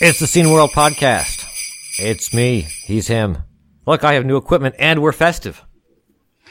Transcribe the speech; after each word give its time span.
It's 0.00 0.18
the 0.18 0.26
Scene 0.26 0.50
World 0.50 0.70
Podcast. 0.72 1.44
It's 1.98 2.34
me. 2.34 2.60
He's 2.84 3.06
him. 3.08 3.38
Look, 3.86 4.04
I 4.04 4.14
have 4.14 4.26
new 4.26 4.36
equipment 4.36 4.74
and 4.78 5.00
we're 5.02 5.12
festive. 5.12 5.64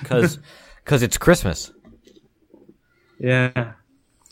Cause, 0.04 0.40
cause 0.86 1.04
it's 1.04 1.18
Christmas. 1.18 1.72
Yeah. 3.20 3.74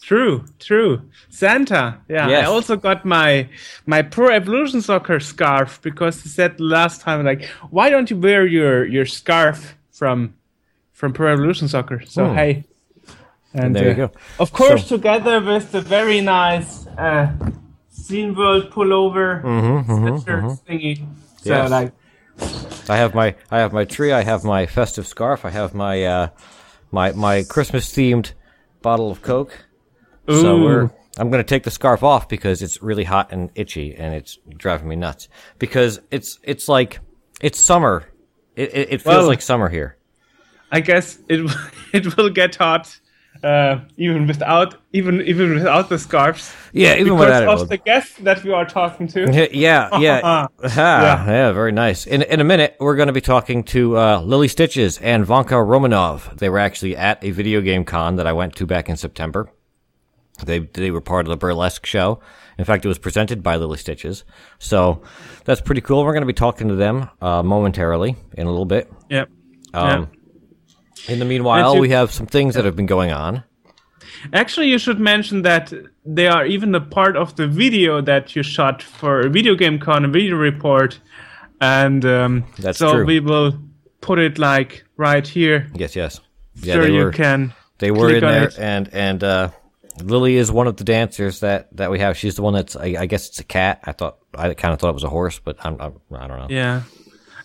True, 0.01 0.45
true. 0.59 1.09
Santa. 1.29 1.99
Yeah. 2.09 2.27
Yes. 2.27 2.45
I 2.47 2.51
also 2.51 2.75
got 2.75 3.05
my 3.05 3.47
my 3.85 4.01
Pro 4.01 4.29
Evolution 4.29 4.81
Soccer 4.81 5.19
scarf 5.21 5.81
because 5.81 6.21
he 6.21 6.27
said 6.29 6.59
last 6.59 7.01
time 7.01 7.23
like, 7.23 7.45
why 7.69 7.89
don't 7.89 8.09
you 8.09 8.17
wear 8.17 8.45
your 8.45 8.85
your 8.85 9.05
scarf 9.05 9.77
from 9.91 10.33
from 10.91 11.13
Pro 11.13 11.31
Evolution 11.31 11.67
Soccer? 11.69 12.01
So 12.05 12.29
Hmm. 12.29 12.35
hey. 12.35 12.63
And, 13.55 13.75
there 13.75 13.85
you 13.95 14.03
uh, 14.03 14.07
go. 14.07 14.11
Of 14.39 14.51
course, 14.51 14.87
So- 14.87 14.97
together 14.97 15.39
with 15.39 15.71
the 15.71 15.81
very 15.81 16.21
nice 16.21 16.87
uh, 16.87 17.31
Scene 18.03 18.35
World 18.35 18.69
pullover 18.71 19.41
sweatshirt 19.43 20.59
thingy. 20.67 20.97
So 20.97 21.03
Mm-hmm, 21.03 21.49
Yes. 21.49 21.71
like, 21.71 21.93
I 22.89 22.97
have 22.97 23.13
my, 23.13 23.35
I 23.51 23.59
have 23.59 23.73
my 23.73 23.85
tree. 23.85 24.11
I 24.11 24.23
have 24.23 24.43
my 24.43 24.65
festive 24.65 25.05
scarf. 25.07 25.45
I 25.45 25.49
have 25.49 25.73
my, 25.73 26.03
uh, 26.05 26.27
my, 26.91 27.11
my 27.11 27.43
Christmas 27.43 27.89
themed 27.93 28.33
bottle 28.81 29.11
of 29.11 29.21
Coke. 29.21 29.65
So 30.29 30.57
Ooh. 30.57 30.63
we're, 30.63 30.89
I'm 31.17 31.29
going 31.29 31.43
to 31.43 31.47
take 31.47 31.63
the 31.63 31.71
scarf 31.71 32.01
off 32.03 32.27
because 32.29 32.61
it's 32.61 32.81
really 32.81 33.03
hot 33.03 33.31
and 33.31 33.49
itchy 33.55 33.93
and 33.95 34.13
it's 34.15 34.37
driving 34.57 34.87
me 34.87 34.95
nuts 34.95 35.27
because 35.59 35.99
it's, 36.11 36.39
it's 36.43 36.67
like, 36.69 36.99
it's 37.41 37.59
summer. 37.59 38.05
It, 38.55 38.73
it, 38.73 38.93
it 38.93 39.01
feels 39.01 39.17
Well- 39.17 39.27
like 39.27 39.41
summer 39.41 39.69
here. 39.69 39.97
I 40.71 40.79
guess 40.79 41.19
it 41.29 41.39
it 41.93 42.17
will 42.17 42.29
get 42.31 42.55
hot. 42.55 42.99
Uh, 43.43 43.81
even 43.97 44.25
without 44.25 44.75
even 44.93 45.21
even 45.21 45.55
without 45.55 45.89
the 45.89 45.99
scarves. 45.99 46.53
Yeah, 46.71 46.93
even 46.93 47.15
because 47.15 47.19
without 47.19 47.43
it. 47.43 47.49
of 47.49 47.59
will- 47.59 47.65
the 47.65 47.77
guest 47.77 48.23
that 48.23 48.41
we 48.43 48.53
are 48.53 48.65
talking 48.65 49.07
to. 49.09 49.49
Yeah, 49.51 49.99
yeah, 49.99 50.47
Ah, 50.63 51.27
yeah, 51.27 51.51
very 51.51 51.73
nice. 51.73 52.07
In 52.07 52.21
in 52.21 52.39
a 52.39 52.45
minute, 52.45 52.77
we're 52.79 52.95
going 52.95 53.07
to 53.07 53.13
be 53.13 53.21
talking 53.21 53.63
to 53.65 53.97
uh, 53.97 54.21
Lily 54.21 54.47
Stitches 54.47 54.97
and 54.99 55.25
Vanka 55.25 55.55
Romanov. 55.55 56.37
They 56.37 56.47
were 56.47 56.59
actually 56.59 56.95
at 56.95 57.21
a 57.21 57.31
video 57.31 57.59
game 57.59 57.83
con 57.83 58.15
that 58.15 58.25
I 58.27 58.31
went 58.31 58.55
to 58.55 58.65
back 58.65 58.87
in 58.87 58.95
September. 58.95 59.49
They 60.45 60.59
they 60.59 60.89
were 60.91 61.01
part 61.01 61.25
of 61.25 61.29
the 61.29 61.37
burlesque 61.37 61.85
show. 61.85 62.21
In 62.57 62.63
fact, 62.65 62.85
it 62.85 62.87
was 62.87 62.99
presented 62.99 63.43
by 63.43 63.57
Lily 63.57 63.77
Stitches, 63.77 64.23
so 64.57 65.01
that's 65.43 65.59
pretty 65.59 65.81
cool. 65.81 66.03
We're 66.05 66.13
going 66.13 66.21
to 66.21 66.27
be 66.27 66.33
talking 66.33 66.69
to 66.69 66.75
them 66.75 67.09
uh, 67.21 67.43
momentarily 67.43 68.15
in 68.37 68.47
a 68.47 68.49
little 68.49 68.65
bit. 68.65 68.89
Yep. 69.09 69.29
Um, 69.73 70.09
In 71.07 71.19
the 71.19 71.25
meanwhile, 71.25 71.75
you- 71.75 71.81
we 71.81 71.89
have 71.89 72.11
some 72.11 72.25
things 72.27 72.55
that 72.55 72.65
have 72.65 72.75
been 72.75 72.85
going 72.85 73.11
on. 73.11 73.43
Actually, 74.31 74.69
you 74.69 74.77
should 74.77 74.99
mention 74.99 75.41
that 75.41 75.73
they 76.05 76.27
are 76.27 76.45
even 76.45 76.73
a 76.75 76.79
part 76.79 77.17
of 77.17 77.35
the 77.35 77.45
video 77.47 77.99
that 78.01 78.35
you 78.35 78.43
shot 78.43 78.81
for 78.81 79.19
a 79.21 79.29
video 79.29 79.53
game 79.55 79.79
con, 79.79 80.05
a 80.05 80.07
video 80.07 80.37
report, 80.37 80.99
and 81.59 82.05
um, 82.05 82.43
That's 82.57 82.77
so 82.77 82.93
true. 82.93 83.05
we 83.05 83.19
will 83.19 83.53
put 83.99 84.19
it 84.19 84.37
like 84.39 84.85
right 84.97 85.27
here, 85.27 85.69
Yes, 85.75 85.93
yes, 85.95 86.21
yeah. 86.55 86.77
they 86.79 86.91
you 86.93 87.03
were 87.03 87.11
can. 87.11 87.53
they 87.79 87.91
were 87.91 88.13
in 88.13 88.21
there, 88.21 88.47
it. 88.47 88.57
and 88.59 88.89
and 88.93 89.23
uh, 89.25 89.49
Lily 90.01 90.37
is 90.37 90.51
one 90.51 90.67
of 90.67 90.77
the 90.77 90.85
dancers 90.85 91.41
that 91.41 91.67
that 91.75 91.91
we 91.91 91.99
have. 91.99 92.15
She's 92.17 92.35
the 92.35 92.43
one 92.43 92.53
that's 92.53 92.77
I, 92.77 92.95
I 92.99 93.05
guess 93.07 93.27
it's 93.27 93.39
a 93.39 93.43
cat. 93.45 93.81
I 93.83 93.91
thought 93.91 94.17
I 94.35 94.53
kind 94.53 94.73
of 94.73 94.79
thought 94.79 94.89
it 94.89 94.93
was 94.95 95.03
a 95.03 95.09
horse, 95.09 95.39
but 95.39 95.57
I'm, 95.65 95.75
I'm 95.81 95.93
I 96.15 96.27
don't 96.27 96.37
know. 96.39 96.47
Yeah, 96.49 96.83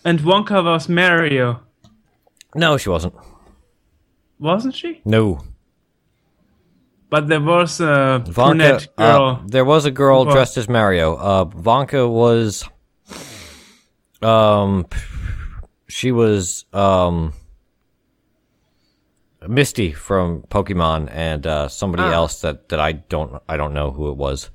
and 0.05 0.19
Vanka 0.21 0.61
was 0.63 0.87
Mario, 0.87 1.59
No, 2.55 2.77
she 2.77 2.89
wasn't. 2.89 3.15
Wasn't 4.39 4.75
she? 4.75 5.01
No, 5.05 5.41
But 7.09 7.27
there 7.27 7.41
was 7.41 7.79
a 7.81 8.21
Vanka. 8.25 8.31
brunette 8.33 8.87
uh, 8.97 9.03
girl. 9.17 9.43
there 9.47 9.65
was 9.65 9.85
a 9.85 9.91
girl 9.91 10.25
dressed 10.25 10.57
as 10.57 10.67
Mario. 10.69 11.15
Uh, 11.17 11.45
Vanka 11.45 12.07
was, 12.07 12.63
um, 14.21 14.85
she 15.87 16.11
was 16.11 16.65
um. 16.73 17.33
Misty 19.47 19.93
from 19.93 20.41
Pokemon 20.49 21.07
and 21.13 21.47
uh, 21.47 21.69
somebody 21.69 22.03
Ah. 22.03 22.11
else 22.11 22.41
that, 22.41 22.67
that 22.69 22.79
I 22.81 22.91
don't 22.91 23.41
I 23.47 23.55
don't 23.55 23.73
know 23.73 23.89
who 23.89 24.09
it 24.11 24.17
was. 24.17 24.49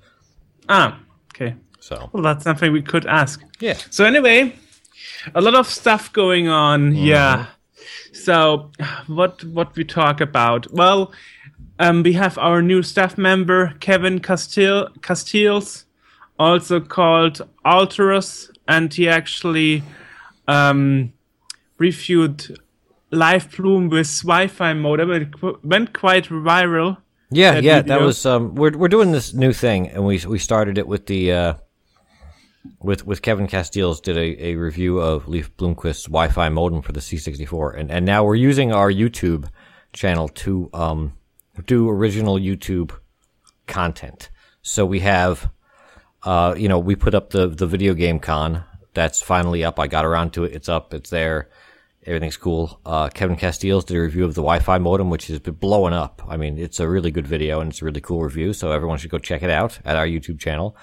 ah, 0.68 0.98
okay. 1.34 1.56
So 1.80 2.10
Well, 2.12 2.22
that's 2.22 2.44
something 2.44 2.70
we 2.70 2.82
could 2.82 3.06
ask. 3.06 3.42
yeah, 3.60 3.78
So 3.90 4.04
anyway, 4.04 4.54
a 5.34 5.40
lot 5.40 5.54
of 5.54 5.66
stuff 5.68 6.12
going 6.12 6.48
on. 6.48 6.92
Mm-hmm. 6.92 7.04
Yeah. 7.06 7.46
So 8.24 8.70
what 9.06 9.44
what 9.44 9.76
we 9.76 9.84
talk 9.84 10.20
about? 10.20 10.72
Well, 10.72 11.12
um, 11.78 12.02
we 12.02 12.14
have 12.14 12.38
our 12.38 12.62
new 12.62 12.82
staff 12.82 13.18
member 13.18 13.74
Kevin 13.80 14.20
Castile 14.20 14.88
Castiles, 15.02 15.84
also 16.38 16.80
called 16.80 17.42
Alterus, 17.64 18.50
and 18.66 18.92
he 18.92 19.08
actually 19.08 19.82
um, 20.48 21.12
reviewed 21.78 22.58
Leif 23.10 23.56
Bloomquist 23.56 24.22
Wi-Fi 24.22 24.72
modem. 24.72 25.10
It 25.10 25.40
qu- 25.40 25.58
went 25.62 25.92
quite 25.92 26.28
viral. 26.28 26.96
Yeah, 27.30 27.54
that 27.54 27.62
yeah, 27.62 27.82
that 27.82 28.00
was 28.00 28.24
um 28.26 28.54
we're 28.54 28.76
we're 28.76 28.88
doing 28.88 29.12
this 29.12 29.34
new 29.34 29.52
thing 29.52 29.88
and 29.88 30.04
we 30.06 30.24
we 30.26 30.38
started 30.38 30.78
it 30.78 30.86
with 30.86 31.06
the 31.06 31.32
uh 31.32 31.54
with 32.80 33.06
with 33.06 33.22
Kevin 33.22 33.46
Castiles 33.46 34.00
did 34.00 34.16
a, 34.16 34.46
a 34.46 34.54
review 34.56 34.98
of 34.98 35.28
Leif 35.28 35.54
Bloomquist's 35.56 36.04
Wi-Fi 36.04 36.48
modem 36.48 36.82
for 36.82 36.92
the 36.92 37.00
C64 37.00 37.78
and 37.78 37.90
and 37.90 38.06
now 38.06 38.24
we're 38.24 38.34
using 38.34 38.72
our 38.72 38.90
YouTube 38.90 39.48
channel 39.92 40.28
to 40.28 40.70
um 40.72 41.12
do 41.66 41.88
original 41.88 42.38
YouTube 42.38 42.92
content. 43.66 44.30
So 44.62 44.84
we 44.86 45.00
have 45.00 45.50
uh 46.22 46.54
you 46.56 46.68
know, 46.68 46.78
we 46.78 46.96
put 46.96 47.14
up 47.14 47.30
the 47.30 47.48
the 47.48 47.66
video 47.66 47.94
game 47.94 48.18
con 48.18 48.64
that's 48.94 49.20
finally 49.20 49.64
up. 49.64 49.78
I 49.78 49.88
got 49.88 50.04
around 50.04 50.32
to 50.34 50.44
it. 50.44 50.54
It's 50.54 50.68
up. 50.68 50.94
It's 50.94 51.10
there. 51.10 51.50
Everything's 52.06 52.36
cool. 52.36 52.80
Uh, 52.84 53.08
Kevin 53.08 53.36
Castiles 53.36 53.84
did 53.84 53.96
a 53.96 54.00
review 54.00 54.24
of 54.24 54.34
the 54.34 54.42
Wi-Fi 54.42 54.78
modem, 54.78 55.08
which 55.10 55.26
has 55.28 55.40
been 55.40 55.54
blowing 55.54 55.94
up. 55.94 56.22
I 56.28 56.36
mean, 56.36 56.58
it's 56.58 56.78
a 56.78 56.88
really 56.88 57.10
good 57.10 57.26
video 57.26 57.60
and 57.60 57.70
it's 57.70 57.80
a 57.80 57.84
really 57.84 58.02
cool 58.02 58.22
review. 58.22 58.52
So 58.52 58.72
everyone 58.72 58.98
should 58.98 59.10
go 59.10 59.18
check 59.18 59.42
it 59.42 59.50
out 59.50 59.78
at 59.84 59.96
our 59.96 60.06
YouTube 60.06 60.38
channel. 60.38 60.76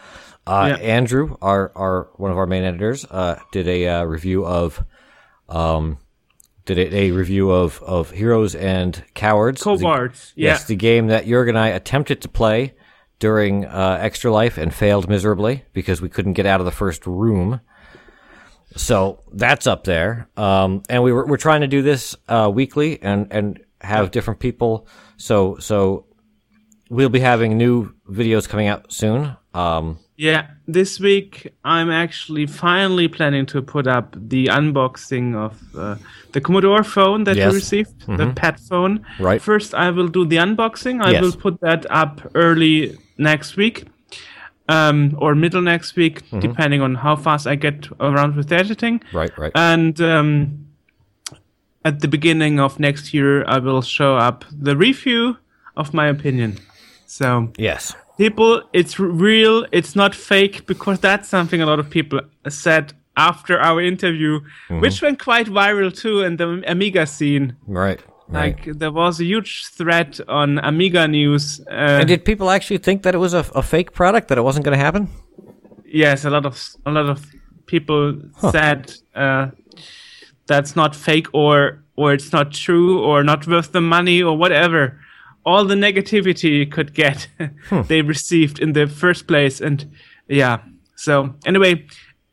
Uh, 0.47 0.75
Yeah. 0.77 0.83
Andrew, 0.83 1.37
our, 1.41 1.71
our, 1.75 2.09
one 2.15 2.31
of 2.31 2.37
our 2.37 2.47
main 2.47 2.63
editors, 2.63 3.05
uh, 3.05 3.37
did 3.51 3.67
a, 3.67 3.87
uh, 3.87 4.03
review 4.03 4.45
of, 4.45 4.83
um, 5.49 5.97
did 6.65 6.77
a, 6.79 6.95
a 6.95 7.11
review 7.11 7.51
of, 7.51 7.81
of 7.83 8.11
Heroes 8.11 8.55
and 8.55 9.03
Cowards. 9.13 9.61
The- 9.81 9.85
Yeah. 10.35 10.49
Yes, 10.49 10.65
the 10.65 10.75
game 10.75 11.07
that 11.07 11.25
Jurg 11.25 11.49
and 11.49 11.57
I 11.57 11.69
attempted 11.69 12.21
to 12.21 12.27
play 12.29 12.73
during 13.19 13.65
uh, 13.65 13.99
Extra 14.01 14.31
Life 14.31 14.57
and 14.57 14.73
failed 14.73 15.07
miserably 15.09 15.63
because 15.73 16.01
we 16.01 16.09
couldn't 16.09 16.33
get 16.33 16.45
out 16.45 16.59
of 16.59 16.65
the 16.65 16.71
first 16.71 17.05
room. 17.05 17.61
So 18.75 19.19
that's 19.33 19.67
up 19.67 19.83
there. 19.83 20.27
Um, 20.37 20.83
and 20.89 21.03
we 21.03 21.11
were, 21.11 21.25
we're 21.25 21.37
trying 21.37 21.61
to 21.61 21.67
do 21.67 21.81
this 21.81 22.15
uh, 22.29 22.49
weekly 22.53 23.01
and, 23.01 23.27
and 23.31 23.59
have 23.81 24.11
different 24.11 24.39
people. 24.39 24.87
So 25.17 25.57
so 25.57 26.05
we'll 26.95 27.09
be 27.09 27.21
having 27.21 27.57
new 27.57 27.75
videos 28.19 28.47
coming 28.51 28.67
out 28.67 28.91
soon. 28.91 29.19
Um, 29.53 29.97
Yeah, 30.17 30.41
this 30.67 30.99
week 30.99 31.33
I'm 31.63 31.89
actually 31.89 32.45
finally 32.47 33.07
planning 33.07 33.45
to 33.47 33.61
put 33.61 33.87
up 33.87 34.07
the 34.33 34.43
unboxing 34.59 35.27
of 35.45 35.53
uh, 35.75 35.95
the 36.33 36.41
Commodore 36.41 36.83
phone 36.83 37.23
that 37.23 37.35
Yes. 37.37 37.45
you 37.47 37.55
received, 37.61 37.93
the 38.19 38.27
pet 38.41 38.59
phone. 38.69 38.93
Right. 39.19 39.41
First, 39.41 39.73
I 39.73 39.89
will 39.89 40.09
do 40.17 40.25
the 40.25 40.37
unboxing. 40.45 41.01
I 41.07 41.11
Yes. 41.11 41.21
will 41.23 41.37
put 41.45 41.55
that 41.61 41.85
up 41.89 42.21
early 42.35 42.97
next 43.17 43.57
week, 43.57 43.75
um, 44.75 45.15
or 45.23 45.33
middle 45.35 45.61
next 45.73 45.95
week, 45.95 46.15
depending 46.47 46.81
on 46.81 46.95
how 46.95 47.15
fast 47.15 47.47
I 47.47 47.55
get 47.55 47.87
around 47.99 48.35
with 48.35 48.51
editing. 48.51 49.01
right, 49.13 49.31
right. 49.41 49.51
And 49.55 49.95
um, 50.01 50.27
at 51.83 51.95
the 52.01 52.07
beginning 52.07 52.59
of 52.59 52.79
next 52.79 53.13
year, 53.13 53.43
I 53.55 53.57
will 53.59 53.81
show 53.81 54.17
up 54.27 54.45
the 54.65 54.75
review 54.75 55.37
of 55.75 55.93
my 55.93 56.07
opinion. 56.07 56.51
So 57.17 57.51
yes. 57.57 57.93
people 58.17 58.51
it's 58.79 58.95
real 58.99 59.65
it's 59.77 59.93
not 60.01 60.15
fake 60.15 60.65
because 60.65 60.97
that's 61.07 61.27
something 61.35 61.59
a 61.61 61.65
lot 61.65 61.79
of 61.83 61.89
people 61.89 62.19
said 62.47 62.93
after 63.17 63.59
our 63.59 63.81
interview 63.81 64.33
Mm-hmm. 64.39 64.79
which 64.83 65.01
went 65.01 65.17
quite 65.19 65.47
viral 65.47 65.91
too 66.03 66.17
in 66.27 66.37
the 66.37 66.47
amiga 66.73 67.05
scene 67.05 67.45
Right. 67.67 67.99
Right. 68.29 68.55
like 68.55 68.77
there 68.79 68.93
was 69.03 69.19
a 69.19 69.25
huge 69.25 69.51
threat 69.77 70.11
on 70.29 70.47
amiga 70.59 71.03
news 71.07 71.59
uh, 71.67 71.99
and 71.99 72.07
did 72.07 72.23
people 72.31 72.49
actually 72.49 72.77
think 72.87 73.03
that 73.03 73.13
it 73.13 73.21
was 73.27 73.33
a, 73.33 73.43
a 73.61 73.63
fake 73.73 73.91
product, 73.99 74.25
that 74.29 74.37
it 74.37 74.45
wasn't 74.49 74.63
going 74.65 74.77
to 74.79 74.83
happen? 74.87 75.03
yes 76.03 76.23
a 76.23 76.29
lot 76.29 76.45
of 76.45 76.55
a 76.85 76.91
lot 76.97 77.07
of 77.15 77.19
people 77.73 78.01
said 78.51 78.79
uh, 79.23 79.45
that's 80.47 80.73
not 80.81 80.95
fake 80.95 81.27
or 81.33 81.55
or 81.99 82.13
it's 82.13 82.31
not 82.37 82.47
true 82.65 83.03
or 83.09 83.17
not 83.23 83.45
worth 83.47 83.69
the 83.77 83.81
money 83.81 84.23
or 84.27 84.33
whatever 84.43 84.81
all 85.45 85.65
the 85.65 85.75
negativity 85.75 86.57
you 86.59 86.65
could 86.67 86.93
get 86.93 87.27
they 87.87 88.01
received 88.01 88.59
in 88.59 88.73
the 88.73 88.87
first 88.87 89.27
place 89.27 89.61
and 89.61 89.91
yeah. 90.27 90.59
So 90.95 91.33
anyway 91.45 91.85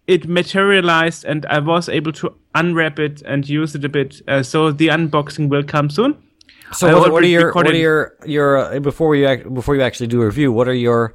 it 0.06 0.26
materialized 0.26 1.26
and 1.26 1.44
i 1.46 1.58
was 1.58 1.86
able 1.86 2.12
to 2.12 2.34
unwrap 2.54 2.98
it 2.98 3.22
and 3.22 3.48
use 3.48 3.74
it 3.74 3.84
a 3.84 3.88
bit. 3.88 4.20
Uh, 4.26 4.42
so 4.42 4.72
the 4.72 4.88
unboxing 4.88 5.48
will 5.48 5.62
come 5.62 5.90
soon. 5.90 6.16
So 6.72 6.98
what, 6.98 7.12
what 7.12 7.22
are 7.22 7.26
your 7.26 7.52
what 7.52 7.66
are 7.66 7.74
your 7.74 8.14
your 8.26 8.58
uh, 8.58 8.80
before 8.80 9.16
you 9.16 9.28
ac- 9.28 9.48
before 9.48 9.74
you 9.76 9.82
actually 9.82 10.08
do 10.08 10.20
a 10.20 10.26
review? 10.26 10.52
What 10.52 10.68
are 10.68 10.74
your 10.74 11.14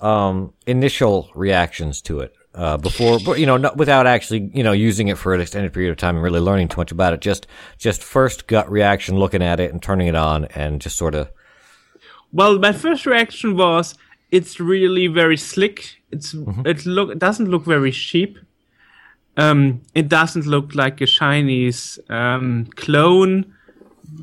um, 0.00 0.52
initial 0.66 1.30
reactions 1.34 2.00
to 2.02 2.20
it 2.20 2.32
uh, 2.58 2.76
before, 2.76 3.20
but, 3.24 3.38
you 3.38 3.46
know, 3.46 3.56
not, 3.56 3.76
without 3.76 4.06
actually, 4.06 4.50
you 4.52 4.64
know, 4.64 4.72
using 4.72 5.08
it 5.08 5.16
for 5.16 5.32
an 5.32 5.40
extended 5.40 5.72
period 5.72 5.90
of 5.90 5.96
time 5.96 6.16
and 6.16 6.24
really 6.24 6.40
learning 6.40 6.68
too 6.68 6.76
much 6.76 6.90
about 6.90 7.12
it? 7.12 7.20
Just, 7.20 7.46
just 7.78 8.02
first 8.02 8.48
gut 8.48 8.68
reaction, 8.70 9.16
looking 9.16 9.42
at 9.42 9.60
it 9.60 9.72
and 9.72 9.80
turning 9.80 10.08
it 10.08 10.16
on, 10.16 10.46
and 10.46 10.80
just 10.80 10.98
sort 10.98 11.14
of. 11.14 11.30
Well, 12.32 12.58
my 12.58 12.72
first 12.72 13.06
reaction 13.06 13.56
was 13.56 13.94
it's 14.30 14.60
really 14.60 15.06
very 15.06 15.36
slick. 15.36 16.02
It's 16.10 16.34
it 16.64 16.84
look 16.84 17.10
it 17.10 17.18
doesn't 17.18 17.48
look 17.48 17.64
very 17.64 17.92
cheap. 17.92 18.38
Um, 19.36 19.82
it 19.94 20.08
doesn't 20.08 20.46
look 20.46 20.74
like 20.74 21.00
a 21.00 21.06
Chinese 21.06 21.98
um, 22.10 22.66
clone. 22.76 23.54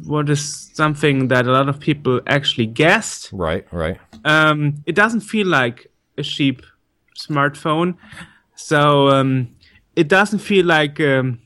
What 0.03 0.29
is 0.29 0.71
something 0.73 1.29
that 1.29 1.47
a 1.47 1.51
lot 1.51 1.69
of 1.69 1.79
people 1.79 2.19
actually 2.27 2.65
guessed. 2.65 3.29
Right, 3.31 3.65
right. 3.71 3.97
Um, 4.25 4.83
it 4.85 4.95
doesn't 4.95 5.21
feel 5.21 5.47
like 5.47 5.87
a 6.17 6.23
cheap 6.23 6.63
smartphone. 7.15 7.95
So 8.55 9.09
um, 9.09 9.55
it 9.95 10.07
doesn't 10.07 10.39
feel 10.39 10.65
like 10.65 10.99
um, 10.99 11.39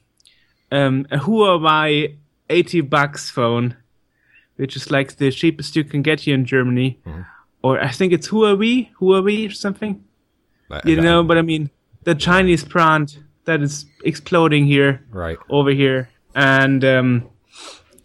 um, 0.71 1.05
a 1.11 1.17
Huawei 1.17 2.17
80 2.49 2.81
bucks 2.81 3.29
phone, 3.29 3.75
which 4.57 4.75
is 4.75 4.91
like 4.91 5.17
the 5.17 5.31
cheapest 5.31 5.75
you 5.75 5.83
can 5.83 6.01
get 6.01 6.21
here 6.21 6.35
in 6.35 6.45
Germany. 6.45 6.99
Or 7.61 7.79
I 7.79 7.91
think 7.91 8.13
it's 8.13 8.29
Huawei, 8.29 8.89
Huawei 8.99 9.47
or 9.49 9.53
something. 9.53 10.03
I- 10.71 10.81
You 10.85 10.97
I- 10.97 11.01
know, 11.01 11.23
but 11.23 11.37
I 11.37 11.41
mean, 11.41 11.69
the 12.03 12.15
Chinese 12.15 12.63
brand 12.63 13.17
that 13.45 13.61
is 13.61 13.85
exploding 14.03 14.65
here 14.65 15.01
Right. 15.11 15.37
over 15.49 15.71
here, 15.71 16.09
and 16.35 16.83
um, 16.85 17.23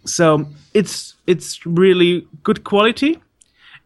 so 0.04 0.46
it's 0.72 1.14
it's 1.26 1.64
really 1.66 2.26
good 2.42 2.64
quality. 2.64 3.22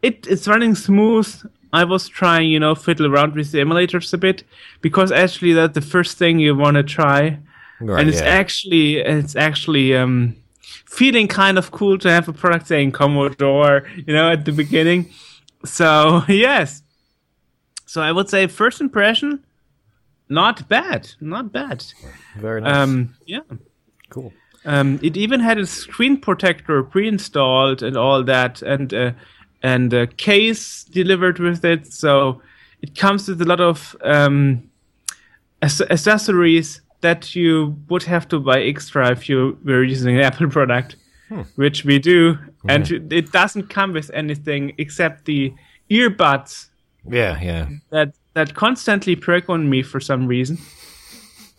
It 0.02 0.26
it's 0.28 0.46
running 0.48 0.74
smooth. 0.76 1.28
I 1.72 1.84
was 1.84 2.08
trying, 2.08 2.50
you 2.50 2.60
know, 2.60 2.74
fiddle 2.74 3.06
around 3.06 3.34
with 3.34 3.52
the 3.52 3.58
emulators 3.58 4.12
a 4.12 4.18
bit 4.18 4.44
because 4.80 5.12
actually 5.12 5.52
that's 5.52 5.74
the 5.74 5.80
first 5.80 6.16
thing 6.18 6.38
you 6.38 6.56
want 6.56 6.76
to 6.76 6.82
try, 6.82 7.38
Right, 7.80 8.00
and 8.00 8.08
it's 8.08 8.20
yeah. 8.20 8.26
actually 8.26 8.96
it's 8.96 9.36
actually 9.36 9.94
um, 9.94 10.36
feeling 10.86 11.28
kind 11.28 11.58
of 11.58 11.70
cool 11.70 11.98
to 11.98 12.10
have 12.10 12.28
a 12.28 12.32
product 12.32 12.66
saying 12.66 12.92
Commodore, 12.92 13.86
you 13.94 14.12
know, 14.12 14.30
at 14.30 14.44
the 14.44 14.52
beginning. 14.52 15.10
So 15.64 16.22
yes, 16.28 16.82
so 17.86 18.02
I 18.02 18.12
would 18.12 18.28
say 18.28 18.46
first 18.46 18.80
impression, 18.80 19.44
not 20.28 20.68
bad, 20.68 21.10
not 21.20 21.52
bad. 21.52 21.84
Very 22.36 22.60
nice. 22.60 22.76
Um, 22.76 23.14
yeah. 23.26 23.40
cool. 24.10 24.32
Um, 24.64 24.98
it 25.02 25.16
even 25.16 25.40
had 25.40 25.56
a 25.58 25.66
screen 25.66 26.20
protector 26.20 26.82
pre-installed 26.82 27.82
and 27.82 27.96
all 27.96 28.24
that, 28.24 28.60
and 28.60 28.92
uh, 28.92 29.12
and 29.62 29.92
a 29.92 30.06
case 30.06 30.84
delivered 30.84 31.38
with 31.38 31.64
it. 31.64 31.92
So 31.92 32.40
it 32.82 32.94
comes 32.96 33.28
with 33.28 33.40
a 33.42 33.44
lot 33.44 33.60
of 33.60 33.96
um, 34.02 34.68
accessories 35.62 36.80
that 37.00 37.34
you 37.34 37.76
would 37.88 38.02
have 38.04 38.26
to 38.28 38.40
buy 38.40 38.60
extra 38.62 39.10
if 39.10 39.28
you 39.28 39.58
were 39.64 39.82
using 39.84 40.16
an 40.16 40.22
Apple 40.24 40.48
product, 40.48 40.96
which 41.56 41.84
we 41.84 41.98
do. 41.98 42.38
And 42.68 42.90
it 43.12 43.32
doesn't 43.32 43.68
come 43.70 43.92
with 43.92 44.10
anything 44.12 44.72
except 44.78 45.24
the 45.24 45.54
earbuds 45.90 46.68
Yeah, 47.08 47.40
yeah. 47.40 47.68
that 47.90 48.12
that 48.34 48.54
constantly 48.54 49.14
break 49.14 49.48
on 49.48 49.70
me 49.70 49.82
for 49.82 50.00
some 50.00 50.26
reason. 50.26 50.58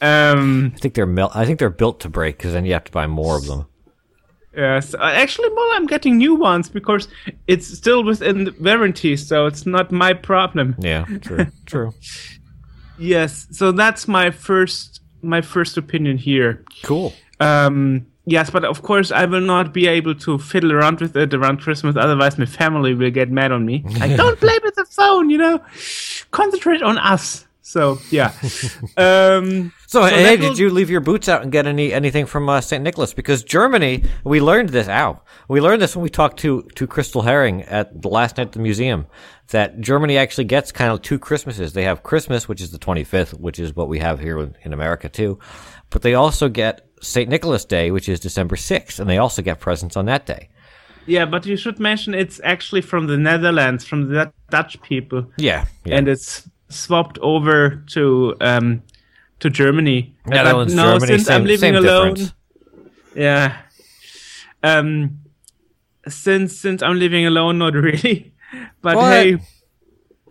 Um, 0.02 0.72
I 0.76 0.80
think 0.80 0.94
they're 0.94 1.06
mel- 1.06 1.32
I 1.34 1.46
think 1.46 1.60
they're 1.60 1.70
built 1.70 2.00
to 2.02 2.10
break 2.10 2.38
because 2.38 2.54
then 2.54 2.66
you 2.66 2.74
have 2.74 2.86
to 2.86 2.92
buy 2.92 3.08
more 3.08 3.38
of 3.38 3.48
them. 3.48 3.66
Yes, 4.60 4.94
uh, 4.94 4.98
actually, 5.04 5.48
well, 5.56 5.70
I'm 5.72 5.88
getting 5.88 6.18
new 6.18 6.36
ones 6.36 6.68
because 6.68 7.08
it's 7.48 7.66
still 7.66 8.04
within 8.04 8.44
the 8.44 8.56
warranty, 8.60 9.16
so 9.16 9.46
it's 9.46 9.66
not 9.66 9.90
my 9.90 10.12
problem. 10.14 10.76
Yeah, 10.80 11.06
true, 11.22 11.46
true. 11.66 11.94
Yes, 12.98 13.48
so 13.52 13.72
that's 13.72 14.06
my 14.06 14.32
first 14.32 15.00
my 15.22 15.40
first 15.40 15.78
opinion 15.78 16.18
here. 16.18 16.66
Cool. 16.84 17.14
Um, 17.40 18.06
yes, 18.26 18.50
but 18.50 18.66
of 18.66 18.82
course, 18.82 19.14
I 19.14 19.26
will 19.26 19.40
not 19.56 19.74
be 19.74 19.88
able 19.88 20.16
to 20.16 20.38
fiddle 20.38 20.74
around 20.74 21.00
with 21.00 21.16
it 21.16 21.34
around 21.34 21.62
Christmas. 21.62 21.96
Otherwise, 21.96 22.38
my 22.38 22.46
family 22.46 22.94
will 22.94 23.12
get 23.12 23.32
mad 23.32 23.54
on 23.54 23.66
me. 23.66 23.86
Like, 24.00 24.18
don't 24.18 24.38
play 24.40 24.60
with 24.62 24.76
the 24.76 24.86
phone, 24.86 25.30
you 25.30 25.38
know. 25.38 25.62
Concentrate 26.32 26.82
on 26.82 26.98
us. 26.98 27.46
So 27.70 28.00
yeah. 28.10 28.34
um, 28.98 29.72
So, 29.86 30.04
hey, 30.04 30.38
did 30.38 30.58
you 30.58 30.72
leave 30.72 30.90
your 30.90 31.02
boots 31.02 31.30
out 31.30 31.44
and 31.44 31.52
get 31.52 31.68
any 31.68 31.94
anything 31.94 32.26
from 32.26 32.50
uh, 32.50 32.62
St. 32.62 32.84
Nicholas? 32.84 33.14
Because 33.14 33.44
Germany, 33.44 34.06
we 34.24 34.42
learned 34.42 34.70
this. 34.70 34.88
Ow, 34.88 35.22
we 35.48 35.62
learned 35.62 35.80
this 35.80 35.96
when 35.96 36.02
we 36.02 36.10
talked 36.10 36.40
to 36.40 36.64
to 36.64 36.88
Crystal 36.88 37.22
Herring 37.22 37.62
at 37.64 38.02
the 38.02 38.08
last 38.08 38.38
night 38.38 38.48
at 38.48 38.52
the 38.54 38.60
museum. 38.60 39.06
That 39.50 39.82
Germany 39.82 40.18
actually 40.18 40.46
gets 40.46 40.72
kind 40.72 40.92
of 40.92 41.04
two 41.04 41.20
Christmases. 41.20 41.74
They 41.74 41.84
have 41.84 42.02
Christmas, 42.02 42.48
which 42.50 42.60
is 42.60 42.72
the 42.72 42.80
twenty 42.80 43.04
fifth, 43.04 43.36
which 43.36 43.60
is 43.60 43.76
what 43.76 43.88
we 43.88 44.00
have 44.00 44.20
here 44.20 44.40
in, 44.40 44.56
in 44.64 44.74
America 44.74 45.08
too, 45.08 45.38
but 45.92 46.02
they 46.02 46.16
also 46.16 46.50
get 46.50 46.88
St. 47.02 47.30
Nicholas 47.30 47.66
Day, 47.66 47.92
which 47.92 48.10
is 48.10 48.20
December 48.20 48.56
sixth, 48.56 49.00
and 49.00 49.08
they 49.08 49.20
also 49.20 49.44
get 49.44 49.60
presents 49.60 49.96
on 49.96 50.06
that 50.06 50.26
day. 50.26 50.50
yeah, 51.06 51.26
but 51.26 51.46
you 51.46 51.56
should 51.56 51.80
mention 51.80 52.16
it's 52.16 52.42
actually 52.44 52.82
from 52.82 53.06
the 53.06 53.18
Netherlands, 53.18 53.86
from 53.86 54.10
the 54.10 54.34
Dutch 54.50 54.82
people. 54.82 55.32
Yeah, 55.38 55.66
yeah. 55.86 55.98
and 55.98 56.08
it's 56.08 56.49
swapped 56.70 57.18
over 57.20 57.84
to 57.94 58.36
um 58.42 58.82
to 59.40 59.50
Germany. 59.50 60.16
Netherlands, 60.26 60.74
Germany, 60.76 61.08
since 61.08 61.26
same, 61.26 61.36
I'm 61.36 61.44
living 61.44 61.74
same 61.74 61.76
alone, 61.76 62.14
difference. 62.14 62.34
yeah. 63.16 63.58
Um, 64.62 65.20
since 66.08 66.58
since 66.58 66.82
I'm 66.84 67.00
living 67.00 67.26
alone, 67.26 67.58
not 67.58 67.74
really. 67.74 68.34
But 68.82 68.98
hey, 68.98 69.38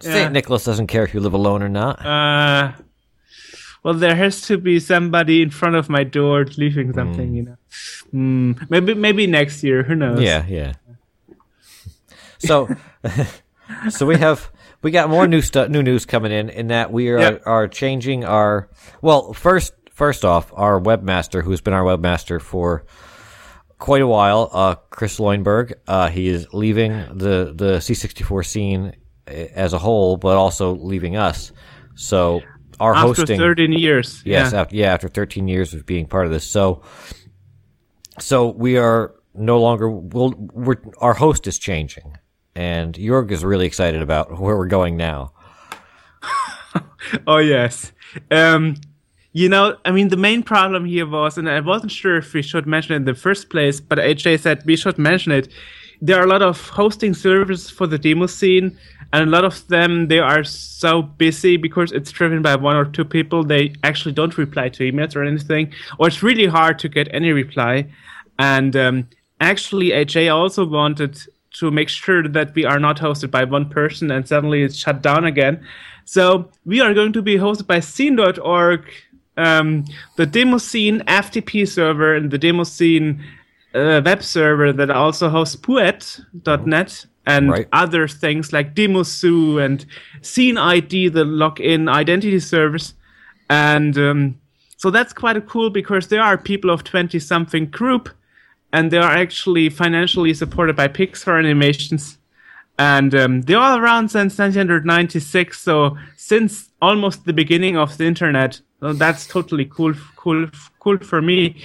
St. 0.00 0.14
yeah. 0.14 0.28
Nicholas 0.28 0.64
doesn't 0.64 0.88
care 0.88 1.04
if 1.04 1.14
you 1.14 1.20
live 1.20 1.34
alone 1.34 1.62
or 1.62 1.68
not. 1.68 2.04
uh, 2.04 2.72
well, 3.84 3.94
there 3.94 4.16
has 4.16 4.40
to 4.48 4.58
be 4.58 4.80
somebody 4.80 5.40
in 5.40 5.50
front 5.50 5.76
of 5.76 5.88
my 5.88 6.02
door 6.02 6.44
leaving 6.56 6.92
something, 6.92 7.32
you 7.34 7.42
know. 7.44 7.56
Mm, 8.12 8.68
maybe 8.70 8.94
maybe 8.94 9.26
next 9.28 9.62
year. 9.62 9.84
Who 9.84 9.94
knows? 9.94 10.20
Yeah, 10.20 10.44
yeah. 10.48 10.72
So, 12.38 12.68
so 13.90 14.04
we 14.04 14.16
have 14.16 14.50
we 14.82 14.90
got 14.90 15.08
more 15.10 15.26
new 15.26 15.40
stuff, 15.42 15.68
new 15.68 15.82
news 15.82 16.06
coming 16.06 16.32
in. 16.32 16.48
In 16.50 16.68
that 16.68 16.92
we 16.92 17.08
are 17.10 17.18
Yeah. 17.18 17.38
are 17.44 17.68
changing 17.68 18.24
our 18.24 18.68
well 19.02 19.32
first 19.32 19.72
first 19.92 20.24
off 20.24 20.52
our 20.54 20.80
webmaster 20.80 21.42
who's 21.42 21.60
been 21.60 21.74
our 21.74 21.82
webmaster 21.84 22.40
for 22.40 22.84
quite 23.78 24.02
a 24.02 24.06
while, 24.06 24.50
uh, 24.52 24.74
Chris 24.90 25.18
Loinberg. 25.18 25.72
Uh, 25.86 26.08
he 26.08 26.28
is 26.28 26.46
leaving 26.52 26.90
the 27.14 27.52
the 27.54 27.78
C64 27.80 28.44
scene 28.46 28.92
eh, 29.26 29.48
as 29.54 29.72
a 29.72 29.78
whole, 29.78 30.16
but 30.16 30.36
also 30.36 30.74
leaving 30.74 31.16
us. 31.16 31.52
So 31.94 32.42
our 32.80 32.94
After 32.94 33.06
hosting 33.08 33.38
13 33.38 33.72
years. 33.72 34.22
Yes, 34.24 34.52
Yeah. 34.52 34.60
after, 34.60 34.76
yeah, 34.76 34.92
after 34.94 35.08
13 35.08 35.48
years 35.48 35.74
of 35.74 35.84
being 35.84 36.06
part 36.06 36.26
of 36.26 36.32
this. 36.32 36.44
So, 36.44 36.82
so 38.20 38.48
we 38.50 38.76
are 38.78 39.14
no 39.34 39.60
longer. 39.60 39.90
We'll, 39.90 40.32
we're, 40.36 40.76
our 40.98 41.14
host 41.14 41.46
is 41.48 41.58
changing, 41.58 42.16
and 42.58 42.94
Jorg 42.94 43.30
is 43.30 43.44
really 43.44 43.66
excited 43.66 44.02
about 44.02 44.40
where 44.40 44.56
we're 44.56 44.66
going 44.66 44.96
now. 44.96 45.32
Oh 47.26 47.38
yes. 47.38 47.92
Um, 48.30 48.74
you 49.32 49.48
know, 49.48 49.76
I 49.84 49.92
mean, 49.92 50.08
the 50.08 50.16
main 50.16 50.42
problem 50.42 50.84
here 50.84 51.06
was, 51.06 51.38
and 51.38 51.48
I 51.48 51.60
wasn't 51.60 51.92
sure 51.92 52.16
if 52.16 52.34
we 52.34 52.42
should 52.42 52.66
mention 52.66 52.92
it 52.92 52.96
in 52.96 53.04
the 53.04 53.14
first 53.14 53.48
place, 53.48 53.80
but 53.80 53.98
AJ 53.98 54.40
said 54.40 54.62
we 54.66 54.76
should 54.76 54.98
mention 54.98 55.32
it. 55.32 55.48
There 56.02 56.18
are 56.18 56.24
a 56.24 56.28
lot 56.28 56.42
of 56.42 56.68
hosting 56.68 57.14
servers 57.14 57.70
for 57.70 57.86
the 57.86 57.98
demo 57.98 58.26
scene, 58.26 58.76
and 59.12 59.28
a 59.28 59.30
lot 59.30 59.44
of 59.44 59.66
them 59.68 60.08
they 60.08 60.18
are 60.18 60.44
so 60.44 61.02
busy 61.02 61.56
because 61.56 61.92
it's 61.92 62.10
driven 62.10 62.42
by 62.42 62.56
one 62.56 62.76
or 62.76 62.84
two 62.84 63.04
people. 63.04 63.44
They 63.44 63.72
actually 63.84 64.12
don't 64.12 64.36
reply 64.36 64.68
to 64.70 64.92
emails 64.92 65.16
or 65.16 65.22
anything, 65.22 65.72
or 65.98 66.08
it's 66.08 66.22
really 66.22 66.46
hard 66.46 66.78
to 66.80 66.88
get 66.88 67.08
any 67.12 67.32
reply. 67.32 67.86
And 68.38 68.76
um, 68.76 69.08
actually, 69.40 69.90
AJ 69.90 70.34
also 70.34 70.66
wanted 70.66 71.18
to 71.58 71.70
make 71.70 71.88
sure 71.88 72.26
that 72.28 72.54
we 72.54 72.64
are 72.64 72.78
not 72.78 72.98
hosted 72.98 73.30
by 73.30 73.44
one 73.44 73.68
person, 73.68 74.10
and 74.10 74.26
suddenly 74.26 74.62
it's 74.62 74.76
shut 74.76 75.02
down 75.02 75.24
again. 75.24 75.64
So 76.04 76.50
we 76.64 76.80
are 76.80 76.94
going 76.94 77.12
to 77.14 77.22
be 77.22 77.36
hosted 77.36 77.66
by 77.66 77.80
Scene.org, 77.80 78.82
um, 79.36 79.84
the 80.16 80.26
demo 80.26 80.58
scene 80.58 81.00
FTP 81.00 81.66
server, 81.68 82.14
and 82.14 82.30
the 82.30 82.38
demo 82.38 82.64
scene 82.64 83.22
uh, 83.74 84.00
web 84.04 84.22
server 84.22 84.72
that 84.72 84.90
also 84.90 85.28
hosts 85.28 85.56
Pouet.net 85.56 87.06
and 87.26 87.50
Right. 87.50 87.68
other 87.72 88.08
things 88.08 88.52
like 88.52 88.74
Demozoo 88.74 89.62
and 89.62 89.84
Scene 90.22 90.56
ID, 90.56 91.08
the 91.10 91.24
login 91.24 91.90
identity 91.90 92.40
service. 92.40 92.94
And 93.50 93.98
um, 93.98 94.40
so 94.78 94.90
that's 94.90 95.12
quite 95.12 95.46
cool 95.46 95.70
because 95.70 96.08
there 96.08 96.22
are 96.22 96.38
people 96.38 96.70
of 96.70 96.84
20 96.84 97.18
something 97.18 97.66
group 97.66 98.08
and 98.72 98.90
they 98.90 98.98
are 98.98 99.10
actually 99.10 99.70
financially 99.70 100.34
supported 100.34 100.76
by 100.76 100.88
Pixar 100.88 101.38
Animations. 101.38 102.18
And 102.78 103.14
um, 103.14 103.42
they're 103.42 103.58
all 103.58 103.78
around 103.78 104.10
since 104.10 104.38
1996, 104.38 105.58
so 105.58 105.96
since 106.16 106.70
almost 106.80 107.24
the 107.24 107.32
beginning 107.32 107.76
of 107.76 107.96
the 107.98 108.04
internet. 108.04 108.60
That's 108.80 109.26
totally 109.26 109.64
cool, 109.64 109.94
cool, 110.16 110.46
cool 110.78 110.98
for 110.98 111.20
me. 111.20 111.64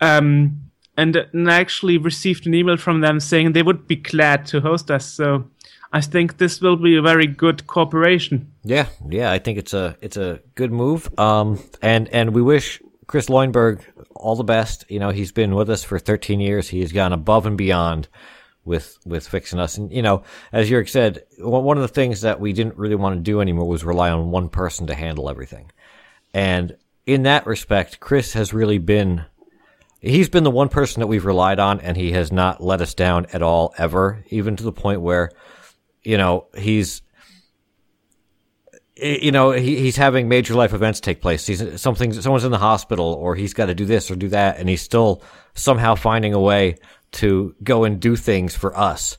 Um, 0.00 0.60
and, 0.96 1.16
and 1.16 1.50
I 1.50 1.58
actually 1.60 1.96
received 1.96 2.46
an 2.46 2.54
email 2.54 2.76
from 2.76 3.00
them 3.00 3.18
saying 3.20 3.52
they 3.52 3.62
would 3.62 3.86
be 3.88 3.96
glad 3.96 4.44
to 4.46 4.60
host 4.60 4.90
us. 4.90 5.06
So 5.06 5.48
I 5.92 6.00
think 6.00 6.38
this 6.38 6.60
will 6.60 6.76
be 6.76 6.96
a 6.96 7.02
very 7.02 7.26
good 7.26 7.66
cooperation. 7.66 8.52
Yeah, 8.64 8.88
yeah, 9.08 9.30
I 9.30 9.38
think 9.38 9.58
it's 9.58 9.74
a 9.74 9.96
it's 10.00 10.16
a 10.16 10.40
good 10.54 10.72
move. 10.72 11.08
Um, 11.18 11.58
and 11.82 12.08
and 12.08 12.34
we 12.34 12.42
wish 12.42 12.80
Chris 13.12 13.28
Loinberg 13.28 13.82
all 14.16 14.36
the 14.36 14.42
best. 14.42 14.86
You 14.88 14.98
know, 14.98 15.10
he's 15.10 15.32
been 15.32 15.54
with 15.54 15.68
us 15.68 15.84
for 15.84 15.98
13 15.98 16.40
years. 16.40 16.70
He 16.70 16.80
has 16.80 16.92
gone 16.92 17.12
above 17.12 17.44
and 17.44 17.58
beyond 17.58 18.08
with 18.64 18.96
with 19.04 19.28
fixing 19.28 19.58
us. 19.58 19.76
And 19.76 19.92
you 19.92 20.00
know, 20.00 20.22
as 20.50 20.70
Jurg 20.70 20.88
said, 20.88 21.22
one 21.38 21.76
of 21.76 21.82
the 21.82 21.88
things 21.88 22.22
that 22.22 22.40
we 22.40 22.54
didn't 22.54 22.78
really 22.78 22.94
want 22.94 23.14
to 23.16 23.20
do 23.20 23.42
anymore 23.42 23.68
was 23.68 23.84
rely 23.84 24.08
on 24.08 24.30
one 24.30 24.48
person 24.48 24.86
to 24.86 24.94
handle 24.94 25.28
everything. 25.28 25.70
And 26.32 26.74
in 27.04 27.24
that 27.24 27.46
respect, 27.46 28.00
Chris 28.00 28.32
has 28.32 28.54
really 28.54 28.78
been 28.78 29.26
he's 30.00 30.30
been 30.30 30.44
the 30.44 30.50
one 30.50 30.70
person 30.70 31.00
that 31.00 31.06
we've 31.06 31.26
relied 31.26 31.58
on 31.58 31.80
and 31.80 31.98
he 31.98 32.12
has 32.12 32.32
not 32.32 32.62
let 32.62 32.80
us 32.80 32.94
down 32.94 33.26
at 33.34 33.42
all 33.42 33.74
ever, 33.76 34.24
even 34.30 34.56
to 34.56 34.62
the 34.62 34.72
point 34.72 35.02
where 35.02 35.30
you 36.02 36.16
know, 36.16 36.46
he's 36.56 37.02
you 38.96 39.32
know 39.32 39.52
he, 39.52 39.76
he's 39.76 39.96
having 39.96 40.28
major 40.28 40.54
life 40.54 40.72
events 40.72 41.00
take 41.00 41.20
place. 41.20 41.46
He's 41.46 41.80
something 41.80 42.12
someone's 42.12 42.44
in 42.44 42.52
the 42.52 42.58
hospital 42.58 43.14
or 43.14 43.34
he's 43.34 43.54
got 43.54 43.66
to 43.66 43.74
do 43.74 43.84
this 43.84 44.10
or 44.10 44.16
do 44.16 44.28
that 44.28 44.58
and 44.58 44.68
he's 44.68 44.82
still 44.82 45.22
somehow 45.54 45.94
finding 45.94 46.34
a 46.34 46.40
way 46.40 46.76
to 47.12 47.54
go 47.62 47.84
and 47.84 48.00
do 48.00 48.16
things 48.16 48.54
for 48.54 48.76
us 48.76 49.18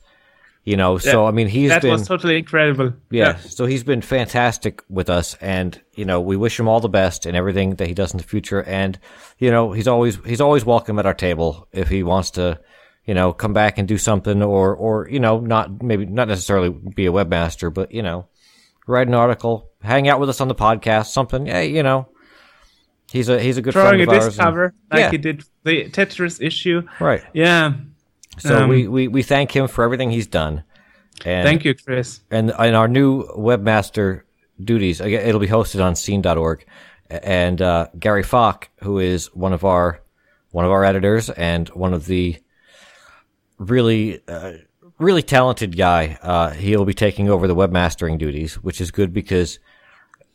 you 0.64 0.76
know? 0.76 0.98
So 0.98 1.26
i 1.26 1.30
mean 1.30 1.46
he's 1.48 1.68
that 1.68 1.82
been 1.82 1.92
was 1.92 2.08
totally 2.08 2.38
incredible. 2.38 2.94
yeah, 3.10 3.36
so 3.36 3.66
he's 3.66 3.84
been 3.84 4.00
fantastic 4.00 4.82
with 4.88 5.10
us 5.10 5.34
and 5.40 5.80
you 5.94 6.04
know 6.04 6.20
we 6.20 6.36
wish 6.36 6.58
him 6.58 6.68
all 6.68 6.80
the 6.80 6.88
best 6.88 7.26
in 7.26 7.34
everything 7.34 7.76
that 7.76 7.86
he 7.86 7.94
does 7.94 8.12
in 8.12 8.18
the 8.18 8.24
future. 8.24 8.62
And 8.62 8.98
you 9.38 9.50
know 9.50 9.72
he's 9.72 9.88
always 9.88 10.16
he's 10.24 10.40
always 10.40 10.64
welcome 10.64 10.98
at 10.98 11.06
our 11.06 11.14
table 11.14 11.68
if 11.72 11.88
he 11.88 12.02
wants 12.02 12.32
to 12.32 12.58
you 13.04 13.14
know 13.14 13.32
come 13.32 13.52
back 13.52 13.78
and 13.78 13.86
do 13.86 13.98
something 13.98 14.42
or 14.42 14.74
or 14.74 15.08
you 15.08 15.20
know 15.20 15.38
not 15.38 15.82
maybe 15.82 16.06
not 16.06 16.28
necessarily 16.28 16.70
be 16.70 17.06
a 17.06 17.12
webmaster 17.12 17.72
but 17.72 17.92
you 17.92 18.02
know 18.02 18.26
write 18.86 19.08
an 19.08 19.14
article 19.14 19.70
hang 19.82 20.08
out 20.08 20.20
with 20.20 20.28
us 20.28 20.40
on 20.40 20.48
the 20.48 20.54
podcast 20.54 21.06
something 21.06 21.46
yeah 21.46 21.60
you 21.60 21.82
know 21.82 22.08
he's 23.12 23.28
a 23.28 23.40
he's 23.40 23.56
a 23.58 23.62
good 23.62 23.72
Drawing 23.72 23.88
friend 23.96 24.00
a 24.00 24.04
of 24.04 24.08
ours 24.10 24.24
disc 24.26 24.38
and- 24.38 24.44
cover 24.46 24.74
like 24.90 25.00
yeah, 25.00 25.10
he 25.10 25.18
did 25.18 25.44
the 25.64 25.88
Tetris 25.90 26.40
issue. 26.44 26.82
right 27.00 27.22
Yeah. 27.32 27.74
so 28.38 28.62
Um, 28.64 28.68
we, 28.68 28.86
we 28.88 29.08
we 29.08 29.22
thank 29.22 29.54
him 29.54 29.68
for 29.68 29.84
everything 29.84 30.10
he's 30.10 30.26
done 30.26 30.64
and 31.24 31.46
Thank 31.46 31.64
you, 31.64 31.74
Chris. 31.74 32.20
and 32.30 32.50
in 32.50 32.74
our 32.74 32.88
new 32.88 33.22
webmaster 33.36 34.22
duties, 34.62 35.00
again, 35.00 35.24
it'll 35.26 35.40
be 35.40 35.46
hosted 35.46 35.80
on 35.82 35.94
scene.org. 35.94 36.66
And 37.08 37.62
uh, 37.62 37.86
Gary 37.96 38.24
Falk, 38.24 38.68
who 38.82 38.98
is 38.98 39.26
one 39.32 39.52
of 39.52 39.64
our 39.64 40.00
one 40.50 40.64
of 40.64 40.72
our 40.72 40.84
editors 40.84 41.30
and 41.30 41.68
one 41.68 41.94
of 41.94 42.06
the 42.06 42.36
really 43.58 44.20
uh, 44.26 44.52
really 44.98 45.22
talented 45.22 45.76
guy, 45.76 46.18
uh, 46.22 46.50
he'll 46.50 46.84
be 46.84 46.94
taking 46.94 47.28
over 47.28 47.46
the 47.46 47.54
webmastering 47.54 48.18
duties, 48.18 48.54
which 48.62 48.80
is 48.80 48.90
good 48.90 49.12
because 49.12 49.58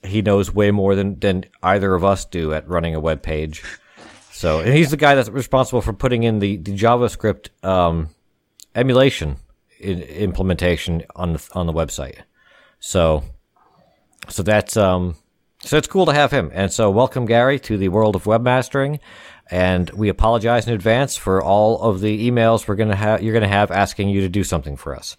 he 0.03 0.21
knows 0.21 0.53
way 0.53 0.71
more 0.71 0.95
than 0.95 1.19
than 1.19 1.45
either 1.61 1.93
of 1.93 2.03
us 2.03 2.25
do 2.25 2.53
at 2.53 2.67
running 2.67 2.95
a 2.95 2.99
web 2.99 3.21
page. 3.21 3.63
So, 4.31 4.61
and 4.61 4.73
he's 4.73 4.91
the 4.91 4.97
guy 4.97 5.15
that's 5.15 5.29
responsible 5.29 5.81
for 5.81 5.91
putting 5.91 6.23
in 6.23 6.39
the, 6.39 6.55
the 6.55 6.71
JavaScript 6.71 7.49
um, 7.65 8.07
emulation 8.73 9.35
in, 9.79 10.01
implementation 10.01 11.03
on 11.15 11.33
the 11.33 11.49
on 11.53 11.67
the 11.67 11.73
website. 11.73 12.19
So, 12.79 13.23
so 14.29 14.43
that's 14.43 14.77
um, 14.77 15.15
so 15.61 15.77
it's 15.77 15.87
cool 15.87 16.05
to 16.05 16.13
have 16.13 16.31
him. 16.31 16.51
And 16.53 16.71
so, 16.71 16.89
welcome 16.89 17.25
Gary 17.25 17.59
to 17.59 17.77
the 17.77 17.89
world 17.89 18.15
of 18.15 18.23
webmastering. 18.23 18.99
And 19.51 19.89
we 19.91 20.09
apologize 20.09 20.67
in 20.67 20.73
advance 20.73 21.17
for 21.17 21.41
all 21.41 21.81
of 21.81 22.01
the 22.01 22.29
emails 22.29 22.67
we're 22.67 22.75
gonna 22.75 22.95
have. 22.95 23.23
You're 23.23 23.33
gonna 23.33 23.47
have 23.47 23.71
asking 23.71 24.09
you 24.09 24.21
to 24.21 24.29
do 24.29 24.43
something 24.43 24.75
for 24.75 24.95
us. 24.95 25.17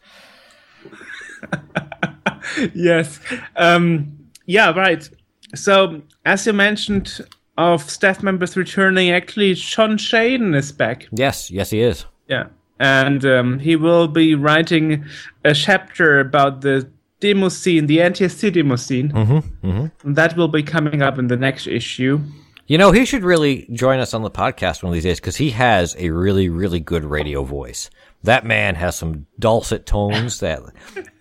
yes. 2.74 3.20
Um, 3.56 4.16
yeah, 4.46 4.70
right. 4.72 5.08
So, 5.54 6.02
as 6.24 6.46
you 6.46 6.52
mentioned, 6.52 7.20
of 7.58 7.88
staff 7.90 8.22
members 8.22 8.56
returning, 8.56 9.10
actually, 9.10 9.54
Sean 9.54 9.96
Shaden 9.96 10.56
is 10.56 10.72
back. 10.72 11.08
Yes, 11.12 11.50
yes, 11.50 11.70
he 11.70 11.80
is. 11.80 12.06
Yeah. 12.28 12.46
And 12.78 13.24
um, 13.26 13.58
he 13.58 13.76
will 13.76 14.08
be 14.08 14.34
writing 14.34 15.04
a 15.44 15.52
chapter 15.52 16.20
about 16.20 16.62
the 16.62 16.88
demo 17.20 17.50
scene, 17.50 17.86
the 17.86 17.98
NTSC 17.98 18.52
demo 18.52 18.76
scene. 18.76 19.12
Mm-hmm, 19.12 19.68
mm-hmm. 19.68 20.12
That 20.14 20.36
will 20.36 20.48
be 20.48 20.62
coming 20.62 21.02
up 21.02 21.18
in 21.18 21.26
the 21.26 21.36
next 21.36 21.66
issue. 21.66 22.20
You 22.70 22.78
know, 22.78 22.92
he 22.92 23.04
should 23.04 23.24
really 23.24 23.66
join 23.72 23.98
us 23.98 24.14
on 24.14 24.22
the 24.22 24.30
podcast 24.30 24.84
one 24.84 24.90
of 24.90 24.94
these 24.94 25.02
days 25.02 25.18
because 25.18 25.34
he 25.34 25.50
has 25.50 25.96
a 25.98 26.10
really, 26.10 26.48
really 26.48 26.78
good 26.78 27.04
radio 27.04 27.42
voice. 27.42 27.90
That 28.22 28.46
man 28.46 28.76
has 28.76 28.94
some 28.94 29.26
dulcet 29.40 29.86
tones 29.86 30.38
that 30.38 30.62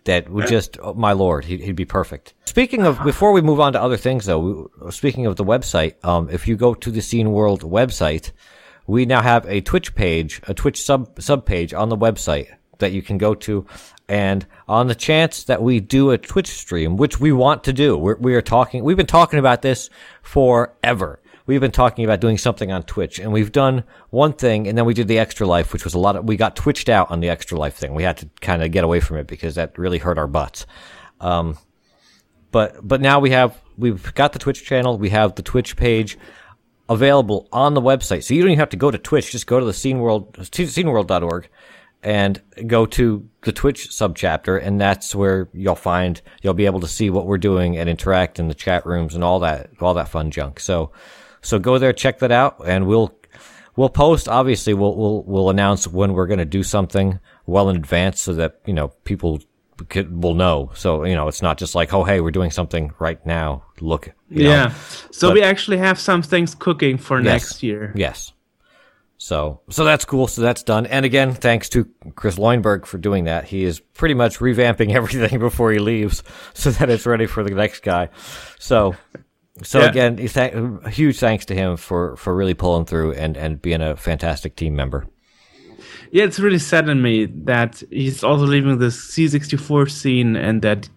that 0.04 0.30
would 0.30 0.46
just, 0.46 0.78
oh, 0.80 0.94
my 0.94 1.14
lord, 1.14 1.46
he'd, 1.46 1.76
be 1.76 1.86
perfect. 1.86 2.36
Speaking 2.46 2.86
of, 2.86 3.04
before 3.04 3.32
we 3.32 3.42
move 3.42 3.60
on 3.60 3.74
to 3.74 3.82
other 3.82 3.98
things, 3.98 4.28
though, 4.28 4.70
speaking 4.92 5.26
of 5.26 5.38
the 5.38 5.44
website, 5.44 5.96
um, 6.06 6.30
if 6.30 6.48
you 6.48 6.56
go 6.56 6.76
to 6.76 6.92
the 6.92 7.02
Scene 7.02 7.32
World 7.32 7.64
website, 7.64 8.32
we 8.86 9.08
now 9.08 9.24
have 9.24 9.48
a 9.48 9.62
Twitch 9.62 9.96
page, 9.96 10.42
a 10.48 10.54
Twitch 10.54 10.80
sub 10.80 11.20
sub 11.20 11.48
page 11.48 11.74
on 11.74 11.90
the 11.90 11.98
website 11.98 12.56
that 12.78 12.92
you 12.92 13.02
can 13.02 13.18
go 13.18 13.34
to. 13.34 13.66
And 14.08 14.46
on 14.68 14.88
the 14.88 14.96
chance 14.96 15.46
that 15.46 15.62
we 15.62 15.80
do 15.80 16.12
a 16.12 16.18
Twitch 16.20 16.48
stream, 16.48 16.98
which 16.98 17.20
we 17.20 17.32
want 17.32 17.64
to 17.66 17.74
do, 17.74 17.98
we're, 17.98 18.18
we 18.18 18.36
are 18.36 18.42
talking, 18.42 18.84
we've 18.84 18.98
been 18.98 19.06
talking 19.06 19.40
about 19.40 19.64
this 19.64 19.90
forever. 20.22 21.19
We've 21.50 21.60
been 21.60 21.72
talking 21.72 22.06
about 22.06 22.20
doing 22.20 22.38
something 22.38 22.72
on 22.72 22.84
Twitch 22.84 23.18
and 23.18 23.34
we've 23.34 23.52
done 23.52 23.84
one 24.12 24.34
thing 24.34 24.68
and 24.68 24.78
then 24.78 24.86
we 24.86 24.94
did 24.94 25.08
the 25.08 25.18
extra 25.18 25.48
life, 25.48 25.74
which 25.74 25.84
was 25.84 25.96
a 25.96 25.98
lot 25.98 26.16
of, 26.16 26.26
we 26.26 26.38
got 26.38 26.56
twitched 26.56 26.90
out 26.90 27.10
on 27.10 27.22
the 27.22 27.30
extra 27.30 27.58
life 27.58 27.74
thing. 27.74 27.96
We 27.96 28.04
had 28.04 28.18
to 28.18 28.30
kind 28.40 28.62
of 28.62 28.70
get 28.70 28.84
away 28.84 29.00
from 29.00 29.18
it 29.18 29.26
because 29.26 29.56
that 29.56 29.76
really 29.76 29.98
hurt 29.98 30.20
our 30.20 30.28
butts. 30.28 30.68
Um, 31.20 31.58
but, 32.52 32.88
but 32.88 33.02
now 33.02 33.20
we 33.20 33.32
have, 33.32 33.60
we've 33.80 34.14
got 34.14 34.34
the 34.34 34.38
Twitch 34.38 34.64
channel. 34.64 35.00
We 35.00 35.10
have 35.10 35.34
the 35.34 35.42
Twitch 35.42 35.76
page 35.76 36.20
available 36.88 37.48
on 37.52 37.74
the 37.74 37.82
website. 37.82 38.26
So 38.26 38.36
you 38.36 38.44
don't 38.44 38.52
even 38.52 38.60
have 38.60 38.70
to 38.70 38.78
go 38.78 38.92
to 38.92 39.00
Twitch. 39.00 39.32
Just 39.32 39.48
go 39.48 39.60
to 39.60 39.66
the 39.66 39.74
Scene 39.74 40.02
World, 40.02 40.34
sceneworld.org 40.34 41.50
and 42.04 42.42
go 42.68 42.86
to 42.86 43.28
the 43.42 43.52
Twitch 43.52 43.90
subchapter. 43.90 44.64
And 44.64 44.80
that's 44.80 45.16
where 45.16 45.50
you'll 45.54 45.74
find, 45.74 46.22
you'll 46.44 46.54
be 46.54 46.68
able 46.68 46.82
to 46.82 46.88
see 46.88 47.10
what 47.10 47.26
we're 47.26 47.40
doing 47.40 47.76
and 47.76 47.90
interact 47.90 48.38
in 48.38 48.50
the 48.50 48.54
chat 48.54 48.86
rooms 48.86 49.16
and 49.16 49.24
all 49.24 49.40
that, 49.40 49.72
all 49.82 49.96
that 49.96 50.10
fun 50.10 50.30
junk. 50.30 50.60
So, 50.60 50.92
so 51.42 51.60
go 51.60 51.78
there, 51.78 51.94
check 51.94 52.20
that 52.20 52.32
out 52.32 52.62
and 52.66 52.88
we'll, 52.88 53.14
we'll 53.76 53.90
post, 53.90 54.28
obviously 54.28 54.74
we'll, 54.74 54.96
we'll, 54.96 55.24
we'll 55.24 55.50
announce 55.50 55.88
when 55.88 56.14
we're 56.14 56.28
going 56.28 56.40
to 56.40 56.46
do 56.46 56.64
something 56.64 57.20
well 57.46 57.70
in 57.70 57.76
advance 57.76 58.22
so 58.22 58.34
that, 58.34 58.60
you 58.66 58.74
know, 58.74 58.90
people 59.06 59.40
could, 59.88 60.22
will 60.24 60.34
know. 60.36 60.72
So, 60.76 61.06
you 61.06 61.16
know, 61.16 61.28
it's 61.28 61.42
not 61.42 61.58
just 61.58 61.76
like, 61.76 61.94
oh, 61.94 62.04
hey, 62.04 62.20
we're 62.22 62.32
doing 62.32 62.52
something 62.52 62.92
right 63.00 63.24
now. 63.26 63.64
Look. 63.80 64.10
you 64.30 64.44
know. 64.44 64.50
yeah. 64.50 64.74
So 65.12 65.30
but- 65.30 65.36
we 65.36 65.44
actually 65.44 65.78
have 65.78 66.00
some 66.00 66.22
things 66.22 66.56
cooking 66.56 66.98
for 66.98 67.18
Yes. 67.20 67.26
next 67.26 67.64
year. 67.64 67.94
Yes. 67.96 68.34
So, 69.22 69.60
so 69.70 69.84
that's 69.84 70.06
cool. 70.06 70.28
So 70.28 70.42
that's 70.42 70.64
done. 70.64 70.86
And 70.86 71.06
again, 71.06 71.34
thanks 71.34 71.68
to 71.70 71.90
Chris 72.16 72.38
Loinberg 72.38 72.86
for 72.86 72.98
doing 72.98 73.26
that. 73.26 73.44
He 73.44 73.66
is 73.66 73.82
pretty 73.82 74.14
much 74.16 74.40
revamping 74.40 74.94
everything 74.96 75.40
before 75.40 75.72
he 75.74 75.80
leaves 75.80 76.24
so 76.54 76.72
that 76.72 76.90
it's 76.90 77.06
ready 77.06 77.26
for 77.26 77.44
the 77.44 77.52
next 77.52 77.82
guy. 77.84 78.10
So, 78.60 78.96
so 79.64 79.80
Yeah. 79.80 79.90
again, 79.90 80.28
thank, 80.28 80.88
huge 80.88 81.18
thanks 81.20 81.46
to 81.46 81.56
him 81.56 81.78
for, 81.78 82.16
for 82.18 82.36
really 82.36 82.54
pulling 82.54 82.86
through 82.86 83.14
and, 83.14 83.38
and 83.38 83.62
being 83.62 83.82
a 83.82 83.96
fantastic 83.96 84.56
team 84.56 84.76
member. 84.76 85.08
Yeah, 86.12 86.24
it's 86.24 86.40
really 86.40 86.60
saddened 86.60 87.04
me 87.04 87.26
that 87.46 87.84
he's 87.92 88.24
also 88.24 88.46
leaving 88.46 88.80
the 88.80 88.88
C64 88.88 89.90
scene 89.92 90.36
and 90.36 90.62
that 90.64 90.90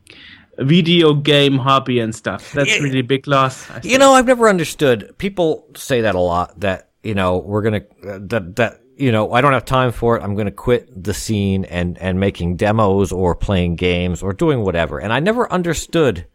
video 0.59 1.15
game 1.15 1.59
hobby 1.59 1.99
and 2.01 2.15
stuff. 2.15 2.53
That's 2.53 2.71
Yeah. 2.77 2.83
really 2.83 3.01
a 3.01 3.05
big 3.05 3.27
loss. 3.27 3.69
You 3.83 3.99
know, 3.99 4.13
I've 4.13 4.27
never 4.27 4.49
understood. 4.49 5.15
People 5.19 5.67
say 5.77 6.01
that 6.03 6.15
a 6.15 6.21
lot. 6.21 6.59
That 6.61 6.89
you 7.03 7.15
know, 7.15 7.39
we're 7.39 7.63
gonna 7.63 7.83
uh, 8.09 8.19
that 8.23 8.57
that 8.57 8.81
you 8.97 9.11
know, 9.13 9.33
I 9.33 9.41
don't 9.41 9.53
have 9.53 9.65
time 9.65 9.93
for 9.93 10.17
it. 10.17 10.23
I'm 10.23 10.35
gonna 10.35 10.51
quit 10.51 10.89
the 11.05 11.15
scene 11.15 11.65
and 11.65 11.99
and 11.99 12.19
making 12.21 12.57
demos 12.57 13.13
or 13.13 13.35
playing 13.35 13.77
games 13.77 14.23
or 14.23 14.33
doing 14.33 14.61
whatever. 14.61 14.99
And 14.99 15.13
I 15.13 15.21
never 15.21 15.51
understood. 15.53 16.27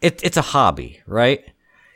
It, 0.00 0.20
it's 0.22 0.36
a 0.36 0.42
hobby, 0.42 1.00
right? 1.06 1.44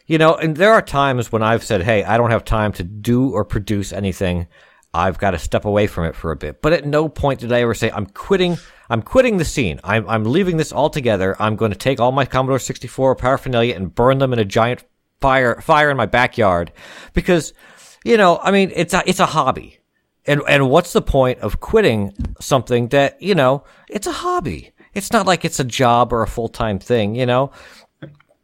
You 0.07 0.19
know, 0.19 0.35
and 0.35 0.57
there 0.57 0.73
are 0.73 0.83
times 0.83 1.31
when 1.31 1.43
I've 1.43 1.63
said, 1.63 1.83
"Hey, 1.83 2.03
I 2.05 2.17
don't 2.17 2.31
have 2.31 2.45
time 2.45 2.73
to 2.73 2.85
do 2.85 3.31
or 3.31 3.45
produce 3.45 3.93
anything. 3.93 4.49
I've 4.93 5.19
got 5.19 5.31
to 5.31 5.39
step 5.39 5.65
away 5.65 5.87
from 5.87 6.05
it 6.05 6.17
for 6.17 6.33
a 6.33 6.37
bit." 6.37 6.61
But 6.61 6.73
at 6.73 6.85
no 6.85 7.09
point 7.09 7.41
did 7.41 7.53
I 7.53 7.61
ever 7.63 7.75
say, 7.75 7.91
"I'm 7.91 8.07
quitting. 8.07 8.59
I'm 8.91 9.03
quitting 9.03 9.37
the 9.37 9.45
scene. 9.45 9.81
I'm 9.85 10.09
I'm 10.09 10.25
leaving 10.25 10.57
this 10.57 10.73
altogether. 10.73 11.37
I'm 11.41 11.57
going 11.57 11.71
to 11.71 11.79
take 11.79 12.01
all 12.01 12.13
my 12.13 12.25
Commodore 12.25 12.59
64 12.59 13.15
paraphernalia 13.17 13.75
and 13.75 13.95
burn 13.95 14.19
them 14.19 14.33
in 14.33 14.39
a 14.39 14.45
giant 14.45 14.85
fire 15.21 15.61
fire 15.61 15.91
in 15.91 15.97
my 15.97 16.07
backyard," 16.07 16.73
because, 17.13 17.55
you 18.05 18.17
know, 18.17 18.39
I 18.43 18.51
mean, 18.51 18.73
it's 18.75 18.95
a 18.95 19.03
it's 19.07 19.21
a 19.21 19.27
hobby. 19.27 19.79
And 20.27 20.43
and 20.49 20.69
what's 20.71 20.93
the 20.93 21.03
point 21.03 21.39
of 21.41 21.61
quitting 21.61 22.13
something 22.41 22.89
that, 22.89 23.23
you 23.23 23.35
know, 23.35 23.65
it's 23.89 24.07
a 24.07 24.13
hobby. 24.13 24.73
It's 24.95 25.11
not 25.11 25.27
like 25.27 25.45
it's 25.45 25.59
a 25.59 25.65
job 25.65 26.13
or 26.13 26.23
a 26.23 26.29
full-time 26.29 26.79
thing, 26.79 27.15
you 27.15 27.25
know? 27.25 27.51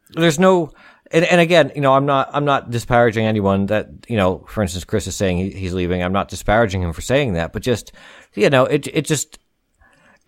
There's 0.09 0.39
no 0.39 0.71
and, 1.11 1.25
and 1.25 1.41
again, 1.41 1.71
you 1.75 1.81
know, 1.81 1.93
I'm 1.93 2.05
not 2.05 2.29
I'm 2.33 2.45
not 2.45 2.69
disparaging 2.69 3.25
anyone 3.25 3.67
that, 3.67 3.89
you 4.07 4.17
know, 4.17 4.45
for 4.47 4.61
instance 4.61 4.83
Chris 4.83 5.07
is 5.07 5.15
saying 5.15 5.37
he, 5.37 5.51
he's 5.51 5.73
leaving. 5.73 6.03
I'm 6.03 6.13
not 6.13 6.27
disparaging 6.27 6.81
him 6.81 6.93
for 6.93 7.01
saying 7.01 7.33
that, 7.33 7.53
but 7.53 7.61
just 7.61 7.91
you 8.35 8.49
know, 8.49 8.65
it 8.65 8.87
it 8.87 9.05
just 9.05 9.39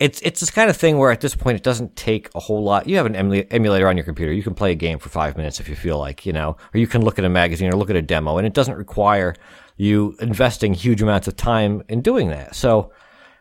it's 0.01 0.19
it's 0.21 0.39
this 0.39 0.49
kind 0.49 0.67
of 0.67 0.75
thing 0.75 0.97
where 0.97 1.11
at 1.11 1.21
this 1.21 1.35
point 1.35 1.57
it 1.57 1.63
doesn't 1.63 1.95
take 1.95 2.29
a 2.33 2.39
whole 2.39 2.63
lot. 2.63 2.87
You 2.87 2.97
have 2.97 3.05
an 3.05 3.15
emulator 3.15 3.87
on 3.87 3.95
your 3.95 4.03
computer. 4.03 4.33
You 4.33 4.41
can 4.41 4.55
play 4.55 4.71
a 4.71 4.75
game 4.75 4.97
for 4.97 5.09
five 5.09 5.37
minutes 5.37 5.59
if 5.59 5.69
you 5.69 5.75
feel 5.75 5.99
like, 5.99 6.25
you 6.25 6.33
know, 6.33 6.57
or 6.73 6.79
you 6.79 6.87
can 6.87 7.03
look 7.03 7.19
at 7.19 7.25
a 7.25 7.29
magazine 7.29 7.71
or 7.71 7.77
look 7.77 7.91
at 7.91 7.95
a 7.95 8.01
demo, 8.01 8.37
and 8.39 8.47
it 8.47 8.55
doesn't 8.55 8.73
require 8.73 9.35
you 9.77 10.15
investing 10.19 10.73
huge 10.73 11.03
amounts 11.03 11.27
of 11.27 11.35
time 11.35 11.83
in 11.87 12.01
doing 12.01 12.29
that. 12.29 12.55
So 12.55 12.91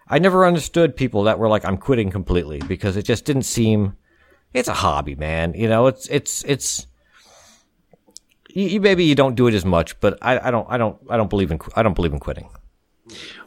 I 0.07 0.19
never 0.19 0.47
understood 0.47 0.97
people 0.97 1.23
that 1.25 1.39
were 1.39 1.49
like, 1.49 1.65
"I'm 1.65 1.79
quitting 1.79 2.11
completely," 2.11 2.61
because 2.69 2.99
it 2.99 3.05
just 3.05 3.25
didn't 3.25 3.45
seem. 3.45 3.97
It's 4.53 4.69
a 4.69 4.75
hobby, 4.75 5.15
man. 5.15 5.55
You 5.55 5.69
know, 5.69 5.87
it's 5.87 6.07
it's 6.09 6.45
it's. 6.45 6.87
You, 8.49 8.67
you 8.67 8.81
maybe 8.81 9.05
you 9.05 9.15
don't 9.15 9.37
do 9.37 9.47
it 9.47 9.55
as 9.55 9.65
much, 9.65 9.99
but 10.01 10.19
I, 10.23 10.49
I 10.49 10.51
don't 10.51 10.67
I 10.69 10.77
don't 10.77 10.99
I 11.09 11.17
don't 11.17 11.31
believe 11.31 11.51
in 11.51 11.61
I 11.77 11.83
don't 11.83 11.95
believe 11.95 12.13
in 12.13 12.19
quitting. 12.19 12.49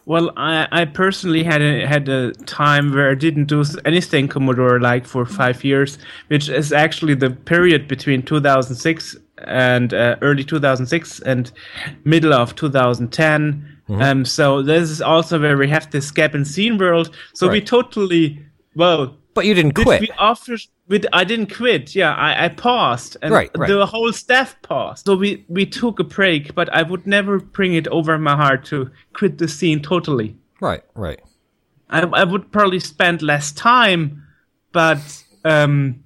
Well, 0.05 0.31
I, 0.36 0.67
I 0.72 0.86
personally 0.86 1.43
had 1.43 1.62
a, 1.62 1.88
had 1.88 2.10
a 2.10 2.33
time 2.33 2.93
where 2.93 3.10
I 3.10 3.15
didn't 3.15 3.45
do 3.45 3.63
anything 3.86 4.27
Commodore 4.27 4.79
like 4.81 5.05
for 5.05 5.25
five 5.25 5.63
years, 5.63 5.98
which 6.27 6.50
is 6.50 6.74
actually 6.74 7.13
the 7.13 7.29
period 7.29 7.88
between 7.88 8.22
2006 8.22 9.15
and 9.45 9.93
uh, 9.93 10.17
early 10.22 10.43
2006 10.43 11.19
and 11.22 11.51
middle 12.03 12.33
of 12.33 12.55
2010. 12.55 13.79
Mm-hmm. 13.88 14.01
Um, 14.01 14.25
so 14.25 14.62
this 14.62 14.89
is 14.89 15.01
also 15.01 15.39
where 15.39 15.57
we 15.57 15.69
have 15.69 15.89
this 15.91 16.12
gap 16.12 16.36
in 16.36 16.43
scene 16.43 16.77
world. 16.77 17.15
So 17.33 17.48
we 17.50 17.62
totally 17.62 18.45
well. 18.75 19.17
But 19.33 19.45
you 19.45 19.53
didn't 19.53 19.73
quit. 19.73 20.09
Offer, 20.19 20.57
with, 20.87 21.05
I 21.11 21.23
didn't 21.23 21.53
quit. 21.55 21.95
Yeah, 21.95 22.13
I, 22.13 22.45
I 22.45 22.49
paused, 22.49 23.17
and 23.21 23.33
Right, 23.33 23.49
right. 23.57 23.67
the 23.67 23.85
whole 23.85 24.13
staff 24.13 24.55
paused. 24.61 25.05
So 25.05 25.15
we 25.15 25.43
we 25.47 25.65
took 25.65 25.99
a 25.99 26.03
break, 26.03 26.53
but 26.53 26.71
I 26.73 26.83
would 26.83 27.07
never 27.07 27.39
bring 27.39 27.73
it 27.73 27.87
over 27.87 28.17
my 28.19 28.35
heart 28.35 28.65
to 28.65 28.91
quit 29.13 29.37
the 29.37 29.47
scene 29.47 29.81
totally. 29.81 30.35
Right, 30.61 30.83
right. 30.93 31.19
I, 31.89 32.01
I 32.01 32.23
would 32.23 32.51
probably 32.51 32.79
spend 32.79 33.21
less 33.21 33.51
time, 33.51 34.23
but 34.71 35.23
um, 35.45 36.03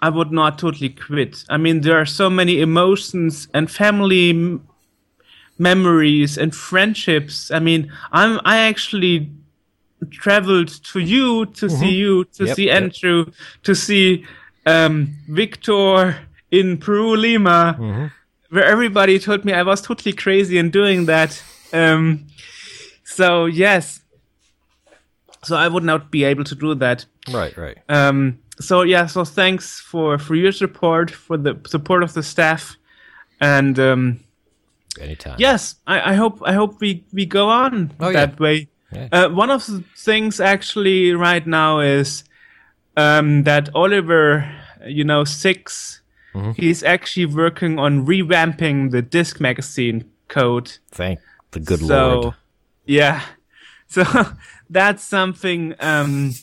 I 0.00 0.08
would 0.10 0.32
not 0.32 0.58
totally 0.58 0.90
quit. 0.90 1.44
I 1.48 1.56
mean, 1.56 1.80
there 1.80 1.98
are 1.98 2.06
so 2.06 2.28
many 2.30 2.60
emotions 2.60 3.48
and 3.54 3.70
family 3.70 4.30
m- 4.30 4.66
memories 5.58 6.38
and 6.38 6.54
friendships. 6.54 7.50
I 7.50 7.58
mean, 7.58 7.92
I'm 8.12 8.40
I 8.44 8.58
actually 8.58 9.30
traveled 10.10 10.68
to 10.92 11.00
you 11.00 11.46
to 11.46 11.68
see 11.68 11.90
you 11.94 12.24
to 12.24 12.30
Mm-hmm. 12.30 12.46
Yep, 12.46 12.56
see 12.56 12.66
yep. 12.66 12.82
Andrew 12.82 13.26
to 13.62 13.74
see 13.74 14.24
um, 14.66 15.14
Victor 15.28 16.16
in 16.50 16.78
Peru 16.78 17.16
Lima 17.16 17.76
Mm-hmm. 17.78 18.06
where 18.54 18.64
everybody 18.64 19.18
told 19.18 19.44
me 19.44 19.52
I 19.52 19.62
was 19.62 19.80
totally 19.80 20.12
crazy 20.12 20.58
in 20.58 20.70
doing 20.70 21.06
that. 21.06 21.42
Um, 21.72 22.26
so 23.04 23.46
yes, 23.46 24.00
so 25.44 25.56
I 25.56 25.68
would 25.68 25.84
not 25.84 26.10
be 26.10 26.24
able 26.24 26.44
to 26.44 26.54
do 26.54 26.74
that. 26.76 27.06
Right, 27.32 27.56
right. 27.56 27.78
Um, 27.88 28.38
so 28.60 28.82
yeah, 28.82 29.06
so 29.06 29.24
thanks 29.24 29.80
for 29.80 30.18
for 30.18 30.34
your 30.34 30.52
support, 30.52 31.10
for 31.10 31.36
the 31.36 31.58
support 31.66 32.02
of 32.02 32.12
the 32.12 32.22
staff, 32.22 32.76
and 33.40 33.78
um, 33.78 34.20
Anytime. 35.00 35.36
yes, 35.38 35.76
I, 35.86 36.12
I 36.12 36.14
hope 36.14 36.42
I 36.44 36.52
hope 36.52 36.80
we 36.80 37.04
we 37.12 37.24
go 37.26 37.48
on 37.48 37.92
Oh, 38.00 38.12
that 38.12 38.30
yeah. 38.32 38.36
way. 38.42 38.68
Yeah. 38.92 39.08
Uh, 39.12 39.28
one 39.28 39.50
of 39.50 39.66
the 39.66 39.84
things 39.96 40.40
actually 40.40 41.12
right 41.12 41.46
now 41.46 41.80
is 41.80 42.24
um, 42.96 43.44
that 43.44 43.68
Oliver, 43.74 44.50
you 44.86 45.04
know, 45.04 45.24
6 45.24 46.00
Mm-hmm. 46.34 46.52
he's 46.52 46.84
actually 46.84 47.26
working 47.26 47.78
on 47.78 48.06
revamping 48.06 48.92
the 48.92 49.02
disc 49.02 49.40
magazine 49.40 50.08
code. 50.28 50.78
Thank 50.92 51.18
the 51.50 51.58
good 51.58 51.80
so, 51.80 52.20
Lord. 52.20 52.34
yeah, 52.86 53.22
so 53.88 54.04
that's 54.68 55.02
something 55.02 55.74
um, 55.80 56.34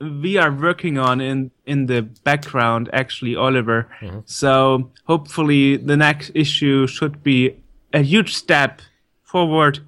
we 0.00 0.36
are 0.36 0.52
working 0.52 0.98
on 0.98 1.20
in 1.20 1.50
in 1.66 1.86
the 1.86 2.02
background. 2.02 2.90
Actually, 2.92 3.34
Oliver. 3.34 3.88
Mm-hmm. 4.00 4.20
So 4.24 4.92
hopefully, 5.06 5.78
the 5.78 5.96
next 5.96 6.30
issue 6.36 6.86
should 6.86 7.24
be 7.24 7.56
a 7.92 8.02
huge 8.02 8.34
step 8.36 8.82
forward. 9.24 9.80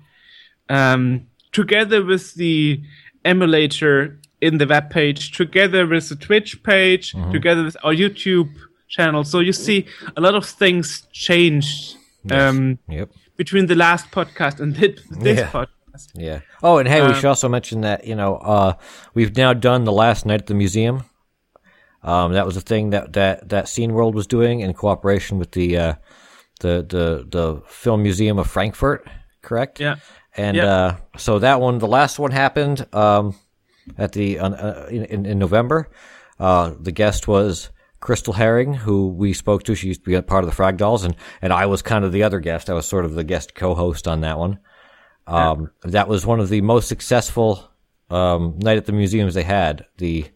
Um, 0.68 1.28
together 1.54 2.04
with 2.04 2.34
the 2.34 2.82
emulator 3.24 4.18
in 4.40 4.58
the 4.58 4.66
web 4.66 4.90
page, 4.90 5.32
together 5.32 5.86
with 5.86 6.08
the 6.10 6.16
Twitch 6.16 6.62
page, 6.62 7.12
Mm-hmm. 7.14 7.32
together 7.32 7.64
with 7.64 7.76
our 7.82 7.94
YouTube 7.94 8.50
channel. 8.88 9.24
So 9.24 9.40
you 9.40 9.52
see, 9.52 9.86
a 10.16 10.20
lot 10.20 10.34
of 10.34 10.44
things 10.44 11.06
changed 11.12 11.96
um, 12.30 12.78
Yep. 12.88 13.08
between 13.36 13.66
the 13.66 13.74
last 13.74 14.10
podcast 14.10 14.60
and 14.60 14.76
thi- 14.76 14.98
this 15.10 15.38
Yeah. 15.38 15.50
podcast. 15.50 16.08
Yeah. 16.14 16.40
Oh, 16.62 16.78
and 16.78 16.88
hey, 16.88 17.00
we 17.00 17.08
Um, 17.08 17.14
should 17.14 17.24
also 17.34 17.48
mention 17.48 17.80
that 17.82 18.04
you 18.06 18.14
know 18.16 18.36
uh, 18.36 18.72
we've 19.14 19.36
now 19.36 19.52
done 19.54 19.84
the 19.84 19.92
last 19.92 20.26
night 20.26 20.40
at 20.40 20.46
the 20.46 20.54
museum. 20.54 21.04
Um, 22.02 22.32
that 22.34 22.44
was 22.46 22.56
a 22.56 22.60
thing 22.60 22.90
that 22.90 23.12
that 23.14 23.48
that 23.48 23.68
Scene 23.68 23.92
World 23.94 24.14
was 24.14 24.26
doing 24.26 24.60
in 24.60 24.74
cooperation 24.74 25.38
with 25.38 25.52
the 25.52 25.76
uh, 25.78 25.94
the 26.60 26.84
the 26.94 27.24
the 27.28 27.62
Film 27.68 28.02
Museum 28.02 28.38
of 28.38 28.46
Frankfurt. 28.50 29.06
Correct. 29.42 29.80
Yeah. 29.80 29.96
And 30.36 30.56
Yeah. 30.56 30.64
uh, 30.64 30.96
so 31.16 31.38
that 31.38 31.60
one, 31.60 31.78
the 31.78 31.86
last 31.86 32.18
one 32.18 32.30
happened 32.32 32.86
um, 32.92 33.34
at 33.98 34.12
the 34.12 34.38
uh, 34.38 34.86
in, 34.86 35.04
in 35.04 35.26
in 35.26 35.38
November. 35.38 35.88
Uh, 36.40 36.72
the 36.80 36.90
guest 36.92 37.28
was 37.28 37.70
Crystal 38.00 38.32
Herring, 38.34 38.74
who 38.74 39.08
we 39.08 39.32
spoke 39.32 39.62
to. 39.64 39.74
She 39.74 39.88
used 39.88 40.00
to 40.04 40.10
be 40.10 40.14
a 40.14 40.22
part 40.22 40.42
of 40.44 40.50
the 40.50 40.54
Frag 40.56 40.76
Dolls, 40.76 41.04
and 41.04 41.14
and 41.40 41.52
I 41.52 41.66
was 41.66 41.82
kind 41.82 42.04
of 42.04 42.12
the 42.12 42.22
other 42.24 42.40
guest. 42.40 42.68
I 42.68 42.74
was 42.74 42.86
sort 42.86 43.04
of 43.04 43.14
the 43.14 43.24
guest 43.24 43.54
co-host 43.54 44.08
on 44.08 44.20
that 44.22 44.38
one. 44.38 44.58
Um, 45.26 45.70
that 45.84 46.08
was 46.08 46.26
one 46.26 46.40
of 46.40 46.48
the 46.50 46.60
most 46.60 46.86
successful 46.88 47.70
um, 48.10 48.58
night 48.58 48.76
at 48.76 48.84
the 48.86 48.92
museums 48.92 49.34
they 49.34 49.42
had. 49.42 49.86
The 49.96 50.26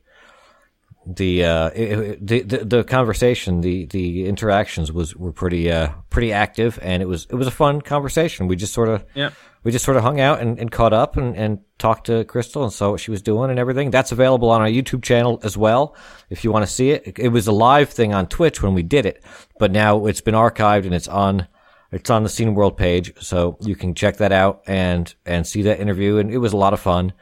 the, 1.16 1.44
uh, 1.44 1.71
it- 1.75 2.27
the 2.27 2.42
the 2.42 2.64
the 2.64 2.85
conversation, 2.85 3.62
the 3.62 3.87
the 3.87 4.27
interactions 4.27 4.92
was 4.92 5.16
were 5.16 5.33
pretty 5.33 5.71
uh, 5.73 5.88
pretty 6.11 6.33
active, 6.33 6.79
and 6.83 7.03
it 7.03 7.07
was 7.07 7.27
it 7.31 7.35
was 7.37 7.47
a 7.47 7.51
fun 7.51 7.81
conversation. 7.81 8.47
We 8.47 8.57
just 8.57 8.75
sort 8.75 8.88
of 8.90 9.05
Yeah. 9.14 9.31
we 9.64 9.73
just 9.73 9.85
sort 9.87 9.97
of 9.97 10.03
hung 10.03 10.21
out 10.21 10.40
and, 10.40 10.59
and 10.59 10.71
caught 10.71 10.92
up 10.92 11.16
and, 11.16 11.35
and 11.35 11.61
talked 11.79 12.07
to 12.07 12.25
Crystal 12.25 12.62
and 12.62 12.73
saw 12.73 12.90
what 12.90 13.01
she 13.01 13.11
was 13.11 13.23
doing 13.23 13.49
and 13.51 13.59
everything. 13.59 13.90
That's 13.90 14.12
available 14.12 14.51
on 14.51 14.61
our 14.61 14.68
YouTube 14.68 15.03
channel 15.03 15.40
as 15.42 15.57
well 15.57 15.97
if 16.29 16.44
you 16.44 16.53
want 16.53 16.66
to 16.66 16.71
see 16.73 16.90
it. 16.90 17.03
It, 17.07 17.18
it 17.18 17.29
was 17.29 17.47
a 17.47 17.53
live 17.53 17.88
thing 17.88 18.12
on 18.12 18.27
Twitch 18.27 18.62
when 18.62 18.75
we 18.75 18.83
did 18.83 19.07
it, 19.07 19.25
but 19.59 19.73
now 19.73 20.07
it's 20.07 20.21
been 20.21 20.35
archived 20.35 20.85
and 20.85 20.94
it's 20.94 21.09
on 21.09 21.49
it's 21.90 22.11
on 22.11 22.23
the 22.23 22.29
Scene 22.29 22.55
World 22.55 22.77
page, 22.77 23.14
so 23.18 23.57
you 23.62 23.75
can 23.75 23.94
check 23.94 24.18
that 24.18 24.31
out 24.33 24.62
and 24.66 25.14
and 25.25 25.47
see 25.47 25.62
that 25.62 25.81
interview. 25.81 26.18
And 26.18 26.31
it 26.31 26.38
was 26.38 26.53
a 26.53 26.57
lot 26.59 26.75
of 26.75 26.81
fun. 26.81 27.14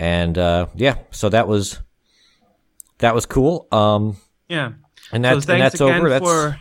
And 0.00 0.36
uh, 0.36 0.66
yeah, 0.74 0.96
so 1.12 1.28
that 1.28 1.46
was 1.46 1.78
that 3.00 3.14
was 3.14 3.26
cool. 3.26 3.66
Um, 3.72 4.16
Yeah. 4.48 4.72
and 5.12 5.24
that's 5.24 5.44
so 5.46 5.52
and 5.52 5.62
that's 5.62 5.80
over. 5.80 6.08
That's 6.08 6.24
for. 6.24 6.60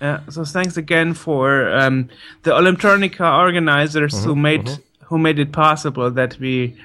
Yeah, 0.00 0.20
so 0.30 0.44
thanks 0.44 0.76
again 0.78 1.12
for 1.14 1.68
um, 1.70 2.08
the 2.42 2.52
Olymtronica 2.52 3.38
organizers 3.38 4.14
Mm-hmm, 4.14 4.24
who 4.28 4.34
made 4.36 4.70
who 5.04 5.18
made 5.18 5.38
it 5.38 5.52
possible 5.52 6.10
that 6.10 6.38
we 6.40 6.76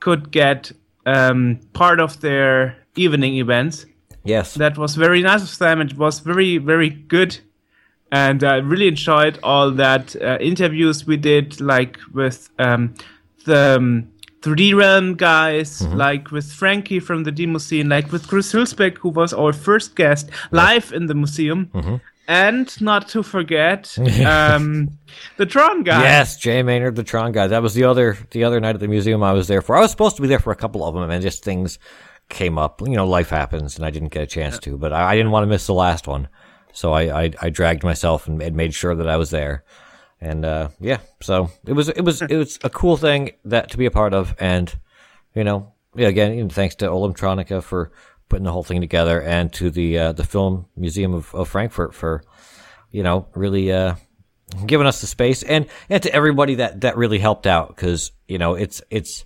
could 0.00 0.30
get 0.30 0.72
um, 1.04 1.58
part 1.74 2.00
of 2.00 2.20
their 2.20 2.76
evening 2.96 3.34
events. 3.36 3.84
yes, 4.24 4.54
That 4.54 4.78
was 4.78 4.94
very 4.96 5.20
nice 5.22 5.42
of 5.42 5.58
them. 5.58 5.80
It 5.80 5.98
was 5.98 6.20
very 6.20 6.58
very 6.58 6.88
good, 6.90 7.38
and 8.10 8.42
I 8.42 8.56
really 8.56 8.88
enjoyed 8.88 9.38
all 9.42 9.70
that 9.72 10.16
uh, 10.16 10.38
interviews 10.40 11.06
we 11.06 11.16
did, 11.18 11.60
like 11.60 11.98
with 12.14 12.48
um, 12.58 12.94
the 13.44 13.76
um, 13.76 14.11
3D 14.42 14.74
Realm 14.74 15.14
guys, 15.14 15.86
like 15.88 16.30
with 16.32 16.52
Frankie 16.52 16.98
from 17.00 17.22
the 17.24 17.30
demo 17.32 17.58
scene, 17.58 17.88
like 17.88 18.10
with 18.10 18.26
Chris 18.28 18.52
Hülsbeck, 18.52 18.98
who 18.98 19.08
was 19.08 19.32
our 19.32 19.52
first 19.52 19.94
guest 19.94 20.30
live 20.50 20.92
in 20.92 21.06
the 21.06 21.14
museum. 21.14 21.70
And 22.28 22.80
not 22.80 23.08
to 23.10 23.22
forget 23.22 23.96
um, 24.26 24.88
the 25.36 25.46
Tron 25.46 25.82
guy. 25.82 26.02
Yes, 26.02 26.36
Jay 26.36 26.62
Maynard, 26.62 26.94
the 26.96 27.02
Tron 27.02 27.32
guy. 27.32 27.46
That 27.48 27.62
was 27.62 27.74
the 27.74 27.84
other 27.84 28.16
the 28.30 28.44
other 28.44 28.60
night 28.60 28.74
at 28.76 28.80
the 28.80 28.88
museum 28.88 29.22
I 29.22 29.32
was 29.32 29.48
there 29.48 29.60
for. 29.60 29.76
I 29.76 29.80
was 29.80 29.90
supposed 29.90 30.16
to 30.16 30.22
be 30.22 30.28
there 30.28 30.38
for 30.38 30.52
a 30.52 30.56
couple 30.56 30.84
of 30.84 30.94
them, 30.94 31.08
and 31.10 31.22
just 31.22 31.44
things 31.44 31.78
came 32.28 32.58
up. 32.58 32.80
You 32.80 32.96
know, 32.96 33.06
life 33.06 33.28
happens, 33.30 33.76
and 33.76 33.84
I 33.84 33.90
didn't 33.90 34.10
get 34.10 34.22
a 34.22 34.26
chance 34.26 34.58
to. 34.60 34.78
But 34.78 34.92
I, 34.92 35.12
I 35.12 35.16
didn't 35.16 35.32
want 35.32 35.42
to 35.42 35.48
miss 35.48 35.66
the 35.66 35.74
last 35.74 36.06
one, 36.06 36.28
so 36.72 36.92
I 36.92 37.24
I, 37.24 37.30
I 37.42 37.50
dragged 37.50 37.82
myself 37.82 38.28
and 38.28 38.38
made 38.56 38.72
sure 38.72 38.94
that 38.94 39.08
I 39.08 39.16
was 39.16 39.30
there. 39.30 39.64
And 40.22 40.44
uh, 40.44 40.68
yeah, 40.78 40.98
so 41.20 41.50
it 41.66 41.72
was 41.72 41.88
it 41.88 42.02
was 42.02 42.22
it 42.22 42.36
was 42.36 42.56
a 42.62 42.70
cool 42.70 42.96
thing 42.96 43.32
that 43.44 43.70
to 43.70 43.76
be 43.76 43.86
a 43.86 43.90
part 43.90 44.14
of, 44.14 44.36
and 44.38 44.72
you 45.34 45.42
know, 45.42 45.72
yeah, 45.96 46.06
again, 46.06 46.34
you 46.34 46.44
know, 46.44 46.48
thanks 46.48 46.76
to 46.76 46.86
Olymtronica 46.86 47.60
for 47.60 47.90
putting 48.28 48.44
the 48.44 48.52
whole 48.52 48.62
thing 48.62 48.80
together, 48.80 49.20
and 49.20 49.52
to 49.54 49.68
the 49.68 49.98
uh, 49.98 50.12
the 50.12 50.22
Film 50.22 50.66
Museum 50.76 51.12
of, 51.12 51.34
of 51.34 51.48
Frankfurt 51.48 51.92
for 51.92 52.22
you 52.92 53.02
know 53.02 53.26
really 53.34 53.72
uh, 53.72 53.96
giving 54.64 54.86
us 54.86 55.00
the 55.00 55.08
space, 55.08 55.42
and 55.42 55.66
and 55.90 56.00
to 56.04 56.14
everybody 56.14 56.54
that 56.54 56.82
that 56.82 56.96
really 56.96 57.18
helped 57.18 57.48
out. 57.48 57.74
Because 57.74 58.12
you 58.28 58.38
know 58.38 58.54
it's 58.54 58.80
it's 58.90 59.24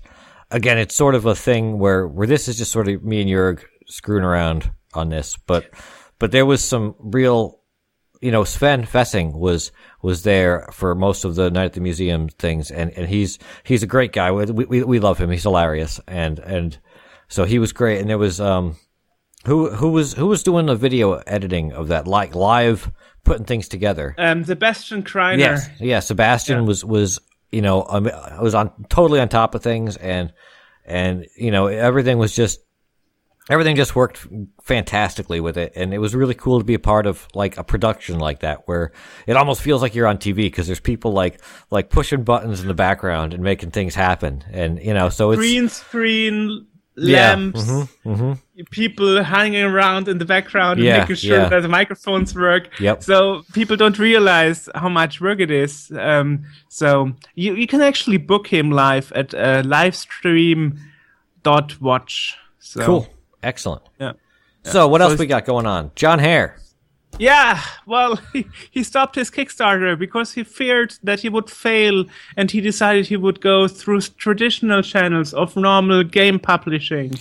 again 0.51 0.79
it's 0.79 0.97
sort 0.97 1.15
of 1.15 1.27
a 1.27 1.35
thing 1.35 1.79
where 1.79 2.09
where 2.09 2.27
this 2.27 2.49
is 2.49 2.57
just 2.57 2.73
sort 2.73 2.89
of 2.89 3.05
me 3.05 3.21
and 3.21 3.29
Jurg 3.29 3.63
screwing 3.87 4.25
around 4.25 4.71
on 4.95 5.11
this, 5.11 5.37
but 5.37 5.69
but 6.19 6.33
there 6.33 6.47
was 6.47 6.65
some 6.65 6.95
real 7.01 7.61
you 8.21 8.31
know, 8.31 8.45
Sven 8.45 8.85
Fessing 8.85 9.33
was 9.35 9.73
was 10.03 10.23
there 10.23 10.69
for 10.73 10.95
most 10.95 11.25
of 11.25 11.35
the 11.35 11.51
night 11.51 11.67
at 11.67 11.73
the 11.75 11.81
museum 11.81 12.29
things, 12.29 12.71
and, 12.71 12.91
and 12.93 13.09
he's 13.09 13.39
he's 13.65 13.83
a 13.83 13.87
great 13.87 14.13
guy. 14.13 14.31
We, 14.33 14.45
we 14.65 14.83
we 14.85 14.99
love 15.01 15.19
him. 15.19 15.31
He's 15.31 15.43
hilarious, 15.43 16.01
and 16.07 16.39
and 16.39 16.79
So 17.29 17.45
he 17.45 17.59
was 17.59 17.73
great, 17.73 18.01
and 18.01 18.09
there 18.09 18.19
was 18.19 18.41
um, 18.41 18.77
who 19.47 19.71
who 19.71 19.91
was 19.91 20.15
who 20.15 20.27
was 20.27 20.43
doing 20.43 20.67
the 20.67 20.77
video 20.77 21.15
editing 21.27 21.73
of 21.73 21.89
that, 21.89 22.07
like 22.07 22.35
live 22.35 22.91
putting 23.25 23.45
things 23.45 23.69
together. 23.69 24.15
Um, 24.19 24.45
Sebastian 24.45 25.03
Kreiner. 25.03 25.39
Yes, 25.39 25.69
yeah. 25.81 26.01
Sebastian 26.01 26.59
Yeah. 26.61 26.67
was 26.69 26.85
was 26.85 27.19
you 27.51 27.63
know 27.63 27.85
um, 27.89 28.05
was 28.41 28.55
on 28.55 28.71
totally 28.89 29.21
on 29.21 29.29
top 29.29 29.55
of 29.55 29.63
things, 29.63 29.97
and 29.97 30.33
and 30.85 31.27
you 31.37 31.51
know 31.51 31.67
everything 31.67 32.19
was 32.19 32.35
just 32.35 32.61
everything 33.49 33.77
just 33.77 33.95
worked 33.95 34.27
fantastically 34.63 35.41
with 35.41 35.57
it, 35.57 35.73
and 35.77 35.95
it 35.95 35.99
was 35.99 36.15
really 36.15 36.35
cool 36.35 36.59
to 36.59 36.65
be 36.65 36.75
a 36.75 36.79
part 36.79 37.07
of 37.07 37.27
like 37.35 37.57
a 37.57 37.65
production 37.65 38.19
like 38.19 38.41
that, 38.41 38.67
where 38.67 38.93
it 39.27 39.37
almost 39.37 39.63
feels 39.63 39.83
like 39.83 39.95
you're 39.95 40.07
on 40.07 40.19
TV 40.19 40.37
because 40.37 40.67
there's 40.67 40.81
people 40.81 41.13
like 41.13 41.41
like 41.71 41.91
pushing 41.91 42.25
buttons 42.25 42.61
in 42.61 42.69
the 42.69 42.75
background 42.75 43.35
and 43.35 43.43
making 43.43 43.71
things 43.71 43.95
happen, 43.95 44.45
and 44.51 44.83
you 44.83 44.95
know 44.95 45.09
so 45.09 45.31
it's 45.31 45.39
Green 45.39 45.69
screen, 45.69 46.67
Yeah, 46.97 47.35
lamps, 47.35 47.65
mm-hmm, 48.05 48.33
people 48.71 49.23
hanging 49.23 49.65
around 49.65 50.09
in 50.09 50.19
the 50.19 50.25
background 50.25 50.81
Yeah, 50.81 50.95
and 50.95 51.03
making 51.03 51.17
sure 51.17 51.39
yeah. 51.39 51.49
that 51.49 51.61
the 51.61 51.69
microphones 51.69 52.35
work. 52.35 52.69
Yep. 52.81 53.03
So 53.03 53.43
people 53.53 53.77
don't 53.77 53.99
realize 53.99 54.69
how 54.75 54.89
much 54.89 55.21
work 55.21 55.41
it 55.41 55.51
is. 55.51 55.93
Um, 55.95 56.45
so 56.69 57.13
you, 57.35 57.55
you 57.55 57.67
can 57.67 57.83
actually 57.83 58.17
book 58.17 58.47
him 58.49 58.71
live 58.71 59.13
at 59.15 59.35
uh, 59.35 59.63
livestream.watch. 59.63 62.37
So, 62.59 62.85
cool, 62.85 63.07
excellent. 63.47 63.83
Yeah. 64.01 64.13
So 64.65 64.89
what 64.89 65.01
else 65.01 65.19
we 65.19 65.27
got 65.27 65.45
going 65.45 65.67
on? 65.67 65.93
Jon 65.95 66.19
Hare. 66.19 66.57
Yeah, 67.19 67.63
well, 67.87 68.17
he, 68.33 68.47
he 68.71 68.83
stopped 68.83 69.15
his 69.15 69.31
Kickstarter 69.31 69.99
because 69.99 70.33
he 70.33 70.45
feared 70.45 70.95
that 71.03 71.21
he 71.21 71.29
would 71.29 71.49
fail 71.49 72.05
and 72.37 72.51
he 72.51 72.61
decided 72.61 73.07
he 73.07 73.17
would 73.17 73.41
go 73.41 73.69
through 73.69 74.01
traditional 74.01 74.83
channels 74.83 75.33
of 75.33 75.57
normal 75.57 76.03
game 76.03 76.39
publishing. 76.39 77.15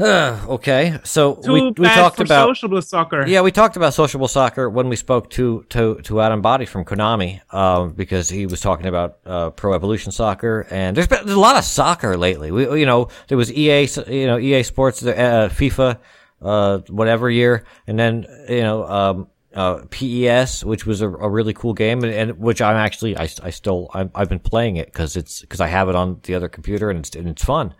Okay, 0.00 0.98
so 1.04 1.34
Too 1.34 1.52
we 1.52 1.60
we 1.72 1.86
talked 1.86 2.20
about 2.20 2.48
sociable 2.48 2.80
soccer. 2.82 3.26
Yeah, 3.26 3.42
we 3.42 3.52
talked 3.52 3.76
about 3.76 3.92
sociable 3.92 4.28
soccer 4.28 4.70
when 4.70 4.88
we 4.88 4.96
spoke 4.96 5.30
to 5.30 5.64
to 5.70 5.96
to 6.02 6.20
Adam 6.20 6.42
Bhatti 6.42 6.66
from 6.66 6.84
Konami, 6.84 7.40
um, 7.52 7.92
because 7.92 8.28
he 8.28 8.46
was 8.46 8.60
talking 8.60 8.86
about 8.86 9.18
uh, 9.26 9.50
Pro 9.50 9.74
Evolution 9.74 10.10
Soccer, 10.12 10.66
and 10.70 10.96
there's 10.96 11.06
been 11.06 11.24
there's 11.24 11.36
a 11.36 11.40
lot 11.40 11.56
of 11.56 11.64
soccer 11.64 12.16
lately. 12.16 12.50
We, 12.50 12.80
you 12.80 12.86
know, 12.86 13.08
there 13.28 13.36
was 13.36 13.52
EA, 13.52 13.86
you 14.08 14.26
know, 14.26 14.38
EA 14.38 14.62
Sports, 14.62 15.04
uh, 15.04 15.50
FIFA, 15.52 15.98
uh, 16.40 16.78
whatever 16.88 17.28
year, 17.28 17.64
and 17.86 17.98
then 17.98 18.26
you 18.48 18.62
know, 18.62 18.86
um, 18.86 19.28
uh, 19.54 19.82
PES, 19.90 20.64
which 20.64 20.86
was 20.86 21.02
a, 21.02 21.08
a 21.08 21.28
really 21.28 21.52
cool 21.52 21.74
game, 21.74 22.04
and, 22.04 22.12
and 22.12 22.38
which 22.38 22.62
I'm 22.62 22.76
actually 22.76 23.16
I, 23.18 23.28
I 23.42 23.50
still 23.50 23.90
I'm, 23.92 24.10
I've 24.14 24.28
been 24.28 24.38
playing 24.38 24.76
it 24.76 24.86
because 24.86 25.16
it's 25.16 25.42
because 25.42 25.60
I 25.60 25.66
have 25.66 25.88
it 25.88 25.94
on 25.94 26.20
the 26.22 26.34
other 26.34 26.48
computer 26.48 26.88
and 26.88 27.00
it's 27.00 27.14
and 27.14 27.28
it's 27.28 27.44
fun, 27.44 27.74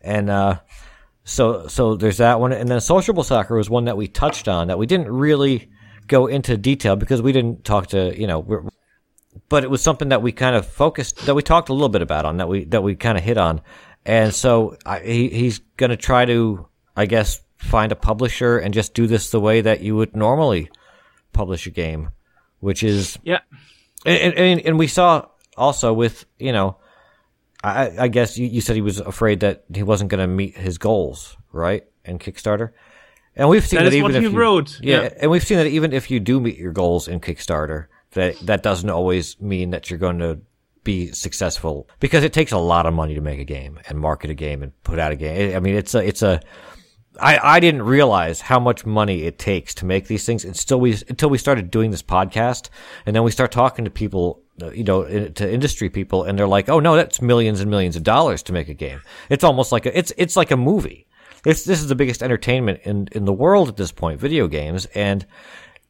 and 0.00 0.30
uh, 0.30 0.58
so 1.24 1.66
so 1.68 1.94
there's 1.96 2.18
that 2.18 2.40
one, 2.40 2.52
and 2.52 2.68
then 2.68 2.80
sociable 2.80 3.22
soccer 3.24 3.56
was 3.56 3.68
one 3.70 3.84
that 3.84 3.96
we 3.96 4.08
touched 4.08 4.48
on 4.48 4.68
that 4.68 4.78
we 4.78 4.86
didn't 4.86 5.08
really 5.10 5.70
go 6.06 6.26
into 6.26 6.56
detail 6.56 6.96
because 6.96 7.22
we 7.22 7.32
didn't 7.32 7.64
talk 7.64 7.88
to 7.88 8.18
you 8.18 8.26
know, 8.26 8.40
we're, 8.40 8.62
but 9.48 9.62
it 9.62 9.70
was 9.70 9.82
something 9.82 10.08
that 10.08 10.22
we 10.22 10.32
kind 10.32 10.56
of 10.56 10.66
focused 10.66 11.24
that 11.26 11.34
we 11.34 11.42
talked 11.42 11.68
a 11.68 11.72
little 11.72 11.88
bit 11.88 12.02
about 12.02 12.24
on 12.24 12.38
that 12.38 12.48
we 12.48 12.64
that 12.66 12.82
we 12.82 12.96
kind 12.96 13.16
of 13.18 13.24
hit 13.24 13.36
on, 13.38 13.60
and 14.04 14.34
so 14.34 14.76
I, 14.84 15.00
he 15.00 15.28
he's 15.28 15.60
gonna 15.76 15.96
try 15.96 16.24
to 16.24 16.66
I 16.96 17.06
guess 17.06 17.40
find 17.58 17.92
a 17.92 17.96
publisher 17.96 18.58
and 18.58 18.72
just 18.72 18.94
do 18.94 19.06
this 19.06 19.30
the 19.30 19.40
way 19.40 19.60
that 19.60 19.82
you 19.82 19.94
would 19.94 20.16
normally 20.16 20.70
publish 21.32 21.66
a 21.66 21.70
game, 21.70 22.10
which 22.60 22.82
is 22.82 23.18
Yeah. 23.22 23.40
and, 24.06 24.34
and, 24.34 24.60
and 24.62 24.78
we 24.78 24.86
saw 24.86 25.26
also 25.56 25.92
with 25.92 26.24
you 26.38 26.52
know 26.52 26.78
I, 27.62 28.04
I 28.04 28.08
guess 28.08 28.38
you, 28.38 28.46
you 28.46 28.60
said 28.60 28.76
he 28.76 28.82
was 28.82 29.00
afraid 29.00 29.40
that 29.40 29.64
he 29.72 29.82
wasn't 29.82 30.10
going 30.10 30.20
to 30.20 30.26
meet 30.26 30.56
his 30.56 30.78
goals, 30.78 31.36
right? 31.52 31.84
In 32.04 32.18
Kickstarter, 32.18 32.70
and 33.36 33.48
we've 33.48 33.66
seen 33.66 33.78
That 33.78 33.84
that, 33.84 33.88
is 33.88 33.96
even 33.96 34.02
what 34.04 34.14
if 34.14 34.22
he 34.22 34.30
you, 34.30 34.38
wrote, 34.38 34.80
yeah, 34.82 35.02
yeah. 35.02 35.10
and 35.20 35.30
we've 35.30 35.44
seen 35.44 35.58
that 35.58 35.66
even 35.66 35.92
if 35.92 36.10
you 36.10 36.18
do 36.20 36.40
meet 36.40 36.56
your 36.56 36.72
goals 36.72 37.08
in 37.08 37.20
Kickstarter, 37.20 37.86
that 38.12 38.38
that 38.40 38.62
doesn't 38.62 38.88
always 38.90 39.40
mean 39.40 39.70
that 39.70 39.90
you're 39.90 39.98
going 39.98 40.18
to 40.18 40.40
be 40.82 41.12
successful 41.12 41.86
because 42.00 42.24
it 42.24 42.32
takes 42.32 42.52
a 42.52 42.58
lot 42.58 42.86
of 42.86 42.94
money 42.94 43.14
to 43.14 43.20
make 43.20 43.38
a 43.38 43.44
game 43.44 43.78
and 43.88 43.98
market 43.98 44.30
a 44.30 44.34
game 44.34 44.62
and 44.62 44.72
put 44.82 44.98
out 44.98 45.12
a 45.12 45.16
game. 45.16 45.54
I 45.54 45.60
mean, 45.60 45.74
it's 45.74 45.94
a 45.94 45.98
it's 46.06 46.22
a 46.22 46.40
I, 47.20 47.56
I 47.56 47.60
didn't 47.60 47.82
realize 47.82 48.40
how 48.40 48.58
much 48.58 48.86
money 48.86 49.24
it 49.24 49.38
takes 49.38 49.74
to 49.76 49.84
make 49.84 50.06
these 50.06 50.24
things 50.24 50.44
until 50.44 50.80
we 50.80 50.92
until 51.08 51.28
we 51.28 51.38
started 51.38 51.70
doing 51.70 51.90
this 51.90 52.02
podcast, 52.02 52.70
and 53.04 53.14
then 53.14 53.22
we 53.22 53.30
start 53.30 53.52
talking 53.52 53.84
to 53.84 53.90
people, 53.90 54.39
you 54.68 54.84
know, 54.84 55.04
to 55.04 55.52
industry 55.52 55.90
people, 55.90 56.24
and 56.24 56.38
they're 56.38 56.46
like, 56.46 56.68
"Oh 56.68 56.80
no, 56.80 56.96
that's 56.96 57.20
millions 57.20 57.60
and 57.60 57.70
millions 57.70 57.96
of 57.96 58.02
dollars 58.02 58.42
to 58.44 58.52
make 58.52 58.68
a 58.68 58.74
game." 58.74 59.00
It's 59.28 59.44
almost 59.44 59.72
like 59.72 59.86
a, 59.86 59.98
it's 59.98 60.12
it's 60.16 60.36
like 60.36 60.50
a 60.50 60.56
movie. 60.56 61.06
It's 61.44 61.64
this 61.64 61.80
is 61.80 61.88
the 61.88 61.94
biggest 61.94 62.22
entertainment 62.22 62.80
in 62.84 63.08
in 63.12 63.24
the 63.24 63.32
world 63.32 63.68
at 63.68 63.76
this 63.76 63.92
point, 63.92 64.20
video 64.20 64.46
games, 64.46 64.86
and 64.94 65.26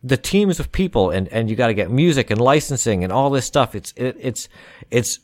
the 0.03 0.17
teams 0.17 0.61
of 0.61 0.73
people, 0.73 1.11
and 1.11 1.29
and 1.29 1.51
you 1.51 1.57
got 1.57 1.69
to 1.69 1.75
get 1.75 1.91
music 1.91 2.31
and 2.31 2.41
licensing 2.41 3.05
and 3.05 3.13
all 3.13 3.31
this 3.31 3.47
stuff. 3.47 3.75
It's 3.75 3.93
it, 3.97 4.17
it's 4.19 4.49
it's 4.91 5.21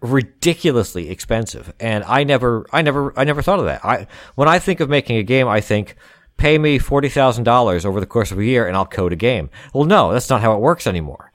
ridiculously 0.00 1.10
expensive 1.10 1.72
and 1.80 2.04
i 2.04 2.22
never 2.22 2.64
i 2.72 2.82
never 2.82 3.12
i 3.18 3.24
never 3.24 3.42
thought 3.42 3.58
of 3.58 3.64
that 3.64 3.84
i 3.84 4.06
when 4.36 4.46
i 4.46 4.56
think 4.56 4.78
of 4.78 4.88
making 4.88 5.16
a 5.16 5.24
game 5.24 5.48
i 5.48 5.60
think 5.60 5.96
pay 6.36 6.56
me 6.56 6.78
$40000 6.78 7.84
over 7.84 7.98
the 7.98 8.06
course 8.06 8.30
of 8.30 8.38
a 8.38 8.44
year 8.44 8.68
and 8.68 8.76
i'll 8.76 8.86
code 8.86 9.12
a 9.12 9.16
game 9.16 9.50
well 9.74 9.84
no 9.84 10.12
that's 10.12 10.30
not 10.30 10.40
how 10.40 10.54
it 10.54 10.60
works 10.60 10.86
anymore 10.86 11.27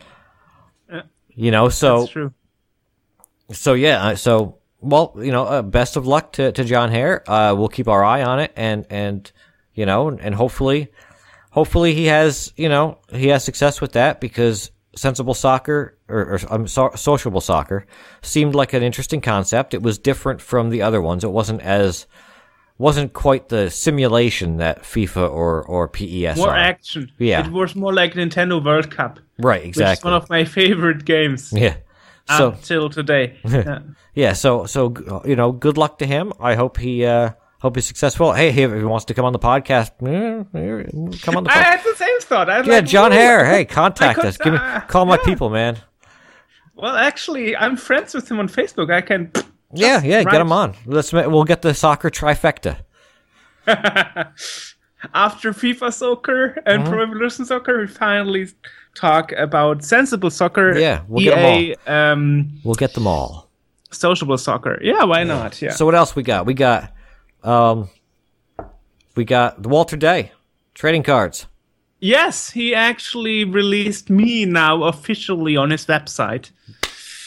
you 1.35 1.51
know 1.51 1.69
so 1.69 1.99
That's 1.99 2.11
true. 2.11 2.33
so 3.51 3.73
yeah 3.73 4.03
uh, 4.07 4.15
so 4.15 4.57
well 4.81 5.13
you 5.17 5.31
know 5.31 5.43
uh, 5.45 5.61
best 5.61 5.95
of 5.95 6.07
luck 6.07 6.33
to, 6.33 6.51
to 6.51 6.63
jon 6.63 6.91
hare. 6.91 7.29
Uh, 7.29 7.53
we'll 7.55 7.69
keep 7.69 7.87
our 7.87 8.03
eye 8.03 8.23
on 8.23 8.39
it 8.39 8.51
and 8.55 8.85
and 8.89 9.31
you 9.73 9.85
know 9.85 10.09
and 10.09 10.35
hopefully 10.35 10.89
hopefully 11.51 11.93
he 11.93 12.05
has 12.05 12.53
you 12.55 12.69
know 12.69 12.99
he 13.09 13.27
has 13.27 13.43
success 13.43 13.81
with 13.81 13.93
that 13.93 14.19
because 14.19 14.71
sensible 14.95 15.33
soccer 15.33 15.97
or, 16.07 16.35
or 16.35 16.39
um, 16.49 16.67
so, 16.67 16.91
sociable 16.95 17.41
soccer 17.41 17.85
seemed 18.21 18.55
like 18.55 18.73
an 18.73 18.83
interesting 18.83 19.21
concept. 19.21 19.73
It 19.73 19.81
was 19.81 19.97
different 19.97 20.41
from 20.41 20.69
the 20.69 20.81
other 20.81 21.01
ones. 21.01 21.23
It 21.23 21.31
wasn't 21.31 21.61
as 21.61 22.05
wasn't 22.77 23.13
quite 23.13 23.49
the 23.49 23.69
simulation 23.69 24.57
that 24.57 24.83
fifa 24.83 25.29
or 25.29 25.61
or 25.63 25.87
pes 25.87 26.37
More 26.37 26.49
are. 26.49 26.55
action. 26.57 27.11
Yeah. 27.19 27.45
It 27.45 27.51
was 27.51 27.75
more 27.75 27.93
like 27.93 28.13
Nintendo 28.15 28.63
World 28.63 28.89
Cup, 28.91 29.19
right 29.37 29.61
which 29.61 29.75
is 29.77 29.81
exactly 29.81 30.11
one 30.11 30.21
of 30.21 30.29
my 30.29 30.43
favorite 30.59 31.05
games 31.05 31.51
yeah 31.55 31.75
so 32.37 32.51
until 32.51 32.89
today. 32.89 33.37
Yeah. 33.47 33.79
yeah 34.15 34.33
so 34.33 34.65
so 34.65 34.93
you 35.25 35.35
know 35.35 35.51
good 35.51 35.77
luck 35.77 35.97
to 35.99 36.05
him 36.05 36.31
i 36.39 36.55
hope 36.55 36.77
he 36.77 37.05
uh 37.05 37.31
hope 37.61 37.75
he's 37.75 37.85
successful 37.85 38.31
hey 38.33 38.49
if 38.49 38.71
he 38.73 38.83
wants 38.83 39.05
to 39.05 39.13
come 39.13 39.25
on 39.25 39.33
the 39.33 39.39
podcast 39.39 39.91
come 39.99 41.35
on 41.37 41.43
the 41.43 41.51
I 41.55 41.61
had 41.63 41.83
the 41.83 41.95
same 41.95 42.19
thought. 42.21 42.49
I 42.49 42.59
was 42.59 42.67
yeah 42.67 42.75
like, 42.75 42.85
jon 42.85 43.11
hare 43.11 43.45
hey 43.45 43.65
contact 43.65 44.19
could- 44.19 44.27
us 44.29 44.37
give 44.37 44.53
me 44.53 44.59
uh, 44.59 44.81
call 44.81 45.05
my 45.05 45.15
yeah. 45.17 45.25
people 45.25 45.49
man 45.49 45.77
Well, 46.75 46.95
actually, 46.95 47.55
I'm 47.55 47.77
friends 47.77 48.13
with 48.15 48.29
him 48.31 48.39
on 48.39 48.47
Facebook. 48.49 48.89
I 48.91 49.01
can. 49.01 49.31
Yeah 49.73 50.01
yeah 50.03 50.17
write- 50.17 50.31
get 50.31 50.41
him 50.41 50.51
on 50.51 50.75
let's 50.85 51.11
we'll 51.13 51.43
get 51.43 51.61
the 51.61 51.73
soccer 51.73 52.09
trifecta 52.09 52.77
After 55.13 55.51
FIFA 55.51 55.91
Soccer 55.93 56.61
and 56.65 56.83
Mm-hmm. 56.83 56.91
Pro 56.93 57.03
Evolution 57.03 57.45
Soccer, 57.45 57.79
we 57.81 57.87
finally 57.87 58.47
talk 58.95 59.33
about 59.33 59.83
sensible 59.83 60.29
soccer. 60.29 60.77
Yeah, 60.77 61.01
we'll 61.09 61.23
get 61.25 61.37
'em 61.37 61.61
EA, 61.61 61.75
um, 61.87 62.51
we'll 62.63 62.75
get 62.75 62.93
them 62.93 63.05
all 63.07 63.49
sociable 63.91 64.37
soccer. 64.37 64.79
Yeah, 64.81 65.03
why 65.03 65.23
not? 65.23 65.61
Yeah. 65.61 65.71
so 65.71 65.85
what 65.85 65.93
else 65.95 66.15
we 66.15 66.23
got 66.23 66.45
we 66.45 66.53
got 66.53 66.91
um 67.43 67.89
we 69.15 69.25
got 69.25 69.61
the 69.61 69.67
walter 69.69 69.97
day 69.97 70.31
trading 70.73 71.03
cards 71.03 71.47
yes, 71.99 72.49
he 72.51 72.73
actually 72.73 73.43
released 73.45 74.09
me 74.09 74.45
now 74.45 74.83
officially 74.83 75.55
on 75.57 75.69
his 75.69 75.85
website. 75.85 76.51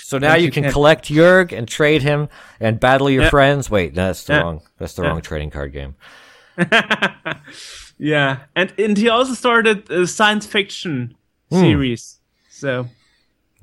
So 0.08 0.18
now 0.18 0.34
you 0.36 0.44
you 0.46 0.50
can 0.52 0.62
can. 0.64 0.72
collect 0.72 1.06
Yurg 1.06 1.50
and 1.56 1.66
trade 1.66 2.02
him 2.02 2.28
and 2.60 2.78
battle 2.78 3.10
your 3.10 3.28
friends. 3.28 3.68
Wait, 3.70 3.94
no, 3.94 4.06
that's 4.06 4.24
the 4.24 4.34
wrong. 4.34 4.60
That's 4.78 4.94
the 4.94 5.02
wrong 5.02 5.20
trading 5.20 5.50
card 5.50 5.72
game. 5.72 5.96
Yeah, 7.98 8.40
and 8.54 8.72
and 8.78 8.96
he 8.96 9.08
also 9.08 9.32
started 9.34 9.90
a 9.90 10.06
science 10.06 10.44
fiction 10.46 11.16
Hmm. 11.50 11.60
series. 11.60 12.18
So 12.50 12.88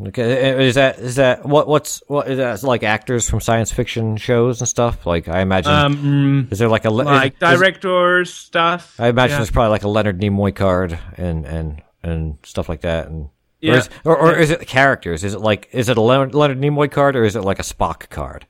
Okay, 0.01 0.65
is 0.67 0.73
that 0.75 0.97
is 0.99 1.15
that 1.17 1.45
what 1.45 1.67
what's 1.67 2.01
what 2.07 2.27
is 2.27 2.37
that 2.39 2.63
like 2.63 2.81
actors 2.81 3.29
from 3.29 3.41
science 3.41 3.71
fiction 3.71 4.17
shows 4.17 4.59
and 4.59 4.67
stuff? 4.67 5.05
Like 5.05 5.27
I 5.27 5.41
imagine, 5.41 5.71
um, 5.71 6.47
is 6.49 6.57
there 6.57 6.67
like 6.67 6.85
a 6.85 6.89
like 6.89 7.33
is- 7.33 7.35
is- 7.35 7.39
director 7.59 8.25
stuff. 8.25 8.95
I 8.99 9.09
imagine 9.09 9.33
yeah. 9.33 9.37
there's 9.37 9.51
probably 9.51 9.69
like 9.69 9.83
a 9.83 9.87
Leonard 9.87 10.19
Nimoy 10.19 10.55
card 10.55 10.97
and 11.15 11.45
and 11.45 11.81
and 12.01 12.37
stuff 12.43 12.67
like 12.67 12.81
that. 12.81 13.07
And 13.07 13.29
or 13.63 13.77
is, 13.77 13.89
or, 14.03 14.17
or 14.17 14.35
is 14.35 14.49
it 14.49 14.59
the 14.59 14.65
characters? 14.65 15.23
Is 15.23 15.33
it 15.33 15.39
like 15.41 15.69
is 15.71 15.89
it 15.89 15.97
a 15.97 16.01
Leonard, 16.01 16.35
Leonard 16.35 16.59
Nimoy 16.59 16.91
card 16.91 17.15
or 17.15 17.23
is 17.23 17.35
it 17.35 17.41
like 17.41 17.59
a 17.59 17.63
Spock 17.63 18.09
card? 18.09 18.45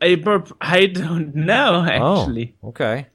I, 0.00 0.22
I 0.60 0.86
don't 0.86 1.34
know 1.34 1.84
actually. 1.84 2.54
Oh, 2.62 2.68
okay. 2.68 3.06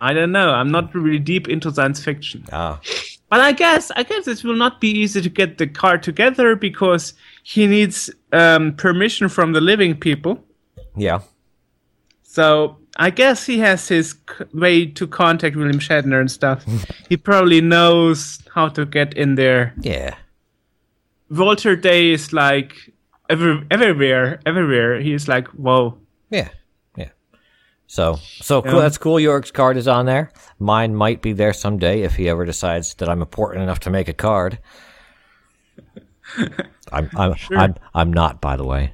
I 0.00 0.12
don't 0.14 0.32
know. 0.32 0.50
I'm 0.50 0.70
not 0.70 0.94
really 0.94 1.18
deep 1.18 1.48
into 1.48 1.72
science 1.72 2.02
fiction. 2.02 2.44
Ah, 2.52 2.80
But 3.28 3.40
I 3.40 3.52
guess 3.52 3.90
I 3.96 4.04
guess 4.04 4.26
it 4.28 4.44
will 4.44 4.56
not 4.56 4.80
be 4.80 4.88
easy 4.90 5.20
to 5.20 5.28
get 5.28 5.58
the 5.58 5.66
card 5.66 6.02
together 6.02 6.56
because 6.56 7.14
he 7.42 7.66
needs 7.66 8.08
um, 8.32 8.74
permission 8.76 9.28
from 9.28 9.52
the 9.52 9.60
living 9.60 9.96
people. 9.98 10.42
yeah. 10.96 11.20
So 12.22 12.77
I 12.98 13.10
guess 13.10 13.46
he 13.46 13.58
has 13.60 13.86
his 13.88 14.12
c- 14.28 14.44
way 14.52 14.86
to 14.86 15.06
contact 15.06 15.54
William 15.56 15.78
Shatner 15.78 16.20
and 16.20 16.30
stuff. 16.30 16.64
he 17.08 17.16
probably 17.16 17.60
knows 17.60 18.40
how 18.54 18.68
to 18.70 18.84
get 18.84 19.14
in 19.14 19.36
there. 19.36 19.72
Yeah. 19.80 20.16
Walter 21.30 21.76
Day 21.76 22.10
is 22.10 22.32
like 22.32 22.74
every, 23.30 23.64
everywhere, 23.70 24.40
everywhere. 24.46 25.00
He's 25.00 25.28
like, 25.28 25.46
whoa. 25.48 25.98
Yeah. 26.30 26.48
Yeah. 26.96 27.10
So, 27.86 28.16
so 28.22 28.62
cool. 28.62 28.72
Yeah. 28.74 28.80
That's 28.80 28.98
cool. 28.98 29.20
York's 29.20 29.50
card 29.52 29.76
is 29.76 29.86
on 29.86 30.06
there. 30.06 30.32
Mine 30.58 30.94
might 30.94 31.22
be 31.22 31.32
there 31.32 31.52
someday 31.52 32.02
if 32.02 32.16
he 32.16 32.28
ever 32.28 32.44
decides 32.44 32.94
that 32.94 33.08
I'm 33.08 33.20
important 33.22 33.62
enough 33.62 33.80
to 33.80 33.90
make 33.90 34.08
a 34.08 34.12
card. 34.12 34.58
I'm, 36.92 37.10
I'm, 37.16 37.34
I'm, 37.50 37.74
I'm 37.94 38.12
not, 38.12 38.40
by 38.40 38.56
the 38.56 38.64
way. 38.64 38.92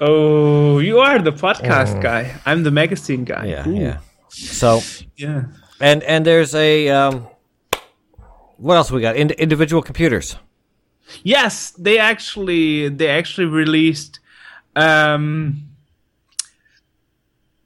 Oh, 0.00 0.78
you 0.78 0.98
are 0.98 1.18
the 1.18 1.32
podcast 1.32 2.00
guy. 2.02 2.34
I'm 2.46 2.62
the 2.62 2.70
magazine 2.70 3.24
guy. 3.24 3.46
Yeah. 3.46 3.68
Ooh, 3.68 3.74
Yeah. 3.74 3.98
So, 4.30 4.80
yeah. 5.16 5.44
and, 5.80 6.02
and 6.04 6.24
there's 6.24 6.54
a, 6.54 6.88
um, 6.88 7.26
what 8.56 8.76
else 8.76 8.90
we 8.90 9.00
got? 9.00 9.16
Ind- 9.16 9.32
individual 9.32 9.82
computers. 9.82 10.36
Yes, 11.24 11.72
they 11.72 11.98
actually 11.98 12.88
they 12.88 13.08
actually 13.08 13.46
released. 13.48 14.20
Um, 14.76 15.70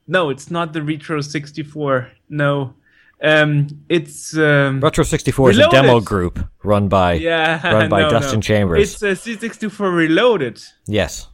no, 0.07 0.31
it's 0.31 0.51
not 0.51 0.73
the 0.73 0.83
Retro 0.83 1.21
64. 1.21 2.11
No, 2.31 2.75
um, 3.23 3.67
it's 3.91 4.35
um, 4.37 4.81
Retro 4.81 5.05
64 5.05 5.51
is 5.51 5.59
a 5.59 5.69
demo 5.69 6.01
group 6.01 6.39
run 6.63 6.89
by, 6.89 7.15
yeah, 7.15 7.61
run 7.75 7.91
by 7.91 8.03
no, 8.03 8.11
Dustin 8.11 8.39
no. 8.39 8.43
Chambers. 8.43 9.03
It's 9.03 9.03
a 9.03 9.37
C64 9.37 9.95
Reloaded. 9.95 10.63
yes. 10.87 11.29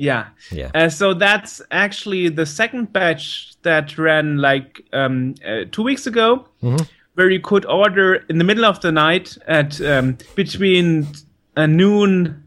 Yeah. 0.00 0.28
Yeah. 0.50 0.70
Uh, 0.74 0.88
so 0.88 1.12
that's 1.14 1.60
actually 1.70 2.30
the 2.30 2.46
second 2.46 2.92
batch 2.92 3.54
that 3.62 3.98
ran 3.98 4.38
like 4.38 4.80
um, 4.94 5.34
uh, 5.46 5.64
two 5.70 5.82
weeks 5.82 6.06
ago, 6.06 6.48
Mm-hmm. 6.62 6.84
where 7.14 7.28
you 7.30 7.40
could 7.40 7.66
order 7.66 8.14
in 8.30 8.38
the 8.38 8.44
middle 8.44 8.64
of 8.64 8.80
the 8.80 8.90
night 8.92 9.36
at 9.46 9.78
um, 9.82 10.16
between 10.36 11.06
uh, 11.56 11.66
noon, 11.66 12.42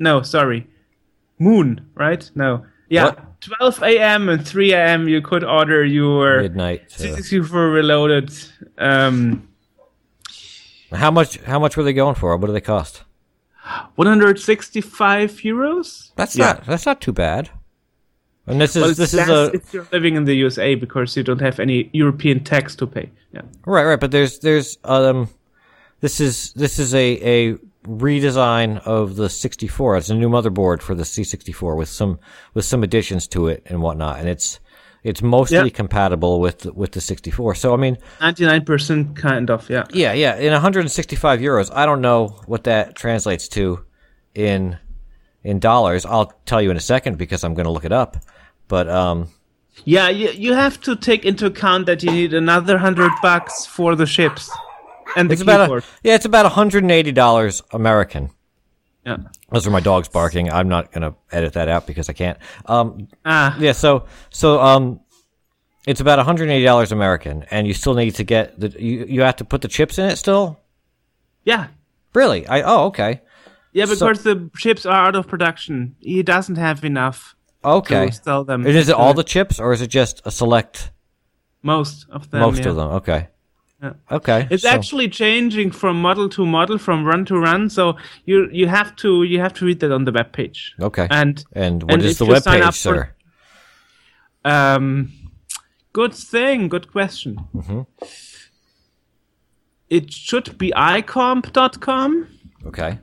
no, 0.00 0.22
sorry, 0.22 0.66
moon, 1.38 1.86
right? 1.94 2.28
No, 2.34 2.66
yeah, 2.88 3.04
What? 3.04 3.40
12 3.40 3.82
a.m. 3.84 4.28
and 4.28 4.44
3 4.46 4.72
a.m. 4.72 5.08
You 5.08 5.20
could 5.22 5.44
order 5.44 5.84
your 5.84 6.42
Midnight. 6.42 6.82
uh, 6.98 7.02
C64 7.04 7.72
Reloaded. 7.74 8.30
Um, 8.78 9.46
how 10.92 11.10
much, 11.12 11.38
how 11.44 11.58
much 11.60 11.76
were 11.76 11.84
they 11.84 11.92
going 11.92 12.14
for? 12.16 12.36
What 12.36 12.46
do 12.48 12.52
they 12.52 12.60
cost? 12.60 13.02
165 13.96 15.30
euros. 15.42 16.10
That's 16.16 16.36
Yeah. 16.36 16.46
not, 16.46 16.66
that's 16.66 16.86
not 16.86 17.00
too 17.00 17.12
bad. 17.12 17.50
And 18.46 18.60
this 18.60 18.76
is, 18.76 18.96
this 18.96 19.12
is 19.12 19.28
a, 19.28 19.50
if 19.52 19.74
you're 19.74 19.88
living 19.90 20.14
in 20.14 20.24
the 20.24 20.34
USA 20.34 20.76
because 20.76 21.16
you 21.16 21.24
don't 21.24 21.40
have 21.40 21.58
any 21.58 21.90
European 21.92 22.44
tax 22.44 22.76
to 22.76 22.86
pay. 22.86 23.10
Yeah. 23.32 23.42
Right, 23.66 23.84
right, 23.84 23.98
but 23.98 24.12
there's 24.12 24.38
there's 24.38 24.78
um 24.84 25.28
this 26.00 26.20
is 26.20 26.52
this 26.52 26.78
is 26.78 26.94
a 26.94 27.06
a 27.50 27.58
redesign 27.88 28.78
of 28.86 29.16
the 29.16 29.28
64. 29.28 29.96
It's 29.96 30.10
a 30.10 30.14
new 30.14 30.28
motherboard 30.28 30.80
for 30.80 30.94
the 30.94 31.02
C64 31.02 31.76
with 31.76 31.88
some 31.88 32.20
with 32.54 32.64
some 32.64 32.84
additions 32.84 33.26
to 33.28 33.48
it 33.48 33.62
and 33.66 33.82
whatnot, 33.82 34.20
and 34.20 34.28
it's 34.28 34.60
it's 35.08 35.22
mostly 35.22 35.56
Yeah. 35.56 35.68
compatible 35.82 36.34
with 36.44 36.56
the- 36.64 36.72
with 36.80 36.90
the 36.92 37.00
64. 37.00 37.54
So 37.54 37.72
I 37.72 37.76
mean, 37.84 37.96
99% 38.20 39.14
kind 39.16 39.50
of, 39.50 39.68
yeah. 39.70 39.84
yeah, 39.92 40.12
yeah, 40.12 40.36
in 40.36 40.52
165 40.52 41.40
euros, 41.40 41.70
I 41.72 41.86
don't 41.86 42.00
know 42.00 42.20
what 42.46 42.64
that 42.64 42.94
translates 42.96 43.48
to 43.56 43.80
in 44.34 44.76
in 45.44 45.60
dollars. 45.60 46.04
I'll 46.04 46.32
tell 46.44 46.60
you 46.60 46.70
in 46.72 46.76
a 46.76 46.80
second 46.94 47.18
because 47.18 47.44
I'm 47.44 47.54
going 47.54 47.66
to 47.66 47.72
look 47.72 47.84
it 47.84 47.92
up. 47.92 48.16
But 48.68 48.86
um 48.88 49.28
Yeah, 49.84 50.08
you, 50.20 50.28
you 50.46 50.54
have 50.54 50.76
to 50.86 50.96
take 50.96 51.22
into 51.28 51.46
account 51.46 51.86
that 51.86 52.02
you 52.02 52.10
need 52.10 52.32
another 52.34 52.74
100 52.74 53.12
bucks 53.22 53.66
for 53.76 53.94
the 53.96 54.06
ships 54.06 54.50
and 55.16 55.28
the 55.28 55.34
it's 55.34 55.42
about 55.42 55.60
keyboard. 55.66 55.82
a, 55.84 55.86
yeah, 56.08 56.14
it's 56.16 56.24
about 56.26 56.44
180 56.46 57.12
dollars 57.12 57.62
American. 57.72 58.30
Yeah. 59.06 59.16
Those 59.50 59.66
are 59.66 59.70
my 59.70 59.80
dogs 59.80 60.08
barking. 60.08 60.50
I'm 60.50 60.68
not 60.68 60.90
gonna 60.92 61.14
edit 61.32 61.52
that 61.54 61.68
out 61.68 61.86
because 61.86 62.08
I 62.08 62.12
can't. 62.12 62.38
Um, 62.66 63.08
Ah, 63.24 63.56
yeah, 63.58 63.72
so 63.72 64.04
so 64.30 64.60
um, 64.60 65.00
it's 65.86 66.00
about 66.00 66.18
180 66.18 66.64
dollars 66.64 66.90
American, 66.92 67.44
and 67.50 67.66
you 67.66 67.72
still 67.74 67.94
need 67.94 68.16
to 68.16 68.24
get 68.24 68.58
the 68.58 68.68
you 68.82 69.06
you 69.08 69.22
have 69.22 69.36
to 69.36 69.44
put 69.44 69.62
the 69.62 69.68
chips 69.68 69.98
in 69.98 70.06
it 70.10 70.16
still. 70.16 70.58
yeah. 71.44 71.68
Really? 72.14 72.46
I 72.48 72.62
oh 72.62 72.86
okay 72.86 73.20
Yeah, 73.72 73.84
So- 73.84 73.94
because 73.94 74.22
the 74.24 74.50
chips 74.56 74.86
are 74.86 75.06
out 75.06 75.14
of 75.16 75.28
production. 75.28 75.94
He 76.00 76.22
doesn't 76.22 76.56
have 76.56 76.82
enough 76.84 77.36
okay. 77.62 78.06
to 78.06 78.12
sell 78.12 78.42
them. 78.44 78.64
And 78.66 78.74
is 78.76 78.88
it 78.88 78.94
all 78.96 79.12
the 79.14 79.22
chips, 79.24 79.60
or 79.60 79.72
is 79.74 79.82
it 79.82 79.88
just 79.88 80.22
a 80.24 80.30
select 80.30 80.90
most 81.62 82.06
of 82.10 82.30
them? 82.30 82.40
most 82.40 82.62
yeah. 82.62 82.70
of 82.70 82.76
them? 82.76 82.88
Okay. 83.00 83.28
Yeah. 83.82 83.92
Okay. 84.10 84.46
It's 84.50 84.62
so- 84.62 84.70
actually 84.70 85.08
changing 85.08 85.70
from 85.70 86.00
model 86.00 86.28
to 86.30 86.46
model, 86.46 86.78
from 86.78 87.04
run 87.04 87.24
to 87.26 87.38
run. 87.38 87.68
So 87.68 87.96
you 88.24 88.48
you 88.50 88.68
have 88.68 88.96
to 88.96 89.22
you 89.24 89.40
have 89.40 89.52
to 89.54 89.66
read 89.66 89.80
that 89.80 89.92
on 89.92 90.04
the 90.04 90.12
web 90.12 90.32
page. 90.32 90.74
okay. 90.80 91.06
And 91.10 91.44
and 91.52 91.82
what 91.82 91.92
and 91.92 92.02
is 92.02 92.18
the 92.18 92.24
web 92.24 92.44
page, 92.44 92.62
up 92.62 92.74
for- 92.74 92.78
sir? 92.78 93.12
Um, 94.44 95.12
good 95.92 96.14
thing, 96.14 96.68
good 96.68 96.90
question. 96.92 97.36
Mm-hmm. 97.54 97.80
It 99.90 100.12
should 100.12 100.56
be 100.58 100.72
icomp.com. 100.76 102.28
Okay. 102.66 102.98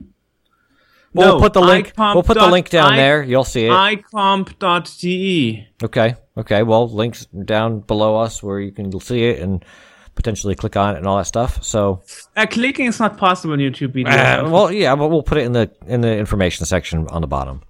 No, 1.16 1.34
we'll 1.34 1.40
put 1.40 1.52
the 1.52 1.60
link. 1.60 1.92
We'll 1.96 2.22
put 2.24 2.36
the 2.38 2.48
link 2.50 2.70
down 2.70 2.94
i- 2.94 2.96
there. 2.96 3.22
You'll 3.22 3.44
see 3.44 3.66
it. 3.66 3.70
icomp.de. 3.70 5.66
Okay. 5.82 6.14
Okay. 6.36 6.62
Well, 6.64 6.88
links 6.88 7.26
down 7.26 7.80
below 7.80 8.16
us 8.16 8.42
where 8.42 8.58
you 8.58 8.72
can 8.72 8.98
see 9.00 9.24
it 9.24 9.38
and 9.40 9.64
potentially 10.14 10.54
click 10.54 10.76
on 10.76 10.94
it 10.94 10.98
and 10.98 11.06
all 11.06 11.16
that 11.18 11.26
stuff. 11.26 11.62
So, 11.62 12.02
Uh, 12.36 12.46
clicking 12.46 12.86
is 12.86 13.00
not 13.00 13.16
possible 13.16 13.54
in 13.54 13.60
YouTube 13.60 13.92
videos. 13.94 14.44
uh, 14.46 14.50
well, 14.50 14.70
yeah, 14.72 14.94
but 14.96 15.08
we'll 15.08 15.22
put 15.22 15.38
it 15.38 15.44
in 15.44 15.52
the 15.52 15.70
in 15.86 16.00
the 16.00 16.16
information 16.16 16.66
section 16.66 17.06
on 17.08 17.20
the 17.20 17.26
bottom. 17.28 17.60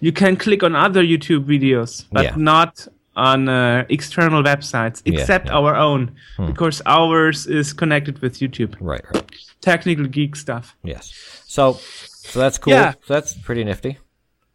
you 0.00 0.12
can 0.12 0.36
click 0.36 0.62
on 0.62 0.76
other 0.76 1.02
YouTube 1.02 1.44
videos, 1.44 2.04
but 2.12 2.24
Yeah. 2.24 2.34
not 2.36 2.86
on 3.16 3.48
uh, 3.48 3.84
external 3.88 4.42
websites, 4.44 5.02
except 5.04 5.46
yeah. 5.46 5.52
Hmm. 5.52 5.64
our 5.66 5.74
own, 5.76 6.12
because 6.46 6.80
ours 6.86 7.46
is 7.46 7.72
connected 7.72 8.20
with 8.22 8.38
YouTube. 8.38 8.76
Right. 8.80 9.02
Right. 9.12 9.24
Technical 9.60 10.06
geek 10.06 10.36
stuff. 10.36 10.76
Yes. 10.84 11.12
So, 11.46 11.72
so 11.72 12.38
that's 12.38 12.58
cool. 12.58 12.74
Yeah. 12.74 12.92
So 13.06 13.14
that's 13.14 13.34
pretty 13.34 13.64
nifty. 13.64 13.98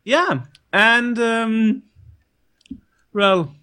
Yeah, 0.05 0.43
and 0.71 1.19
um, 1.19 1.83
well, 3.13 3.53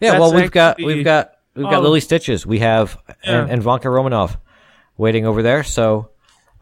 Yeah. 0.00 0.18
Well, 0.18 0.34
we've 0.34 0.50
got 0.50 0.76
we've 0.78 1.04
got 1.04 1.32
we've 1.58 1.64
got 1.66 1.74
all- 1.76 1.82
Lily 1.82 2.00
Stitches. 2.00 2.46
We 2.46 2.60
have 2.60 2.96
Yeah. 3.24 3.42
and, 3.42 3.50
and 3.50 3.62
Vanka 3.62 3.88
Romanov 3.88 4.36
waiting 4.96 5.26
over 5.26 5.42
there. 5.42 5.62
So, 5.64 6.10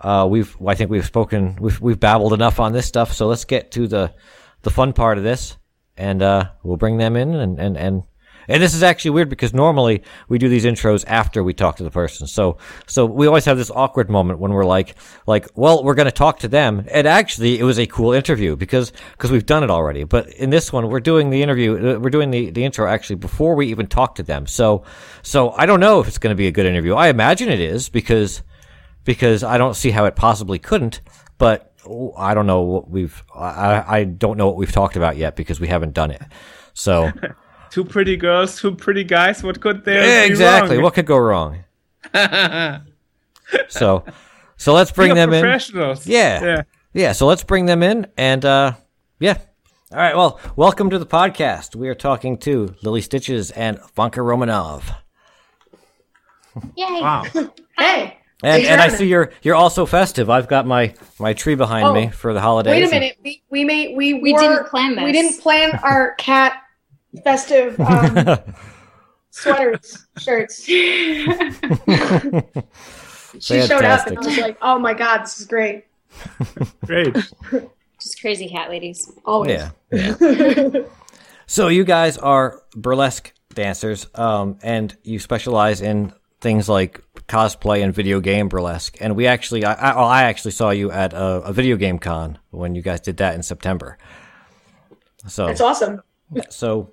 uh, 0.00 0.26
we've 0.28 0.54
I 0.66 0.74
think 0.74 0.90
we've 0.90 1.06
spoken 1.06 1.56
we've 1.60 1.80
we've 1.80 2.00
babbled 2.00 2.32
enough 2.32 2.58
on 2.60 2.72
this 2.72 2.86
stuff. 2.86 3.12
So 3.12 3.26
let's 3.26 3.44
get 3.44 3.70
to 3.72 3.86
the 3.86 4.12
the 4.62 4.70
fun 4.70 4.92
part 4.92 5.18
of 5.18 5.24
this, 5.24 5.56
and 5.96 6.22
uh, 6.22 6.50
we'll 6.62 6.76
bring 6.76 6.96
them 6.98 7.16
in 7.16 7.34
and 7.34 7.58
and 7.58 7.76
and. 7.76 8.02
And 8.48 8.62
this 8.62 8.74
is 8.74 8.82
actually 8.82 9.12
weird 9.12 9.28
because 9.28 9.52
normally 9.52 10.02
we 10.28 10.38
do 10.38 10.48
these 10.48 10.64
intros 10.64 11.04
after 11.06 11.42
we 11.42 11.54
talk 11.54 11.76
to 11.76 11.84
the 11.84 11.90
person. 11.90 12.26
So, 12.26 12.58
so 12.86 13.06
we 13.06 13.26
always 13.26 13.44
have 13.44 13.56
this 13.56 13.70
awkward 13.70 14.10
moment 14.10 14.38
when 14.38 14.52
we're 14.52 14.64
like, 14.64 14.94
like, 15.26 15.48
well, 15.54 15.82
we're 15.82 15.94
going 15.94 16.06
to 16.06 16.12
talk 16.12 16.40
to 16.40 16.48
them. 16.48 16.86
And 16.90 17.06
actually, 17.06 17.58
it 17.58 17.64
was 17.64 17.78
a 17.78 17.86
cool 17.86 18.12
interview 18.12 18.56
because, 18.56 18.92
because 19.12 19.30
we've 19.30 19.46
done 19.46 19.64
it 19.64 19.70
already. 19.70 20.04
But 20.04 20.28
in 20.34 20.50
this 20.50 20.72
one, 20.72 20.88
we're 20.88 21.00
doing 21.00 21.30
the 21.30 21.42
interview, 21.42 21.96
uh, 21.96 21.98
we're 21.98 22.10
doing 22.10 22.30
the, 22.30 22.50
the 22.50 22.64
intro 22.64 22.88
actually 22.88 23.16
before 23.16 23.54
we 23.54 23.66
even 23.68 23.86
talk 23.86 24.16
to 24.16 24.22
them. 24.22 24.46
So, 24.46 24.84
so 25.22 25.50
I 25.50 25.66
don't 25.66 25.80
know 25.80 26.00
if 26.00 26.08
it's 26.08 26.18
going 26.18 26.34
to 26.34 26.38
be 26.38 26.46
a 26.46 26.52
good 26.52 26.66
interview. 26.66 26.94
I 26.94 27.08
imagine 27.08 27.48
it 27.48 27.60
is 27.60 27.88
because, 27.88 28.42
because 29.04 29.42
I 29.42 29.58
don't 29.58 29.74
see 29.74 29.90
how 29.90 30.04
it 30.04 30.16
possibly 30.16 30.58
couldn't. 30.58 31.00
But 31.38 31.72
I 32.16 32.34
don't 32.34 32.46
know 32.46 32.62
what 32.62 32.90
we've, 32.90 33.22
I, 33.34 33.84
I 33.86 34.04
don't 34.04 34.38
know 34.38 34.46
what 34.46 34.56
we've 34.56 34.72
talked 34.72 34.96
about 34.96 35.16
yet 35.16 35.36
because 35.36 35.60
we 35.60 35.68
haven't 35.68 35.94
done 35.94 36.10
it. 36.10 36.22
So. 36.74 37.10
two 37.70 37.84
pretty 37.84 38.16
girls, 38.16 38.60
two 38.60 38.74
pretty 38.74 39.04
guys. 39.04 39.42
What 39.42 39.60
could 39.60 39.84
there 39.84 40.04
Yeah, 40.04 40.26
be 40.26 40.30
exactly. 40.32 40.76
wrong? 40.76 40.84
What 40.84 40.94
could 40.94 41.06
go 41.06 41.16
wrong? 41.18 41.64
so, 43.68 44.04
so 44.56 44.72
let's 44.72 44.90
bring 44.92 45.12
We 45.12 45.18
are 45.20 45.26
them 45.26 45.32
in. 45.34 45.40
professionals. 45.42 46.06
Yeah. 46.06 46.42
yeah. 46.44 46.62
Yeah. 46.92 47.12
So 47.12 47.26
let's 47.26 47.42
bring 47.44 47.66
them 47.66 47.82
in, 47.82 48.06
and 48.16 48.44
uh, 48.44 48.72
yeah. 49.20 49.38
All 49.92 49.98
right. 49.98 50.16
Well, 50.16 50.40
welcome 50.56 50.90
to 50.90 50.98
the 50.98 51.06
podcast. 51.06 51.76
We 51.76 51.88
are 51.88 51.94
talking 51.94 52.38
to 52.38 52.74
Lily 52.82 53.00
Stitches 53.00 53.50
and 53.52 53.78
Vanka 53.94 54.20
Romanov, 54.20 54.82
Yay. 56.76 57.00
Wow. 57.00 57.24
Hey. 57.78 58.16
and 58.42 58.64
and 58.64 58.80
I 58.80 58.88
see 58.88 59.06
you're 59.06 59.30
you're 59.42 59.54
also 59.54 59.84
festive. 59.86 60.28
I've 60.30 60.48
got 60.48 60.66
my 60.66 60.94
my 61.18 61.34
tree 61.34 61.54
behind 61.56 61.86
Oh, 61.88 61.92
me 61.94 62.08
for 62.08 62.32
the 62.32 62.40
holidays. 62.40 62.70
Wait 62.70 62.84
a 62.84 62.90
minute. 62.90 63.18
We, 63.22 63.42
we 63.50 63.64
made 63.64 63.94
we 63.96 64.14
We 64.14 64.32
wore- 64.32 64.40
didn't 64.40 64.66
plan 64.68 64.94
this. 64.94 65.04
We 65.04 65.12
didn't 65.12 65.40
plan 65.40 65.78
our 65.82 66.14
cat 66.14 66.62
festive 67.22 67.78
um, 67.80 68.38
sweaters 69.30 70.06
shirts. 70.18 70.64
she 70.64 70.82
showed 73.40 73.84
up 73.84 74.06
and 74.06 74.18
I 74.18 74.20
was 74.20 74.38
like, 74.38 74.58
"Oh 74.62 74.78
my 74.78 74.94
god, 74.94 75.22
this 75.22 75.40
is 75.40 75.46
great." 75.46 75.84
Great. 76.84 77.14
Just 78.00 78.20
crazy 78.20 78.48
cat 78.48 78.70
ladies. 78.70 79.12
Always. 79.24 79.62
Yeah. 79.90 80.82
So 81.46 81.68
you 81.68 81.84
guys 81.84 82.18
are 82.18 82.62
burlesque 82.74 83.32
dancers, 83.54 84.08
um, 84.16 84.58
and 84.62 84.96
you 85.04 85.18
specialize 85.20 85.80
in 85.80 86.12
things 86.40 86.68
like 86.68 87.02
cosplay 87.28 87.82
and 87.82 87.94
video 87.94 88.20
game 88.20 88.48
burlesque. 88.48 88.96
And 89.00 89.16
we 89.16 89.26
actually, 89.26 89.64
I, 89.64 89.72
I, 89.74 89.90
I 89.90 90.22
actually 90.24 90.50
saw 90.50 90.70
you 90.70 90.90
at 90.90 91.12
a, 91.12 91.42
a 91.42 91.52
video 91.52 91.76
game 91.76 91.98
con 91.98 92.38
when 92.50 92.74
you 92.74 92.82
guys 92.82 93.00
did 93.00 93.16
that 93.18 93.34
in 93.34 93.42
September. 93.42 93.96
So 95.28 95.46
That's 95.46 95.60
awesome. 95.60 96.02
so 96.50 96.92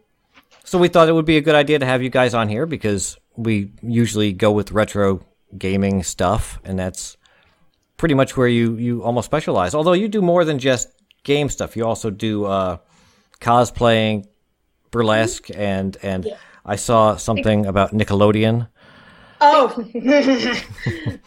so 0.63 0.78
we 0.78 0.88
thought 0.88 1.10
it 1.10 1.13
would 1.13 1.26
be 1.26 1.38
a 1.38 1.41
good 1.41 1.56
idea 1.56 1.80
to 1.80 1.86
have 1.86 2.02
you 2.02 2.10
guys 2.10 2.34
on 2.34 2.49
here 2.49 2.65
because 2.65 3.17
we 3.36 3.71
usually 3.82 4.34
go 4.34 4.52
with 4.52 4.71
retro 4.71 5.26
gaming 5.58 6.04
stuff 6.04 6.60
and 6.63 6.80
that's 6.80 7.17
pretty 7.97 8.15
much 8.15 8.36
where 8.36 8.47
you 8.47 8.76
you 8.76 9.04
almost 9.04 9.26
specialize. 9.26 9.76
Although 9.76 9.93
you 9.93 10.08
do 10.08 10.21
more 10.21 10.45
than 10.45 10.60
just 10.60 10.89
game 11.23 11.49
stuff. 11.49 11.76
You 11.76 11.86
also 11.86 12.10
do 12.10 12.45
uh 12.45 12.78
cosplaying 13.39 14.26
burlesque 14.91 15.49
and 15.56 15.97
and 16.04 16.28
i 16.65 16.76
saw 16.76 17.17
something 17.17 17.65
about 17.65 17.91
nickelodeon. 17.91 18.67
Oh, 19.45 19.76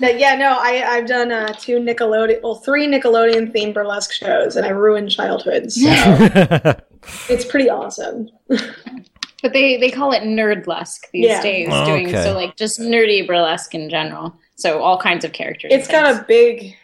no, 0.01 0.09
yeah, 0.09 0.37
no, 0.37 0.57
I 0.59 0.83
I've 0.87 1.07
done 1.07 1.31
uh, 1.31 1.49
two 1.49 1.79
Nickelodeon, 1.79 2.43
well, 2.43 2.55
three 2.55 2.87
Nickelodeon 2.87 3.55
themed 3.55 3.75
burlesque 3.75 4.13
shows, 4.13 4.57
and 4.57 4.65
I 4.65 4.71
ruined 4.71 5.11
childhoods. 5.11 5.75
So 5.75 5.91
it's 7.29 7.45
pretty 7.45 7.69
awesome. 7.69 8.31
But 9.43 9.53
they 9.53 9.77
they 9.77 9.91
call 9.91 10.13
it 10.13 10.23
nerd 10.23 10.65
nerdlesque 10.65 11.11
these 11.13 11.27
Yeah. 11.27 11.43
days, 11.43 11.69
Oh, 11.71 11.85
doing 11.87 12.09
okay. 12.09 12.23
so 12.25 12.33
like 12.35 12.57
just 12.57 12.81
nerdy 12.81 13.27
burlesque 13.27 13.75
in 13.75 13.91
general. 13.91 14.35
So 14.57 14.81
all 14.83 14.99
kinds 14.99 15.25
of 15.25 15.33
characters. 15.33 15.71
It's 15.73 15.87
got 15.89 16.07
things. 16.07 16.19
a 16.21 16.25
big, 16.25 16.77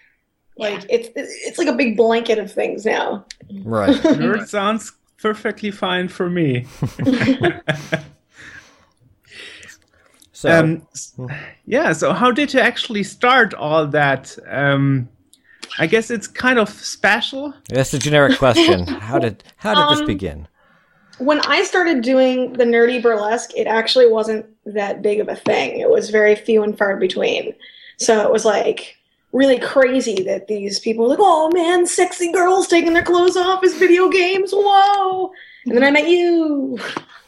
like 0.58 0.84
it's 0.90 1.08
it's 1.16 1.58
like 1.58 1.68
a 1.68 1.72
big 1.72 1.96
blanket 1.96 2.38
of 2.38 2.52
things 2.52 2.84
now. 2.84 3.24
right 3.64 3.94
Nerd 4.02 4.46
sounds 4.48 4.92
perfectly 5.16 5.70
fine 5.70 6.08
for 6.08 6.28
me. 6.28 6.66
so 10.32 10.50
Um, 10.50 10.86
yeah. 11.66 11.92
So 11.92 12.12
how 12.12 12.30
did 12.30 12.52
you 12.54 12.60
actually 12.60 13.02
start 13.02 13.54
all 13.54 13.86
that? 13.88 14.36
Um, 14.48 15.08
I 15.78 15.86
guess 15.86 16.10
it's 16.10 16.26
kind 16.26 16.58
of 16.58 16.68
special. 16.68 17.54
that's 17.70 17.94
a 17.94 17.98
generic 17.98 18.36
question 18.38 18.86
how 19.08 19.18
did 19.18 19.42
how 19.56 19.74
did 19.74 19.88
this 19.94 20.00
Um, 20.00 20.06
begin 20.06 20.48
When 21.18 21.40
I 21.40 21.62
started 21.62 22.02
doing 22.02 22.54
the 22.54 22.64
nerdy 22.64 23.02
burlesque, 23.02 23.52
it 23.56 23.66
actually 23.66 24.08
wasn't 24.08 24.46
that 24.66 25.02
big 25.02 25.20
of 25.20 25.28
a 25.28 25.36
thing. 25.36 25.78
It 25.78 25.90
was 25.90 26.10
very 26.10 26.34
few 26.34 26.62
and 26.62 26.76
far 26.76 26.96
between. 26.96 27.54
So 27.98 28.22
it 28.22 28.32
was 28.32 28.44
like 28.44 28.96
really 29.32 29.58
crazy 29.58 30.22
that 30.24 30.48
these 30.48 30.78
people 30.78 31.04
were 31.04 31.10
like, 31.10 31.18
"Oh 31.20 31.50
man, 31.52 31.86
sexy 31.86 32.32
girls 32.32 32.66
taking 32.66 32.92
their 32.92 33.02
clothes 33.02 33.36
off 33.36 33.64
as 33.64 33.74
video 33.74 34.08
games! 34.08 34.52
Whoa!" 34.52 35.32
And 35.66 35.76
then 35.76 35.84
I 35.84 35.90
met 35.90 36.08
you. 36.08 36.78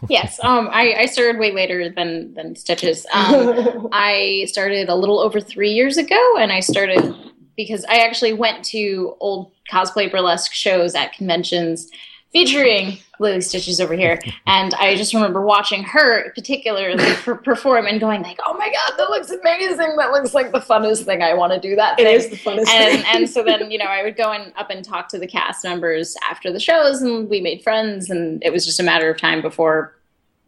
yes. 0.09 0.41
Um, 0.43 0.69
I, 0.73 0.95
I 0.99 1.07
started 1.07 1.39
way 1.39 1.53
later 1.53 1.89
than 1.89 2.35
than 2.35 2.57
Stitches. 2.57 3.07
Um, 3.13 3.89
I 3.93 4.45
started 4.49 4.89
a 4.89 4.95
little 4.95 5.21
over 5.21 5.41
three 5.41 5.71
years 5.71 5.97
ago, 5.97 6.37
and 6.39 6.53
I 6.53 6.61
started 6.61 7.15
because 7.57 7.85
I 7.85 7.99
actually 7.99 8.33
went 8.33 8.65
to 8.67 9.17
old 9.21 9.53
cosplay 9.71 10.11
burlesque 10.11 10.53
shows 10.53 10.95
at 10.95 11.13
conventions 11.13 11.91
featuring 12.35 12.99
Lily 13.21 13.41
Stitches 13.41 13.81
over 13.81 13.95
here, 13.95 14.21
and 14.47 14.75
I 14.75 14.97
just 14.97 15.15
remember 15.15 15.41
watching 15.41 15.85
her 15.85 16.33
particularly 16.33 17.15
per- 17.15 17.37
perform 17.37 17.87
and 17.87 18.01
going 18.01 18.23
like, 18.23 18.41
"Oh 18.45 18.55
my 18.55 18.67
god, 18.67 18.99
that 18.99 19.09
looks 19.09 19.31
amazing! 19.31 19.97
That 19.97 20.11
looks 20.11 20.35
like 20.35 20.51
the 20.51 20.59
funnest 20.59 21.05
thing. 21.05 21.23
I 21.23 21.33
want 21.35 21.53
to 21.53 21.61
do 21.61 21.77
that 21.77 21.97
thing." 21.97 22.07
is 22.07 22.29
the 22.29 22.37
funnest 22.37 22.69
and 22.69 23.03
thing. 23.03 23.05
and 23.15 23.31
so 23.31 23.45
then 23.45 23.71
you 23.71 23.79
know 23.79 23.87
I 23.87 24.03
would 24.03 24.17
go 24.17 24.33
and 24.33 24.53
up 24.57 24.69
and 24.71 24.85
talk 24.85 25.09
to 25.11 25.19
the 25.19 25.29
cast 25.29 25.65
members 25.65 26.17
after 26.29 26.53
the 26.53 26.61
shows, 26.61 27.03
and 27.03 27.31
we 27.31 27.41
made 27.41 27.63
friends, 27.63 28.11
and 28.11 28.43
it 28.45 28.53
was 28.53 28.67
just 28.67 28.81
a 28.81 28.85
matter 28.85 29.09
of 29.09 29.19
time 29.19 29.41
before 29.41 29.97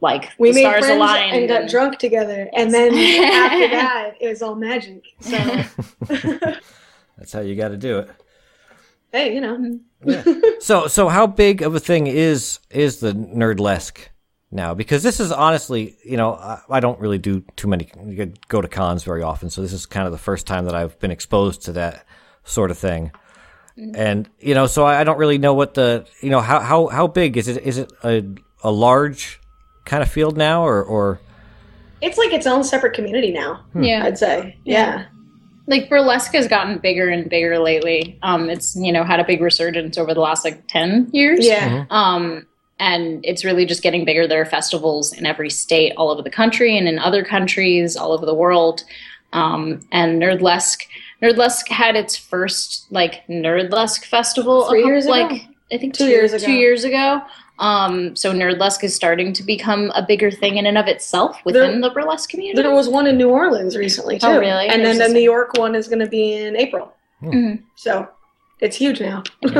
like 0.00 0.32
we 0.38 0.50
the 0.50 0.56
made 0.56 0.62
stars 0.62 0.86
friends 0.86 0.96
aligned 0.96 1.36
and 1.36 1.48
got 1.48 1.60
and- 1.62 1.70
drunk 1.70 1.98
together, 1.98 2.50
and 2.52 2.74
then 2.74 2.94
after 3.32 3.68
that, 3.68 4.14
it 4.20 4.28
was 4.28 4.42
all 4.42 4.56
magic. 4.56 5.04
So, 5.20 5.36
that's 7.16 7.32
how 7.32 7.40
you 7.40 7.54
got 7.54 7.68
to 7.68 7.76
do 7.76 8.00
it 8.00 8.10
hey, 9.16 9.34
you 9.34 9.40
know, 9.40 9.78
So, 10.60 10.88
so 10.88 11.08
how 11.08 11.28
big 11.28 11.62
of 11.62 11.74
a 11.74 11.80
thing 11.80 12.08
is 12.08 12.58
is 12.70 12.98
the 12.98 13.12
nerdlesque 13.12 14.08
now? 14.50 14.74
Because 14.74 15.02
this 15.04 15.20
is 15.20 15.30
honestly, 15.30 15.96
you 16.04 16.16
know, 16.16 16.34
I, 16.34 16.60
I 16.68 16.80
don't 16.80 16.98
really 16.98 17.18
do 17.18 17.44
too 17.54 17.68
many 17.68 17.88
go 18.48 18.60
to 18.60 18.66
cons 18.66 19.04
very 19.04 19.22
often, 19.22 19.48
so 19.48 19.62
this 19.62 19.72
is 19.72 19.86
kind 19.86 20.06
of 20.06 20.12
the 20.12 20.18
first 20.18 20.46
time 20.46 20.64
that 20.64 20.74
I've 20.74 20.98
been 20.98 21.12
exposed 21.12 21.62
to 21.66 21.72
that 21.72 22.04
sort 22.42 22.72
of 22.72 22.78
thing. 22.78 23.12
Mm-hmm. 23.78 23.94
And 23.94 24.30
you 24.40 24.54
know, 24.54 24.66
so 24.66 24.84
I, 24.84 25.00
I 25.00 25.04
don't 25.04 25.18
really 25.18 25.38
know 25.38 25.54
what 25.54 25.74
the 25.74 26.06
you 26.20 26.30
know 26.30 26.40
how 26.40 26.60
how 26.60 26.88
how 26.88 27.06
big 27.06 27.36
is 27.36 27.46
it? 27.48 27.62
Is 27.62 27.78
it 27.78 27.92
a 28.02 28.24
a 28.64 28.70
large 28.72 29.40
kind 29.84 30.02
of 30.02 30.10
field 30.10 30.36
now, 30.36 30.66
or 30.66 30.82
or 30.82 31.20
it's 32.00 32.18
like 32.18 32.32
its 32.32 32.46
own 32.46 32.64
separate 32.64 32.94
community 32.94 33.32
now. 33.32 33.64
Hmm. 33.72 33.82
yeah. 33.82 34.04
I'd 34.04 34.18
say, 34.18 34.58
yeah. 34.64 35.06
Like 35.66 35.88
burlesque 35.88 36.32
has 36.32 36.46
gotten 36.48 36.78
bigger 36.78 37.08
and 37.08 37.28
bigger 37.28 37.58
lately. 37.58 38.18
Um, 38.22 38.48
it's 38.50 38.76
you 38.76 38.92
know 38.92 39.04
had 39.04 39.20
a 39.20 39.24
big 39.24 39.40
resurgence 39.40 39.98
over 39.98 40.14
the 40.14 40.20
last 40.20 40.44
like 40.44 40.66
ten 40.68 41.08
years. 41.12 41.44
Yeah. 41.46 41.86
Um, 41.90 42.46
and 42.78 43.24
it's 43.24 43.42
really 43.44 43.64
just 43.64 43.82
getting 43.82 44.04
bigger. 44.04 44.26
There 44.26 44.40
are 44.40 44.44
festivals 44.46 45.12
in 45.14 45.24
every 45.24 45.48
state, 45.50 45.92
all 45.96 46.10
over 46.10 46.20
the 46.22 46.30
country, 46.30 46.76
and 46.76 46.86
in 46.86 46.98
other 46.98 47.24
countries 47.24 47.96
all 47.96 48.12
over 48.12 48.26
the 48.26 48.34
world. 48.34 48.84
Um, 49.32 49.80
and 49.92 50.20
Nerdlesque, 50.20 50.82
Nerdlesque 51.22 51.68
had 51.68 51.96
its 51.96 52.16
first 52.16 52.86
like 52.90 53.26
Nerdlesque 53.28 54.04
festival 54.04 54.66
a 54.66 54.70
Three 54.70 54.80
couple- 54.82 54.92
years 54.92 55.04
ago? 55.06 55.12
like 55.12 55.42
I 55.72 55.78
think 55.78 55.94
Two 55.94 56.04
two, 56.04 56.10
years 56.10 56.32
ago. 56.32 56.44
Two 56.44 56.52
years 56.52 56.84
ago. 56.84 57.22
Um, 57.58 58.14
so 58.14 58.32
Nerdlesque 58.32 58.84
is 58.84 58.94
starting 58.94 59.32
to 59.32 59.42
become 59.42 59.90
a 59.94 60.04
bigger 60.04 60.30
thing 60.30 60.58
in 60.58 60.66
and 60.66 60.76
of 60.76 60.86
itself 60.88 61.42
within 61.44 61.80
the 61.80 61.90
burlesque 61.90 62.28
community. 62.28 62.60
There 62.60 62.70
was 62.70 62.88
one 62.88 63.06
in 63.06 63.16
New 63.16 63.30
Orleans 63.30 63.76
recently 63.76 64.18
too. 64.18 64.26
Oh, 64.26 64.38
really? 64.38 64.68
And 64.68 64.84
There's 64.84 64.98
then 64.98 65.12
the 65.12 65.14
New 65.14 65.24
York 65.24 65.56
one 65.56 65.74
is 65.74 65.88
going 65.88 66.00
to 66.00 66.06
be 66.08 66.34
in 66.34 66.56
April. 66.56 66.92
Mhm. 67.22 67.62
So 67.74 68.08
it's 68.60 68.76
huge 68.76 69.00
now. 69.00 69.22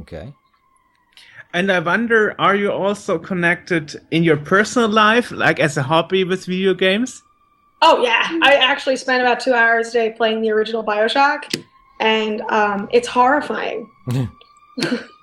okay? 0.00 0.32
And 1.54 1.72
I 1.72 1.78
wonder, 1.78 2.34
are 2.40 2.56
you 2.56 2.72
also 2.72 3.18
connected 3.18 3.94
in 4.10 4.22
your 4.24 4.36
personal 4.36 4.88
life, 4.88 5.30
like 5.30 5.60
as 5.60 5.76
a 5.76 5.82
hobby 5.82 6.24
with 6.24 6.44
video 6.44 6.74
games? 6.74 7.22
oh 7.80 8.02
yeah, 8.02 8.38
I 8.42 8.54
actually 8.54 8.96
spent 8.96 9.22
about 9.22 9.40
two 9.40 9.54
hours 9.54 9.90
a 9.90 9.92
day 9.92 10.10
playing 10.16 10.42
the 10.42 10.50
original 10.50 10.82
Bioshock, 10.82 11.62
and 12.00 12.40
um, 12.50 12.88
it's 12.92 13.08
horrifying. 13.08 13.88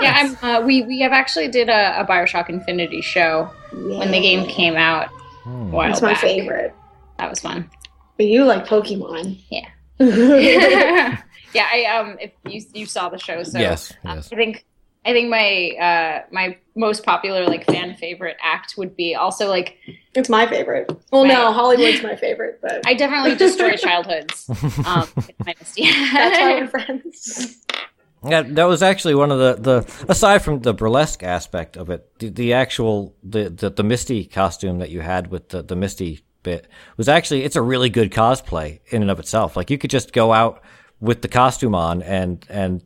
yeah, 0.00 0.14
I'm, 0.16 0.36
uh, 0.44 0.66
we 0.66 0.82
we 0.82 1.00
have 1.00 1.12
actually 1.12 1.48
did 1.48 1.68
a, 1.68 2.00
a 2.00 2.04
Bioshock 2.04 2.48
Infinity 2.48 3.00
show 3.00 3.50
when 3.72 4.10
the 4.10 4.20
game 4.20 4.46
came 4.46 4.76
out. 4.76 5.08
A 5.46 5.48
while 5.48 5.90
It's 5.90 6.02
my 6.02 6.12
back. 6.12 6.20
favorite. 6.20 6.74
That 7.18 7.30
was 7.30 7.40
fun. 7.40 7.70
But 8.16 8.26
you 8.26 8.44
like 8.44 8.66
Pokemon. 8.66 9.40
Yeah. 9.50 9.68
yeah. 9.98 11.20
yeah, 11.54 11.68
I 11.72 11.84
um, 11.86 12.18
if 12.20 12.32
you 12.46 12.62
you 12.74 12.86
saw 12.86 13.08
the 13.08 13.18
show, 13.18 13.42
so 13.42 13.58
yes, 13.58 13.92
uh, 14.04 14.14
yes. 14.14 14.28
I 14.32 14.36
think 14.36 14.64
I 15.04 15.12
think 15.12 15.30
my 15.30 15.70
uh 15.80 16.24
my 16.30 16.56
most 16.74 17.04
popular 17.04 17.46
like 17.46 17.64
fan 17.66 17.94
favorite 17.96 18.36
act 18.42 18.74
would 18.76 18.96
be 18.96 19.14
also 19.14 19.48
like 19.48 19.78
it's 20.14 20.28
my 20.28 20.46
favorite. 20.46 20.90
Well, 21.10 21.24
no, 21.24 21.52
Hollywood's 21.52 22.02
my 22.02 22.16
favorite, 22.26 22.60
but 22.60 22.86
I 22.86 22.94
definitely 22.94 23.34
destroy 23.36 23.76
childhoods. 23.76 24.48
Um, 24.84 25.08
with 25.16 25.32
my 25.46 25.54
Misty. 25.58 25.90
that's 26.12 26.38
why 26.38 26.60
we're 26.60 26.68
friends. 26.68 27.64
Yeah, 28.26 28.42
that 28.42 28.64
was 28.64 28.82
actually 28.82 29.14
one 29.14 29.30
of 29.30 29.38
the, 29.38 29.54
the 29.62 30.04
aside 30.10 30.42
from 30.42 30.60
the 30.60 30.74
burlesque 30.74 31.22
aspect 31.22 31.76
of 31.76 31.88
it, 31.88 32.18
the, 32.18 32.28
the 32.28 32.52
actual 32.52 33.14
the, 33.22 33.48
the 33.48 33.70
the 33.70 33.82
Misty 33.82 34.26
costume 34.26 34.78
that 34.78 34.90
you 34.90 35.00
had 35.00 35.28
with 35.28 35.48
the, 35.48 35.62
the 35.62 35.76
Misty 35.76 36.20
bit 36.42 36.68
was 36.96 37.08
actually 37.08 37.44
it's 37.44 37.56
a 37.56 37.62
really 37.62 37.88
good 37.88 38.10
cosplay 38.10 38.80
in 38.88 39.02
and 39.02 39.10
of 39.10 39.18
itself. 39.18 39.56
Like 39.56 39.70
you 39.70 39.78
could 39.78 39.90
just 39.90 40.12
go 40.12 40.32
out 40.32 40.62
with 41.00 41.22
the 41.22 41.28
costume 41.28 41.74
on 41.74 42.02
and 42.02 42.44
and 42.50 42.82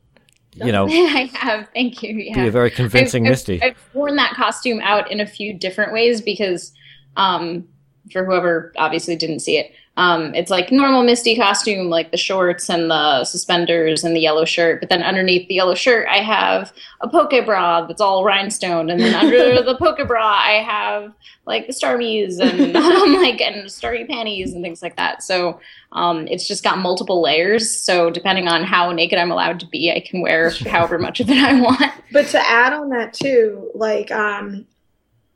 you 0.55 0.71
know 0.71 0.87
I 0.89 1.31
have. 1.35 1.69
Thank 1.75 2.03
you. 2.03 2.15
Yeah. 2.15 2.35
be 2.35 2.49
a 2.49 2.53
very 2.53 2.71
convincing 2.71 3.27
I've, 3.27 3.31
Misty. 3.31 3.61
I've, 3.61 3.73
I've 3.73 3.95
worn 3.95 4.17
that 4.17 4.35
costume 4.35 4.81
out 4.81 5.11
in 5.11 5.21
a 5.21 5.27
few 5.27 5.53
different 5.53 5.93
ways 5.93 6.21
because, 6.21 6.73
um, 7.17 7.67
for 8.13 8.25
whoever 8.25 8.73
obviously 8.77 9.17
didn't 9.17 9.41
see 9.41 9.59
it, 9.59 9.73
um, 9.97 10.35
it's 10.35 10.51
like 10.51 10.73
normal 10.73 11.05
Misty 11.05 11.37
costume, 11.37 11.89
like 11.89 12.11
the 12.11 12.17
shorts 12.17 12.69
and 12.69 12.91
the 12.91 13.25
suspenders 13.25 14.03
and 14.03 14.15
the 14.17 14.21
yellow 14.21 14.45
shirt. 14.45 14.81
But 14.81 14.89
then 14.89 15.03
underneath 15.03 15.47
the 15.47 15.55
yellow 15.55 15.77
shirt, 15.77 16.09
I 16.09 16.19
have 16.19 16.73
a 17.01 17.09
poke 17.09 17.45
bra 17.45 17.87
that's 17.87 18.01
all 18.01 18.25
rhinestone, 18.25 18.91
and 18.91 19.01
then 19.01 19.15
under 19.15 19.63
the 19.63 19.77
poke 19.77 20.05
bra, 20.09 20.25
I 20.25 20.63
have 20.63 21.15
like 21.47 21.69
the 21.69 21.73
starmies 21.73 22.41
and 22.41 22.77
um, 22.77 23.15
like 23.15 23.41
and 23.41 23.71
starry 23.71 24.05
panties 24.05 24.53
and 24.53 24.65
things 24.65 24.83
like 24.83 24.97
that. 24.97 25.23
So 25.23 25.61
um, 25.93 26.27
it's 26.27 26.49
just 26.49 26.65
got 26.65 26.79
multiple 26.79 27.23
layers. 27.23 27.71
So 27.71 28.11
depending 28.11 28.49
on 28.49 28.65
how 28.65 28.91
naked 28.91 29.19
I'm 29.19 29.31
allowed 29.31 29.61
to 29.61 29.67
be, 29.67 29.93
I 29.93 30.01
can 30.01 30.23
wear 30.23 30.51
however 30.51 30.99
much 30.99 31.21
of 31.21 31.31
it 31.31 31.39
I 31.39 31.61
want. 31.61 31.81
But 32.13 32.29
to 32.29 32.39
add 32.39 32.73
on 32.73 32.91
that 32.91 33.13
too, 33.13 33.73
like 33.75 34.13
um, 34.13 34.67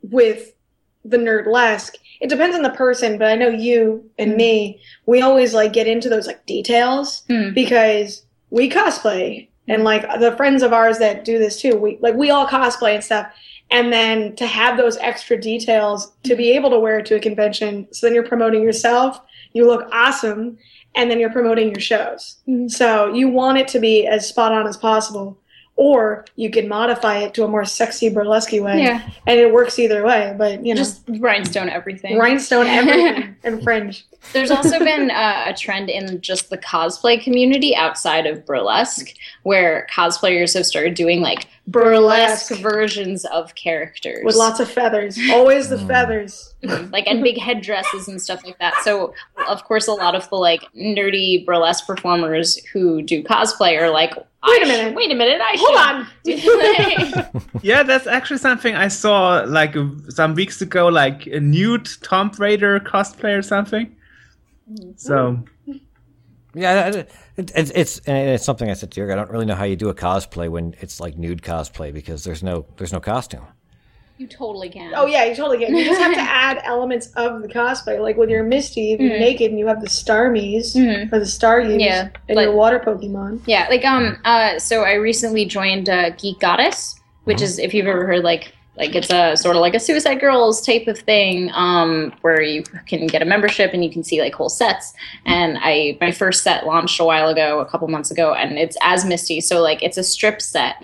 with 0.01 0.53
the 1.03 1.17
nerdlesque, 1.17 1.95
it 2.19 2.29
depends 2.29 2.55
on 2.55 2.63
the 2.63 2.69
person. 2.71 3.17
But 3.17 3.27
I 3.31 3.35
know 3.35 3.49
you 3.49 4.09
and 4.17 4.35
me, 4.35 4.81
we 5.05 5.21
always 5.21 5.53
like 5.53 5.73
get 5.73 5.87
into 5.87 6.09
those 6.09 6.27
like 6.27 6.45
details 6.45 7.23
Hmm. 7.27 7.53
because 7.53 8.23
we 8.49 8.69
cosplay 8.69 9.47
and 9.67 9.83
like 9.83 10.01
the 10.19 10.35
friends 10.35 10.63
of 10.63 10.73
ours 10.73 10.97
that 10.97 11.23
do 11.23 11.37
this 11.37 11.61
too 11.61 11.77
we 11.77 11.99
like 12.01 12.15
we 12.15 12.31
all 12.31 12.47
cosplay 12.47 12.95
and 12.95 13.03
stuff 13.03 13.31
and 13.69 13.93
then 13.93 14.35
to 14.35 14.47
have 14.47 14.75
those 14.77 14.97
extra 14.97 15.39
details 15.39 16.11
to 16.23 16.35
be 16.35 16.49
able 16.53 16.71
to 16.71 16.79
wear 16.79 16.97
it 16.97 17.05
to 17.05 17.15
a 17.15 17.19
convention 17.19 17.87
so 17.91 18.07
then 18.07 18.15
you're 18.15 18.23
promoting 18.27 18.63
yourself 18.63 19.21
you 19.53 19.67
look 19.67 19.87
awesome 19.93 20.57
and 20.95 21.11
then 21.11 21.19
you're 21.19 21.29
promoting 21.31 21.67
your 21.69 21.79
shows 21.79 22.37
Mhm. 22.47 22.71
so 22.71 23.13
you 23.13 23.27
want 23.29 23.59
it 23.59 23.67
to 23.67 23.79
be 23.79 24.07
as 24.07 24.27
spot 24.27 24.51
on 24.51 24.65
as 24.65 24.75
possible 24.77 25.37
or 25.81 26.25
you 26.35 26.49
can 26.51 26.67
modify 26.67 27.19
it 27.19 27.33
to 27.33 27.45
a 27.45 27.47
more 27.47 27.63
sexy 27.63 28.09
burlesque 28.09 28.51
way 28.51 28.83
Yeah, 28.83 29.09
and 29.25 29.39
it 29.39 29.53
works 29.53 29.79
either 29.79 30.03
way 30.03 30.35
but 30.37 30.63
you 30.65 30.73
know 30.73 30.79
just 30.79 31.01
rhinestone 31.19 31.69
everything. 31.69 32.17
rhinestone 32.19 32.67
everything 32.67 33.35
and 33.45 33.63
fringe 33.63 34.05
There's 34.33 34.51
also 34.51 34.77
been 34.91 35.09
uh, 35.09 35.45
a 35.47 35.53
trend 35.53 35.89
in 35.89 36.19
just 36.19 36.49
the 36.49 36.57
cosplay 36.57 37.21
community 37.23 37.73
outside 37.77 38.25
of 38.27 38.45
burlesque, 38.45 39.13
where 39.43 39.87
cosplayers 39.89 40.53
have 40.55 40.65
started 40.65 40.95
doing 40.95 41.21
like 41.21 41.47
burlesque, 41.67 42.49
Burlesque. 42.49 42.61
versions 42.61 43.23
of 43.25 43.55
characters 43.55 44.25
with 44.25 44.35
lots 44.35 44.59
of 44.59 44.69
feathers 44.69 45.17
always 45.31 45.69
the 45.69 45.77
Mm. 45.77 45.87
feathers 45.87 46.53
like 46.91 47.07
and 47.07 47.23
big 47.23 47.37
headdresses 47.39 48.09
and 48.09 48.21
stuff 48.21 48.43
like 48.43 48.59
that. 48.59 48.73
So 48.83 49.13
of 49.47 49.63
course, 49.63 49.87
a 49.87 49.93
lot 49.93 50.13
of 50.15 50.29
the 50.29 50.35
like 50.35 50.63
nerdy 50.75 51.45
burlesque 51.45 51.87
performers 51.87 52.57
who 52.73 53.01
do 53.01 53.23
cosplay 53.23 53.79
are 53.79 53.89
like, 53.89 54.13
Wait 54.47 54.63
a 54.63 54.65
minute. 54.65 54.95
wait 54.95 55.11
a 55.11 55.15
minute, 55.15 55.41
I 55.41 55.55
hold 55.59 55.77
on 55.77 57.41
Yeah, 57.61 57.83
that's 57.83 58.07
actually 58.07 58.37
something 58.37 58.73
I 58.73 58.87
saw 58.87 59.43
like 59.45 59.75
some 60.09 60.33
weeks 60.33 60.61
ago, 60.61 60.87
like 60.87 61.27
a 61.27 61.39
nude 61.39 61.89
Tomb 62.01 62.31
Raider 62.37 62.79
cosplay 62.79 63.37
or 63.37 63.41
something. 63.41 63.93
Mm-hmm. 64.71 64.91
So 64.95 65.43
Yeah, 66.53 66.87
it, 66.87 67.11
it, 67.35 67.51
it's 67.55 67.71
it's 67.71 67.99
and 67.99 68.29
it's 68.29 68.45
something 68.45 68.69
I 68.69 68.73
said 68.73 68.91
to 68.91 69.01
you. 69.01 69.11
I 69.11 69.15
don't 69.15 69.29
really 69.29 69.45
know 69.45 69.55
how 69.55 69.65
you 69.65 69.75
do 69.75 69.89
a 69.89 69.95
cosplay 69.95 70.49
when 70.49 70.73
it's 70.79 70.99
like 70.99 71.17
nude 71.17 71.41
cosplay 71.41 71.93
because 71.93 72.23
there's 72.23 72.41
no 72.41 72.65
there's 72.77 72.93
no 72.93 73.01
costume. 73.01 73.45
You 74.19 74.27
totally 74.27 74.67
can. 74.67 74.91
Oh 74.97 75.05
yeah, 75.05 75.23
you 75.23 75.33
totally 75.33 75.65
can. 75.65 75.73
You 75.73 75.85
just 75.85 76.01
have 76.01 76.13
to 76.13 76.19
add 76.19 76.59
elements 76.65 77.07
of 77.15 77.41
the 77.41 77.47
cosplay, 77.47 78.01
like 78.01 78.17
with 78.17 78.29
your 78.29 78.43
Misty, 78.43 78.91
if 78.91 78.99
you're 78.99 79.11
Mhm. 79.11 79.19
naked 79.19 79.49
and 79.51 79.57
you 79.57 79.65
have 79.67 79.79
the 79.79 79.87
Starmies 79.87 80.75
Mhm. 80.75 81.11
or 81.13 81.19
the 81.19 81.25
Staryu 81.25 81.79
Yeah, 81.79 82.09
and 82.27 82.35
like- 82.35 82.43
your 82.47 82.53
water 82.53 82.79
Pokemon. 82.85 83.39
Yeah, 83.45 83.67
like 83.69 83.85
um 83.85 84.17
uh 84.25 84.59
so 84.59 84.83
I 84.83 84.95
recently 84.95 85.45
joined 85.45 85.87
uh, 85.87 86.09
Geek 86.17 86.37
Goddess, 86.41 86.99
which 87.23 87.41
is 87.41 87.59
if 87.59 87.73
you've 87.73 87.87
ever 87.87 88.05
heard 88.05 88.25
like 88.25 88.51
like 88.77 88.93
it's 88.93 89.09
a 89.09 89.37
sort 89.37 89.55
of 89.55 89.61
like 89.61 89.73
a 89.73 89.79
Suicide 89.79 90.19
Girls 90.19 90.65
type 90.65 90.87
of 90.87 90.99
thing 90.99 91.49
um 91.53 92.11
where 92.19 92.41
you 92.41 92.63
can 92.87 93.07
get 93.07 93.21
a 93.21 93.25
membership 93.25 93.71
and 93.73 93.85
you 93.85 93.89
can 93.89 94.03
see 94.03 94.19
like 94.21 94.33
whole 94.35 94.49
sets. 94.49 94.93
And 95.25 95.57
I 95.61 95.97
my 96.01 96.11
first 96.11 96.43
set 96.43 96.65
launched 96.65 96.99
a 96.99 97.05
while 97.05 97.29
ago, 97.29 97.61
a 97.61 97.65
couple 97.65 97.87
months 97.87 98.11
ago, 98.11 98.33
and 98.33 98.59
it's 98.59 98.75
as 98.81 99.05
Misty, 99.05 99.39
so 99.39 99.61
like 99.61 99.81
it's 99.81 99.97
a 99.97 100.03
strip 100.03 100.41
set. 100.41 100.75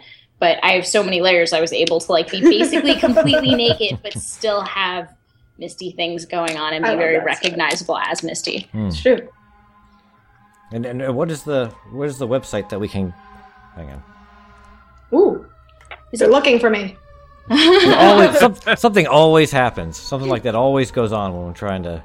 But 0.45 0.63
I 0.63 0.73
have 0.73 0.85
so 0.85 1.01
many 1.01 1.21
layers, 1.21 1.53
I 1.53 1.59
was 1.59 1.73
able 1.73 1.99
to 1.99 2.11
like 2.11 2.29
be 2.29 2.39
basically 2.39 2.93
completely 2.99 3.55
naked, 3.55 3.97
but 4.03 4.13
still 4.13 4.61
have 4.61 5.11
Misty 5.57 5.89
things 5.89 6.23
going 6.27 6.55
on 6.55 6.71
and 6.71 6.85
be 6.85 6.95
very 6.95 7.17
that 7.17 7.37
set. 7.37 7.45
recognizable 7.45 7.97
as 7.97 8.21
Misty. 8.21 8.69
It's 8.71 9.01
true. 9.01 9.27
And 10.71 10.85
and 10.85 11.01
uh, 11.01 11.11
what 11.11 11.31
is 11.31 11.41
the 11.41 11.73
what 11.93 12.07
is 12.09 12.19
the 12.19 12.27
website 12.27 12.69
that 12.69 12.79
we 12.79 12.87
can? 12.87 13.11
Hang 13.75 13.89
on. 13.89 14.03
Ooh, 15.13 15.47
they're 16.13 16.29
looking 16.29 16.59
for 16.59 16.69
me. 16.69 16.95
Always, 17.49 18.37
some, 18.43 18.55
something 18.75 19.07
always 19.07 19.51
happens. 19.51 19.97
Something 19.97 20.29
like 20.29 20.43
that 20.43 20.53
always 20.53 20.91
goes 20.91 21.11
on 21.11 21.33
when 21.33 21.47
we're 21.47 21.53
trying 21.53 21.81
to. 21.89 22.03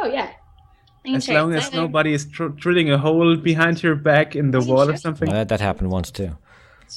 Oh 0.00 0.06
yeah, 0.06 0.32
as 1.06 1.28
long 1.28 1.54
as 1.54 1.72
nobody 1.72 2.14
is 2.14 2.26
tr- 2.26 2.48
drilling 2.48 2.90
a 2.90 2.98
hole 2.98 3.36
behind 3.36 3.80
your 3.80 3.94
back 3.94 4.34
in 4.34 4.50
the 4.50 4.60
wall 4.60 4.90
or 4.90 4.96
something, 4.96 5.30
That, 5.30 5.48
that 5.50 5.60
happened 5.60 5.92
once 5.92 6.10
too. 6.10 6.36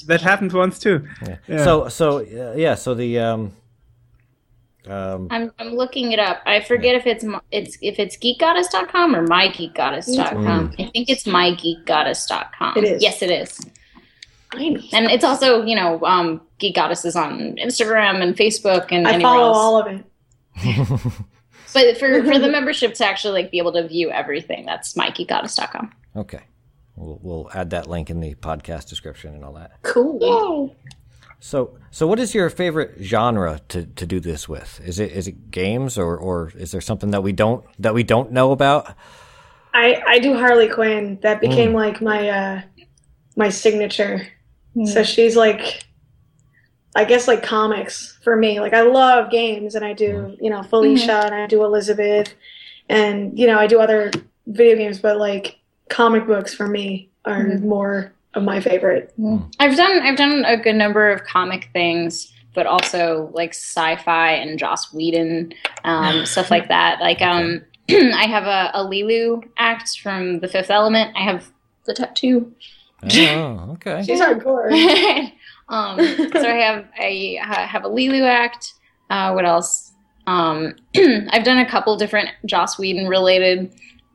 That 0.08 0.22
happened 0.22 0.54
once 0.54 0.80
too. 0.80 1.08
Yeah. 1.28 1.38
Yeah. 1.48 1.64
So 1.64 1.88
so 1.90 2.18
uh, 2.20 2.54
yeah. 2.56 2.76
So 2.76 2.94
the 2.94 3.20
um. 3.20 3.52
Um, 4.88 5.28
I'm 5.30 5.52
I'm 5.60 5.76
looking 5.76 6.12
it 6.12 6.18
up. 6.18 6.42
I 6.48 6.62
forget 6.62 6.96
if 6.96 7.06
it's 7.06 7.24
m- 7.24 7.40
it's 7.52 7.78
if 7.82 8.00
it's 8.00 8.18
geekgoddess.com 8.18 9.16
or 9.16 9.28
mygeekgoddess.com. 9.28 10.74
I 10.80 10.90
think 10.90 11.08
it's 11.08 11.24
mygeekgoddess.com. 11.26 12.78
It 12.78 12.84
is. 12.86 13.02
Yes, 13.04 13.22
it 13.22 13.30
is. 13.30 13.60
tiny. 14.52 14.90
And 14.92 15.06
it's 15.12 15.24
also, 15.24 15.64
you 15.64 15.76
know, 15.76 16.04
um, 16.04 16.42
Geek 16.58 16.76
goddesses 16.76 17.16
on 17.16 17.58
Instagram 17.58 18.24
and 18.24 18.36
Facebook 18.36 18.88
and 18.92 19.08
I 19.08 19.22
follow 19.22 19.50
else. 19.50 19.58
all 19.58 19.80
of 19.80 19.88
it. 19.88 20.04
but 21.74 21.98
for 22.00 22.24
for 22.24 22.40
the 22.40 22.48
membership 22.52 22.96
to 22.96 23.06
actually 23.06 23.44
like 23.44 23.52
be 23.52 23.60
able 23.60 23.74
to 23.74 23.88
view 23.88 24.10
everything, 24.10 24.66
that's 24.66 24.96
mygeekgoddess.com. 24.96 25.92
okay. 26.18 26.42
We'll 27.02 27.20
we'll 27.22 27.50
add 27.54 27.72
that 27.72 27.88
link 27.88 28.10
in 28.10 28.20
the 28.20 28.36
podcast 28.36 28.88
description 28.88 29.34
and 29.34 29.44
all 29.44 29.54
that. 29.54 29.80
Cool. 29.82 30.76
So 31.40 31.78
so 31.90 32.06
what 32.06 32.20
is 32.20 32.36
your 32.36 32.50
favorite 32.52 32.98
genre 33.02 33.60
to, 33.70 33.86
to 33.86 34.06
do 34.06 34.20
this 34.20 34.48
with? 34.48 34.80
Is 34.86 35.00
it 35.00 35.12
is 35.12 35.28
it 35.28 35.50
games 35.50 35.98
or, 35.98 36.16
or 36.16 36.52
is 36.56 36.72
there 36.72 36.82
something 36.82 37.10
that 37.12 37.24
we 37.24 37.32
don't 37.32 37.66
that 37.80 37.96
we 37.96 38.04
don't 38.04 38.32
know 38.32 38.52
about? 38.52 38.96
I 39.74 40.02
I 40.08 40.20
do 40.20 40.38
Harley 40.38 40.70
Quinn. 40.70 41.18
That 41.24 41.38
mm. 41.38 41.50
became 41.50 41.74
like 41.74 42.02
my 42.02 42.30
uh 42.30 42.62
my 43.36 43.50
signature. 43.50 44.28
Mm. 44.76 44.88
So 44.88 45.04
she's 45.04 45.36
like 45.36 45.84
I 46.96 47.06
guess 47.06 47.28
like 47.28 47.42
comics 47.42 48.20
for 48.24 48.36
me. 48.36 48.60
Like 48.60 48.74
I 48.74 48.82
love 48.82 49.32
games 49.32 49.74
and 49.74 49.84
I 49.84 49.94
do, 49.94 50.14
mm. 50.14 50.38
you 50.40 50.52
know, 50.52 50.62
Felicia 50.62 51.08
mm-hmm. 51.08 51.26
and 51.26 51.36
I 51.36 51.48
do 51.48 51.64
Elizabeth 51.64 52.36
and 52.88 53.38
you 53.38 53.48
know, 53.48 53.58
I 53.58 53.66
do 53.66 53.80
other 53.80 54.12
video 54.46 54.76
games, 54.76 55.00
but 55.00 55.18
like 55.18 55.58
comic 55.92 56.26
books 56.26 56.54
for 56.56 56.68
me 56.68 57.10
are 57.26 57.44
Mhm. 57.44 57.62
more 57.64 58.14
of 58.34 58.44
my 58.44 58.60
favorite. 58.62 59.14
I've 59.60 59.76
done 59.76 60.00
I've 60.02 60.16
done 60.18 60.46
a 60.46 60.58
good 60.58 60.76
number 60.76 61.12
of 61.12 61.24
comic 61.26 61.70
things, 61.74 62.32
but 62.56 62.66
also 62.66 63.30
like 63.34 63.52
sci-fi 63.52 64.32
and 64.32 64.58
Joss 64.58 64.94
Whedon 64.94 65.54
um, 65.84 66.26
stuff 66.34 66.50
like 66.50 66.70
that. 66.70 67.00
Like 67.02 67.22
um, 67.22 67.62
I 67.90 68.26
have 68.26 68.46
a, 68.46 68.72
a 68.74 68.86
Leeloo 68.86 69.44
act 69.58 70.00
from 70.00 70.40
The 70.40 70.48
Fifth 70.48 70.72
Element. 70.72 71.16
I 71.16 71.24
have 71.24 71.52
the 71.86 71.94
tattoo. 71.94 72.52
Oh, 73.04 73.70
okay. 73.74 74.02
She's 74.06 74.22
hardcore. 74.22 74.72
um, 75.70 76.00
so 76.32 76.50
I 76.50 76.62
have 76.62 76.86
I 76.98 77.38
have 77.44 77.84
a 77.84 77.90
Leeloo 77.90 78.26
act. 78.28 78.74
Uh, 79.10 79.34
what 79.34 79.46
else? 79.46 79.92
Um, 80.26 80.76
I've 80.96 81.44
done 81.44 81.58
a 81.58 81.70
couple 81.70 81.98
different 81.98 82.30
Joss 82.46 82.80
Whedon 82.80 83.08
related 83.08 83.74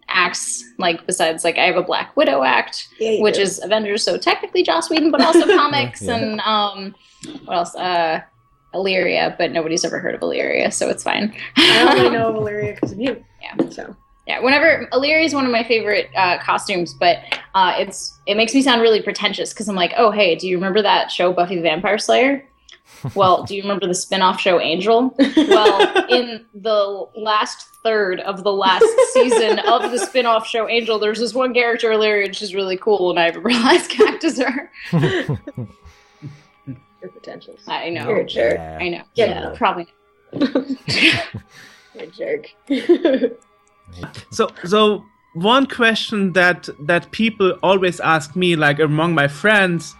acts. 0.08 0.64
Like 0.78 1.06
besides, 1.06 1.44
like 1.44 1.58
I 1.58 1.64
have 1.66 1.76
a 1.76 1.82
Black 1.82 2.16
Widow 2.16 2.42
act 2.42 2.88
Yeah, 3.00 3.20
which 3.22 3.36
do. 3.36 3.42
is 3.42 3.62
Avengers, 3.62 4.02
so 4.04 4.16
technically 4.18 4.62
Joss 4.62 4.88
Whedon, 4.90 5.10
but 5.10 5.20
also 5.20 5.46
comics 5.56 6.02
Yeah. 6.02 6.16
and 6.16 6.40
um, 6.40 6.94
what 7.44 7.56
else? 7.56 7.74
Uh, 7.74 8.20
Illyria, 8.74 9.34
but 9.38 9.52
nobody's 9.52 9.84
ever 9.84 9.98
heard 9.98 10.14
of 10.14 10.20
Illyria, 10.22 10.70
so 10.70 10.88
it's 10.90 11.02
fine. 11.02 11.34
I 11.56 11.96
only 11.96 12.10
know 12.10 12.28
Illyria 12.36 12.74
because 12.74 12.92
of 12.92 13.00
you. 13.00 13.24
Yeah. 13.40 13.68
So 13.70 13.96
yeah, 14.26 14.40
whenever 14.40 14.88
Illyria 14.92 15.24
is 15.24 15.32
one 15.34 15.46
of 15.46 15.52
my 15.52 15.62
favorite 15.64 16.10
uh, 16.16 16.38
costumes, 16.42 16.92
but 16.92 17.18
uh, 17.54 17.74
it's 17.78 18.18
it 18.26 18.36
makes 18.36 18.52
me 18.54 18.60
sound 18.60 18.82
really 18.82 19.00
pretentious 19.00 19.52
because 19.54 19.68
I'm 19.68 19.76
like, 19.76 19.94
oh 19.96 20.10
hey, 20.10 20.34
do 20.34 20.46
you 20.46 20.56
remember 20.56 20.82
that 20.82 21.10
show 21.10 21.32
Buffy 21.32 21.56
the 21.56 21.62
Vampire 21.62 21.96
Slayer? 21.98 22.44
Well, 23.14 23.44
do 23.44 23.54
you 23.54 23.62
remember 23.62 23.86
the 23.86 23.94
spin-off 23.94 24.40
show 24.40 24.60
Angel? 24.60 25.14
Well, 25.36 26.06
in 26.08 26.44
the 26.54 27.06
last 27.14 27.68
third 27.82 28.20
of 28.20 28.42
the 28.42 28.52
last 28.52 28.86
season 29.12 29.58
of 29.60 29.90
the 29.90 29.98
spin-off 29.98 30.46
show 30.46 30.68
Angel, 30.68 30.98
there's 30.98 31.18
this 31.18 31.34
one 31.34 31.52
character 31.52 31.92
Illyria, 31.92 32.26
and 32.26 32.36
she's 32.36 32.54
really 32.54 32.76
cool, 32.76 33.10
and 33.10 33.18
I 33.18 33.30
have 33.30 33.44
realized 33.44 33.90
cactus 33.96 34.40
her. 34.40 34.70
your 34.92 35.38
potentials. 37.12 37.60
I 37.66 37.90
know. 37.90 38.08
You're 38.08 38.20
a 38.20 38.26
jerk. 38.26 38.54
Yeah. 38.54 38.78
I 38.80 38.88
know. 38.88 39.02
Get 39.14 39.28
yeah, 39.30 39.48
out. 39.48 39.56
probably. 39.56 39.88
You're 40.32 40.64
a 41.98 42.06
jerk. 42.06 42.46
So, 44.30 44.50
so 44.64 45.04
one 45.34 45.66
question 45.66 46.32
that 46.32 46.68
that 46.80 47.10
people 47.12 47.58
always 47.62 48.00
ask 48.00 48.34
me, 48.34 48.56
like 48.56 48.80
among 48.80 49.14
my 49.14 49.28
friends, 49.28 49.94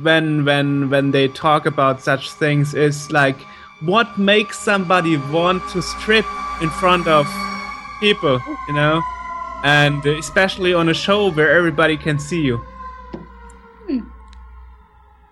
when 0.00 0.44
when 0.44 0.90
when 0.90 1.10
they 1.10 1.28
talk 1.28 1.66
about 1.66 2.00
such 2.00 2.30
things, 2.32 2.74
is 2.74 3.10
like, 3.10 3.38
what 3.80 4.18
makes 4.18 4.58
somebody 4.58 5.16
want 5.16 5.62
to 5.70 5.82
strip 5.82 6.26
in 6.60 6.70
front 6.70 7.06
of 7.08 7.26
people, 8.00 8.40
you 8.68 8.74
know, 8.74 9.02
and 9.64 10.04
especially 10.06 10.72
on 10.72 10.88
a 10.88 10.94
show 10.94 11.30
where 11.30 11.50
everybody 11.50 11.96
can 11.96 12.18
see 12.18 12.42
you. 12.42 12.60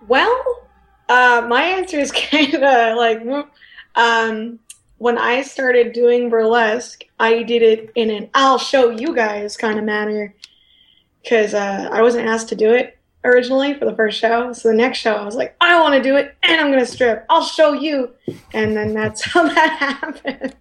Well, 0.07 0.67
uh, 1.09 1.45
my 1.47 1.63
answer 1.63 1.97
is 1.97 2.11
kind 2.31 2.53
of 2.53 2.97
like 2.97 3.23
mm, 3.23 3.47
um, 3.95 4.59
when 4.97 5.17
I 5.17 5.41
started 5.41 5.93
doing 5.93 6.29
burlesque, 6.29 7.03
I 7.19 7.43
did 7.43 7.63
it 7.63 7.91
in 7.95 8.09
an 8.11 8.29
"I'll 8.33 8.59
show 8.59 8.89
you 8.89 9.15
guys" 9.15 9.57
kind 9.57 9.79
of 9.79 9.85
manner. 9.85 10.35
Because 11.23 11.53
uh, 11.53 11.87
I 11.91 12.01
wasn't 12.01 12.27
asked 12.27 12.49
to 12.49 12.55
do 12.55 12.73
it 12.73 12.97
originally 13.23 13.73
for 13.73 13.85
the 13.85 13.95
first 13.95 14.19
show. 14.19 14.53
So 14.53 14.69
the 14.69 14.75
next 14.75 14.99
show, 14.99 15.13
I 15.13 15.25
was 15.25 15.35
like, 15.35 15.55
"I 15.61 15.79
want 15.79 15.95
to 15.95 16.01
do 16.01 16.15
it, 16.15 16.35
and 16.43 16.59
I'm 16.59 16.71
gonna 16.71 16.85
strip. 16.85 17.25
I'll 17.29 17.43
show 17.43 17.73
you," 17.73 18.11
and 18.53 18.75
then 18.75 18.93
that's 18.93 19.21
how 19.25 19.47
that 19.47 19.77
happened. 19.79 20.55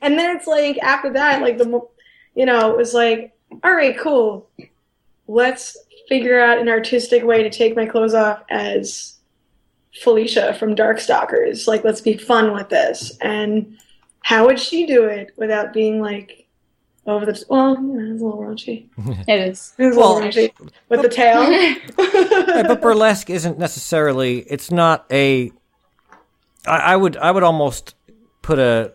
and 0.00 0.18
then 0.18 0.36
it's 0.36 0.46
like 0.46 0.78
after 0.78 1.12
that, 1.12 1.42
like 1.42 1.58
the 1.58 1.80
you 2.34 2.46
know, 2.46 2.70
it 2.70 2.76
was 2.76 2.94
like, 2.94 3.32
"All 3.62 3.74
right, 3.74 3.96
cool." 3.98 4.48
let's 5.26 5.76
figure 6.08 6.40
out 6.40 6.58
an 6.58 6.68
artistic 6.68 7.24
way 7.24 7.42
to 7.42 7.50
take 7.50 7.76
my 7.76 7.86
clothes 7.86 8.14
off 8.14 8.42
as 8.50 9.18
Felicia 10.02 10.54
from 10.54 10.74
Darkstalkers. 10.74 11.66
Like, 11.66 11.84
let's 11.84 12.00
be 12.00 12.16
fun 12.16 12.52
with 12.52 12.68
this. 12.68 13.16
And 13.20 13.78
how 14.20 14.46
would 14.46 14.58
she 14.58 14.86
do 14.86 15.04
it 15.04 15.32
without 15.36 15.72
being 15.72 16.00
like 16.00 16.43
over 17.06 17.26
the 17.26 17.44
well, 17.48 17.74
you 17.74 18.12
it's 18.12 18.22
a 18.22 18.24
little 18.24 18.40
raunchy. 18.40 18.86
It 19.28 19.40
is. 19.48 19.74
It's 19.78 19.96
a 19.96 19.98
Well- 19.98 20.14
little 20.16 20.30
raunchy 20.30 20.52
with 20.88 21.02
the 21.02 21.08
tail. 21.08 21.42
Yeah, 22.54 22.62
but 22.68 22.80
burlesque 22.80 23.30
isn't 23.30 23.58
necessarily. 23.58 24.40
It's 24.40 24.70
not 24.70 25.06
a. 25.10 25.50
I, 26.66 26.76
I 26.78 26.96
would. 26.96 27.16
I 27.16 27.30
would 27.30 27.42
almost 27.42 27.94
put 28.42 28.58
a 28.58 28.92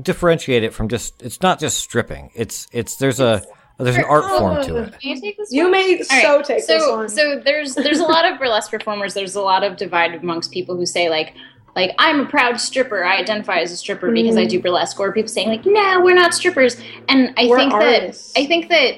differentiate 0.00 0.64
it 0.64 0.74
from 0.74 0.88
just. 0.88 1.22
It's 1.22 1.40
not 1.42 1.60
just 1.60 1.78
stripping. 1.78 2.30
It's. 2.34 2.66
It's. 2.72 2.96
There's 2.96 3.20
a. 3.20 3.42
There's 3.78 3.96
an 3.96 4.04
art 4.04 4.24
form 4.24 4.64
to 4.64 4.76
it. 4.78 4.94
You 5.02 5.20
take 5.20 5.36
this 5.36 5.52
you 5.52 5.70
may 5.70 5.98
All 5.98 6.04
so 6.04 6.36
right, 6.38 6.44
take 6.44 6.64
so, 6.64 6.72
this 6.78 6.88
one. 6.90 7.08
So 7.08 7.40
there's 7.44 7.76
there's 7.76 8.00
a 8.00 8.04
lot 8.04 8.30
of 8.30 8.36
burlesque 8.36 8.72
performers. 8.72 9.14
There's 9.14 9.36
a 9.36 9.40
lot 9.40 9.62
of 9.62 9.76
divide 9.76 10.14
amongst 10.16 10.50
people 10.50 10.74
who 10.76 10.84
say 10.84 11.08
like 11.08 11.34
like 11.78 11.94
I'm 11.98 12.18
a 12.18 12.26
proud 12.26 12.60
stripper. 12.60 13.04
I 13.04 13.18
identify 13.18 13.60
as 13.60 13.70
a 13.70 13.76
stripper 13.76 14.10
because 14.10 14.36
I 14.36 14.40
mm-hmm. 14.40 14.48
do 14.48 14.60
burlesque. 14.60 14.98
Or 14.98 15.12
people 15.12 15.28
saying 15.28 15.48
like 15.48 15.64
No, 15.64 16.00
we're 16.02 16.14
not 16.14 16.34
strippers. 16.34 16.76
And 17.08 17.32
I 17.36 17.46
We're 17.46 17.56
think 17.56 17.72
artists. 17.72 18.32
that 18.32 18.40
I 18.40 18.46
think 18.46 18.68
that 18.68 18.96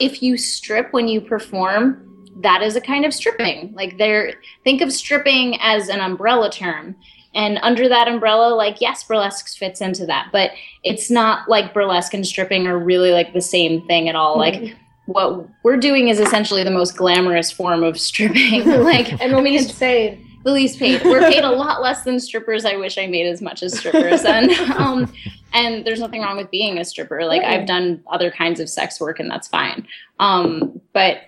if 0.00 0.22
you 0.24 0.36
strip 0.36 0.92
when 0.92 1.06
you 1.06 1.20
perform, 1.20 2.02
that 2.40 2.62
is 2.62 2.74
a 2.74 2.80
kind 2.80 3.04
of 3.04 3.14
stripping. 3.14 3.72
Like 3.74 3.96
there, 3.96 4.34
think 4.64 4.82
of 4.82 4.92
stripping 4.92 5.56
as 5.60 5.88
an 5.88 6.00
umbrella 6.00 6.50
term. 6.50 6.96
And 7.32 7.60
under 7.62 7.88
that 7.88 8.08
umbrella, 8.08 8.52
like 8.56 8.80
yes, 8.80 9.04
burlesque 9.04 9.56
fits 9.56 9.80
into 9.80 10.04
that, 10.06 10.30
but 10.32 10.50
it's 10.82 11.10
not 11.10 11.48
like 11.48 11.72
burlesque 11.72 12.12
and 12.12 12.26
stripping 12.26 12.66
are 12.66 12.78
really 12.78 13.12
like 13.12 13.34
the 13.34 13.40
same 13.40 13.86
thing 13.86 14.08
at 14.08 14.16
all. 14.16 14.36
Like 14.36 14.54
mm-hmm. 14.54 14.76
what 15.12 15.48
we're 15.62 15.76
doing 15.76 16.08
is 16.08 16.18
essentially 16.18 16.64
the 16.64 16.72
most 16.72 16.96
glamorous 16.96 17.52
form 17.52 17.84
of 17.84 18.00
stripping. 18.00 18.64
like 18.82 19.12
and 19.22 19.32
the 19.32 19.40
least 19.40 19.78
paid. 19.78 20.25
The 20.46 20.52
least 20.52 20.78
paid. 20.78 21.02
We're 21.04 21.28
paid 21.28 21.42
a 21.42 21.50
lot 21.50 21.82
less 21.82 22.04
than 22.04 22.20
strippers. 22.20 22.64
I 22.64 22.76
wish 22.76 22.98
I 22.98 23.08
made 23.08 23.26
as 23.26 23.42
much 23.42 23.64
as 23.64 23.76
strippers. 23.76 24.24
And 24.24 24.52
um, 24.78 25.12
and 25.52 25.84
there's 25.84 25.98
nothing 25.98 26.22
wrong 26.22 26.36
with 26.36 26.52
being 26.52 26.78
a 26.78 26.84
stripper. 26.84 27.24
Like 27.24 27.42
Right. 27.42 27.58
I've 27.58 27.66
done 27.66 28.00
other 28.06 28.30
kinds 28.30 28.60
of 28.60 28.70
sex 28.70 29.00
work, 29.00 29.18
and 29.18 29.28
that's 29.28 29.48
fine. 29.48 29.88
Um, 30.20 30.80
but 30.92 31.22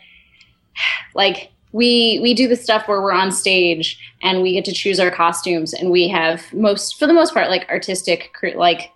like 1.17 1.51
we 1.73 2.21
we 2.23 2.33
do 2.33 2.47
the 2.47 2.55
stuff 2.55 2.87
where 2.87 3.03
we're 3.03 3.13
on 3.13 3.33
stage 3.33 3.99
and 4.23 4.41
we 4.41 4.53
get 4.53 4.65
to 4.67 4.73
choose 4.73 5.01
our 5.01 5.11
costumes, 5.11 5.75
and 5.75 5.91
we 5.91 6.07
have 6.07 6.55
most 6.55 6.97
for 6.97 7.09
the 7.09 7.13
most 7.13 7.35
part 7.35 7.49
like 7.51 7.69
artistic 7.69 8.31
like 8.55 8.93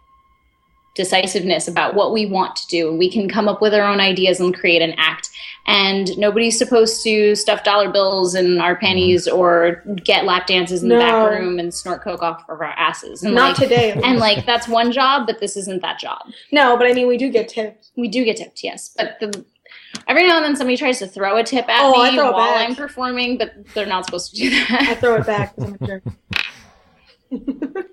decisiveness 0.94 1.66
about 1.66 1.94
what 1.94 2.12
we 2.12 2.26
want 2.26 2.54
to 2.54 2.66
do 2.66 2.90
and 2.90 2.98
we 2.98 3.10
can 3.10 3.26
come 3.26 3.48
up 3.48 3.62
with 3.62 3.72
our 3.72 3.82
own 3.82 3.98
ideas 3.98 4.40
and 4.40 4.54
create 4.54 4.82
an 4.82 4.92
act 4.98 5.30
and 5.66 6.16
nobody's 6.18 6.58
supposed 6.58 7.02
to 7.04 7.34
stuff 7.36 7.62
dollar 7.64 7.90
bills 7.90 8.34
in 8.34 8.60
our 8.60 8.74
panties 8.76 9.28
or 9.28 9.82
get 10.04 10.24
lap 10.24 10.46
dances 10.46 10.82
in 10.82 10.88
the 10.88 10.96
back 10.98 11.30
room 11.30 11.58
and 11.58 11.72
snort 11.72 12.02
coke 12.02 12.22
off 12.22 12.42
of 12.48 12.60
our 12.60 12.64
asses 12.64 13.22
and 13.22 13.34
Not 13.34 13.50
like, 13.58 13.68
today. 13.68 13.92
and 14.04 14.18
like 14.18 14.44
that's 14.46 14.66
one 14.66 14.90
job 14.92 15.26
but 15.26 15.38
this 15.40 15.56
isn't 15.56 15.80
that 15.82 15.98
job 16.00 16.18
no, 16.50 16.76
but 16.76 16.86
I 16.86 16.92
mean, 16.92 17.06
we 17.06 17.16
do 17.16 17.30
get 17.30 17.48
tips. 17.48 17.92
we 17.96 18.08
do 18.08 18.24
get 18.24 18.36
tipped 18.36 18.64
yes 18.64 18.92
but 18.96 19.18
the 19.20 19.44
every 20.08 20.26
now 20.26 20.36
and 20.38 20.44
then 20.44 20.56
somebody 20.56 20.76
tries 20.76 20.98
to 20.98 21.06
throw 21.06 21.36
a 21.36 21.44
tip 21.44 21.68
at 21.68 21.80
Oh, 21.82 22.02
me 22.10 22.16
while 22.18 22.32
back. 22.32 22.68
i'm 22.68 22.74
performing 22.74 23.38
but 23.38 23.52
they're 23.74 23.86
not 23.86 24.04
supposed 24.06 24.34
to 24.34 24.40
do 24.40 24.50
that. 24.50 24.86
I 24.90 24.94
throw 24.96 25.14
it 25.16 25.26
back. 25.26 25.54
'cause 25.54 25.64
I'm 25.64 25.74
a 25.80 25.86
jerk. 25.86 26.02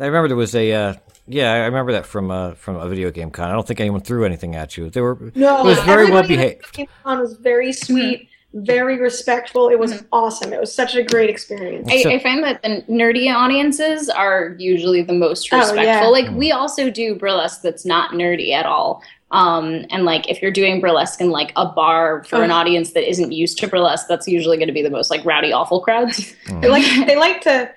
I 0.00 0.06
remember 0.06 0.28
there 0.28 0.36
was 0.36 0.54
a. 0.54 0.72
Uh, 0.72 0.94
yeah, 1.30 1.52
I 1.52 1.66
remember 1.66 1.92
that 1.92 2.06
from 2.06 2.30
uh, 2.30 2.52
from 2.54 2.76
a 2.76 2.88
video 2.88 3.10
game 3.10 3.30
con. 3.30 3.48
I 3.50 3.52
don't 3.52 3.66
think 3.66 3.80
anyone 3.80 4.00
threw 4.00 4.24
anything 4.24 4.54
at 4.56 4.76
you. 4.76 4.90
They 4.90 5.00
were. 5.00 5.16
No, 5.34 5.60
It 5.60 5.64
was 5.64 5.78
very 5.80 6.10
well 6.10 6.18
everybody 6.18 6.36
that 6.36 6.58
behaved. 6.58 6.72
came 6.72 6.86
on 7.04 7.20
was 7.20 7.34
very 7.34 7.72
sweet, 7.72 8.28
very 8.52 8.98
respectful. 8.98 9.68
It 9.68 9.78
was 9.78 10.02
awesome. 10.12 10.52
It 10.52 10.60
was 10.60 10.72
such 10.74 10.94
a 10.96 11.02
great 11.02 11.30
experience. 11.30 11.88
I, 11.90 12.02
So- 12.02 12.10
I 12.10 12.18
find 12.18 12.42
that 12.44 12.62
the 12.62 12.84
nerdy 12.88 13.32
audiences 13.34 14.08
are 14.08 14.56
usually 14.58 15.02
the 15.02 15.12
most 15.12 15.48
Oh, 15.52 15.58
respectful. 15.58 15.84
yeah. 15.84 16.06
Like 16.06 16.30
we 16.36 16.52
also 16.52 16.90
do 16.90 17.14
burlesque 17.14 17.62
that's 17.62 17.84
not 17.86 18.12
nerdy 18.12 18.52
at 18.52 18.66
all. 18.66 19.02
Um, 19.32 19.86
and 19.90 20.04
like 20.04 20.28
if 20.28 20.42
you're 20.42 20.50
doing 20.50 20.80
burlesque 20.80 21.20
in 21.20 21.30
like 21.30 21.52
a 21.54 21.64
bar 21.66 22.24
for 22.24 22.42
an 22.42 22.50
Oh. 22.50 22.54
audience 22.54 22.92
that 22.94 23.08
isn't 23.08 23.30
used 23.30 23.58
to 23.58 23.68
burlesque, 23.68 24.06
that's 24.08 24.26
usually 24.26 24.56
going 24.56 24.66
to 24.66 24.74
be 24.74 24.82
the 24.82 24.90
most 24.90 25.08
like 25.08 25.24
rowdy, 25.24 25.52
awful 25.52 25.80
crowds. 25.80 26.34
They 26.60 26.68
like 26.68 26.84
they 27.06 27.16
like 27.16 27.40
to 27.42 27.70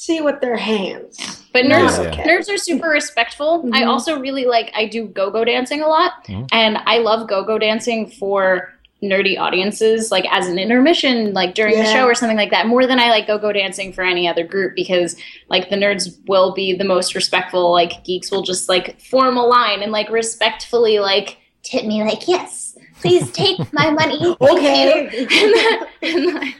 see 0.00 0.20
with 0.22 0.40
their 0.40 0.56
hands. 0.56 1.44
But 1.52 1.64
nerds, 1.64 2.02
Yeah. 2.02 2.10
okay. 2.10 2.22
nerds 2.22 2.48
are 2.52 2.56
super 2.56 2.88
respectful. 2.88 3.68
I 3.72 3.82
Mhm. 3.82 3.88
also 3.88 4.18
really 4.18 4.46
like 4.46 4.72
I 4.74 4.86
do 4.86 5.04
go-go 5.06 5.44
dancing 5.44 5.82
a 5.82 5.86
lot, 5.86 6.12
Mhm. 6.26 6.48
and 6.52 6.78
I 6.86 6.98
love 6.98 7.28
go-go 7.28 7.58
dancing 7.58 8.06
for 8.06 8.72
nerdy 9.02 9.38
audiences, 9.38 10.10
like 10.10 10.26
as 10.30 10.46
an 10.48 10.58
intermission, 10.58 11.32
like 11.34 11.54
during 11.54 11.76
the 11.78 11.84
show 11.86 12.04
or 12.06 12.14
something 12.14 12.36
like 12.36 12.50
that, 12.50 12.66
more 12.66 12.86
than 12.86 12.98
I 12.98 13.10
like 13.10 13.26
go-go 13.26 13.52
dancing 13.52 13.92
for 13.92 14.02
any 14.02 14.26
other 14.28 14.44
group 14.44 14.74
because 14.74 15.16
like 15.48 15.68
the 15.70 15.76
nerds 15.76 16.16
will 16.26 16.52
be 16.52 16.74
the 16.74 16.84
most 16.84 17.14
respectful. 17.14 17.70
Like 17.70 18.02
geeks 18.04 18.30
will 18.30 18.42
just 18.42 18.68
like 18.70 19.00
form 19.00 19.36
a 19.36 19.44
line 19.46 19.82
and 19.82 19.92
like 19.92 20.08
respectfully 20.10 20.98
like 20.98 21.36
tip 21.62 21.84
me 21.84 22.02
like 22.04 22.26
yes. 22.26 22.76
Please 23.02 23.30
take 23.32 23.58
my 23.72 23.90
money. 23.90 24.18
Thank 24.18 24.40
Okay. 24.42 25.10
you." 25.12 25.26
and, 26.02 26.28
then- 26.28 26.54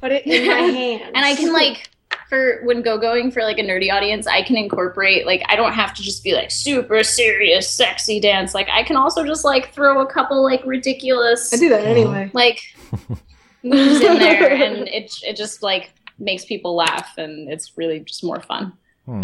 Put 0.00 0.12
it 0.12 0.26
in 0.26 0.46
my 0.46 0.54
hands. 0.60 1.02
and 1.14 1.24
I 1.24 1.34
can 1.34 1.52
like 1.52 1.88
for 2.28 2.60
when 2.64 2.82
go 2.82 2.98
going 2.98 3.30
for 3.30 3.42
like 3.42 3.58
a 3.58 3.62
nerdy 3.62 3.92
audience, 3.92 4.26
I 4.26 4.42
can 4.42 4.56
incorporate 4.56 5.26
like 5.26 5.42
I 5.48 5.56
don't 5.56 5.72
have 5.72 5.94
to 5.94 6.02
just 6.02 6.24
be 6.24 6.34
like 6.34 6.50
super 6.50 7.02
serious, 7.04 7.68
sexy 7.68 8.20
dance. 8.20 8.54
Like 8.54 8.68
I 8.70 8.82
can 8.82 8.96
also 8.96 9.24
just 9.24 9.44
like 9.44 9.72
throw 9.72 10.00
a 10.00 10.06
couple 10.06 10.42
like 10.42 10.64
ridiculous 10.64 11.52
I 11.52 11.56
do 11.56 11.68
that 11.68 11.80
mm-hmm. 11.80 11.88
anyway. 11.88 12.30
like 12.32 12.60
moves 13.62 14.00
in 14.00 14.18
there, 14.18 14.52
and 14.52 14.88
it 14.88 15.14
it 15.22 15.36
just 15.36 15.62
like 15.62 15.92
makes 16.18 16.44
people 16.44 16.74
laugh, 16.74 17.16
and 17.16 17.48
it's 17.48 17.76
really 17.76 18.00
just 18.00 18.24
more 18.24 18.40
fun. 18.40 18.72
Hmm. 19.04 19.22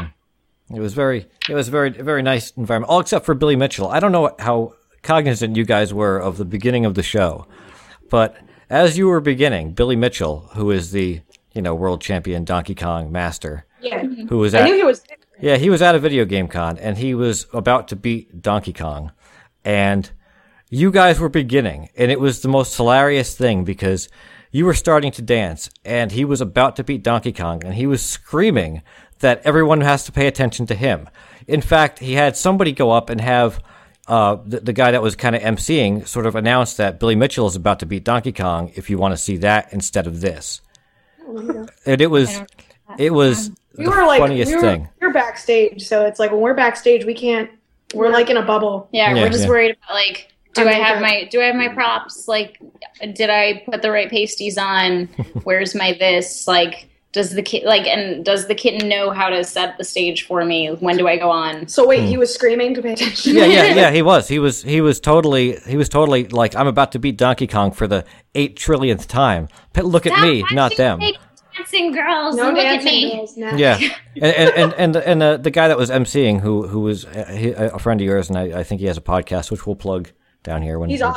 It 0.74 0.80
was 0.80 0.94
very. 0.94 1.26
It 1.48 1.54
was 1.54 1.68
very 1.68 1.90
very 1.90 2.22
nice 2.22 2.52
environment. 2.52 2.90
All 2.90 3.00
except 3.00 3.26
for 3.26 3.34
Billy 3.34 3.56
Mitchell. 3.56 3.88
I 3.88 4.00
don't 4.00 4.12
know 4.12 4.34
how 4.38 4.74
cognizant 5.02 5.56
you 5.56 5.64
guys 5.64 5.92
were 5.92 6.18
of 6.18 6.38
the 6.38 6.44
beginning 6.44 6.84
of 6.84 6.94
the 6.94 7.02
show, 7.02 7.46
but 8.10 8.36
as 8.70 8.96
you 8.96 9.08
were 9.08 9.20
beginning, 9.20 9.72
Billy 9.72 9.96
Mitchell, 9.96 10.50
who 10.54 10.70
is 10.70 10.92
the 10.92 11.20
you 11.54 11.62
know 11.62 11.74
world 11.74 12.00
champion 12.00 12.44
Donkey 12.44 12.74
Kong 12.74 13.10
master, 13.12 13.64
Yeah. 13.80 14.02
who 14.28 14.38
was 14.38 14.54
I 14.54 14.60
at 14.60 14.64
knew 14.66 14.76
he 14.76 14.84
was. 14.84 15.02
Yeah, 15.40 15.56
he 15.56 15.70
was 15.70 15.82
at 15.82 15.94
a 15.94 15.98
video 15.98 16.24
game 16.24 16.46
con 16.48 16.78
and 16.78 16.98
he 16.98 17.14
was 17.14 17.46
about 17.52 17.88
to 17.88 17.96
beat 17.96 18.40
Donkey 18.42 18.72
Kong. 18.72 19.10
And 19.64 20.10
you 20.70 20.90
guys 20.90 21.18
were 21.20 21.28
beginning, 21.28 21.90
and 21.96 22.10
it 22.10 22.20
was 22.20 22.42
the 22.42 22.48
most 22.48 22.76
hilarious 22.76 23.36
thing 23.36 23.64
because 23.64 24.08
you 24.50 24.64
were 24.64 24.74
starting 24.74 25.10
to 25.12 25.22
dance 25.22 25.68
and 25.84 26.12
he 26.12 26.24
was 26.24 26.40
about 26.40 26.76
to 26.76 26.84
beat 26.84 27.02
Donkey 27.02 27.32
Kong 27.32 27.64
and 27.64 27.74
he 27.74 27.86
was 27.86 28.02
screaming 28.04 28.82
that 29.20 29.40
everyone 29.44 29.80
has 29.80 30.04
to 30.04 30.12
pay 30.12 30.26
attention 30.26 30.66
to 30.66 30.74
him. 30.74 31.08
In 31.46 31.60
fact, 31.60 31.98
he 32.00 32.14
had 32.14 32.36
somebody 32.36 32.72
go 32.72 32.90
up 32.90 33.08
and 33.08 33.20
have 33.20 33.60
uh, 34.08 34.36
the, 34.44 34.60
the 34.60 34.72
guy 34.72 34.90
that 34.90 35.00
was 35.02 35.14
kind 35.16 35.34
of 35.34 35.42
emceeing 35.42 36.06
sort 36.06 36.26
of 36.26 36.34
announce 36.36 36.74
that 36.74 36.98
Billy 37.00 37.14
Mitchell 37.14 37.46
is 37.46 37.56
about 37.56 37.78
to 37.80 37.86
beat 37.86 38.04
Donkey 38.04 38.32
Kong 38.32 38.70
if 38.74 38.90
you 38.90 38.98
want 38.98 39.12
to 39.12 39.16
see 39.16 39.36
that 39.38 39.72
instead 39.72 40.06
of 40.06 40.20
this. 40.20 40.60
And 41.86 42.00
it 42.00 42.10
was, 42.10 42.40
it 42.98 43.12
was 43.12 43.50
We 43.76 43.84
the 43.84 43.90
were 43.90 44.06
like 44.06 44.20
funniest 44.20 44.50
we 44.50 44.56
were, 44.56 44.60
thing. 44.62 44.88
We're 45.00 45.12
backstage, 45.12 45.86
so 45.86 46.04
it's 46.06 46.18
like 46.18 46.30
when 46.30 46.40
we're 46.40 46.54
backstage, 46.54 47.04
we 47.04 47.14
can't. 47.14 47.50
We're 47.94 48.10
like 48.10 48.30
in 48.30 48.36
a 48.38 48.42
bubble. 48.42 48.88
Yeah, 48.92 49.14
Yeah, 49.14 49.22
we're 49.22 49.28
just 49.30 49.44
yeah. 49.44 49.50
worried 49.50 49.76
about 49.76 49.94
like. 49.94 50.28
Do 50.54 50.62
Our 50.62 50.68
I 50.68 50.72
have 50.72 51.00
my 51.00 51.24
do 51.30 51.40
I 51.40 51.44
have 51.44 51.56
my 51.56 51.68
props? 51.68 52.28
Like 52.28 52.60
did 53.14 53.30
I 53.30 53.62
put 53.70 53.80
the 53.80 53.90
right 53.90 54.10
pasties 54.10 54.58
on? 54.58 55.06
Where's 55.44 55.74
my 55.74 55.94
this? 55.98 56.46
Like 56.46 56.88
does 57.12 57.34
the 57.34 57.42
kid 57.42 57.64
like 57.64 57.86
and 57.86 58.24
does 58.24 58.46
the 58.48 58.54
kitten 58.54 58.88
know 58.88 59.10
how 59.10 59.28
to 59.28 59.44
set 59.44 59.76
the 59.78 59.84
stage 59.84 60.26
for 60.26 60.44
me? 60.44 60.68
When 60.68 60.96
do 60.96 61.06
I 61.06 61.16
go 61.18 61.30
on? 61.30 61.68
So 61.68 61.86
wait, 61.86 62.04
he 62.04 62.16
was 62.16 62.34
screaming 62.34 62.74
to 62.74 62.82
pay 62.82 62.94
attention. 62.94 63.32
Hmm. 63.32 63.38
yeah, 63.38 63.44
yeah, 63.44 63.74
yeah. 63.74 63.90
He 63.98 64.02
was. 64.02 64.28
He 64.28 64.38
was. 64.38 64.62
He 64.62 64.80
was 64.80 64.98
totally. 64.98 65.56
He 65.66 65.76
was 65.76 65.88
totally 65.88 66.28
like 66.28 66.56
I'm 66.56 66.66
about 66.66 66.92
to 66.92 66.98
beat 66.98 67.16
Donkey 67.18 67.46
Kong 67.46 67.70
for 67.72 67.86
the 67.86 68.04
eight 68.34 68.56
trillionth 68.56 69.06
time. 69.06 69.48
But 69.74 69.84
look 69.84 70.06
at 70.06 70.20
me, 70.22 70.44
not 70.52 70.76
them. 70.76 71.00
Dancing 71.56 71.92
girls, 71.92 72.34
No 72.34 72.48
look 72.48 72.56
at 72.56 72.62
dancing 72.82 72.92
me. 72.92 73.16
girls 73.16 73.36
now. 73.36 73.54
Yeah, 73.56 73.78
and 74.16 74.24
and 74.24 74.50
and 74.56 74.72
and, 74.74 74.96
and 74.96 75.22
uh, 75.22 75.36
the 75.36 75.50
guy 75.50 75.68
that 75.68 75.76
was 75.76 75.90
emceeing, 75.90 76.40
who 76.40 76.66
who 76.66 76.80
was 76.80 77.04
uh, 77.04 77.26
he, 77.26 77.50
a 77.50 77.78
friend 77.78 78.00
of 78.00 78.06
yours, 78.06 78.30
and 78.30 78.38
I, 78.38 78.60
I 78.60 78.62
think 78.62 78.80
he 78.80 78.86
has 78.86 78.96
a 78.96 79.02
podcast, 79.02 79.50
which 79.50 79.66
we'll 79.66 79.76
plug 79.76 80.12
down 80.42 80.62
here 80.62 80.78
when 80.78 80.88
He's 80.88 81.02
we're 81.02 81.12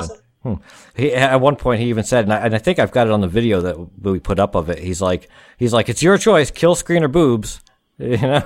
awesome. 0.45 0.61
He 0.95 1.13
at 1.13 1.41
one 1.41 1.55
point 1.55 1.81
he 1.81 1.89
even 1.89 2.03
said, 2.03 2.25
and 2.25 2.33
I, 2.33 2.37
and 2.37 2.55
I 2.55 2.57
think 2.57 2.79
I've 2.79 2.91
got 2.91 3.07
it 3.07 3.13
on 3.13 3.21
the 3.21 3.27
video 3.27 3.61
that 3.61 3.77
we 4.01 4.19
put 4.19 4.39
up 4.39 4.55
of 4.55 4.69
it. 4.69 4.79
He's 4.79 5.01
like, 5.01 5.29
he's 5.57 5.73
like, 5.73 5.89
it's 5.89 6.03
your 6.03 6.17
choice, 6.17 6.51
kill 6.51 6.75
screen 6.75 7.03
or 7.03 7.07
boobs, 7.07 7.61
you 7.97 8.17
know. 8.17 8.41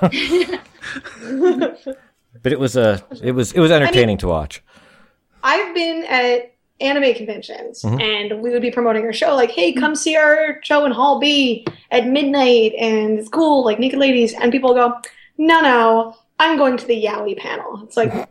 but 2.42 2.52
it 2.52 2.58
was 2.58 2.76
a, 2.76 3.04
it 3.22 3.32
was 3.32 3.52
it 3.52 3.60
was 3.60 3.70
entertaining 3.70 4.18
to 4.18 4.28
watch. 4.28 4.62
I've 5.42 5.74
been 5.74 6.04
at 6.04 6.54
anime 6.80 7.14
conventions 7.14 7.82
Mm-hmm. 7.82 8.00
and 8.00 8.42
we 8.42 8.50
would 8.50 8.62
be 8.62 8.70
promoting 8.70 9.04
our 9.04 9.12
show 9.12 9.34
like, 9.34 9.50
hey, 9.50 9.72
come 9.72 9.94
see 9.94 10.16
our 10.16 10.60
show 10.62 10.84
in 10.84 10.92
Hall 10.92 11.18
B 11.18 11.66
at 11.90 12.06
midnight 12.06 12.72
and 12.78 13.18
it's 13.18 13.28
cool, 13.28 13.64
like 13.64 13.78
naked 13.78 13.98
ladies. 13.98 14.34
And 14.34 14.50
people 14.50 14.74
go, 14.74 14.94
no, 15.38 15.60
no, 15.60 16.16
I'm 16.38 16.56
going 16.56 16.76
to 16.78 16.86
the 16.86 17.04
yaoi 17.04 17.36
panel. 17.38 17.80
It's 17.84 17.96
like, 17.96 18.28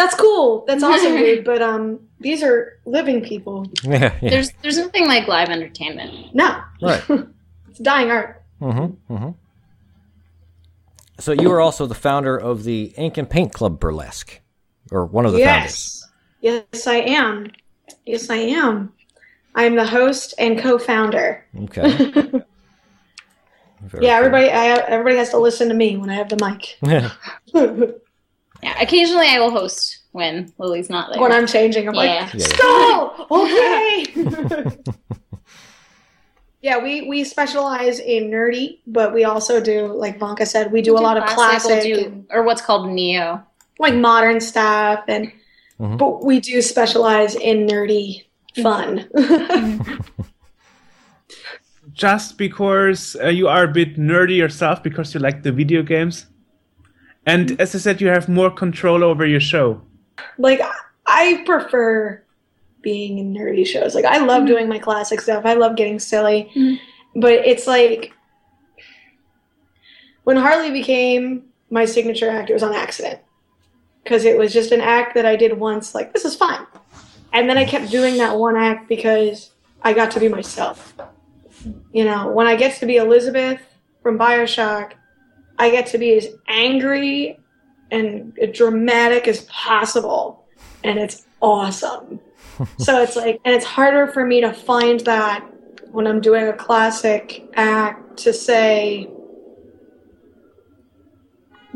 That's 0.00 0.14
cool. 0.14 0.64
That's 0.66 0.82
awesome, 0.82 1.12
dude. 1.16 1.44
But 1.44 1.60
um, 1.60 2.00
these 2.20 2.42
are 2.42 2.78
living 2.86 3.22
people. 3.22 3.66
Yeah, 3.82 4.14
yeah. 4.22 4.30
There's 4.30 4.52
there's 4.62 4.78
nothing 4.78 5.06
like 5.06 5.28
live 5.28 5.48
entertainment. 5.48 6.34
No, 6.34 6.62
right. 6.80 7.02
it's 7.68 7.78
dying 7.80 8.10
art. 8.10 8.42
Mm-hmm. 8.62 9.14
Mm-hmm. 9.14 9.30
So 11.18 11.32
you 11.32 11.50
are 11.50 11.60
also 11.60 11.86
the 11.86 11.94
founder 11.94 12.36
of 12.36 12.64
the 12.64 12.94
Ink 12.96 13.18
and 13.18 13.28
Paint 13.28 13.52
Club 13.52 13.78
Burlesque, 13.78 14.40
or 14.90 15.04
one 15.04 15.26
of 15.26 15.32
the 15.32 15.44
founders. 15.44 16.06
Yes, 16.40 16.64
yes, 16.72 16.86
I 16.86 16.96
am. 16.96 17.50
Yes, 18.06 18.30
I 18.30 18.36
am. 18.36 18.92
I'm 19.54 19.74
the 19.74 19.86
host 19.86 20.34
and 20.38 20.58
co-founder. 20.58 21.44
Okay. 21.64 22.44
Very 23.82 24.06
Yeah, 24.06 24.12
everybody. 24.12 24.50
I, 24.50 24.66
everybody 24.68 25.16
has 25.16 25.30
to 25.30 25.38
listen 25.38 25.68
to 25.68 25.74
me 25.74 25.96
when 25.96 26.08
I 26.08 26.14
have 26.14 26.28
the 26.28 26.38
mic. 26.42 26.78
Yeah, 26.82 27.10
occasionally 28.62 29.26
I 29.28 29.38
will 29.40 29.50
host 29.50 29.98
when 30.12 30.52
Lily's 30.58 30.90
not 30.90 31.10
there. 31.12 31.20
when 31.20 31.32
I'm 31.32 31.46
changing, 31.46 31.88
I'm 31.88 31.94
Yeah. 31.94 32.00
like, 32.00 32.34
Yeah, 32.34 32.40
yeah. 32.40 32.46
stop. 32.46 33.30
Okay. 33.30 34.76
yeah, 36.62 36.78
we 36.82 37.08
we 37.08 37.24
specialize 37.24 37.98
in 38.00 38.30
nerdy, 38.30 38.78
but 38.86 39.14
we 39.14 39.24
also 39.24 39.60
do, 39.60 39.86
like 39.86 40.18
Vanka 40.18 40.44
said, 40.46 40.72
we 40.72 40.82
do 40.82 40.96
a 40.98 41.00
lot 41.00 41.16
of 41.16 41.24
classic, 41.26 41.82
we'll 41.84 42.10
do- 42.10 42.24
or 42.30 42.42
what's 42.42 42.60
called 42.62 42.88
neo. 42.90 43.42
like 43.78 43.94
modern 43.94 44.40
stuff, 44.40 45.02
and 45.08 45.32
Mhm. 45.80 45.96
but 45.96 46.22
we 46.22 46.38
do 46.40 46.60
specialize 46.60 47.34
in 47.34 47.66
nerdy 47.66 48.24
fun. 48.62 49.08
Just 51.92 52.36
because 52.38 53.16
uh, 53.22 53.28
you 53.28 53.48
are 53.48 53.64
a 53.64 53.68
bit 53.72 53.96
nerdy 53.96 54.36
yourself, 54.36 54.82
because 54.82 55.14
you 55.14 55.20
like 55.20 55.42
the 55.42 55.52
video 55.52 55.82
games, 55.82 56.26
and 57.30 57.60
as 57.60 57.74
I 57.74 57.78
said, 57.78 58.00
you 58.00 58.08
have 58.08 58.28
more 58.28 58.50
control 58.50 59.02
over 59.04 59.24
your 59.26 59.40
show. 59.40 59.80
like 60.38 60.60
I 61.06 61.42
prefer 61.46 62.22
being 62.82 63.18
in 63.18 63.34
nerdy 63.34 63.66
shows. 63.66 63.94
Like 63.94 64.04
I 64.04 64.18
love 64.18 64.46
doing 64.46 64.68
my 64.68 64.78
classic 64.78 65.20
stuff. 65.20 65.44
I 65.44 65.54
love 65.54 65.76
getting 65.76 65.98
silly. 65.98 66.50
Mhm. 66.54 66.78
But 67.16 67.32
it's 67.32 67.66
like 67.66 68.12
when 70.24 70.36
Harley 70.36 70.70
became 70.70 71.44
my 71.70 71.84
signature 71.84 72.28
act, 72.30 72.50
it 72.50 72.52
was 72.54 72.62
on 72.62 72.74
accident. 72.74 73.20
Because 74.02 74.24
it 74.24 74.38
was 74.38 74.52
just 74.52 74.72
an 74.72 74.80
act 74.80 75.14
that 75.14 75.26
I 75.26 75.36
did 75.36 75.58
once, 75.58 75.94
like, 75.94 76.12
this 76.14 76.24
is 76.24 76.34
fun. 76.34 76.66
And 77.32 77.48
then 77.48 77.58
I 77.58 77.64
kept 77.64 77.90
doing 77.90 78.16
that 78.16 78.38
one 78.38 78.56
act 78.56 78.88
because 78.88 79.50
I 79.82 79.92
got 79.92 80.10
to 80.12 80.20
be 80.20 80.28
myself. 80.28 80.94
You 81.92 82.04
know, 82.04 82.28
when 82.32 82.46
I 82.46 82.56
get 82.56 82.78
to 82.80 82.86
be 82.86 82.96
Elizabeth 82.96 83.60
from 84.02 84.18
Bioshock, 84.18 84.92
I 85.60 85.70
get 85.70 85.86
to 85.88 85.98
be 85.98 86.14
as 86.14 86.26
angry 86.48 87.38
and 87.90 88.32
dramatic 88.52 89.28
as 89.28 89.42
possible 89.42 90.46
and 90.84 90.98
it's 90.98 91.26
awesome 91.42 92.20
so 92.78 93.02
it's 93.02 93.16
like 93.16 93.40
and 93.44 93.54
it's 93.54 93.64
harder 93.64 94.06
for 94.06 94.24
me 94.24 94.40
to 94.40 94.52
find 94.52 95.00
that 95.00 95.44
when 95.90 96.06
i'm 96.06 96.20
doing 96.20 96.46
a 96.46 96.52
classic 96.52 97.44
act 97.54 98.16
to 98.16 98.32
say 98.32 99.10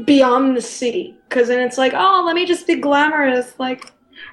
beyond 0.04 0.56
the 0.56 0.62
city 0.62 1.16
because 1.28 1.48
then 1.48 1.60
it's 1.60 1.78
like 1.78 1.92
oh 1.94 2.22
let 2.24 2.34
me 2.34 2.46
just 2.46 2.66
be 2.66 2.76
glamorous 2.76 3.54
like 3.58 3.90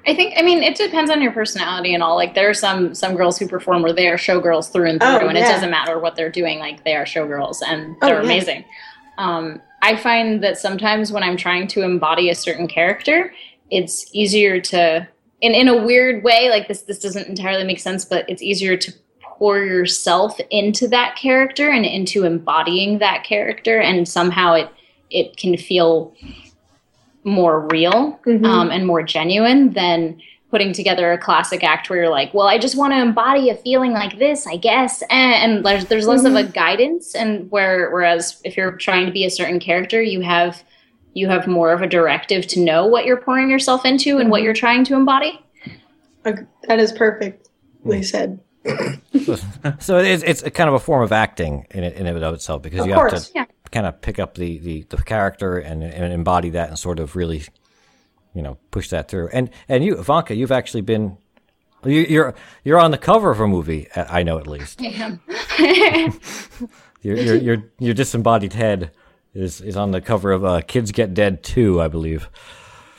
I 0.07 0.15
think 0.15 0.35
I 0.37 0.41
mean 0.43 0.63
it 0.63 0.75
depends 0.75 1.09
on 1.11 1.21
your 1.21 1.31
personality 1.31 1.93
and 1.93 2.03
all. 2.03 2.15
Like 2.15 2.33
there 2.35 2.49
are 2.49 2.53
some 2.53 2.93
some 2.93 3.15
girls 3.15 3.37
who 3.37 3.47
perform 3.47 3.81
where 3.81 3.93
they 3.93 4.07
are 4.07 4.15
showgirls 4.15 4.71
through 4.71 4.89
and 4.89 5.01
through, 5.01 5.09
Oh, 5.09 5.27
and 5.27 5.37
it 5.37 5.41
doesn't 5.41 5.69
matter 5.71 5.99
what 5.99 6.15
they're 6.15 6.29
doing. 6.31 6.59
Like 6.59 6.83
they 6.85 6.95
are 6.95 7.03
showgirls 7.05 7.61
and 7.65 7.95
Oh, 8.01 8.07
they're 8.07 8.17
yeah. 8.17 8.23
amazing. 8.23 8.65
Um, 9.21 9.61
I 9.83 9.95
find 9.95 10.43
that 10.43 10.57
sometimes 10.57 11.11
when 11.11 11.23
I'm 11.23 11.37
trying 11.37 11.67
to 11.69 11.83
embody 11.83 12.29
a 12.29 12.35
certain 12.35 12.67
character, 12.67 13.33
it's 13.69 14.09
easier 14.13 14.59
to 14.61 15.07
in 15.41 15.53
in 15.53 15.67
a 15.67 15.77
weird 15.77 16.23
way. 16.23 16.49
Like 16.49 16.67
this 16.67 16.81
this 16.83 16.99
doesn't 16.99 17.27
entirely 17.27 17.63
make 17.63 17.79
sense, 17.79 18.03
but 18.03 18.27
it's 18.29 18.41
easier 18.41 18.75
to 18.77 18.91
pour 19.21 19.63
yourself 19.63 20.39
into 20.49 20.87
that 20.89 21.15
character 21.15 21.69
and 21.69 21.85
into 21.85 22.25
embodying 22.25 22.99
that 22.99 23.23
character, 23.23 23.79
and 23.79 24.07
somehow 24.07 24.53
it 24.53 24.69
it 25.09 25.37
can 25.37 25.55
feel 25.57 26.13
more 27.23 27.67
real 27.71 28.19
Mhm. 28.25 28.45
um, 28.45 28.71
and 28.71 28.87
more 28.87 29.03
genuine 29.03 29.71
than 29.73 30.19
putting 30.51 30.73
together 30.73 31.11
a 31.13 31.17
classic 31.17 31.63
act 31.63 31.89
where 31.89 31.99
you're 31.99 32.11
like, 32.11 32.33
well, 32.33 32.47
I 32.47 32.57
just 32.57 32.75
want 32.75 32.93
to 32.93 33.01
embody 33.01 33.49
a 33.49 33.55
feeling 33.55 33.93
like 33.93 34.19
this, 34.19 34.45
I 34.45 34.57
guess, 34.57 35.01
and, 35.09 35.55
and 35.55 35.65
there's 35.65 35.85
there's 35.85 36.07
less 36.07 36.25
of 36.25 36.35
a 36.35 36.43
mm-hmm. 36.43 36.51
guidance, 36.51 37.15
and 37.15 37.49
where 37.49 37.89
whereas 37.89 38.39
if 38.43 38.57
you're 38.57 38.73
trying 38.73 39.05
to 39.05 39.11
be 39.11 39.25
a 39.25 39.29
certain 39.31 39.59
character, 39.59 40.01
you 40.01 40.21
have 40.21 40.61
you 41.13 41.27
have 41.27 41.47
more 41.47 41.71
of 41.73 41.81
a 41.81 41.87
directive 41.87 42.45
to 42.47 42.59
know 42.59 42.85
what 42.85 43.05
you're 43.05 43.21
pouring 43.21 43.49
yourself 43.49 43.85
into 43.85 44.19
and 44.19 44.29
what 44.29 44.39
mm-hmm. 44.39 44.45
you're 44.45 44.53
trying 44.53 44.83
to 44.85 44.95
embody. 44.95 45.39
ag- 46.25 46.47
that 46.67 46.79
is 46.79 46.91
perfectly 46.91 47.41
mm. 47.85 48.05
said. 48.05 48.39
So 49.79 49.97
it's 49.97 50.23
it's 50.23 50.43
a 50.43 50.51
kind 50.51 50.67
of 50.67 50.75
a 50.75 50.79
form 50.79 51.03
of 51.03 51.11
acting 51.11 51.65
in 51.71 51.83
it, 51.83 51.95
in 51.95 52.07
and 52.07 52.23
of 52.23 52.33
itself 52.33 52.61
because 52.61 52.81
Of 52.81 52.87
you 52.87 52.93
course, 52.93 53.11
have 53.11 53.23
to 53.23 53.31
yeah. 53.35 53.45
kind 53.71 53.85
of 53.85 54.01
pick 54.01 54.19
up 54.19 54.35
the, 54.35 54.57
the, 54.59 54.81
the 54.89 54.97
character 54.97 55.57
and, 55.57 55.83
and 55.83 56.11
embody 56.13 56.51
that 56.51 56.69
and 56.69 56.79
sort 56.79 56.99
of 56.99 57.15
really, 57.15 57.43
you 58.33 58.41
know, 58.41 58.57
push 58.71 58.89
that 58.89 59.07
through. 59.07 59.29
And 59.33 59.49
and 59.67 59.83
you, 59.83 59.99
Ivanka, 59.99 60.35
you've 60.35 60.51
actually 60.51 60.81
been 60.81 61.17
you, 61.85 62.01
you're 62.01 62.35
you're 62.63 62.79
on 62.79 62.91
the 62.91 62.97
cover 62.97 63.31
of 63.31 63.39
a 63.39 63.47
movie. 63.47 63.87
uh, 63.95 64.05
I 64.09 64.23
know 64.23 64.37
at 64.37 64.47
least 64.47 64.81
your 65.61 66.09
your 67.01 67.35
your, 67.35 67.63
your 67.79 67.93
disembodied 67.93 68.53
head 68.53 68.91
is 69.33 69.61
is 69.61 69.77
on 69.77 69.91
the 69.91 70.01
cover 70.01 70.31
of 70.31 70.43
uh, 70.45 70.61
Kids 70.61 70.91
Get 70.91 71.13
Dead 71.13 71.43
Two, 71.43 71.81
I 71.81 71.87
believe. 71.87 72.29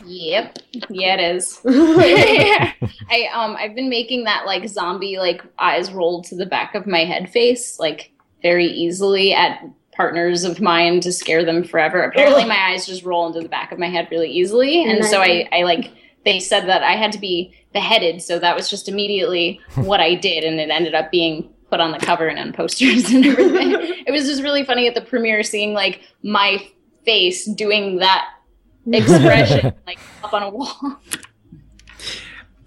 Yep. 0.04 0.58
Yeah, 0.88 1.14
it 1.14 1.36
is. 1.36 1.60
I 1.66 3.28
um 3.32 3.56
I've 3.56 3.74
been 3.74 3.88
making 3.88 4.24
that 4.24 4.46
like 4.46 4.68
zombie 4.68 5.18
like 5.18 5.42
eyes 5.58 5.92
rolled 5.92 6.24
to 6.26 6.36
the 6.36 6.46
back 6.46 6.74
of 6.74 6.86
my 6.86 7.04
head 7.04 7.30
face 7.30 7.78
like 7.78 8.10
very 8.42 8.66
easily 8.66 9.32
at 9.32 9.64
partners 9.92 10.44
of 10.44 10.60
mine 10.60 11.00
to 11.00 11.12
scare 11.12 11.44
them 11.44 11.62
forever. 11.62 12.02
Apparently 12.02 12.44
my 12.44 12.70
eyes 12.70 12.86
just 12.86 13.04
roll 13.04 13.26
into 13.26 13.40
the 13.40 13.48
back 13.48 13.72
of 13.72 13.78
my 13.78 13.88
head 13.88 14.08
really 14.10 14.30
easily. 14.30 14.84
And 14.84 15.04
so 15.04 15.20
I, 15.20 15.48
I 15.52 15.62
like 15.62 15.92
they 16.24 16.40
said 16.40 16.66
that 16.66 16.82
I 16.82 16.92
had 16.92 17.12
to 17.12 17.18
be 17.18 17.54
beheaded, 17.72 18.22
so 18.22 18.38
that 18.38 18.54
was 18.54 18.70
just 18.70 18.88
immediately 18.88 19.60
what 19.74 20.00
I 20.00 20.14
did 20.14 20.44
and 20.44 20.60
it 20.60 20.70
ended 20.70 20.94
up 20.94 21.10
being 21.10 21.48
put 21.70 21.80
on 21.80 21.90
the 21.90 21.98
cover 21.98 22.26
and 22.28 22.38
on 22.38 22.52
posters 22.52 23.10
and 23.10 23.24
everything. 23.24 23.72
it 24.06 24.12
was 24.12 24.24
just 24.24 24.42
really 24.42 24.64
funny 24.64 24.86
at 24.86 24.94
the 24.94 25.00
premiere 25.00 25.42
seeing 25.42 25.72
like 25.72 26.02
my 26.22 26.66
face 27.04 27.46
doing 27.46 27.96
that 27.96 28.28
expression 28.92 29.72
like 29.86 29.98
up 30.22 30.32
on 30.32 30.42
a 30.42 30.50
wall. 30.50 31.00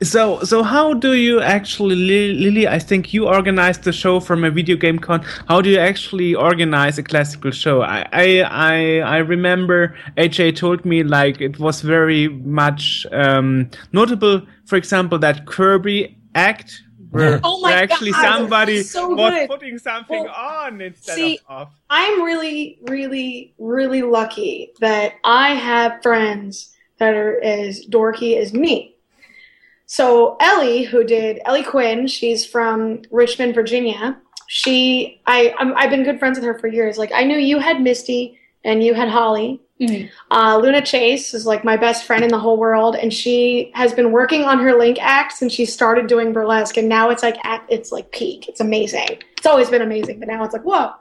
So, 0.04 0.44
so 0.44 0.62
how 0.62 0.94
do 0.94 1.14
you 1.14 1.40
actually, 1.42 1.96
Lily? 1.96 2.68
I 2.68 2.80
think 2.80 3.14
you 3.14 3.28
organized 3.28 3.84
the 3.84 3.94
show 3.94 4.20
from 4.20 4.44
a 4.44 4.52
video 4.52 4.76
game 4.76 5.00
con. 5.00 5.22
How 5.48 5.62
do 5.62 5.70
you 5.70 5.80
actually 5.80 6.36
organize 6.36 6.98
a 6.98 7.04
classical 7.04 7.52
show? 7.52 7.82
I, 7.82 8.06
I, 8.12 8.42
I, 8.42 9.00
I 9.00 9.18
remember 9.20 9.96
AJ 10.18 10.58
told 10.58 10.84
me 10.84 11.04
like 11.04 11.40
it 11.40 11.60
was 11.60 11.82
very 11.82 12.28
much 12.28 13.08
um, 13.14 13.70
notable. 13.94 14.42
For 14.66 14.76
example, 14.76 15.18
that 15.20 15.46
Kirby 15.46 16.18
act 16.36 16.82
where, 17.12 17.40
Oh 17.46 17.62
my 17.62 17.70
where 17.70 17.84
actually 17.84 18.12
God, 18.12 18.22
somebody 18.22 18.84
so 18.84 19.08
was 19.10 19.32
good. 19.32 19.48
putting 19.48 19.78
something 19.80 20.26
Well, 20.26 20.34
on 20.36 20.82
instead 20.82 21.16
see, 21.16 21.38
of 21.48 21.68
off. 21.68 21.74
I'm 21.90 22.22
really, 22.22 22.80
really, 22.84 23.54
really 23.58 24.02
lucky 24.02 24.74
that 24.82 25.14
I 25.24 25.54
have 25.56 26.02
friends 26.04 26.76
that 27.00 27.14
are 27.14 27.42
as 27.42 27.86
dorky 27.86 28.38
as 28.38 28.54
me. 28.54 28.95
So 29.86 30.36
Ellie, 30.40 30.84
who 30.84 31.04
did 31.04 31.40
Ellie 31.46 31.64
Quinn, 31.64 32.08
she's 32.08 32.46
from 32.46 33.02
Richmond, 33.12 33.54
Virginia. 33.56 34.18
She, 34.48 35.22
I, 35.26 35.54
I'm, 35.58 35.76
I've 35.76 35.90
been 35.90 36.04
good 36.04 36.20
friends 36.20 36.38
with 36.38 36.46
her 36.46 36.58
for 36.60 36.68
years. 36.68 36.98
Like 36.98 37.12
I 37.14 37.24
knew 37.24 37.38
you 37.38 37.60
had 37.60 37.82
Misty 37.82 38.40
and 38.64 38.84
you 38.84 38.94
had 38.94 39.10
Holly. 39.10 39.62
Mhm. 39.80 40.10
Uh, 40.32 40.58
Luna 40.62 40.82
Chase 40.82 41.34
is 41.34 41.46
like 41.46 41.66
my 41.66 41.76
best 41.76 42.06
friend 42.06 42.24
in 42.24 42.30
the 42.30 42.40
whole 42.40 42.58
world, 42.58 42.96
and 42.96 43.14
she 43.14 43.72
has 43.74 43.94
been 43.94 44.14
working 44.14 44.46
on 44.46 44.60
her 44.60 44.74
Link 44.74 44.98
act 45.02 45.34
since 45.34 45.52
she 45.52 45.66
started 45.66 46.08
doing 46.08 46.32
burlesque, 46.32 46.78
and 46.78 46.88
now 46.88 47.10
it's 47.10 47.22
like 47.22 47.36
at 47.46 47.66
its 47.68 47.92
like 47.92 48.10
peak. 48.14 48.48
It's 48.48 48.62
amazing. 48.62 49.22
It's 49.38 49.46
always 49.46 49.70
been 49.70 49.82
amazing, 49.82 50.20
but 50.20 50.30
now 50.30 50.46
it's 50.46 50.54
like 50.54 50.64
whoa. 50.64 50.92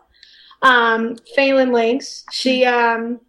Um, 0.62 1.16
Phelan 1.36 1.70
Links, 1.72 2.24
she 2.32 2.64
um, 2.64 3.20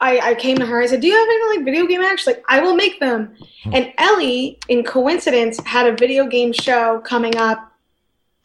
I, 0.00 0.18
I 0.30 0.34
came 0.34 0.58
to 0.58 0.66
her. 0.66 0.82
I 0.82 0.86
said, 0.86 1.00
"Do 1.00 1.06
you 1.06 1.16
have 1.16 1.28
any 1.28 1.56
like 1.56 1.64
video 1.64 1.86
game 1.86 2.00
acts?" 2.00 2.22
She's 2.22 2.26
like, 2.26 2.44
"I 2.48 2.60
will 2.60 2.74
make 2.74 3.00
them." 3.00 3.36
Hmm. 3.62 3.74
And 3.74 3.92
Ellie, 3.98 4.58
in 4.68 4.84
coincidence, 4.84 5.60
had 5.64 5.86
a 5.86 5.96
video 5.96 6.26
game 6.26 6.52
show 6.52 7.00
coming 7.00 7.36
up. 7.36 7.72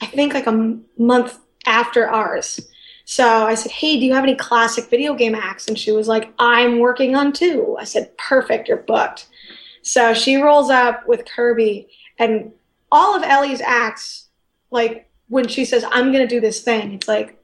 I 0.02 0.06
think 0.06 0.34
like 0.34 0.45
a 0.45 0.50
m- 0.50 0.86
month 0.97 1.39
after 1.66 2.08
ours. 2.08 2.60
So 3.06 3.26
I 3.45 3.56
said, 3.56 3.72
"Hey, 3.72 4.00
do 4.00 4.06
you 4.06 4.14
have 4.14 4.24
any 4.24 4.36
classic 4.36 4.89
video 4.89 5.16
game 5.16 5.36
acts?" 5.36 5.68
And 5.68 5.78
she 5.78 5.91
was 5.91 6.08
like, 6.08 6.32
"I'm 6.38 6.80
working 6.80 7.16
on 7.16 7.34
two. 7.34 7.76
I 7.80 7.84
said, 7.84 8.16
"Perfect, 8.18 8.68
you're 8.68 8.78
booked." 8.78 9.28
So 9.82 10.14
she 10.14 10.36
rolls 10.36 10.70
up 10.70 11.08
with 11.08 11.26
Kirby, 11.26 11.88
and 12.20 12.52
all 12.91 13.16
of 13.16 13.24
Ellie's 13.24 13.62
acts, 13.62 14.28
like 14.72 15.10
when 15.30 15.47
she 15.47 15.66
says, 15.66 15.84
"I'm 15.91 16.12
going 16.12 16.28
to 16.28 16.36
do 16.36 16.39
this 16.39 16.62
thing," 16.62 16.93
it's 16.93 17.08
like 17.08 17.39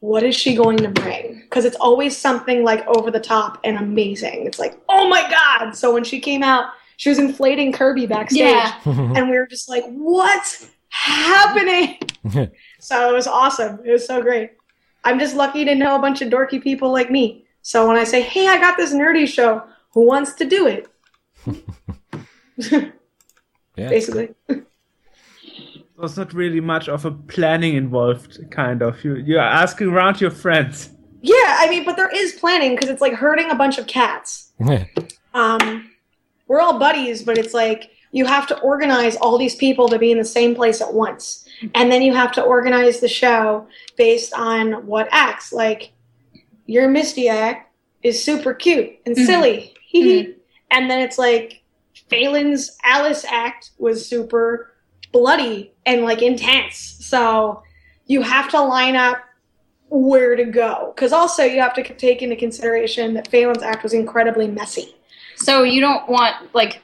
what 0.00 0.22
is 0.22 0.34
she 0.34 0.54
going 0.54 0.76
to 0.78 0.88
bring? 0.88 1.40
Because 1.42 1.64
it's 1.64 1.76
always 1.76 2.16
something 2.16 2.62
like 2.64 2.86
over 2.86 3.10
the 3.10 3.20
top 3.20 3.58
and 3.64 3.76
amazing. 3.78 4.46
It's 4.46 4.58
like, 4.58 4.80
oh 4.88 5.08
my 5.08 5.28
god! 5.28 5.72
So 5.72 5.92
when 5.92 6.04
she 6.04 6.20
came 6.20 6.42
out, 6.42 6.70
she 6.96 7.08
was 7.08 7.18
inflating 7.18 7.72
Kirby 7.72 8.06
backstage, 8.06 8.40
Yeah. 8.40 8.80
and 8.84 9.30
we 9.30 9.36
were 9.38 9.46
just 9.46 9.68
like, 9.68 9.84
what's 9.88 10.68
happening? 10.90 11.98
so 12.80 13.10
it 13.10 13.14
was 13.14 13.26
awesome. 13.26 13.80
It 13.84 13.90
was 13.90 14.06
so 14.06 14.22
great. 14.22 14.52
I'm 15.04 15.18
just 15.18 15.34
lucky 15.34 15.64
to 15.64 15.74
know 15.74 15.96
a 15.96 16.00
bunch 16.00 16.22
of 16.22 16.30
dorky 16.30 16.62
people 16.62 16.92
like 16.92 17.10
me. 17.10 17.46
So 17.62 17.86
when 17.86 17.96
I 17.96 18.04
say, 18.04 18.20
hey, 18.20 18.48
I 18.48 18.58
got 18.58 18.76
this 18.76 18.92
nerdy 18.92 19.28
show, 19.28 19.62
who 19.92 20.06
wants 20.06 20.34
to 20.34 20.44
do 20.44 20.66
it? 20.66 20.88
yeah. 23.76 23.88
Basically. 23.88 24.34
There's 25.98 26.16
not 26.16 26.32
really 26.32 26.60
much 26.60 26.88
of 26.88 27.04
a 27.04 27.10
planning 27.10 27.74
involved, 27.74 28.38
kind 28.52 28.82
of. 28.82 29.02
You 29.04 29.16
you're 29.16 29.40
asking 29.40 29.88
around 29.88 30.20
your 30.20 30.30
friends. 30.30 30.90
Yeah, 31.22 31.56
I 31.58 31.68
mean, 31.68 31.84
but 31.84 31.96
there 31.96 32.10
is 32.14 32.34
planning 32.34 32.76
because 32.76 32.88
it's 32.88 33.00
like 33.00 33.14
herding 33.14 33.50
a 33.50 33.56
bunch 33.56 33.78
of 33.78 33.88
cats. 33.88 34.52
Um, 35.34 35.90
we're 36.46 36.60
all 36.60 36.78
buddies, 36.78 37.24
but 37.24 37.36
it's 37.36 37.52
like 37.52 37.90
you 38.12 38.24
have 38.26 38.46
to 38.46 38.58
organize 38.60 39.16
all 39.16 39.38
these 39.38 39.56
people 39.56 39.88
to 39.88 39.98
be 39.98 40.12
in 40.12 40.18
the 40.18 40.24
same 40.24 40.54
place 40.54 40.80
at 40.80 40.94
once. 40.94 41.44
And 41.74 41.90
then 41.90 42.02
you 42.02 42.14
have 42.14 42.30
to 42.32 42.42
organize 42.42 43.00
the 43.00 43.08
show 43.08 43.66
based 43.96 44.32
on 44.34 44.86
what 44.86 45.08
acts. 45.10 45.52
Like, 45.52 45.90
your 46.66 46.88
Misty 46.88 47.28
act 47.28 47.72
is 48.04 48.22
super 48.22 48.54
cute 48.54 48.90
and 49.04 49.16
Mhm. 49.16 49.26
silly. 49.26 49.74
Hee 49.84 50.02
hee. 50.02 50.34
And 50.70 50.88
then 50.88 51.00
it's 51.00 51.18
like 51.18 51.62
Phelan's 52.08 52.76
Alice 52.84 53.24
act 53.28 53.70
was 53.78 54.06
super 54.06 54.72
bloody 55.12 55.72
and 55.86 56.02
like 56.02 56.22
intense. 56.22 56.76
So 57.00 57.62
you 58.06 58.22
have 58.22 58.50
to 58.50 58.60
line 58.60 58.96
up 58.96 59.18
where 59.90 60.36
to 60.36 60.44
go. 60.44 60.92
Because 60.94 61.12
also 61.12 61.44
you 61.44 61.60
have 61.60 61.74
to 61.74 61.94
take 61.94 62.22
into 62.22 62.36
consideration 62.36 63.14
that 63.14 63.28
Phelan's 63.28 63.62
act 63.62 63.82
was 63.82 63.92
incredibly 63.92 64.48
messy. 64.48 64.94
So 65.36 65.62
you 65.62 65.80
don't 65.80 66.08
want 66.08 66.54
like 66.54 66.82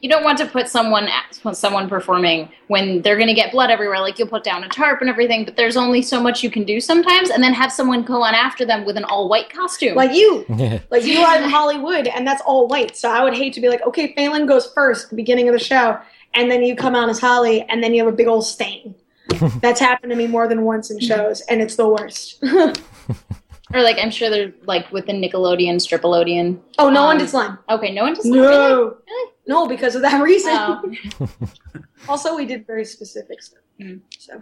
you 0.00 0.08
don't 0.08 0.24
want 0.24 0.36
to 0.38 0.46
put 0.46 0.68
someone 0.68 1.06
at- 1.06 1.56
someone 1.56 1.88
performing 1.88 2.50
when 2.66 3.02
they're 3.02 3.14
going 3.16 3.28
to 3.28 3.34
get 3.34 3.52
blood 3.52 3.70
everywhere. 3.70 4.00
Like 4.00 4.18
you'll 4.18 4.26
put 4.26 4.42
down 4.42 4.64
a 4.64 4.68
tarp 4.68 5.00
and 5.00 5.08
everything, 5.08 5.44
but 5.44 5.56
there's 5.56 5.76
only 5.76 6.02
so 6.02 6.20
much 6.20 6.42
you 6.42 6.50
can 6.50 6.64
do 6.64 6.80
sometimes, 6.80 7.30
and 7.30 7.40
then 7.40 7.54
have 7.54 7.70
someone 7.70 8.02
go 8.02 8.20
on 8.20 8.34
after 8.34 8.64
them 8.64 8.84
with 8.84 8.96
an 8.96 9.04
all 9.04 9.28
white 9.28 9.48
costume. 9.48 9.94
Like 9.94 10.12
you. 10.12 10.44
Like 10.90 11.04
you 11.04 11.20
are 11.20 11.36
in 11.40 11.48
Hollywood 11.48 12.06
and 12.08 12.26
that's 12.26 12.42
all 12.44 12.66
white. 12.66 12.96
So 12.96 13.10
I 13.10 13.22
would 13.22 13.34
hate 13.34 13.52
to 13.54 13.60
be 13.60 13.68
like, 13.68 13.82
okay, 13.86 14.12
Phelan 14.14 14.46
goes 14.46 14.70
first 14.72 15.04
at 15.04 15.10
the 15.10 15.16
beginning 15.16 15.48
of 15.48 15.52
the 15.52 15.58
show, 15.58 15.98
and 16.34 16.50
then 16.50 16.62
you 16.62 16.74
come 16.76 16.94
out 16.94 17.08
as 17.08 17.20
Holly 17.20 17.62
and 17.68 17.82
then 17.82 17.94
you 17.94 18.04
have 18.04 18.12
a 18.12 18.16
big 18.16 18.26
old 18.26 18.44
stain. 18.46 18.94
That's 19.60 19.80
happened 19.80 20.10
to 20.10 20.16
me 20.16 20.26
more 20.26 20.48
than 20.48 20.62
once 20.62 20.90
in 20.90 21.00
shows, 21.00 21.40
and 21.42 21.62
it's 21.62 21.76
the 21.76 21.88
worst. 21.88 22.42
or 23.74 23.82
like 23.82 23.96
I'm 23.98 24.10
sure 24.10 24.28
they're 24.30 24.52
like 24.64 24.90
with 24.92 25.06
the 25.06 25.12
Nickelodeon, 25.12 25.76
Stripolodian. 25.76 26.58
oh, 26.78 26.90
no 26.90 27.04
one 27.04 27.16
Um, 27.16 27.18
did 27.18 27.28
slime. 27.30 27.58
Okay, 27.70 27.92
no 27.92 28.02
one 28.02 28.14
does 28.14 28.24
that. 28.24 28.30
Really? 28.30 28.46
No. 28.46 28.96
Really? 29.06 29.30
No, 29.46 29.66
because 29.66 29.94
of 29.94 30.02
that 30.02 30.20
reason. 30.22 30.52
Oh. 30.54 31.28
also, 32.08 32.36
we 32.36 32.44
did 32.46 32.66
very 32.66 32.84
specific 32.84 33.42
stuff. 33.42 33.62
Mm. 33.80 34.00
So 34.18 34.40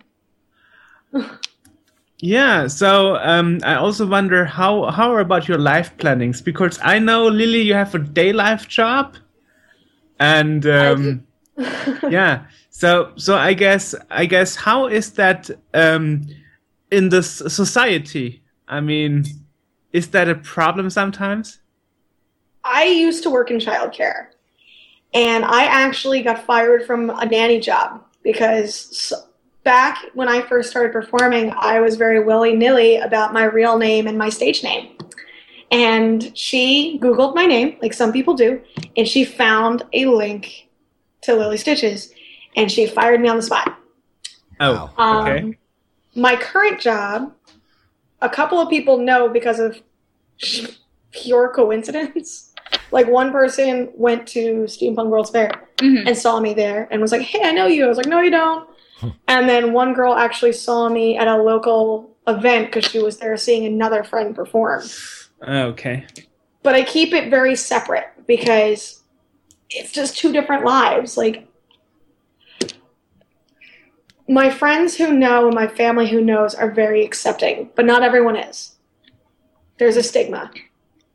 Yeah, 2.23 2.67
so 2.67 3.17
um, 3.17 3.61
I 3.65 3.77
also 3.77 4.07
wonder 4.07 4.45
how 4.45 4.91
how 4.91 5.17
about 5.17 5.49
your 5.49 5.59
life 5.59 5.97
plannings? 5.97 6.43
Because 6.43 6.79
I 6.83 6.99
know 6.99 7.29
Lily, 7.29 7.63
you 7.63 7.75
have 7.75 7.95
a 7.95 7.99
day 7.99 8.33
life 8.33 8.69
job, 8.69 9.17
and 10.19 10.67
um, 10.67 11.27
yeah. 12.09 12.47
So 12.71 13.13
so 13.17 13.37
I 13.37 13.55
guess 13.55 13.95
I 14.11 14.27
guess 14.27 14.57
how 14.57 14.87
is 14.87 15.13
that 15.13 15.51
um, 15.75 16.27
in 16.91 17.09
this 17.09 17.43
society? 17.49 18.43
I 18.69 18.81
mean, 18.81 19.25
is 19.93 20.09
that 20.09 20.29
a 20.29 20.35
problem 20.35 20.91
sometimes? 20.91 21.59
I 22.65 22.85
used 22.85 23.23
to 23.25 23.31
work 23.31 23.51
in 23.51 23.59
childcare, 23.59 24.29
and 25.15 25.45
I 25.45 25.65
actually 25.65 26.23
got 26.23 26.45
fired 26.45 26.87
from 26.87 27.11
a 27.11 27.27
nanny 27.27 27.61
job 27.61 28.05
because 28.23 29.13
back 29.65 30.05
when 30.15 30.29
I 30.29 30.41
first 30.43 30.71
started 30.71 30.93
performing, 30.93 31.53
I 31.57 31.81
was 31.81 31.97
very 31.97 32.23
willy 32.23 32.57
nilly 32.57 32.97
about 32.97 33.33
my 33.33 33.45
real 33.45 33.79
name 33.79 34.07
and 34.07 34.17
my 34.17 34.29
stage 34.29 34.63
name. 34.63 34.97
And 35.71 36.37
she 36.37 36.99
Googled 37.01 37.35
my 37.35 37.47
name, 37.47 37.77
like 37.81 37.95
some 37.95 38.13
people 38.13 38.35
do, 38.35 38.61
and 38.97 39.07
she 39.07 39.25
found 39.25 39.85
a 39.93 40.07
link 40.07 40.70
to 41.23 41.35
Lily 41.35 41.57
Stitches, 41.57 42.13
and 42.57 42.71
she 42.71 42.87
fired 42.87 43.21
me 43.21 43.29
on 43.29 43.37
the 43.37 43.43
spot. 43.43 43.77
Oh, 44.61 44.91
Um, 44.99 45.27
okay. 45.27 45.59
My 46.15 46.37
current 46.37 46.81
job, 46.81 47.33
a 48.21 48.29
couple 48.29 48.59
of 48.61 48.69
people 48.69 48.99
know 48.99 49.29
because 49.29 49.59
of 49.61 49.81
pure 51.13 51.49
coincidence. 51.55 52.47
Like 52.93 53.09
one 53.09 53.33
person 53.33 53.91
went 53.95 54.27
to 54.29 54.65
Steampunk 54.65 55.09
World's 55.09 55.31
Fair 55.31 55.51
Mhm. 55.79 56.07
and 56.07 56.17
saw 56.17 56.39
me 56.41 56.55
there 56.55 56.87
and 56.91 57.01
was 57.01 57.11
like, 57.11 57.23
"Hey, 57.23 57.41
I 57.43 57.51
know 57.53 57.67
you." 57.67 57.85
I 57.85 57.89
was 57.89 57.97
like, 57.97 58.07
"No, 58.07 58.21
you 58.21 58.31
don't." 58.31 58.69
and 59.29 59.49
then 59.49 59.73
one 59.73 59.93
girl 59.93 60.15
actually 60.15 60.53
saw 60.53 60.89
me 60.89 61.17
at 61.17 61.27
a 61.27 61.37
local 61.37 62.11
event 62.29 62.67
because 62.67 62.85
she 62.89 63.01
was 63.01 63.19
there 63.19 63.37
seeing 63.37 63.65
another 63.65 64.05
friend 64.05 64.35
perform. 64.37 64.83
Okay. 65.47 66.05
But 66.63 66.75
I 66.77 66.83
keep 66.83 67.13
it 67.13 67.29
very 67.31 67.57
separate 67.57 68.07
because 68.29 69.00
it's 69.71 69.93
just 69.93 70.17
two 70.17 70.33
different 70.33 70.65
lives. 70.65 71.17
Like 71.17 71.47
my 74.29 74.51
friends 74.51 74.97
who 74.97 75.13
know 75.13 75.47
and 75.47 75.55
my 75.55 75.67
family 75.67 76.09
who 76.09 76.21
knows 76.21 76.55
are 76.55 76.71
very 76.71 77.05
accepting, 77.05 77.71
but 77.75 77.85
not 77.85 78.03
everyone 78.03 78.37
is. 78.37 78.77
There's 79.79 79.97
a 79.97 80.03
stigma. 80.03 80.51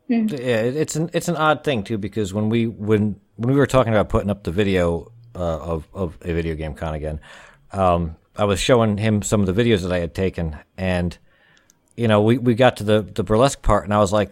Yeah, 0.08 0.62
it's 0.62 0.96
an 0.96 1.10
it's 1.12 1.28
an 1.28 1.36
odd 1.36 1.64
thing 1.64 1.82
too 1.82 1.98
because 1.98 2.32
when 2.32 2.48
we 2.48 2.66
when 2.66 3.18
when 3.36 3.52
we 3.52 3.58
were 3.58 3.66
talking 3.66 3.92
about 3.92 4.08
putting 4.08 4.30
up 4.30 4.44
the 4.44 4.52
video 4.52 5.12
uh, 5.34 5.58
of 5.58 5.88
of 5.92 6.18
a 6.22 6.32
video 6.32 6.54
game 6.54 6.74
con 6.74 6.94
again, 6.94 7.20
um, 7.72 8.16
I 8.36 8.44
was 8.44 8.60
showing 8.60 8.98
him 8.98 9.22
some 9.22 9.40
of 9.40 9.52
the 9.52 9.60
videos 9.60 9.82
that 9.82 9.92
I 9.92 9.98
had 9.98 10.14
taken, 10.14 10.56
and 10.76 11.16
you 11.96 12.06
know 12.06 12.22
we, 12.22 12.38
we 12.38 12.54
got 12.54 12.76
to 12.78 12.84
the 12.84 13.02
the 13.02 13.24
burlesque 13.24 13.62
part, 13.62 13.84
and 13.84 13.92
I 13.92 13.98
was 13.98 14.12
like, 14.12 14.30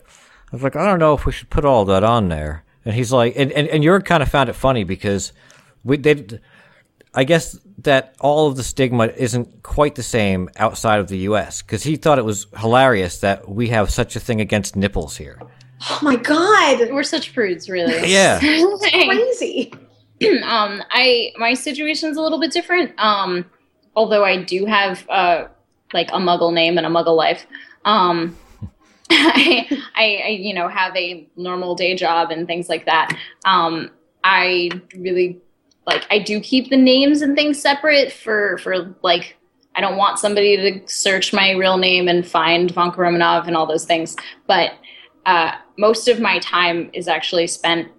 I 0.52 0.56
was 0.56 0.62
like, 0.62 0.76
I 0.76 0.86
don't 0.86 1.00
know 1.00 1.14
if 1.14 1.26
we 1.26 1.32
should 1.32 1.50
put 1.50 1.64
all 1.64 1.84
that 1.86 2.04
on 2.04 2.28
there, 2.28 2.63
and 2.84 2.94
he's 2.94 3.12
like, 3.12 3.34
and 3.36 3.52
and, 3.52 3.68
and 3.68 3.82
Jurg 3.82 4.04
kind 4.04 4.22
of 4.22 4.28
found 4.28 4.48
it 4.48 4.54
funny 4.54 4.84
because 4.84 5.32
we 5.82 5.96
they. 5.96 6.26
I 7.16 7.22
guess 7.22 7.56
that 7.78 8.16
all 8.18 8.48
of 8.48 8.56
the 8.56 8.64
stigma 8.64 9.06
isn't 9.06 9.62
quite 9.62 9.94
the 9.94 10.02
same 10.02 10.50
outside 10.56 10.98
of 10.98 11.06
the 11.06 11.18
U.S. 11.18 11.62
because 11.62 11.84
he 11.84 11.94
thought 11.94 12.18
it 12.18 12.24
was 12.24 12.48
hilarious 12.58 13.20
that 13.20 13.48
we 13.48 13.68
have 13.68 13.88
such 13.90 14.16
a 14.16 14.20
thing 14.20 14.40
against 14.40 14.74
nipples 14.74 15.16
here. 15.16 15.40
Oh 15.90 15.98
my 16.02 16.16
god. 16.16 16.90
We're 16.90 17.02
such 17.04 17.32
prudes, 17.32 17.68
really. 17.68 17.94
Yeah. 18.10 18.38
Crazy. 18.80 19.72
um, 20.42 20.82
I 20.90 21.32
my 21.36 21.54
situation's 21.54 22.16
a 22.16 22.22
little 22.22 22.40
bit 22.40 22.52
different. 22.52 22.92
Um, 22.98 23.44
although 23.94 24.24
I 24.24 24.42
do 24.42 24.66
have 24.66 25.08
uh 25.08 25.46
like 25.92 26.08
a 26.08 26.16
Muggle 26.16 26.52
name 26.52 26.78
and 26.78 26.86
a 26.86 26.90
Muggle 26.90 27.16
life. 27.16 27.46
Um, 27.84 28.36
I, 29.10 29.82
I, 29.94 30.22
I 30.24 30.28
you 30.28 30.54
know 30.54 30.68
have 30.68 30.96
a 30.96 31.28
normal 31.36 31.74
day 31.74 31.94
job 31.94 32.30
and 32.30 32.46
things 32.46 32.68
like 32.68 32.86
that. 32.86 33.16
Um, 33.44 33.90
I 34.22 34.70
really 34.96 35.40
like 35.86 36.06
I 36.10 36.18
do 36.18 36.40
keep 36.40 36.70
the 36.70 36.76
names 36.76 37.22
and 37.22 37.36
things 37.36 37.60
separate 37.60 38.12
for 38.12 38.58
for 38.58 38.94
like 39.02 39.36
I 39.76 39.80
don't 39.80 39.96
want 39.96 40.18
somebody 40.18 40.56
to 40.56 40.92
search 40.92 41.32
my 41.32 41.50
real 41.52 41.76
name 41.76 42.08
and 42.08 42.26
find 42.26 42.70
Vanka 42.70 42.98
Romanov 42.98 43.46
and 43.46 43.56
all 43.56 43.66
those 43.66 43.84
things. 43.84 44.16
But 44.46 44.72
uh, 45.26 45.52
most 45.76 46.08
of 46.08 46.20
my 46.20 46.38
time 46.38 46.90
is 46.92 47.08
actually 47.08 47.46
spent 47.48 47.90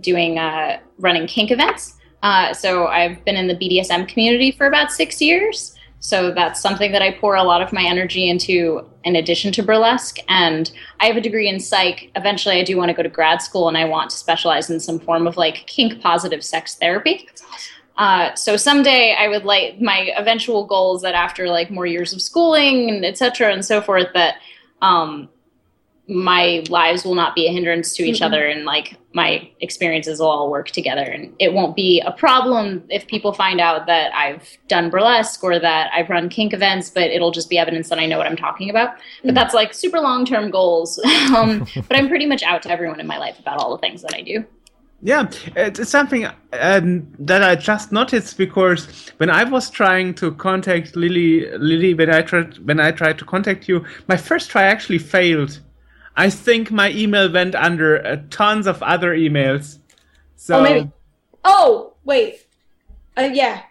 doing 0.00 0.38
uh, 0.38 0.78
running 0.98 1.26
kink 1.26 1.50
events. 1.50 1.96
Uh, 2.22 2.52
so 2.52 2.86
I've 2.86 3.24
been 3.24 3.36
in 3.36 3.48
the 3.48 3.54
BDSM 3.54 4.06
community 4.08 4.52
for 4.52 4.66
about 4.66 4.92
six 4.92 5.20
years. 5.20 5.74
So 6.04 6.32
that's 6.32 6.60
something 6.60 6.90
that 6.90 7.00
I 7.00 7.12
pour 7.12 7.36
a 7.36 7.44
lot 7.44 7.62
of 7.62 7.72
my 7.72 7.84
energy 7.84 8.28
into 8.28 8.84
in 9.04 9.14
addition 9.14 9.52
to 9.52 9.62
burlesque. 9.62 10.18
And 10.28 10.68
I 10.98 11.06
have 11.06 11.16
a 11.16 11.20
degree 11.20 11.48
in 11.48 11.60
psych. 11.60 12.10
Eventually, 12.16 12.56
I 12.60 12.64
do 12.64 12.76
want 12.76 12.88
to 12.88 12.92
go 12.92 13.04
to 13.04 13.08
grad 13.08 13.40
school 13.40 13.68
and 13.68 13.78
I 13.78 13.84
want 13.84 14.10
to 14.10 14.16
specialize 14.16 14.68
in 14.68 14.80
some 14.80 14.98
form 14.98 15.28
of 15.28 15.36
like 15.36 15.64
kink 15.68 16.02
positive 16.02 16.42
sex 16.42 16.74
therapy. 16.74 17.28
Uh, 17.96 18.34
so 18.34 18.56
someday 18.56 19.14
I 19.16 19.28
would 19.28 19.44
like 19.44 19.80
my 19.80 20.10
eventual 20.16 20.66
goal 20.66 20.96
is 20.96 21.02
that 21.02 21.14
after 21.14 21.46
like 21.48 21.70
more 21.70 21.86
years 21.86 22.12
of 22.12 22.20
schooling 22.20 22.90
and 22.90 23.04
et 23.04 23.16
cetera 23.16 23.52
and 23.52 23.64
so 23.64 23.80
forth, 23.80 24.08
that 24.14 24.36
um, 24.80 25.28
my 26.08 26.64
lives 26.68 27.04
will 27.04 27.14
not 27.14 27.34
be 27.34 27.46
a 27.46 27.52
hindrance 27.52 27.94
to 27.94 28.02
each 28.02 28.20
Mhm. 28.20 28.26
other 28.26 28.46
and 28.46 28.64
like 28.64 28.96
my 29.14 29.48
experiences 29.60 30.18
will 30.18 30.26
all 30.26 30.50
work 30.50 30.68
together. 30.70 31.02
And 31.02 31.32
it 31.38 31.52
won't 31.52 31.76
be 31.76 32.00
a 32.00 32.10
problem 32.10 32.82
if 32.88 33.06
people 33.06 33.32
find 33.32 33.60
out 33.60 33.86
that 33.86 34.12
I've 34.14 34.58
done 34.66 34.90
burlesque 34.90 35.44
or 35.44 35.58
that 35.60 35.90
I've 35.94 36.10
run 36.10 36.28
kink 36.28 36.52
events 36.54 36.90
but 36.90 37.04
it'll 37.04 37.30
just 37.30 37.48
be 37.48 37.56
evidence 37.56 37.88
that 37.88 38.00
I 38.00 38.06
know 38.06 38.18
what 38.18 38.26
I'm 38.26 38.36
talking 38.36 38.68
about. 38.68 38.96
But 39.24 39.34
that's 39.34 39.54
like 39.54 39.72
super 39.72 40.00
long 40.00 40.24
term 40.26 40.50
goals. 40.50 41.00
Um, 41.36 41.66
but 41.88 41.96
I'm 41.96 42.08
pretty 42.08 42.26
much 42.26 42.42
out 42.42 42.62
to 42.64 42.70
everyone 42.70 43.00
in 43.00 43.06
my 43.06 43.16
life 43.16 43.38
about 43.38 43.58
all 43.58 43.70
the 43.70 43.78
things 43.78 44.02
that 44.02 44.12
I 44.14 44.20
do. 44.22 44.44
Yeah, 45.02 45.28
it's, 45.56 45.78
it's 45.78 45.90
something 45.90 46.26
um, 46.52 47.06
that 47.18 47.42
I 47.42 47.54
just 47.56 47.90
noticed 47.90 48.36
because 48.38 48.86
when 49.16 49.30
I 49.30 49.44
was 49.44 49.70
trying 49.70 50.14
to 50.14 50.32
contact 50.32 50.94
Lily, 50.94 51.50
Lily, 51.58 51.94
when 51.94 52.10
I 52.10 52.22
tried 52.22 52.58
when 52.66 52.80
I 52.80 52.90
tried 52.92 53.18
to 53.18 53.24
contact 53.24 53.68
you, 53.68 53.84
my 54.08 54.16
first 54.16 54.50
try 54.50 54.64
actually 54.64 54.98
failed. 54.98 55.60
I 56.16 56.28
think 56.30 56.70
my 56.70 56.90
email 56.90 57.32
went 57.32 57.54
under 57.54 58.04
uh, 58.06 58.16
tons 58.30 58.66
of 58.66 58.82
other 58.82 59.14
emails. 59.16 59.78
So 60.36 60.58
Oh, 60.58 60.62
maybe. 60.62 60.90
Oh, 61.44 61.92
wait. 62.04 62.46
Uh, 63.16 63.30
yeah. 63.32 63.62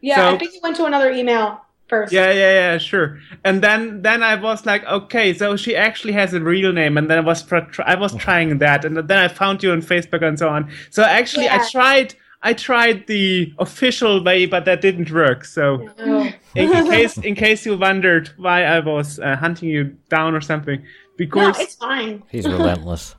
Yeah, 0.00 0.16
So- 0.16 0.34
I 0.34 0.38
think 0.38 0.54
you 0.54 0.60
went 0.62 0.76
to 0.76 0.86
another 0.86 1.10
email 1.10 1.60
first. 1.88 2.12
Yeah, 2.12 2.30
yeah, 2.32 2.52
yeah, 2.72 2.78
sure. 2.78 3.18
And 3.44 3.62
then 3.62 4.02
then 4.02 4.22
I 4.22 4.34
was 4.36 4.64
like, 4.66 4.84
okay, 4.86 5.34
so 5.34 5.56
she 5.56 5.76
actually 5.76 6.12
has 6.14 6.32
a 6.34 6.40
real 6.40 6.72
name, 6.72 6.96
and 6.96 7.08
then 7.10 7.18
I 7.18 7.20
was 7.20 7.42
tr- 7.42 7.58
tr- 7.70 7.82
I 7.84 7.94
was 7.96 8.14
trying 8.16 8.58
that, 8.58 8.84
and 8.84 8.96
then 8.96 9.18
I 9.18 9.28
found 9.28 9.62
you 9.62 9.72
on 9.72 9.82
Facebook 9.82 10.22
and 10.22 10.38
so 10.38 10.48
on. 10.48 10.70
So 10.90 11.02
actually, 11.02 11.44
Yeah. 11.44 11.58
I 11.62 11.70
tried 11.70 12.14
I 12.42 12.54
tried 12.54 13.06
the 13.06 13.52
official 13.58 14.24
way, 14.24 14.46
but 14.46 14.64
that 14.64 14.80
didn't 14.80 15.10
work. 15.10 15.44
So 15.44 15.90
Oh. 15.98 16.32
in, 16.54 16.72
in 16.72 16.86
case 16.90 17.18
in 17.18 17.34
case 17.34 17.66
you 17.66 17.76
wondered 17.76 18.30
why 18.38 18.64
I 18.64 18.80
was 18.80 19.18
uh, 19.18 19.36
hunting 19.36 19.68
you 19.68 19.96
down 20.08 20.34
or 20.34 20.40
something, 20.40 20.82
No, 21.28 21.62
it's 21.62 21.74
fine. 21.74 22.22
He's 22.30 22.46
relentless. 22.48 23.14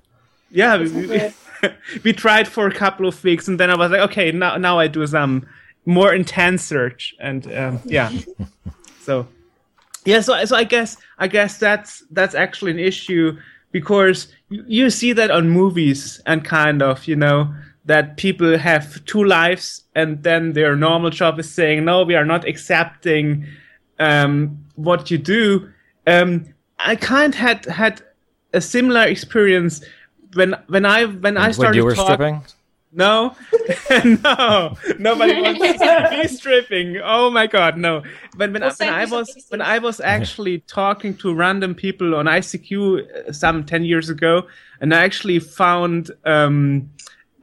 yeah, 0.50 0.78
we, 0.78 1.08
we, 1.08 1.34
we 2.04 2.14
tried 2.14 2.48
for 2.48 2.68
a 2.68 2.74
couple 2.74 3.08
of 3.08 3.24
weeks, 3.24 3.48
and 3.48 3.60
then 3.60 3.70
I 3.70 3.76
was 3.78 3.92
like, 3.92 4.02
okay, 4.02 4.32
now 4.32 4.58
now 4.58 4.80
I 4.80 4.88
do 4.88 5.06
some 5.08 5.48
more 5.86 6.14
intense 6.14 6.64
search, 6.64 7.16
and 7.20 7.46
um, 7.54 7.80
yeah, 7.86 8.12
so 9.02 9.28
yeah, 10.06 10.22
so 10.22 10.44
so 10.46 10.56
I 10.56 10.64
guess 10.64 10.98
I 11.18 11.28
guess 11.28 11.58
that's 11.58 12.04
that's 12.12 12.36
actually 12.36 12.72
an 12.72 12.80
issue 12.80 13.38
because 13.72 14.28
you, 14.50 14.64
you 14.68 14.90
see 14.90 15.14
that 15.14 15.32
on 15.32 15.50
movies 15.50 16.22
and 16.26 16.44
kind 16.44 16.82
of 16.82 17.08
you 17.08 17.16
know 17.16 17.54
that 17.86 18.18
people 18.18 18.58
have 18.58 19.04
two 19.06 19.24
lives 19.24 19.84
and 19.96 20.22
then 20.24 20.54
their 20.54 20.76
normal 20.76 21.10
job 21.10 21.40
is 21.40 21.52
saying 21.52 21.84
no, 21.84 22.04
we 22.04 22.16
are 22.16 22.26
not 22.26 22.48
accepting 22.48 23.46
um, 24.00 24.58
what 24.76 25.10
you 25.10 25.18
do. 25.18 25.70
Um, 26.06 26.46
I 26.84 26.96
kind 26.96 27.34
had 27.36 27.66
had 27.66 28.02
a 28.54 28.62
similar 28.62 29.04
experience 29.04 29.84
when 30.34 30.56
when 30.68 30.86
I 30.86 31.06
when 31.06 31.38
I 31.38 31.52
started. 31.52 31.52
when 31.52 31.54
started 31.54 31.78
you 31.78 31.86
were 31.86 31.96
talk- 31.96 32.06
stripping? 32.06 32.42
no, 32.94 33.36
no, 34.24 34.76
nobody 35.00 35.42
wants 35.42 35.60
to 35.62 36.10
see 36.12 36.18
me 36.18 36.28
stripping. 36.28 36.98
Oh 37.04 37.30
my 37.30 37.48
god, 37.48 37.78
no! 37.78 38.04
But 38.36 38.52
when, 38.52 38.64
I, 38.64 38.72
when 38.78 38.90
I 38.90 39.06
was 39.06 39.34
pieces. 39.34 39.50
when 39.50 39.62
I 39.62 39.80
was 39.80 40.02
actually 40.02 40.60
talking 40.60 41.16
to 41.18 41.34
random 41.34 41.76
people 41.76 42.16
on 42.16 42.26
ICQ 42.26 43.30
uh, 43.30 43.32
some 43.32 43.64
ten 43.64 43.86
years 43.86 44.10
ago, 44.10 44.48
and 44.82 44.94
I 44.94 45.04
actually 45.04 45.40
found 45.40 46.12
um, 46.26 46.90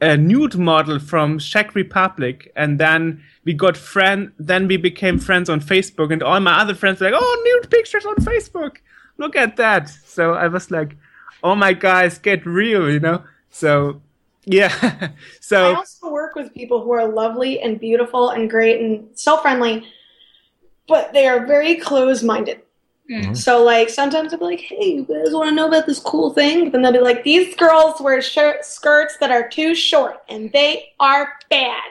a 0.00 0.16
nude 0.16 0.56
model 0.56 0.98
from 0.98 1.38
Czech 1.38 1.74
Republic, 1.74 2.52
and 2.56 2.78
then 2.78 3.22
we 3.44 3.54
got 3.54 3.76
friend. 3.76 4.32
Then 4.38 4.68
we 4.68 4.76
became 4.76 5.18
friends 5.18 5.48
on 5.48 5.60
Facebook, 5.60 6.12
and 6.12 6.22
all 6.22 6.40
my 6.40 6.60
other 6.60 6.74
friends 6.74 7.00
were 7.00 7.10
like, 7.10 7.18
"Oh, 7.18 7.42
nude 7.60 7.70
pictures 7.70 8.04
on 8.04 8.16
Facebook! 8.16 8.76
Look 9.18 9.36
at 9.36 9.56
that!" 9.56 9.88
So 9.88 10.34
I 10.34 10.48
was 10.48 10.70
like, 10.70 10.96
"Oh 11.42 11.54
my 11.54 11.72
guys, 11.72 12.18
get 12.18 12.46
real," 12.46 12.90
you 12.90 13.00
know. 13.00 13.22
So 13.50 14.00
yeah, 14.44 14.70
so 15.40 15.70
I 15.70 15.72
so 15.72 15.76
also 15.76 16.10
work 16.10 16.34
with 16.34 16.54
people 16.54 16.82
who 16.82 16.92
are 16.92 17.06
lovely 17.06 17.60
and 17.60 17.78
beautiful 17.78 18.30
and 18.30 18.48
great 18.48 18.80
and 18.80 19.08
so 19.14 19.36
friendly, 19.38 19.86
but 20.86 21.12
they 21.12 21.26
are 21.26 21.46
very 21.46 21.76
close 21.76 22.22
minded. 22.22 22.62
Mm. 23.10 23.36
So, 23.36 23.64
like, 23.64 23.88
sometimes 23.88 24.32
I'll 24.32 24.38
be 24.38 24.44
like, 24.44 24.60
hey, 24.60 24.96
you 24.96 25.04
guys 25.04 25.32
want 25.32 25.48
to 25.48 25.54
know 25.54 25.68
about 25.68 25.86
this 25.86 25.98
cool 25.98 26.34
thing? 26.34 26.64
But 26.64 26.72
then 26.72 26.82
they'll 26.82 26.92
be 26.92 26.98
like, 27.00 27.24
these 27.24 27.56
girls 27.56 28.00
wear 28.00 28.20
shirt- 28.20 28.66
skirts 28.66 29.16
that 29.18 29.30
are 29.30 29.48
too 29.48 29.74
short 29.74 30.22
and 30.28 30.52
they 30.52 30.90
are 31.00 31.32
bad. 31.48 31.90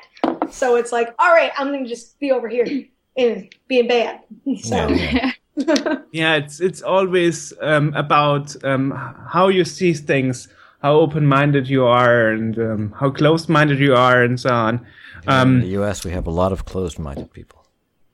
So 0.52 0.76
it's 0.76 0.92
like, 0.92 1.14
all 1.18 1.34
right, 1.34 1.52
I'm 1.58 1.68
going 1.68 1.84
to 1.84 1.90
just 1.90 2.20
be 2.20 2.32
over 2.32 2.48
here 2.48 2.86
and 3.18 3.54
being 3.68 3.88
bad. 3.88 4.22
So, 4.62 4.90
Yeah. 4.90 5.32
yeah, 6.12 6.36
it's 6.36 6.60
it's 6.60 6.82
always 6.82 7.54
um, 7.62 7.94
about 7.96 8.56
um, 8.64 8.92
how 9.34 9.48
you 9.50 9.66
see 9.66 9.94
things, 9.94 10.48
how 10.82 10.94
open-minded 11.00 11.68
you 11.68 11.86
are, 11.86 12.30
and 12.30 12.58
um, 12.60 12.94
how 13.00 13.10
close-minded 13.10 13.80
you 13.80 13.96
are, 13.96 14.24
and 14.24 14.40
so 14.40 14.50
on. 14.50 14.86
in 15.24 15.30
Um, 15.34 15.60
the 15.62 15.80
U.S., 15.80 16.06
we 16.06 16.12
have 16.12 16.28
a 16.28 16.32
lot 16.32 16.52
of 16.52 16.66
closed-minded 16.66 17.32
people. 17.34 17.64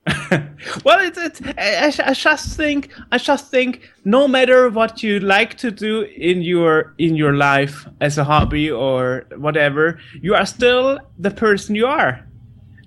well, 0.84 1.00
it's, 1.00 1.18
it's 1.18 1.42
I, 1.58 1.88
I- 1.88 2.10
I 2.10 2.14
just 2.14 2.58
think 2.58 2.90
I 3.12 3.18
just 3.18 3.50
think 3.52 3.90
no 4.04 4.28
matter 4.28 4.70
what 4.70 5.02
you 5.04 5.20
like 5.20 5.56
to 5.60 5.72
do 5.72 6.02
in 6.02 6.42
your 6.42 6.94
in 6.98 7.16
your 7.16 7.34
life 7.34 7.88
as 8.02 8.18
a 8.18 8.24
hobby 8.24 8.70
or 8.70 9.26
whatever, 9.38 10.00
you 10.22 10.36
are 10.36 10.46
still 10.46 11.00
the 11.20 11.32
person 11.32 11.76
you 11.76 11.88
are, 11.88 12.20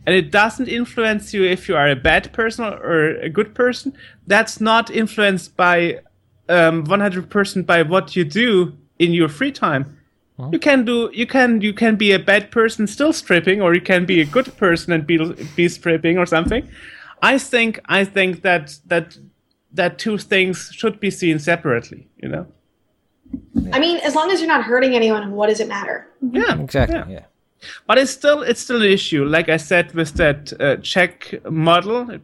and 0.06 0.14
it 0.14 0.30
doesn't 0.30 0.68
influence 0.68 1.34
you 1.34 1.44
if 1.44 1.68
you 1.68 1.76
are 1.76 1.88
a 1.88 1.96
bad 1.96 2.32
person 2.32 2.64
or 2.64 3.16
a 3.16 3.28
good 3.28 3.54
person. 3.54 3.92
That's 4.26 4.60
not 4.60 4.88
influenced 4.90 5.56
by 5.56 6.00
um, 6.48 6.86
100% 6.86 7.66
by 7.66 7.82
what 7.82 8.14
you 8.14 8.24
do 8.24 8.76
in 8.98 9.12
your 9.12 9.28
free 9.28 9.52
time. 9.52 9.96
You 10.52 10.58
can 10.58 10.84
do 10.84 11.10
you 11.14 11.26
can 11.26 11.62
you 11.62 11.72
can 11.72 11.96
be 11.96 12.12
a 12.12 12.18
bad 12.18 12.50
person 12.50 12.86
still 12.86 13.14
stripping, 13.14 13.62
or 13.62 13.74
you 13.74 13.80
can 13.80 14.04
be 14.04 14.20
a 14.20 14.26
good 14.26 14.54
person 14.58 14.92
and 14.92 15.06
be 15.06 15.16
be 15.56 15.66
stripping 15.66 16.18
or 16.18 16.26
something. 16.26 16.68
I 17.22 17.38
think 17.38 17.80
I 17.86 18.04
think 18.04 18.42
that 18.42 18.78
that 18.84 19.16
that 19.72 19.98
two 19.98 20.18
things 20.18 20.70
should 20.74 21.00
be 21.00 21.10
seen 21.10 21.38
separately. 21.38 22.06
You 22.18 22.28
know. 22.28 22.46
I 23.72 23.80
mean, 23.80 23.96
as 24.04 24.14
long 24.14 24.30
as 24.30 24.40
you're 24.40 24.48
not 24.48 24.64
hurting 24.64 24.94
anyone, 24.94 25.32
what 25.32 25.48
does 25.48 25.60
it 25.60 25.68
matter? 25.68 26.06
Yeah. 26.20 26.60
Exactly. 26.60 26.96
yeah. 26.96 27.06
Yeah. 27.08 27.24
But 27.86 27.98
it's 27.98 28.10
still 28.10 28.42
it's 28.42 28.60
still 28.60 28.82
an 28.82 28.88
issue. 28.88 29.24
Like 29.24 29.48
I 29.48 29.56
said 29.56 29.92
with 29.94 30.14
that 30.14 30.52
uh, 30.60 30.76
Czech 30.76 31.34
model, 31.50 32.10
it 32.10 32.22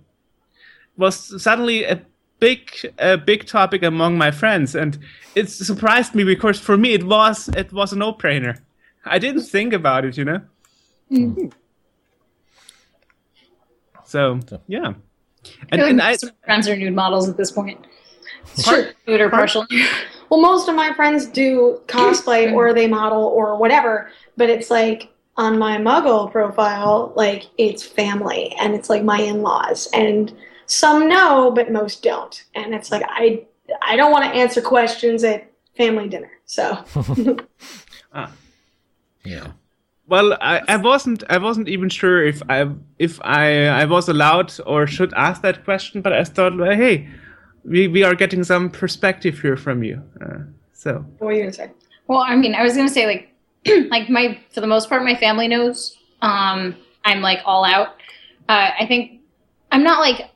was 0.96 1.42
suddenly 1.42 1.84
a 1.84 2.00
big 2.38 2.70
a 2.98 3.16
big 3.16 3.46
topic 3.46 3.82
among 3.82 4.18
my 4.18 4.30
friends, 4.30 4.74
and 4.74 4.98
it 5.34 5.48
surprised 5.48 6.14
me 6.14 6.24
because 6.24 6.58
for 6.58 6.76
me 6.76 6.92
it 6.92 7.04
was 7.04 7.48
it 7.56 7.72
was 7.72 7.92
a 7.92 7.96
no 7.96 8.12
brainer. 8.12 8.58
I 9.04 9.18
didn't 9.18 9.42
think 9.42 9.72
about 9.72 10.04
it, 10.04 10.16
you 10.16 10.24
know. 10.24 10.40
So 14.04 14.40
yeah, 14.66 14.88
I 14.88 14.94
and, 15.70 15.80
feel 15.80 15.86
and 15.86 16.02
I 16.02 16.12
of 16.12 16.22
my 16.24 16.30
friends 16.44 16.68
are 16.68 16.76
nude 16.76 16.94
models 16.94 17.28
at 17.28 17.36
this 17.36 17.50
point. 17.50 17.78
Sure. 18.58 18.92
Nude 19.06 19.20
or 19.20 19.30
partial. 19.30 19.66
Well, 20.30 20.40
most 20.40 20.68
of 20.68 20.74
my 20.74 20.92
friends 20.94 21.26
do 21.26 21.80
cosplay 21.86 22.52
or 22.56 22.74
they 22.74 22.86
model 22.86 23.24
or 23.24 23.56
whatever, 23.56 24.10
but 24.36 24.50
it's 24.50 24.70
like 24.70 25.11
on 25.36 25.58
my 25.58 25.78
muggle 25.78 26.30
profile, 26.30 27.12
like 27.16 27.44
it's 27.58 27.82
family 27.82 28.54
and 28.60 28.74
it's 28.74 28.90
like 28.90 29.02
my 29.02 29.20
in-laws 29.20 29.88
and 29.92 30.34
some 30.66 31.08
know, 31.08 31.50
but 31.50 31.72
most 31.72 32.02
don't. 32.02 32.44
And 32.54 32.74
it's 32.74 32.90
like 32.90 33.02
I 33.06 33.44
I 33.82 33.96
don't 33.96 34.12
want 34.12 34.24
to 34.24 34.30
answer 34.30 34.60
questions 34.60 35.24
at 35.24 35.50
family 35.76 36.08
dinner. 36.08 36.30
So 36.44 36.84
ah. 38.12 38.30
Yeah. 39.24 39.52
Well, 40.08 40.36
I, 40.40 40.60
I 40.68 40.76
wasn't 40.76 41.22
I 41.30 41.38
wasn't 41.38 41.68
even 41.68 41.88
sure 41.88 42.24
if 42.24 42.42
I 42.48 42.68
if 42.98 43.20
I 43.22 43.68
I 43.68 43.84
was 43.84 44.08
allowed 44.08 44.52
or 44.66 44.86
should 44.86 45.14
ask 45.14 45.42
that 45.42 45.64
question, 45.64 46.02
but 46.02 46.12
I 46.12 46.24
thought, 46.24 46.56
well, 46.56 46.74
hey, 46.76 47.08
we, 47.64 47.88
we 47.88 48.02
are 48.02 48.14
getting 48.14 48.44
some 48.44 48.68
perspective 48.68 49.40
here 49.40 49.56
from 49.56 49.82
you. 49.82 50.02
Uh, 50.20 50.40
so 50.72 51.04
what 51.18 51.28
are 51.28 51.32
you 51.32 51.42
gonna 51.42 51.52
say? 51.52 51.70
Well, 52.08 52.18
I 52.18 52.36
mean, 52.36 52.54
I 52.54 52.62
was 52.62 52.76
gonna 52.76 52.88
say 52.88 53.06
like, 53.06 53.31
like 53.90 54.08
my 54.08 54.38
for 54.50 54.60
the 54.60 54.66
most 54.66 54.88
part, 54.88 55.04
my 55.04 55.14
family 55.14 55.48
knows. 55.48 55.96
Um, 56.20 56.76
I'm 57.04 57.20
like 57.20 57.40
all 57.44 57.64
out. 57.64 57.88
Uh, 58.48 58.70
I 58.78 58.86
think 58.86 59.20
I'm 59.70 59.82
not 59.82 60.00
like 60.00 60.30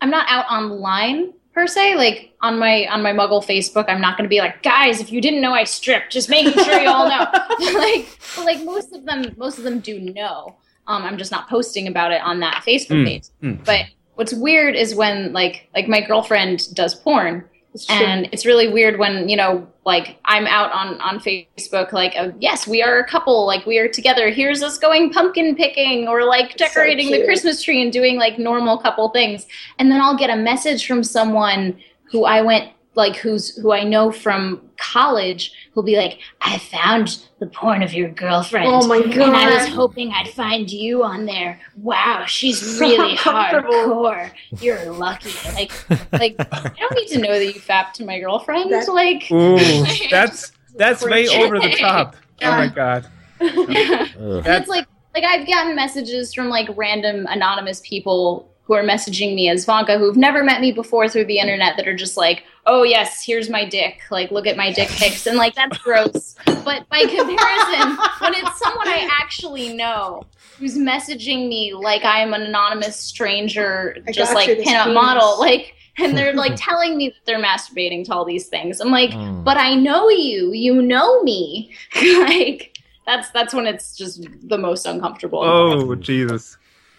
I'm 0.00 0.10
not 0.10 0.26
out 0.28 0.46
online 0.50 1.32
per 1.52 1.66
se. 1.66 1.96
Like 1.96 2.32
on 2.42 2.58
my 2.58 2.86
on 2.86 3.02
my 3.02 3.12
Muggle 3.12 3.44
Facebook, 3.44 3.86
I'm 3.88 4.00
not 4.00 4.16
gonna 4.16 4.28
be 4.28 4.38
like, 4.40 4.62
guys, 4.62 5.00
if 5.00 5.10
you 5.10 5.20
didn't 5.20 5.40
know 5.40 5.52
I 5.52 5.64
stripped, 5.64 6.12
just 6.12 6.28
making 6.28 6.52
sure 6.64 6.78
you 6.80 6.88
all 6.88 7.08
know. 7.08 7.18
like, 7.80 8.08
but, 8.36 8.44
like 8.44 8.62
most 8.64 8.92
of 8.94 9.04
them, 9.04 9.34
most 9.36 9.58
of 9.58 9.64
them 9.64 9.80
do 9.80 10.00
know. 10.00 10.56
Um, 10.88 11.02
I'm 11.02 11.18
just 11.18 11.32
not 11.32 11.48
posting 11.48 11.88
about 11.88 12.12
it 12.12 12.20
on 12.22 12.38
that 12.40 12.62
Facebook 12.66 13.02
Mm, 13.02 13.06
page. 13.06 13.24
mm. 13.42 13.64
But 13.64 13.86
what's 14.14 14.32
weird 14.32 14.76
is 14.76 14.94
when 14.94 15.32
like 15.32 15.68
like 15.74 15.88
my 15.88 16.00
girlfriend 16.00 16.72
does 16.74 16.94
porn 16.94 17.44
It's 17.76 17.90
and 17.90 18.28
it's 18.32 18.46
really 18.46 18.72
weird 18.72 18.98
when 18.98 19.28
you 19.28 19.36
know 19.36 19.66
like 19.84 20.18
i'm 20.24 20.46
out 20.46 20.72
on 20.72 20.98
on 21.02 21.20
facebook 21.20 21.92
like 21.92 22.14
uh, 22.16 22.30
yes 22.40 22.66
we 22.66 22.82
are 22.82 22.98
a 22.98 23.06
couple 23.06 23.46
like 23.46 23.66
we 23.66 23.78
are 23.78 23.88
together. 23.88 24.30
Here's 24.30 24.62
us 24.62 24.78
going 24.78 25.12
pumpkin 25.12 25.54
picking 25.54 26.08
or 26.08 26.24
like 26.24 26.52
So 26.52 26.64
decorating 26.64 27.10
the 27.10 27.24
christmas 27.24 27.62
tree 27.62 27.82
and 27.82 27.92
doing 27.92 28.16
like 28.16 28.38
normal 28.38 28.78
couple 28.78 29.10
things. 29.10 29.46
And 29.78 29.90
then 29.90 30.00
i'll 30.00 30.16
get 30.16 30.30
a 30.30 30.36
message 30.36 30.86
from 30.86 31.04
someone 31.04 31.78
who 32.10 32.24
i 32.24 32.40
went 32.40 32.72
like 32.96 33.14
who's 33.16 33.56
who 33.56 33.72
i 33.72 33.84
know 33.84 34.10
from 34.10 34.60
college 34.78 35.52
who'll 35.72 35.82
be 35.84 35.96
like 35.96 36.18
i 36.40 36.58
found 36.58 37.22
the 37.38 37.46
porn 37.46 37.82
of 37.82 37.92
your 37.92 38.08
girlfriend 38.10 38.66
Oh 38.68 38.86
my 38.86 39.00
god. 39.02 39.28
and 39.28 39.36
i 39.36 39.54
was 39.54 39.68
hoping 39.68 40.10
i'd 40.12 40.28
find 40.28 40.70
you 40.70 41.04
on 41.04 41.26
there 41.26 41.60
wow 41.76 42.24
she's 42.26 42.78
really 42.80 43.12
uncomfortable. 43.26 43.72
hardcore 43.72 44.30
you're 44.60 44.84
lucky 44.90 45.30
like 45.54 45.72
like 46.12 46.34
I 46.38 46.72
don't 46.78 46.94
need 46.94 47.08
to 47.08 47.18
know 47.18 47.38
that 47.38 47.46
you 47.54 47.60
fapped 47.60 47.96
to 47.96 48.04
my 48.04 48.18
girlfriend. 48.18 48.72
That- 48.72 48.88
like, 48.88 49.30
Ooh, 49.30 49.56
that's 50.10 50.52
that's 50.76 51.04
way 51.04 51.26
over 51.28 51.58
the 51.58 51.74
top. 51.78 52.16
Oh 52.42 52.50
my 52.50 52.68
god. 52.68 53.06
Ugh. 53.40 54.44
That's 54.44 54.68
like 54.68 54.86
like 55.14 55.24
I've 55.24 55.46
gotten 55.46 55.74
messages 55.74 56.34
from 56.34 56.48
like 56.48 56.68
random 56.76 57.26
anonymous 57.28 57.80
people 57.84 58.50
who 58.66 58.74
are 58.74 58.82
messaging 58.82 59.34
me 59.34 59.48
as 59.48 59.64
Vanka 59.64 59.96
who've 59.98 60.16
never 60.16 60.42
met 60.42 60.60
me 60.60 60.72
before 60.72 61.08
through 61.08 61.24
the 61.26 61.38
internet 61.38 61.76
that 61.76 61.86
are 61.86 61.94
just 61.96 62.16
like, 62.16 62.42
"Oh 62.66 62.82
yes, 62.82 63.24
here's 63.24 63.48
my 63.48 63.64
dick. 63.64 64.00
Like 64.10 64.30
look 64.30 64.46
at 64.46 64.56
my 64.56 64.72
dick 64.72 64.88
pics." 64.88 65.26
And 65.26 65.36
like 65.38 65.54
that's 65.54 65.78
gross. 65.78 66.34
But 66.44 66.88
by 66.88 67.00
comparison, 67.02 67.96
when 68.20 68.34
it's 68.34 68.58
someone 68.58 68.88
I 68.88 69.08
actually 69.20 69.72
know 69.74 70.24
who's 70.58 70.76
messaging 70.76 71.48
me 71.48 71.74
like 71.74 72.04
I 72.04 72.20
am 72.20 72.34
an 72.34 72.42
anonymous 72.42 72.96
stranger 72.96 73.96
I 74.08 74.12
just 74.12 74.34
like 74.34 74.48
you, 74.48 74.56
this 74.56 74.66
pinup 74.66 74.92
model, 74.94 75.38
like 75.38 75.74
and 75.98 76.16
they're 76.16 76.34
like 76.34 76.52
telling 76.56 76.96
me 76.96 77.08
that 77.10 77.24
they're 77.24 77.42
masturbating 77.42 78.04
to 78.06 78.12
all 78.14 78.24
these 78.24 78.48
things. 78.48 78.80
I'm 78.80 78.90
like, 78.90 79.10
Mm. 79.10 79.44
but 79.44 79.56
I 79.56 79.74
know 79.74 80.08
you. 80.10 80.52
You 80.52 80.82
know 80.82 81.22
me. 81.22 81.72
like 82.18 82.76
that's 83.06 83.30
that's 83.30 83.54
when 83.54 83.66
it's 83.66 83.96
just 83.96 84.26
the 84.42 84.58
most 84.58 84.86
uncomfortable. 84.86 85.40
Oh 85.44 85.94
Jesus. 85.94 86.56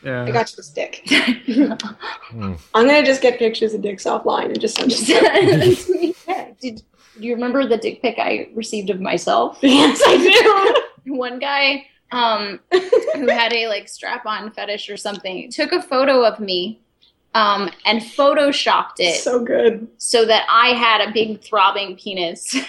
I 0.08 0.32
got 0.32 0.50
you 0.52 0.56
this 0.56 0.70
dick. 0.70 1.04
Mm. 2.34 2.60
I'm 2.76 2.88
gonna 2.88 3.06
just 3.06 3.22
get 3.22 3.40
pictures 3.40 3.74
of 3.74 3.82
dicks 3.82 4.04
offline 4.04 4.48
and 4.48 4.60
just 4.60 4.76
send 4.76 4.92
Just- 4.92 5.08
them. 5.88 6.14
Yeah. 6.28 6.48
Did 6.60 6.82
do 7.20 7.26
you 7.26 7.34
remember 7.34 7.66
the 7.66 7.78
dick 7.78 8.02
pic 8.02 8.20
I 8.20 8.50
received 8.54 8.90
of 8.90 9.00
myself? 9.00 9.58
yes, 9.62 10.02
I 10.06 10.82
do. 11.06 11.14
One 11.16 11.40
guy 11.40 11.88
um, 12.12 12.60
who 13.16 13.28
had 13.30 13.54
a 13.54 13.68
like 13.70 13.88
strap-on 13.88 14.52
fetish 14.52 14.90
or 14.90 14.98
something 14.98 15.50
took 15.52 15.72
a 15.72 15.82
photo 15.82 16.24
of 16.26 16.40
me 16.42 16.82
um, 17.34 17.70
and 17.86 18.02
photoshopped 18.02 19.00
it 19.00 19.16
so 19.22 19.40
good. 19.44 19.88
so 19.98 20.26
that 20.26 20.46
I 20.50 20.70
had 20.70 21.08
a 21.08 21.12
big 21.12 21.42
throbbing 21.42 21.96
penis 21.96 22.54
in 22.54 22.62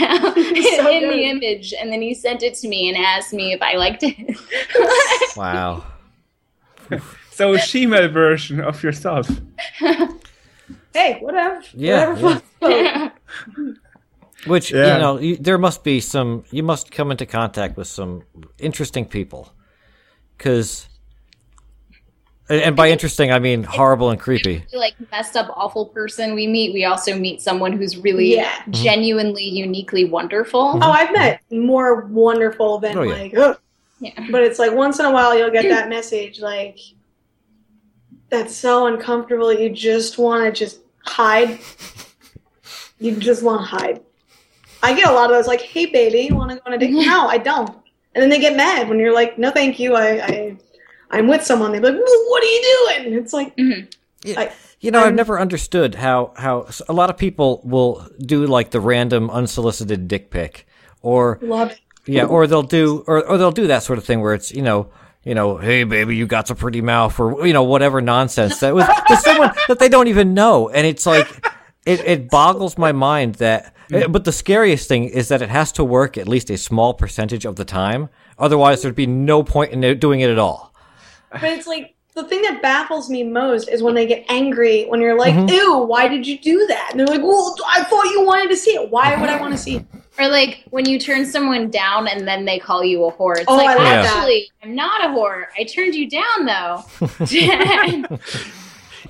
So 0.00 0.84
the 0.84 1.22
image, 1.24 1.72
and 1.72 1.90
then 1.90 2.02
he 2.02 2.12
sent 2.14 2.42
it 2.42 2.54
to 2.56 2.68
me 2.68 2.88
and 2.88 2.98
asked 2.98 3.32
me 3.32 3.52
if 3.52 3.62
I 3.62 3.74
liked 3.76 4.02
it. 4.02 4.36
Wow. 5.36 5.84
So 7.30 7.52
a 7.54 7.58
female 7.58 8.08
version 8.08 8.60
of 8.60 8.82
yourself. 8.82 9.28
Hey, 10.92 11.18
whatever. 11.20 11.62
Yeah, 11.74 12.14
Whatever. 12.14 12.42
yeah. 12.62 13.10
Which 14.46 14.72
Yeah. 14.72 14.94
you 14.94 14.98
know, 15.02 15.18
you, 15.18 15.36
there 15.36 15.58
must 15.58 15.84
be 15.84 16.00
some. 16.00 16.44
You 16.50 16.62
must 16.62 16.90
come 16.90 17.10
into 17.10 17.26
contact 17.26 17.76
with 17.76 17.86
some 17.86 18.22
interesting 18.58 19.04
people, 19.04 19.52
because, 20.38 20.88
and, 22.48 22.62
and 22.62 22.76
by 22.76 22.88
interesting 22.90 23.30
I 23.30 23.38
mean 23.40 23.62
horrible 23.62 24.08
and 24.10 24.18
creepy. 24.18 24.64
like 24.72 24.94
messed 25.12 25.36
up 25.36 25.50
awful 25.54 25.86
person 25.86 26.34
we 26.34 26.46
meet 26.46 26.72
we 26.72 26.84
also 26.86 27.18
meet 27.18 27.42
someone 27.42 27.72
who's 27.72 27.98
really 27.98 28.34
Yeah. 28.34 28.50
Mm-hmm. 28.50 28.72
genuinely 28.72 29.44
uniquely 29.44 30.04
wonderful 30.06 30.78
Oh, 30.82 30.90
I've 30.90 31.12
met 31.12 31.40
more 31.50 32.06
wonderful 32.06 32.78
than 32.78 32.96
Oh, 32.96 33.02
yeah. 33.02 33.12
like, 33.14 33.36
ugh. 33.36 33.58
Yeah 33.98 34.26
but 34.30 34.42
it's 34.42 34.58
like 34.58 34.72
once 34.72 34.98
in 34.98 35.06
a 35.06 35.10
while 35.10 35.36
you'll 35.36 35.50
get 35.50 35.68
that 35.68 35.88
message 35.96 36.40
like, 36.40 36.78
that's 38.28 38.54
so 38.54 38.86
uncomfortable. 38.86 39.52
You 39.52 39.70
just 39.70 40.18
want 40.18 40.44
to 40.44 40.52
just 40.52 40.80
hide. 41.04 41.60
You 42.98 43.14
just 43.16 43.42
want 43.42 43.60
to 43.60 43.66
hide. 43.66 44.00
I 44.82 44.94
get 44.94 45.08
a 45.08 45.12
lot 45.12 45.30
of 45.30 45.36
those 45.36 45.46
like, 45.46 45.60
hey 45.60 45.86
baby, 45.86 46.22
you 46.22 46.34
want 46.34 46.50
to 46.50 46.56
go 46.56 46.62
on 46.66 46.72
a 46.72 46.78
date? 46.78 46.90
No, 46.90 47.28
I 47.28 47.38
don't. 47.38 47.70
And 48.14 48.22
then 48.22 48.28
they 48.28 48.38
get 48.38 48.56
mad 48.56 48.88
when 48.88 48.98
you're 48.98 49.14
like, 49.14 49.38
no, 49.38 49.50
thank 49.50 49.78
you. 49.78 49.94
I, 49.94 50.08
I 50.26 50.56
I'm 51.10 51.28
with 51.28 51.44
someone. 51.44 51.72
They're 51.72 51.80
like, 51.80 51.94
well, 51.94 52.24
what 52.30 52.42
are 52.42 52.46
you 52.46 52.62
doing? 53.02 53.14
It's 53.14 53.32
like, 53.32 53.56
mm-hmm. 53.56 54.38
I, 54.38 54.52
You 54.80 54.90
know, 54.90 54.98
I've 55.00 55.06
I'm- 55.06 55.16
never 55.16 55.38
understood 55.38 55.94
how 55.94 56.32
how 56.36 56.68
a 56.88 56.92
lot 56.92 57.10
of 57.10 57.16
people 57.16 57.60
will 57.64 58.06
do 58.20 58.46
like 58.46 58.70
the 58.70 58.80
random 58.80 59.30
unsolicited 59.30 60.08
dick 60.08 60.30
pic, 60.30 60.66
or 61.00 61.38
love 61.42 61.70
it. 61.70 61.80
Yeah, 62.06 62.24
or 62.24 62.46
they'll 62.46 62.62
do 62.62 63.04
or 63.06 63.24
or 63.26 63.38
they'll 63.38 63.50
do 63.52 63.66
that 63.68 63.82
sort 63.82 63.98
of 63.98 64.04
thing 64.04 64.20
where 64.20 64.34
it's 64.34 64.52
you 64.52 64.62
know. 64.62 64.90
You 65.24 65.34
know, 65.34 65.56
hey 65.56 65.82
baby, 65.82 66.14
you 66.14 66.24
got 66.28 66.50
a 66.50 66.54
pretty 66.54 66.80
mouth, 66.80 67.18
or 67.18 67.44
you 67.44 67.52
know, 67.52 67.64
whatever 67.64 68.00
nonsense 68.00 68.60
that 68.60 68.72
was 68.76 68.86
with 69.10 69.18
someone 69.18 69.50
that 69.66 69.80
they 69.80 69.88
don't 69.88 70.06
even 70.06 70.34
know, 70.34 70.68
and 70.68 70.86
it's 70.86 71.04
like, 71.04 71.26
it, 71.84 71.98
it 72.04 72.30
boggles 72.30 72.78
my 72.78 72.92
mind 72.92 73.34
that. 73.36 73.74
But 74.08 74.22
the 74.22 74.30
scariest 74.30 74.86
thing 74.86 75.08
is 75.08 75.26
that 75.26 75.42
it 75.42 75.48
has 75.48 75.72
to 75.72 75.84
work 75.84 76.16
at 76.16 76.28
least 76.28 76.48
a 76.50 76.56
small 76.56 76.94
percentage 76.94 77.44
of 77.44 77.56
the 77.56 77.64
time. 77.64 78.08
Otherwise, 78.38 78.82
there'd 78.82 78.94
be 78.94 79.08
no 79.08 79.42
point 79.42 79.72
in 79.72 79.98
doing 79.98 80.20
it 80.20 80.30
at 80.30 80.38
all. 80.38 80.72
But 81.32 81.42
it's 81.42 81.66
like 81.66 81.96
the 82.14 82.22
thing 82.22 82.42
that 82.42 82.62
baffles 82.62 83.10
me 83.10 83.24
most 83.24 83.68
is 83.68 83.82
when 83.82 83.96
they 83.96 84.06
get 84.06 84.24
angry 84.28 84.84
when 84.84 85.00
you're 85.00 85.18
like, 85.18 85.34
Mhm. 85.34 85.50
"Ew, 85.50 85.78
why 85.78 86.06
did 86.06 86.24
you 86.24 86.38
do 86.38 86.66
that?" 86.68 86.90
And 86.92 87.00
they're 87.00 87.06
like, 87.08 87.22
"Well, 87.22 87.56
I 87.66 87.82
thought 87.82 88.04
you 88.06 88.24
wanted 88.24 88.48
to 88.50 88.56
see 88.56 88.74
it. 88.76 88.90
Why 88.92 89.20
would 89.20 89.28
I 89.28 89.40
want 89.40 89.54
to 89.54 89.58
see 89.58 89.76
it?" 89.78 89.86
Or 90.18 90.28
like 90.28 90.64
when 90.70 90.88
you 90.88 90.98
turn 90.98 91.26
someone 91.26 91.70
down 91.70 92.08
and 92.08 92.26
then 92.26 92.44
they 92.44 92.58
call 92.58 92.82
you 92.84 93.04
a 93.04 93.12
whore. 93.12 93.36
It's 93.38 93.44
Oh, 93.48 93.56
like 93.56 93.68
I 93.68 93.74
love 93.74 93.84
that. 93.84 94.06
actually 94.06 94.50
i'm 94.62 94.74
not 94.74 95.04
a 95.04 95.08
whore. 95.08 95.44
I 95.58 95.64
turned 95.64 95.94
you 95.94 96.08
down 96.08 96.46
though. 96.46 96.84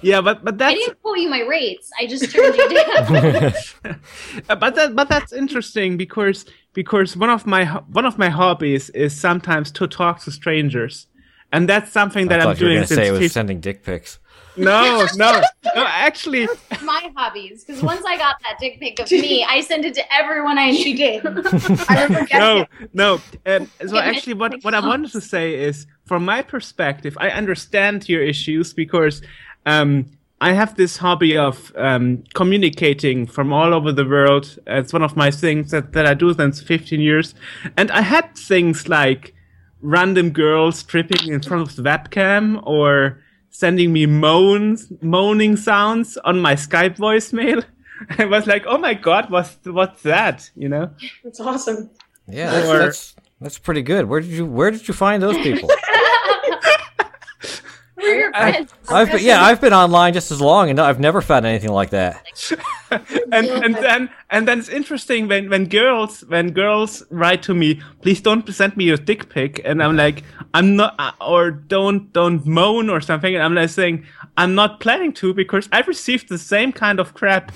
Yeah, 0.02 0.20
but 0.20 0.44
but 0.44 0.58
that's 0.58 0.72
I 0.72 0.74
didn't 0.74 1.00
quote 1.02 1.18
you 1.18 1.28
my 1.30 1.40
rates. 1.40 1.90
I 1.98 2.06
just 2.06 2.30
turned 2.30 2.54
you 2.54 2.68
down. 2.84 3.52
But 4.46 4.74
that 4.74 4.94
but 4.94 5.08
that's 5.08 5.32
interesting 5.32 5.96
because 5.96 6.44
because 6.74 7.16
one 7.16 7.30
of 7.30 7.46
my 7.46 7.64
one 7.90 8.04
of 8.04 8.18
my 8.18 8.28
hobbies 8.28 8.90
is 8.90 9.18
sometimes 9.18 9.70
to 9.72 9.86
talk 9.86 10.20
to 10.24 10.30
strangers, 10.30 11.06
and 11.50 11.66
that's 11.68 11.90
something 11.92 12.28
that 12.28 12.40
I 12.40 12.42
I'm 12.42 12.48
thought 12.50 12.60
you 12.60 12.66
were 12.66 12.72
doing 12.72 12.76
going 12.80 12.88
to 12.88 12.94
since 12.94 13.00
say 13.08 13.08
it 13.08 13.18
was 13.18 13.32
sending 13.32 13.60
dick 13.60 13.82
pics. 13.84 14.18
No 14.56 15.06
no 15.16 15.42
no 15.74 15.84
actually 15.86 16.48
my 16.82 17.10
hobbies 17.16 17.64
because 17.64 17.82
once 17.82 18.04
i 18.06 18.16
got 18.16 18.36
that 18.42 18.56
dick 18.60 18.78
pic 18.80 18.98
of 18.98 19.10
me 19.24 19.44
i 19.48 19.60
sent 19.60 19.84
it 19.84 19.94
to 19.94 20.14
everyone 20.14 20.58
i 20.58 20.72
She 20.72 20.92
knew 20.94 20.96
did. 20.96 21.26
I 21.88 22.26
no 22.38 22.60
it. 22.60 22.68
no 22.94 23.14
um, 23.46 23.70
so 23.86 23.96
Yeah, 23.96 24.00
actually 24.00 24.34
what 24.34 24.62
what 24.62 24.74
I 24.74 24.80
wanted 24.80 25.12
to 25.12 25.20
say 25.20 25.54
is 25.54 25.86
from 26.04 26.24
my 26.24 26.42
perspective 26.42 27.16
I 27.20 27.30
understand 27.30 28.08
your 28.08 28.22
issues 28.22 28.72
because 28.72 29.22
um 29.66 30.06
I 30.40 30.52
have 30.52 30.76
this 30.76 30.98
hobby 30.98 31.34
of 31.38 31.72
um, 31.76 32.22
communicating 32.34 33.26
from 33.26 33.54
all 33.54 33.72
over 33.72 33.90
the 33.90 34.04
world. 34.04 34.58
It's 34.66 34.92
one 34.92 35.02
of 35.02 35.16
my 35.16 35.30
things 35.30 35.70
that, 35.70 35.94
that 35.94 36.04
I 36.04 36.12
do 36.12 36.34
since 36.34 36.60
15 36.60 37.00
years. 37.00 37.34
And 37.78 37.90
I 37.90 38.02
had 38.02 38.36
things 38.36 38.86
like 38.86 39.34
random 39.80 40.28
girls 40.30 40.82
tripping 40.82 41.32
in 41.32 41.40
front 41.40 41.66
of 41.66 41.74
the 41.74 41.82
webcam 41.82 42.60
or 42.66 43.18
sending 43.50 43.92
me 43.92 44.06
moans, 44.06 44.92
moaning 45.02 45.56
sounds 45.56 46.16
on 46.18 46.40
my 46.40 46.54
Skype 46.54 46.96
voicemail. 46.96 47.64
I 48.18 48.26
was 48.26 48.46
like, 48.46 48.64
oh 48.66 48.78
my 48.78 48.94
God, 48.94 49.30
what's, 49.30 49.56
what's 49.64 50.02
that? 50.02 50.50
You 50.54 50.68
know? 50.68 50.90
It's 51.24 51.40
awesome. 51.40 51.90
Yeah, 52.28 52.50
that's, 52.50 52.68
Or- 52.68 52.78
that's 52.78 53.16
that's 53.40 53.58
pretty 53.58 53.82
good. 53.82 54.06
Where 54.08 54.20
did 54.20 54.30
you 54.30 54.46
Where 54.46 54.70
did 54.70 54.88
you 54.88 54.94
find 54.94 55.22
those 55.22 55.36
people? 55.38 55.68
We're 57.96 58.14
your 58.14 58.32
friends. 58.32 58.72
I've 58.88 59.10
been, 59.10 59.24
yeah, 59.24 59.42
I've 59.42 59.60
been 59.60 59.72
online 59.72 60.12
just 60.12 60.30
as 60.30 60.40
long, 60.40 60.70
and 60.70 60.78
I've 60.78 61.00
never 61.00 61.20
found 61.22 61.46
anything 61.46 61.72
like 61.72 61.90
that. 61.90 62.22
and 63.32 63.46
and 63.46 63.74
then 63.74 64.10
and 64.30 64.46
then 64.46 64.58
it's 64.58 64.68
interesting 64.68 65.28
when 65.28 65.48
when 65.50 65.66
girls 65.66 66.22
when 66.28 66.52
girls 66.52 67.02
write 67.10 67.42
to 67.42 67.54
me 67.54 67.80
please 68.02 68.20
don't 68.20 68.48
send 68.52 68.76
me 68.76 68.84
your 68.84 68.96
dick 68.96 69.28
pic 69.28 69.60
and 69.64 69.82
i'm 69.82 69.96
like 69.96 70.22
i'm 70.54 70.76
not 70.76 70.94
uh, 70.98 71.10
or 71.20 71.50
don't 71.50 72.12
don't 72.12 72.46
moan 72.46 72.88
or 72.88 73.00
something 73.00 73.34
and 73.34 73.42
i'm 73.42 73.54
like 73.54 73.68
saying 73.68 74.04
i'm 74.36 74.54
not 74.54 74.78
planning 74.80 75.12
to 75.12 75.34
because 75.34 75.68
i've 75.72 75.88
received 75.88 76.28
the 76.28 76.38
same 76.38 76.72
kind 76.72 77.00
of 77.00 77.14
crap 77.14 77.50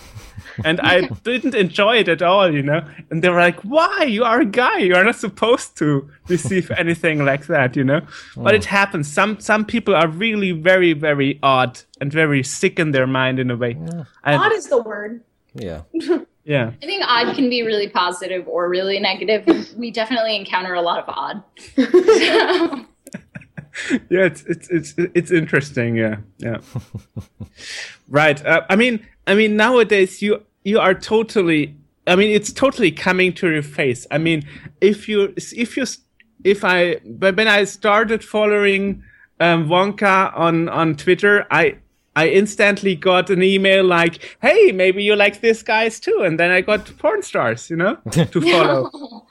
and 0.65 0.81
i 0.81 1.01
didn't 1.25 1.55
enjoy 1.55 1.97
it 1.97 2.09
at 2.09 2.23
all 2.23 2.53
you 2.53 2.63
know? 2.63 2.83
And 3.11 3.23
they 3.23 3.29
were 3.29 3.41
like 3.41 3.61
why? 3.61 4.05
You 4.05 4.25
are 4.25 4.41
a 4.41 4.45
guy. 4.45 4.79
You 4.79 4.95
are 4.95 5.05
not 5.05 5.17
supposed 5.17 5.77
to 5.79 6.09
receive 6.29 6.71
anything 6.77 7.25
like 7.25 7.47
that 7.47 7.77
you 7.77 7.85
know? 7.85 8.01
But 8.37 8.55
it 8.55 8.67
oh. 8.67 8.71
happens. 8.71 9.13
Some 9.13 9.41
some 9.41 9.65
people 9.65 9.95
are 9.95 10.09
really 10.09 10.53
very 10.53 10.93
very 10.93 11.39
odd 11.43 11.81
and 12.01 12.13
very 12.13 12.43
sick 12.43 12.79
in 12.79 12.93
their 12.93 13.07
mind 13.07 13.39
in 13.39 13.51
a 13.51 13.57
way. 13.57 13.73
And 14.25 14.43
Odd 14.43 14.53
is 14.53 14.69
the 14.69 14.83
word. 14.83 15.23
Yeah, 15.55 15.83
yeah. 16.45 16.71
I 16.83 16.87
think 16.87 17.03
odd 17.07 17.35
can 17.35 17.51
be 17.51 17.63
really 17.63 17.89
positive 17.89 18.47
or 18.47 18.69
really 18.69 19.01
negative. 19.01 19.75
We 19.77 19.91
definitely 19.91 20.37
encounter 20.37 20.75
a 20.75 20.83
lot 20.83 21.01
of 21.01 21.09
odd. 21.09 22.87
yeah 24.11 24.25
it's 24.25 24.43
it's 24.45 24.69
it's 24.69 24.95
it's 25.15 25.31
interesting 25.31 25.97
yeah 25.97 26.17
yeah. 26.39 26.59
Right 28.09 28.45
uh, 28.45 28.63
i 28.69 28.77
mean 28.77 29.07
i 29.27 29.35
mean 29.35 29.57
nowadays 29.57 30.21
you 30.23 30.43
you 30.65 30.81
are 30.81 30.95
totally 30.95 31.75
i 32.07 32.17
mean 32.17 32.31
it's 32.31 32.53
totally 32.53 32.91
coming 32.91 33.33
to 33.35 33.51
your 33.51 33.63
face. 33.63 34.07
I 34.11 34.19
mean 34.19 34.43
if 34.81 35.09
you 35.09 35.33
if 35.37 35.77
you 35.77 35.85
if 36.45 36.65
i 36.65 36.97
but 37.05 37.37
when 37.37 37.49
i 37.49 37.65
started 37.65 38.25
following 38.25 39.03
um, 39.39 39.69
Vanka 39.69 40.33
on 40.35 40.69
on 40.69 40.97
twitter 40.97 41.47
i 41.51 41.77
I 42.17 42.29
instantly 42.29 42.97
got 42.97 43.31
an 43.31 43.43
email 43.43 43.85
like, 43.85 44.37
"Hey, 44.43 44.73
maybe 44.73 45.03
you 45.03 45.15
like 45.15 45.41
this 45.41 45.63
guys 45.63 46.01
too," 46.01 46.23
and 46.23 46.39
then 46.41 46.51
I 46.51 46.61
got 46.61 46.91
porn 46.99 47.23
stars, 47.23 47.71
you 47.71 47.77
know, 47.77 47.97
to 48.11 48.41
follow. 48.41 49.27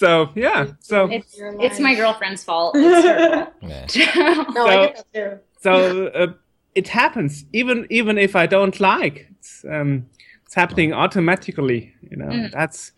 So 0.00 0.30
yeah, 0.34 0.60
so 0.80 1.08
it's 1.10 1.34
it's 1.38 1.78
my 1.78 1.94
girlfriend's 1.94 2.42
fault. 2.48 2.74
It's 2.78 3.04
her 3.06 3.52
yeah. 3.60 4.34
fault. 4.44 4.54
No, 4.56 4.66
I 4.66 4.74
So- 4.74 4.86
get 4.86 4.96
that 4.96 5.12
too. 5.14 5.38
so 5.62 6.06
uh, 6.20 6.32
it 6.74 6.88
happens 6.88 7.44
even 7.52 7.86
even 7.90 8.16
if 8.26 8.34
i 8.34 8.46
don't 8.46 8.80
like 8.80 9.16
it's 9.36 9.52
um 9.74 9.90
it's 10.44 10.54
happening 10.54 10.92
automatically 10.94 11.80
you 12.10 12.16
know 12.16 12.48
that's 12.58 12.92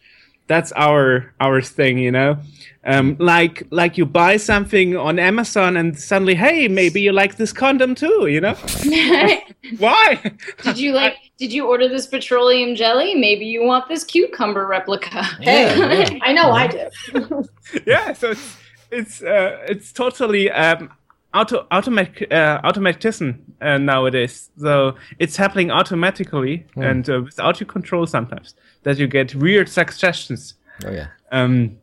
that's 0.46 0.72
our 0.72 1.32
our 1.40 1.62
thing, 1.62 1.98
you 1.98 2.10
know. 2.10 2.38
Um, 2.86 3.16
like 3.18 3.62
like 3.70 3.96
you 3.96 4.04
buy 4.04 4.36
something 4.36 4.96
on 4.96 5.18
Amazon 5.18 5.76
and 5.76 5.98
suddenly, 5.98 6.34
hey, 6.34 6.68
maybe 6.68 7.00
you 7.00 7.12
like 7.12 7.36
this 7.36 7.52
condom 7.52 7.94
too, 7.94 8.26
you 8.26 8.40
know? 8.40 8.54
Why? 9.78 10.20
did 10.62 10.78
you 10.78 10.92
like? 10.92 11.16
Did 11.38 11.52
you 11.52 11.66
order 11.66 11.88
this 11.88 12.06
petroleum 12.06 12.74
jelly? 12.74 13.14
Maybe 13.14 13.46
you 13.46 13.64
want 13.64 13.88
this 13.88 14.04
cucumber 14.04 14.66
replica. 14.66 15.22
Hey, 15.40 15.76
Yeah, 15.76 15.92
yeah. 15.92 16.18
I 16.22 16.32
know 16.32 16.50
I 16.52 16.66
do. 16.66 17.44
yeah, 17.86 18.12
so 18.12 18.30
it's 18.32 18.56
it's 18.90 19.22
uh, 19.22 19.64
it's 19.66 19.92
totally 19.92 20.50
um, 20.50 20.90
auto 21.34 21.66
automatic 21.70 22.32
uh, 22.32 22.60
automatism 22.64 23.42
uh, 23.60 23.78
nowadays. 23.78 24.50
So 24.58 24.94
it's 25.18 25.36
happening 25.36 25.70
automatically 25.70 26.66
and 26.76 27.08
uh, 27.10 27.22
without 27.22 27.60
your 27.60 27.66
control 27.66 28.06
sometimes 28.06 28.54
that 28.84 28.98
you 28.98 29.06
get 29.06 29.34
weird 29.34 29.68
suggestions. 29.68 30.54
Oh 30.84 30.90
yeah. 30.92 31.08
Um, 31.32 31.78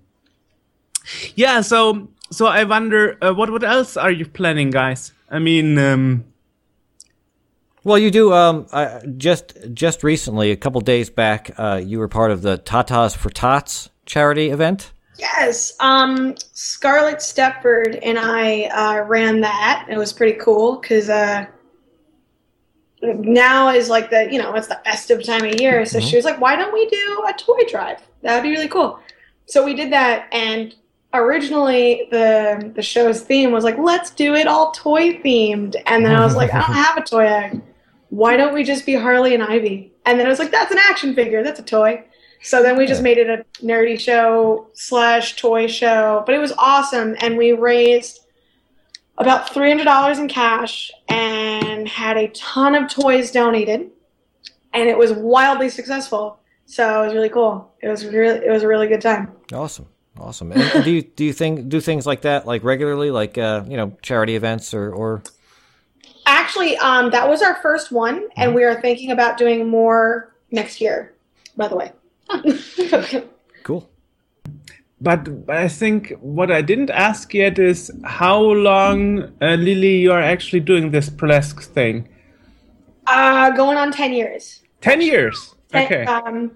yeah, 1.35 1.61
so 1.61 2.09
so 2.31 2.45
I 2.47 2.63
wonder 2.63 3.17
uh, 3.21 3.33
what 3.33 3.49
what 3.49 3.63
else 3.63 3.97
are 3.97 4.11
you 4.11 4.25
planning, 4.25 4.71
guys? 4.71 5.13
I 5.29 5.39
mean, 5.39 5.77
um, 5.77 6.23
Well, 7.83 7.97
you 7.97 8.11
do. 8.11 8.33
Um, 8.33 8.65
just 9.17 9.53
just 9.73 10.03
recently, 10.03 10.51
a 10.51 10.55
couple 10.57 10.81
days 10.81 11.09
back, 11.09 11.51
uh, 11.57 11.81
you 11.83 11.99
were 11.99 12.07
part 12.07 12.31
of 12.31 12.41
the 12.41 12.57
Tatas 12.57 13.15
for 13.15 13.29
Tots 13.29 13.89
charity 14.05 14.49
event. 14.49 14.91
Yes. 15.17 15.73
Um, 15.79 16.35
Scarlett 16.53 17.17
Stepford 17.17 17.99
and 18.01 18.17
I 18.17 18.63
uh, 18.65 19.03
ran 19.03 19.41
that. 19.41 19.87
It 19.89 19.97
was 19.97 20.13
pretty 20.13 20.37
cool 20.39 20.77
because 20.77 21.09
uh, 21.09 21.45
now 23.01 23.69
is 23.69 23.89
like 23.89 24.09
the 24.09 24.31
you 24.31 24.39
know 24.39 24.53
it's 24.53 24.67
the 24.67 24.79
festive 24.83 25.23
time 25.23 25.43
of 25.43 25.59
year. 25.59 25.85
So 25.85 25.99
she 25.99 26.15
was 26.15 26.25
like, 26.25 26.39
"Why 26.39 26.55
don't 26.55 26.73
we 26.73 26.87
do 26.87 27.25
a 27.27 27.33
toy 27.33 27.59
drive? 27.69 28.01
That 28.21 28.35
would 28.35 28.43
be 28.43 28.51
really 28.51 28.67
cool." 28.67 28.99
So 29.45 29.65
we 29.65 29.73
did 29.73 29.91
that, 29.91 30.27
and 30.31 30.75
originally 31.13 32.07
the 32.11 32.71
the 32.75 32.81
show's 32.81 33.21
theme 33.21 33.51
was 33.51 33.63
like, 33.63 33.77
"Let's 33.77 34.11
do 34.11 34.35
it 34.35 34.47
all 34.47 34.71
toy 34.71 35.17
themed." 35.17 35.75
And 35.87 36.05
then 36.05 36.15
I 36.15 36.23
was 36.23 36.35
like, 36.35 36.53
"I 36.53 36.59
don't 36.59 36.75
have 36.75 36.97
a 36.97 37.03
toy 37.03 37.25
egg. 37.25 37.61
Why 38.09 38.37
don't 38.37 38.53
we 38.53 38.63
just 38.63 38.85
be 38.85 38.95
Harley 38.95 39.33
and 39.33 39.43
Ivy?" 39.43 39.91
And 40.05 40.19
then 40.19 40.27
I 40.27 40.29
was 40.29 40.39
like, 40.39 40.51
"That's 40.51 40.71
an 40.71 40.79
action 40.79 41.15
figure. 41.15 41.43
That's 41.43 41.59
a 41.59 41.63
toy." 41.63 42.03
So 42.41 42.63
then 42.63 42.75
we 42.77 42.87
just 42.87 43.03
made 43.03 43.17
it 43.17 43.29
a 43.29 43.45
nerdy 43.63 43.99
show 43.99 44.67
slash 44.73 45.35
toy 45.35 45.67
show, 45.67 46.23
but 46.25 46.33
it 46.33 46.39
was 46.39 46.53
awesome, 46.57 47.15
and 47.19 47.37
we 47.37 47.51
raised 47.51 48.21
about 49.17 49.53
three 49.53 49.69
hundred 49.69 49.83
dollars 49.83 50.17
in 50.17 50.27
cash 50.27 50.91
and 51.07 51.87
had 51.87 52.17
a 52.17 52.29
ton 52.29 52.73
of 52.73 52.89
toys 52.89 53.31
donated, 53.31 53.91
and 54.73 54.89
it 54.89 54.97
was 54.97 55.13
wildly 55.13 55.69
successful. 55.69 56.39
So 56.65 57.03
it 57.03 57.05
was 57.05 57.13
really 57.13 57.29
cool. 57.29 57.71
It 57.81 57.89
was 57.89 58.05
really 58.05 58.43
it 58.45 58.49
was 58.49 58.63
a 58.63 58.67
really 58.67 58.87
good 58.87 59.01
time. 59.01 59.31
Awesome, 59.53 59.87
awesome. 60.19 60.51
And, 60.51 60.83
do 60.83 60.89
you 60.89 61.03
do 61.03 61.23
you 61.23 61.33
think 61.33 61.69
do 61.69 61.79
things 61.79 62.07
like 62.07 62.21
that 62.21 62.47
like 62.47 62.63
regularly, 62.63 63.11
like 63.11 63.37
uh, 63.37 63.63
you 63.67 63.77
know, 63.77 63.95
charity 64.01 64.35
events 64.35 64.73
or 64.73 64.91
or 64.91 65.21
Actually, 66.25 66.77
um, 66.77 67.11
that 67.11 67.27
was 67.27 67.41
our 67.41 67.55
first 67.61 67.91
one, 67.91 68.27
and 68.35 68.53
we 68.53 68.63
are 68.63 68.79
thinking 68.79 69.11
about 69.11 69.37
doing 69.37 69.67
more 69.67 70.33
next 70.51 70.79
year. 70.81 71.13
By 71.57 71.67
the 71.67 71.75
way. 71.75 71.91
cool. 73.63 73.89
but, 74.99 75.45
but 75.45 75.57
I 75.57 75.67
think 75.67 76.13
what 76.21 76.51
I 76.51 76.61
didn't 76.61 76.89
ask 76.89 77.33
yet 77.33 77.59
is 77.59 77.91
how 78.03 78.39
long, 78.41 79.23
uh, 79.41 79.55
Lily, 79.55 79.97
you 79.97 80.11
are 80.11 80.21
actually 80.21 80.59
doing 80.61 80.91
this 80.91 81.09
burlesque 81.09 81.61
thing. 81.61 82.07
uh, 83.07 83.49
going 83.51 83.77
on 83.77 83.91
ten 83.91 84.13
years. 84.13 84.61
Ten 84.81 85.01
years. 85.01 85.55
Ten- 85.69 85.85
Okay. 85.85 86.03
Um, 86.05 86.51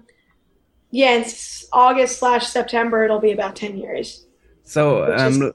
yeah, 0.90 1.16
it's 1.16 1.66
August 1.72 2.18
slash 2.18 2.46
September. 2.46 3.04
It'll 3.04 3.18
be 3.20 3.32
about 3.32 3.56
ten 3.56 3.76
years. 3.78 4.26
So, 4.62 5.06
Which 5.10 5.20
um, 5.20 5.52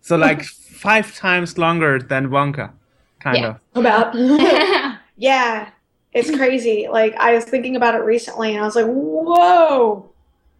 so 0.00 0.16
like 0.16 0.42
five 0.44 1.14
times 1.14 1.56
longer 1.58 1.98
than 1.98 2.28
Vanka, 2.30 2.72
kind 3.20 3.36
Yeah. 3.38 3.48
of. 3.48 3.56
About 3.74 4.14
yeah, 5.16 5.70
it's 6.12 6.30
crazy. 6.34 6.88
Like 6.90 7.14
I 7.16 7.34
was 7.34 7.44
thinking 7.44 7.76
about 7.76 7.94
it 7.94 8.04
recently, 8.04 8.54
and 8.54 8.62
I 8.62 8.64
was 8.64 8.76
like, 8.76 8.86
"Whoa, 8.86 10.10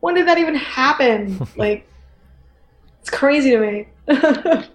when 0.00 0.14
did 0.14 0.28
that 0.28 0.38
even 0.38 0.54
happen?" 0.54 1.46
like, 1.56 1.86
it's 3.00 3.10
crazy 3.10 3.50
to 3.50 3.58
me. 3.58 3.88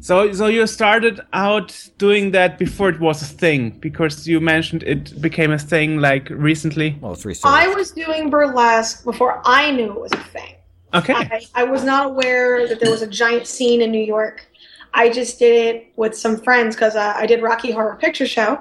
So, 0.00 0.32
so 0.32 0.46
you 0.46 0.66
started 0.66 1.20
out 1.32 1.88
doing 1.96 2.32
that 2.32 2.58
before 2.58 2.88
it 2.88 3.00
was 3.00 3.22
a 3.22 3.24
thing, 3.24 3.70
because 3.70 4.26
you 4.26 4.40
mentioned 4.40 4.82
it 4.82 5.20
became 5.20 5.52
a 5.52 5.58
thing 5.58 5.98
like 5.98 6.28
recently. 6.30 6.98
Well, 7.00 7.12
it's 7.12 7.24
research. 7.24 7.50
I 7.50 7.68
was 7.68 7.92
doing 7.92 8.28
burlesque 8.28 9.04
before 9.04 9.40
I 9.44 9.70
knew 9.70 9.92
it 9.92 10.00
was 10.00 10.12
a 10.12 10.16
thing. 10.16 10.56
Okay. 10.94 11.14
I, 11.14 11.40
I 11.54 11.64
was 11.64 11.84
not 11.84 12.06
aware 12.06 12.68
that 12.68 12.80
there 12.80 12.90
was 12.90 13.02
a 13.02 13.06
giant 13.06 13.46
scene 13.46 13.80
in 13.80 13.90
New 13.90 14.04
York. 14.04 14.46
I 14.92 15.08
just 15.08 15.38
did 15.38 15.76
it 15.76 15.92
with 15.96 16.16
some 16.16 16.36
friends 16.36 16.74
because 16.74 16.96
uh, 16.96 17.14
I 17.16 17.24
did 17.24 17.40
Rocky 17.40 17.70
Horror 17.70 17.96
Picture 17.96 18.26
Show, 18.26 18.60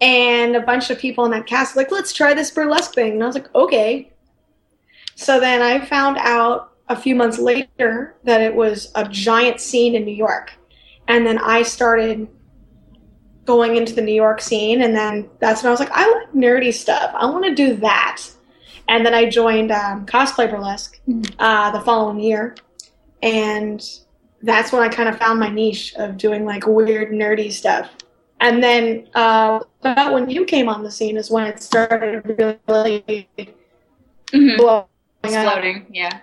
and 0.00 0.56
a 0.56 0.60
bunch 0.60 0.90
of 0.90 0.98
people 0.98 1.24
in 1.24 1.30
that 1.32 1.46
cast 1.46 1.74
were 1.74 1.82
like, 1.82 1.90
"Let's 1.90 2.12
try 2.12 2.34
this 2.34 2.50
burlesque 2.50 2.94
thing," 2.94 3.12
and 3.12 3.22
I 3.22 3.26
was 3.26 3.34
like, 3.34 3.54
"Okay." 3.54 4.12
So 5.14 5.38
then 5.38 5.62
I 5.62 5.84
found 5.84 6.16
out 6.18 6.72
a 6.88 6.96
few 6.96 7.14
months 7.14 7.38
later 7.38 8.16
that 8.24 8.40
it 8.40 8.54
was 8.54 8.90
a 8.94 9.06
giant 9.06 9.60
scene 9.60 9.94
in 9.94 10.04
New 10.04 10.14
York, 10.14 10.52
and 11.08 11.26
then 11.26 11.38
I 11.38 11.62
started 11.62 12.28
going 13.44 13.76
into 13.76 13.94
the 13.94 14.02
New 14.02 14.14
York 14.14 14.40
scene, 14.40 14.82
and 14.82 14.94
then 14.94 15.28
that's 15.38 15.62
when 15.62 15.68
I 15.68 15.70
was 15.72 15.80
like, 15.80 15.92
"I 15.92 16.10
like 16.10 16.32
nerdy 16.32 16.72
stuff. 16.72 17.12
I 17.14 17.26
want 17.26 17.44
to 17.44 17.54
do 17.54 17.76
that." 17.76 18.22
And 18.88 19.06
then 19.06 19.14
I 19.14 19.28
joined 19.28 19.70
um, 19.70 20.04
cosplay 20.06 20.50
burlesque 20.50 21.00
uh, 21.38 21.70
the 21.70 21.80
following 21.80 22.18
year, 22.18 22.56
and 23.22 23.80
that's 24.42 24.72
when 24.72 24.82
I 24.82 24.88
kind 24.88 25.08
of 25.08 25.18
found 25.18 25.38
my 25.38 25.48
niche 25.48 25.94
of 25.96 26.16
doing 26.16 26.44
like 26.44 26.66
weird 26.66 27.10
nerdy 27.10 27.52
stuff. 27.52 27.90
And 28.40 28.62
then 28.62 29.08
uh, 29.14 29.60
about 29.82 30.12
when 30.12 30.30
you 30.30 30.44
came 30.44 30.68
on 30.68 30.82
the 30.82 30.90
scene 30.90 31.16
is 31.16 31.30
when 31.30 31.46
it 31.46 31.62
started 31.62 32.24
really 32.66 33.28
Mhm. 34.32 34.56
blowing 34.56 34.84
up. 34.84 34.88
Exploding. 35.24 35.86
Yeah. 35.90 36.20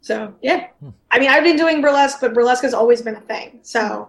So 0.00 0.34
yeah, 0.40 0.68
I 1.10 1.18
mean 1.18 1.28
I've 1.28 1.44
been 1.44 1.56
doing 1.56 1.80
burlesque, 1.80 2.20
but 2.20 2.32
burlesque 2.32 2.62
has 2.62 2.72
always 2.72 3.02
been 3.02 3.16
a 3.16 3.20
thing. 3.20 3.58
So, 3.62 4.08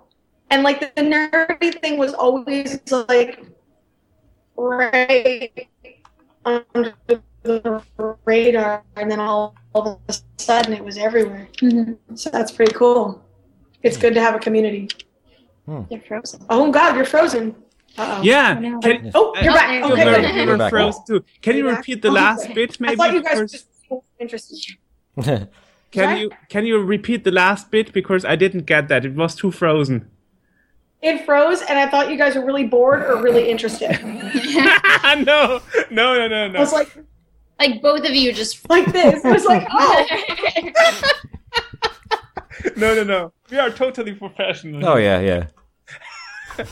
and 0.49 0.63
like 0.63 0.79
the 0.79 1.01
nerdy 1.01 1.81
thing 1.81 1.97
was 1.97 2.13
always 2.13 2.79
like 3.09 3.43
right 4.55 5.67
under 6.45 6.93
the 7.43 7.83
radar, 8.25 8.83
and 8.95 9.09
then 9.09 9.19
all, 9.19 9.55
all 9.73 9.87
of 9.87 9.99
a 10.07 10.15
sudden 10.37 10.73
it 10.73 10.83
was 10.83 10.97
everywhere. 10.97 11.47
So 12.15 12.29
that's 12.29 12.51
pretty 12.51 12.73
cool. 12.73 13.21
It's 13.83 13.97
good 13.97 14.13
to 14.13 14.21
have 14.21 14.35
a 14.35 14.39
community. 14.39 14.89
Hmm. 15.67 15.81
You're 15.89 16.01
frozen. 16.01 16.45
Oh 16.49 16.71
God, 16.71 16.95
you're 16.95 17.05
frozen. 17.05 17.55
Uh-oh. 17.97 18.21
Yeah. 18.21 18.55
I 18.57 18.59
know. 18.59 18.79
Can, 18.79 19.11
Oh, 19.13 19.33
you're 19.41 19.53
back. 19.53 19.83
Oh, 19.83 19.91
Okay, 19.91 20.05
you 20.05 20.15
good. 20.15 20.23
were, 20.23 20.39
you 20.41 20.47
were 20.49 20.57
back. 20.57 20.69
frozen 20.69 21.03
too. 21.07 21.25
Can 21.41 21.57
you 21.57 21.67
repeat 21.69 22.01
the 22.01 22.07
Oh, 22.09 22.11
last 22.13 22.45
okay. 22.45 22.53
bit, 22.53 22.77
I 22.81 22.95
thought 22.95 23.13
you 23.13 23.23
guys 23.23 23.37
were 23.37 23.45
just 23.47 23.67
interested. 24.19 24.57
Can 25.91 26.03
Sorry? 26.03 26.19
you 26.21 26.31
can 26.49 26.65
you 26.65 26.79
repeat 26.83 27.23
the 27.23 27.31
last 27.31 27.71
bit 27.71 27.93
because 27.93 28.25
I 28.25 28.35
didn't 28.35 28.65
get 28.65 28.89
that. 28.89 29.05
It 29.05 29.15
was 29.15 29.35
too 29.35 29.51
frozen. 29.51 30.09
It 31.01 31.25
froze, 31.25 31.61
and 31.61 31.79
I 31.79 31.87
thought 31.89 32.09
you 32.11 32.17
guys 32.17 32.35
were 32.35 32.45
really 32.45 32.65
bored 32.65 33.03
or 33.03 33.21
really 33.21 33.49
interested. 33.49 33.91
no, 34.03 35.61
no, 35.89 36.13
no, 36.17 36.27
no, 36.27 36.47
no. 36.49 36.57
I 36.57 36.59
was 36.59 36.73
like, 36.73 36.89
like 37.57 37.81
both 37.81 38.03
of 38.03 38.13
you 38.13 38.33
just. 38.33 38.69
like 38.69 38.91
this. 38.91 39.23
I 39.23 39.31
was 39.31 39.45
like, 39.45 39.65
oh. 39.71 40.05
No, 42.75 42.95
no, 42.95 43.03
no. 43.03 43.33
We 43.51 43.57
are 43.59 43.69
totally 43.69 44.13
professional. 44.13 44.85
oh 44.85 44.97
yeah, 44.97 45.19
yeah. 45.19 45.47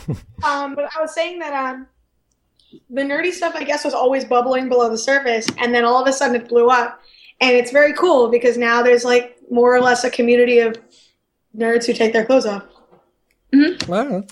Um, 0.43 0.73
but 0.75 0.89
I 0.95 1.01
was 1.01 1.13
saying 1.13 1.37
that 1.39 1.53
um, 1.53 1.87
the 2.89 3.01
nerdy 3.03 3.31
stuff, 3.31 3.53
I 3.55 3.63
guess, 3.63 3.85
was 3.85 3.93
always 3.93 4.25
bubbling 4.25 4.67
below 4.67 4.89
the 4.89 4.97
surface, 4.97 5.45
and 5.59 5.73
then 5.75 5.85
all 5.85 6.01
of 6.01 6.07
a 6.07 6.13
sudden 6.13 6.35
it 6.35 6.49
blew 6.49 6.69
up, 6.69 6.99
and 7.39 7.55
it's 7.55 7.71
very 7.71 7.93
cool 7.93 8.29
because 8.29 8.57
now 8.57 8.81
there's 8.81 9.05
like 9.05 9.37
more 9.51 9.75
or 9.75 9.81
less 9.81 10.03
a 10.03 10.09
community 10.09 10.59
of 10.59 10.75
nerds 11.55 11.85
who 11.85 11.93
take 11.93 12.13
their 12.13 12.25
clothes 12.25 12.45
off. 12.47 12.63
Well, 13.87 14.25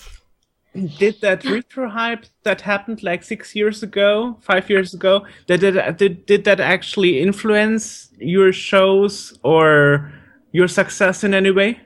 Did 0.98 1.20
that 1.20 1.44
retro 1.44 1.88
hype 1.88 2.26
that 2.42 2.60
happened 2.62 3.04
like 3.04 3.22
six 3.22 3.54
years 3.54 3.84
ago, 3.84 4.36
five 4.42 4.68
years 4.68 4.92
ago, 4.92 5.24
did 5.46 5.62
it, 5.62 5.98
did, 5.98 6.26
did 6.26 6.42
that 6.44 6.58
actually 6.58 7.20
influence 7.20 8.10
your 8.18 8.52
shows 8.52 9.38
or 9.44 10.12
your 10.54 10.68
success 10.68 11.24
in 11.24 11.34
any 11.34 11.50
way? 11.50 11.80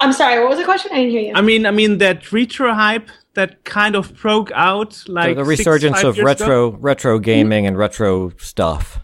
I'm 0.00 0.14
sorry, 0.14 0.40
what 0.40 0.48
was 0.48 0.58
the 0.58 0.64
question? 0.64 0.90
I 0.92 0.96
didn't 0.96 1.10
hear 1.10 1.20
you. 1.20 1.32
I 1.34 1.42
mean, 1.42 1.66
I 1.66 1.70
mean 1.70 1.98
that 1.98 2.32
retro 2.32 2.72
hype 2.72 3.10
that 3.34 3.64
kind 3.64 3.94
of 3.94 4.16
broke 4.16 4.50
out 4.52 5.04
like 5.06 5.36
the 5.36 5.44
six, 5.44 5.60
resurgence 5.60 5.96
five 5.96 6.06
of 6.06 6.18
retro 6.18 6.68
ago? 6.68 6.78
retro 6.80 7.18
gaming 7.18 7.66
and 7.66 7.76
retro 7.76 8.32
stuff. 8.38 8.98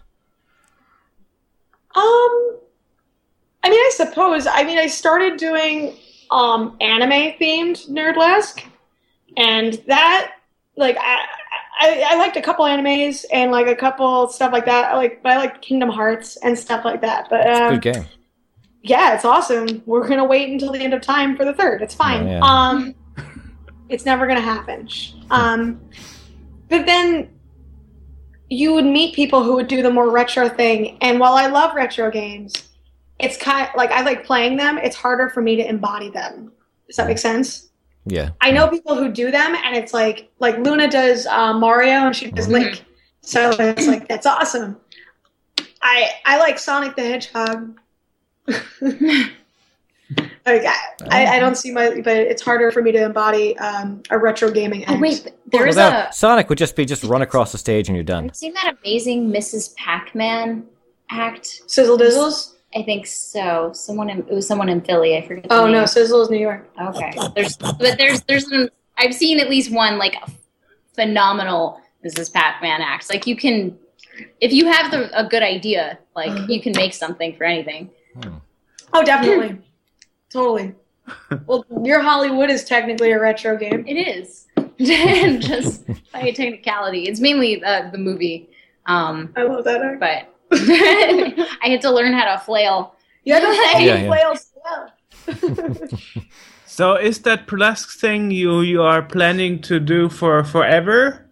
Um, 1.95 2.57
I 3.63 3.69
mean, 3.69 3.79
I 3.79 3.91
suppose. 3.93 4.47
I 4.47 4.63
mean, 4.63 4.79
I 4.79 4.87
started 4.87 5.37
doing 5.37 5.95
um 6.31 6.75
anime 6.81 7.33
themed 7.39 7.87
nerdlesque, 7.89 8.63
and 9.37 9.73
that 9.85 10.33
like 10.75 10.97
I 10.99 11.25
I, 11.79 12.03
I 12.09 12.15
liked 12.15 12.37
a 12.37 12.41
couple 12.41 12.65
animes 12.65 13.23
and 13.31 13.51
like 13.51 13.67
a 13.67 13.75
couple 13.75 14.27
stuff 14.29 14.51
like 14.51 14.65
that. 14.65 14.91
I 14.91 14.97
like, 14.97 15.21
but 15.21 15.33
I 15.33 15.37
like 15.37 15.61
Kingdom 15.61 15.89
Hearts 15.89 16.37
and 16.37 16.57
stuff 16.57 16.83
like 16.83 17.01
that. 17.01 17.27
But 17.29 17.47
um, 17.47 17.75
Good 17.75 17.93
game. 17.93 18.05
Yeah, 18.81 19.13
it's 19.15 19.25
awesome. 19.25 19.81
We're 19.85 20.07
gonna 20.07 20.25
wait 20.25 20.49
until 20.49 20.71
the 20.71 20.79
end 20.79 20.93
of 20.93 21.01
time 21.01 21.35
for 21.37 21.45
the 21.45 21.53
third. 21.53 21.81
It's 21.81 21.93
fine. 21.95 22.27
Oh, 22.27 22.29
yeah. 22.31 22.39
Um, 22.41 22.95
it's 23.89 24.05
never 24.05 24.27
gonna 24.27 24.41
happen. 24.41 24.87
Um, 25.31 25.81
but 26.69 26.85
then 26.85 27.29
you 28.49 28.73
would 28.73 28.85
meet 28.85 29.13
people 29.15 29.43
who 29.43 29.55
would 29.55 29.67
do 29.67 29.81
the 29.81 29.89
more 29.91 30.09
retro 30.09 30.49
thing. 30.49 30.97
And 31.01 31.19
while 31.19 31.33
I 31.33 31.47
love 31.47 31.75
retro 31.75 32.09
games, 32.09 32.53
it's 33.19 33.37
kind 33.37 33.67
of 33.67 33.75
like 33.75 33.91
I 33.91 34.01
like 34.01 34.25
playing 34.25 34.57
them. 34.57 34.77
It's 34.77 34.95
harder 34.95 35.29
for 35.29 35.41
me 35.41 35.55
to 35.57 35.67
embody 35.67 36.09
them. 36.09 36.51
Does 36.87 36.95
that 36.95 37.07
make 37.07 37.17
sense? 37.19 37.69
Yeah. 38.05 38.29
I 38.41 38.51
know 38.51 38.67
people 38.69 38.95
who 38.95 39.11
do 39.11 39.29
them, 39.29 39.55
and 39.55 39.75
it's 39.75 39.93
like 39.93 40.31
like 40.39 40.57
Luna 40.59 40.89
does 40.89 41.27
uh, 41.27 41.53
Mario 41.53 42.07
and 42.07 42.15
she 42.15 42.31
does 42.31 42.47
Mhm. 42.47 42.51
Link, 42.51 42.83
so 43.21 43.51
it's 43.59 43.87
like 43.87 44.07
that's 44.07 44.25
awesome. 44.25 44.77
I 45.81 46.09
I 46.25 46.39
like 46.39 46.57
Sonic 46.59 46.95
the 46.95 47.03
Hedgehog. 47.03 47.77
Like 50.45 50.65
I, 50.65 50.75
I, 51.11 51.25
I 51.35 51.39
don't 51.39 51.55
see 51.55 51.71
my, 51.71 52.01
but 52.01 52.17
it's 52.17 52.41
harder 52.41 52.71
for 52.71 52.81
me 52.81 52.91
to 52.91 53.03
embody 53.03 53.57
um, 53.59 54.01
a 54.09 54.17
retro 54.17 54.49
gaming. 54.51 54.83
Oh 54.87 54.99
wait, 54.99 55.31
there's 55.47 55.75
Well, 55.75 56.07
a. 56.09 56.13
Sonic 56.13 56.49
would 56.49 56.57
just 56.57 56.75
be 56.75 56.85
just 56.85 57.03
run 57.03 57.21
across 57.21 57.51
the 57.51 57.57
stage 57.57 57.87
and 57.89 57.95
you're 57.95 58.03
done. 58.03 58.23
Have 58.25 58.31
you 58.31 58.35
seen 58.35 58.53
that 58.55 58.75
amazing 58.83 59.31
Mrs. 59.31 59.75
Pac-Man 59.75 60.65
act? 61.11 61.63
Sizzle 61.67 61.97
Dizzles. 61.97 62.55
I 62.75 62.83
think 62.83 63.07
so. 63.07 63.71
Someone 63.73 64.09
in, 64.11 64.19
it 64.19 64.29
was 64.33 64.47
someone 64.47 64.69
in 64.69 64.81
Philly. 64.81 65.17
I 65.17 65.27
forget. 65.27 65.43
The 65.49 65.53
Oh 65.53 65.63
name. 65.65 65.73
no, 65.73 65.85
Sizzle 65.85 66.21
is 66.21 66.29
New 66.29 66.37
York. 66.39 66.69
Okay. 66.81 67.11
There's 67.35 67.57
but 67.57 67.97
there's 67.97 68.21
there's 68.23 68.45
an, 68.47 68.69
I've 68.97 69.13
seen 69.13 69.39
at 69.39 69.49
least 69.49 69.71
one 69.71 69.97
like 69.97 70.15
phenomenal 70.93 71.81
Mrs. 72.05 72.31
Pac-Man 72.33 72.81
act. 72.81 73.09
Like 73.09 73.27
you 73.27 73.35
can 73.35 73.77
if 74.41 74.51
you 74.51 74.65
have 74.71 74.91
the, 74.91 75.09
a 75.17 75.27
good 75.27 75.43
idea, 75.43 75.97
like 76.15 76.49
you 76.49 76.61
can 76.61 76.73
make 76.75 76.93
something 76.93 77.35
for 77.35 77.43
anything. 77.45 77.89
Oh, 78.93 79.03
definitely, 79.03 79.59
totally. 80.29 80.75
Well, 81.45 81.65
your 81.83 82.01
Hollywood 82.01 82.49
is 82.49 82.63
technically 82.63 83.11
a 83.11 83.19
retro 83.19 83.57
game. 83.57 83.85
It 83.87 83.95
is 83.95 84.47
just 85.47 85.85
by 86.11 86.31
technicality. 86.31 87.03
It's 87.03 87.19
mainly 87.19 87.63
uh, 87.63 87.89
the 87.91 87.97
movie, 87.97 88.49
um, 88.85 89.33
I 89.35 89.43
love 89.43 89.63
that. 89.65 89.81
Art. 89.81 89.99
but 89.99 90.33
I 90.51 91.67
had 91.67 91.81
to 91.81 91.91
learn 91.91 92.13
how 92.13 92.33
to 92.35 92.39
flail. 92.39 92.95
You 93.23 93.33
had 93.33 93.41
to 93.41 93.47
play 93.47 93.85
Yeah, 93.85 94.01
yeah. 94.03 94.09
whales 94.09 94.51
well. 94.65 95.87
So 96.65 96.95
is 96.95 97.19
that 97.23 97.45
burlesque 97.45 97.99
thing 97.99 98.31
you 98.31 98.61
you 98.61 98.81
are 98.83 99.01
planning 99.01 99.59
to 99.63 99.79
do 99.79 100.07
for 100.07 100.43
forever, 100.43 101.25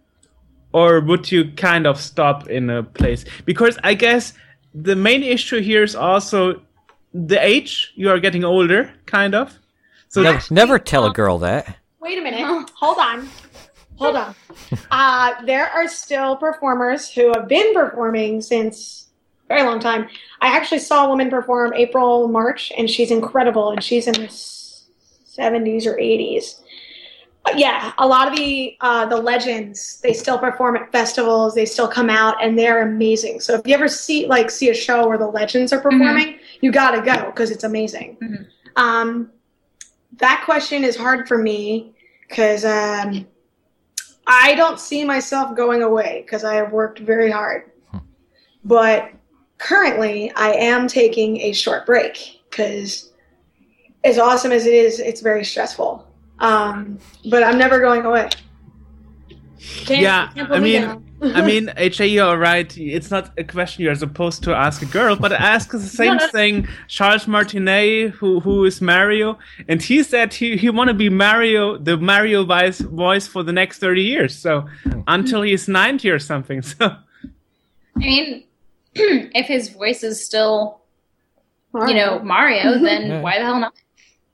or 0.72 1.00
would 1.00 1.32
you 1.32 1.52
kind 1.52 1.86
of 1.86 1.98
stop 1.98 2.48
in 2.48 2.68
a 2.68 2.82
place? 2.82 3.24
Because 3.46 3.78
I 3.82 3.94
guess 3.94 4.34
the 4.74 4.94
main 4.94 5.22
issue 5.22 5.60
here 5.60 5.82
is 5.82 5.96
also 5.96 6.60
the 7.26 7.44
age. 7.44 7.92
You 7.96 8.10
are 8.10 8.20
getting 8.20 8.44
older, 8.44 8.92
kind 9.06 9.34
of. 9.34 9.58
So 10.08 10.22
Never, 10.22 10.42
never 10.50 10.78
tell 10.78 11.06
a 11.06 11.12
girl 11.12 11.38
that. 11.38 11.76
Wait 12.00 12.18
a 12.18 12.22
minute. 12.22 12.70
Hold 12.74 12.98
on. 12.98 13.28
Hold 13.96 14.16
on. 14.16 14.34
Uh, 14.90 15.40
there 15.44 15.70
are 15.70 15.86
still 15.86 16.36
performers 16.36 17.10
who 17.10 17.32
have 17.34 17.48
been 17.48 17.72
performing 17.72 18.40
since 18.42 19.06
a 19.44 19.54
very 19.54 19.62
long 19.62 19.80
time. 19.80 20.08
I 20.40 20.48
actually 20.54 20.80
saw 20.80 21.06
a 21.06 21.08
woman 21.08 21.30
perform 21.30 21.72
April, 21.74 22.28
March, 22.28 22.72
and 22.76 22.90
she's 22.90 23.10
incredible, 23.10 23.70
and 23.70 23.82
she's 23.82 24.06
in 24.06 24.14
her 24.14 24.26
70s 24.26 25.86
or 25.86 25.96
80s. 25.96 26.60
Yeah, 27.56 27.92
a 27.98 28.06
lot 28.06 28.28
of 28.28 28.36
the 28.36 28.76
uh, 28.80 29.06
the 29.06 29.16
legends 29.16 30.00
they 30.02 30.12
still 30.12 30.38
perform 30.38 30.76
at 30.76 30.90
festivals. 30.92 31.54
They 31.54 31.66
still 31.66 31.88
come 31.88 32.10
out, 32.10 32.42
and 32.42 32.58
they're 32.58 32.82
amazing. 32.82 33.40
So 33.40 33.54
if 33.54 33.66
you 33.66 33.74
ever 33.74 33.88
see 33.88 34.26
like 34.26 34.50
see 34.50 34.70
a 34.70 34.74
show 34.74 35.06
where 35.06 35.18
the 35.18 35.26
legends 35.26 35.72
are 35.72 35.80
performing, 35.80 36.38
you 36.60 36.72
gotta 36.72 37.00
go 37.00 37.26
because 37.26 37.50
it's 37.50 37.64
amazing. 37.64 38.16
Mhm. 38.22 38.46
Um, 38.76 39.30
that 40.18 40.42
question 40.44 40.84
is 40.84 40.96
hard 40.96 41.28
for 41.28 41.38
me 41.38 41.94
because 42.28 42.64
um, 42.64 43.26
I 44.26 44.54
don't 44.54 44.78
see 44.78 45.04
myself 45.04 45.56
going 45.56 45.82
away 45.82 46.22
because 46.24 46.44
I 46.44 46.54
have 46.54 46.72
worked 46.72 46.98
very 46.98 47.30
hard. 47.30 47.70
But 48.64 49.10
currently, 49.58 50.30
I 50.32 50.50
am 50.52 50.88
taking 50.88 51.40
a 51.40 51.52
short 51.52 51.86
break 51.86 52.40
because, 52.50 53.12
as 54.04 54.18
awesome 54.18 54.52
as 54.52 54.66
it 54.66 54.74
is, 54.74 55.00
it's 55.00 55.20
very 55.20 55.44
stressful. 55.44 56.06
Um, 56.40 56.98
but 57.30 57.42
I'm 57.42 57.58
never 57.58 57.80
going 57.80 58.04
away. 58.04 58.28
Can't- 59.86 60.00
Yeah, 60.00 60.28
can't 60.34 60.50
I 60.56 60.58
mean- 60.60 61.04
I 61.20 61.42
mean, 61.44 61.72
HA, 61.76 62.06
you're 62.06 62.38
right. 62.38 62.72
It's 62.78 63.10
not 63.10 63.32
a 63.36 63.42
question 63.42 63.82
you're 63.82 63.96
supposed 63.96 64.44
to 64.44 64.54
ask 64.54 64.82
a 64.82 64.86
girl, 64.86 65.16
but 65.16 65.32
ask 65.32 65.72
the 65.72 65.80
same 65.80 66.16
no. 66.16 66.28
thing. 66.28 66.68
Charles 66.86 67.26
Martinet, 67.26 68.10
who 68.12 68.38
who 68.38 68.64
is 68.64 68.80
Mario, 68.80 69.36
and 69.66 69.82
he 69.82 70.04
said 70.04 70.32
he 70.32 70.56
he 70.56 70.70
want 70.70 70.88
to 70.88 70.94
be 70.94 71.08
Mario, 71.08 71.76
the 71.76 71.96
Mario 71.96 72.44
voice 72.44 72.78
voice 72.78 73.26
for 73.26 73.42
the 73.42 73.52
next 73.52 73.80
thirty 73.80 74.02
years. 74.02 74.32
So 74.36 74.68
until 75.08 75.42
he's 75.42 75.66
ninety 75.66 76.08
or 76.08 76.20
something. 76.20 76.62
So 76.78 76.84
I 76.86 77.98
mean, 77.98 78.44
if 78.94 79.46
his 79.46 79.70
voice 79.70 80.04
is 80.04 80.24
still 80.24 80.82
you 81.74 81.94
know 81.94 82.20
Mario, 82.20 82.78
then 82.78 83.02
Yeah. 83.10 83.20
why 83.22 83.38
the 83.38 83.44
hell 83.44 83.58
not? 83.58 83.74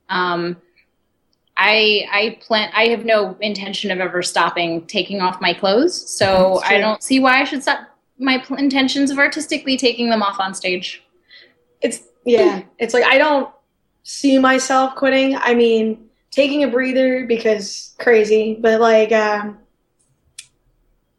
Um, 0.09 0.57
I 1.57 2.07
I 2.11 2.37
plan. 2.41 2.69
I 2.73 2.87
have 2.87 3.05
no 3.05 3.35
intention 3.39 3.91
of 3.91 3.99
ever 3.99 4.21
stopping 4.21 4.85
taking 4.87 5.21
off 5.21 5.39
my 5.39 5.53
clothes, 5.53 6.09
so 6.09 6.61
I 6.65 6.79
don't 6.79 7.01
see 7.01 7.19
why 7.19 7.41
I 7.41 7.43
should 7.45 7.61
stop 7.61 7.79
my 8.17 8.37
pl- 8.37 8.57
intentions 8.57 9.11
of 9.11 9.17
artistically 9.17 9.77
taking 9.77 10.09
them 10.09 10.23
off 10.23 10.39
on 10.39 10.53
stage. 10.53 11.03
it's 11.81 12.03
yeah 12.25 12.61
it's 12.79 12.93
like 12.93 13.03
i 13.03 13.17
don't 13.17 13.49
see 14.03 14.39
myself 14.39 14.95
quitting 14.95 15.35
i 15.37 15.53
mean 15.53 16.09
taking 16.31 16.63
a 16.63 16.67
breather 16.67 17.25
because 17.27 17.93
crazy 17.99 18.57
but 18.59 18.79
like 18.81 19.11
um 19.11 19.57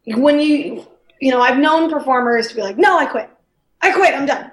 when 0.06 0.40
you 0.40 0.84
you 1.20 1.30
know 1.30 1.40
i've 1.40 1.58
known 1.58 1.90
performers 1.90 2.48
to 2.48 2.54
be 2.54 2.62
like 2.62 2.76
no 2.78 2.98
i 2.98 3.06
quit 3.06 3.30
i 3.82 3.90
quit 3.92 4.14
i'm 4.14 4.26
done 4.26 4.50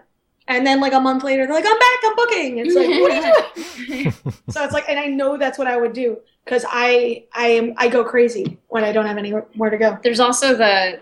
and 0.48 0.65
then 0.65 0.80
like 0.80 0.94
a 0.94 0.99
month 0.99 1.24
later 1.24 1.45
they're 1.45 1.56
like 1.56 1.65
i'm 1.68 1.80
back 1.80 1.99
i'm 2.03 2.15
booking. 2.15 2.57
It's 2.60 2.76
like 2.76 2.90
what 2.90 3.11
are 3.11 3.15
you 3.15 3.86
doing? 3.88 4.14
So 4.49 4.64
it's 4.64 4.74
like 4.74 4.88
and 4.90 4.99
i 4.99 5.07
know 5.07 5.38
that's 5.38 5.57
what 5.57 5.68
i 5.68 5.78
would 5.78 5.94
do 5.94 6.18
because 6.45 6.65
i 6.68 7.24
i 7.34 7.48
am 7.48 7.74
i 7.78 7.88
go 7.88 8.03
crazy 8.03 8.57
when 8.68 8.84
i 8.84 8.91
don't 8.91 9.06
have 9.06 9.18
anywhere 9.18 9.70
to 9.70 9.78
go. 9.78 9.98
There's 10.03 10.20
also 10.20 10.56
the 10.56 10.99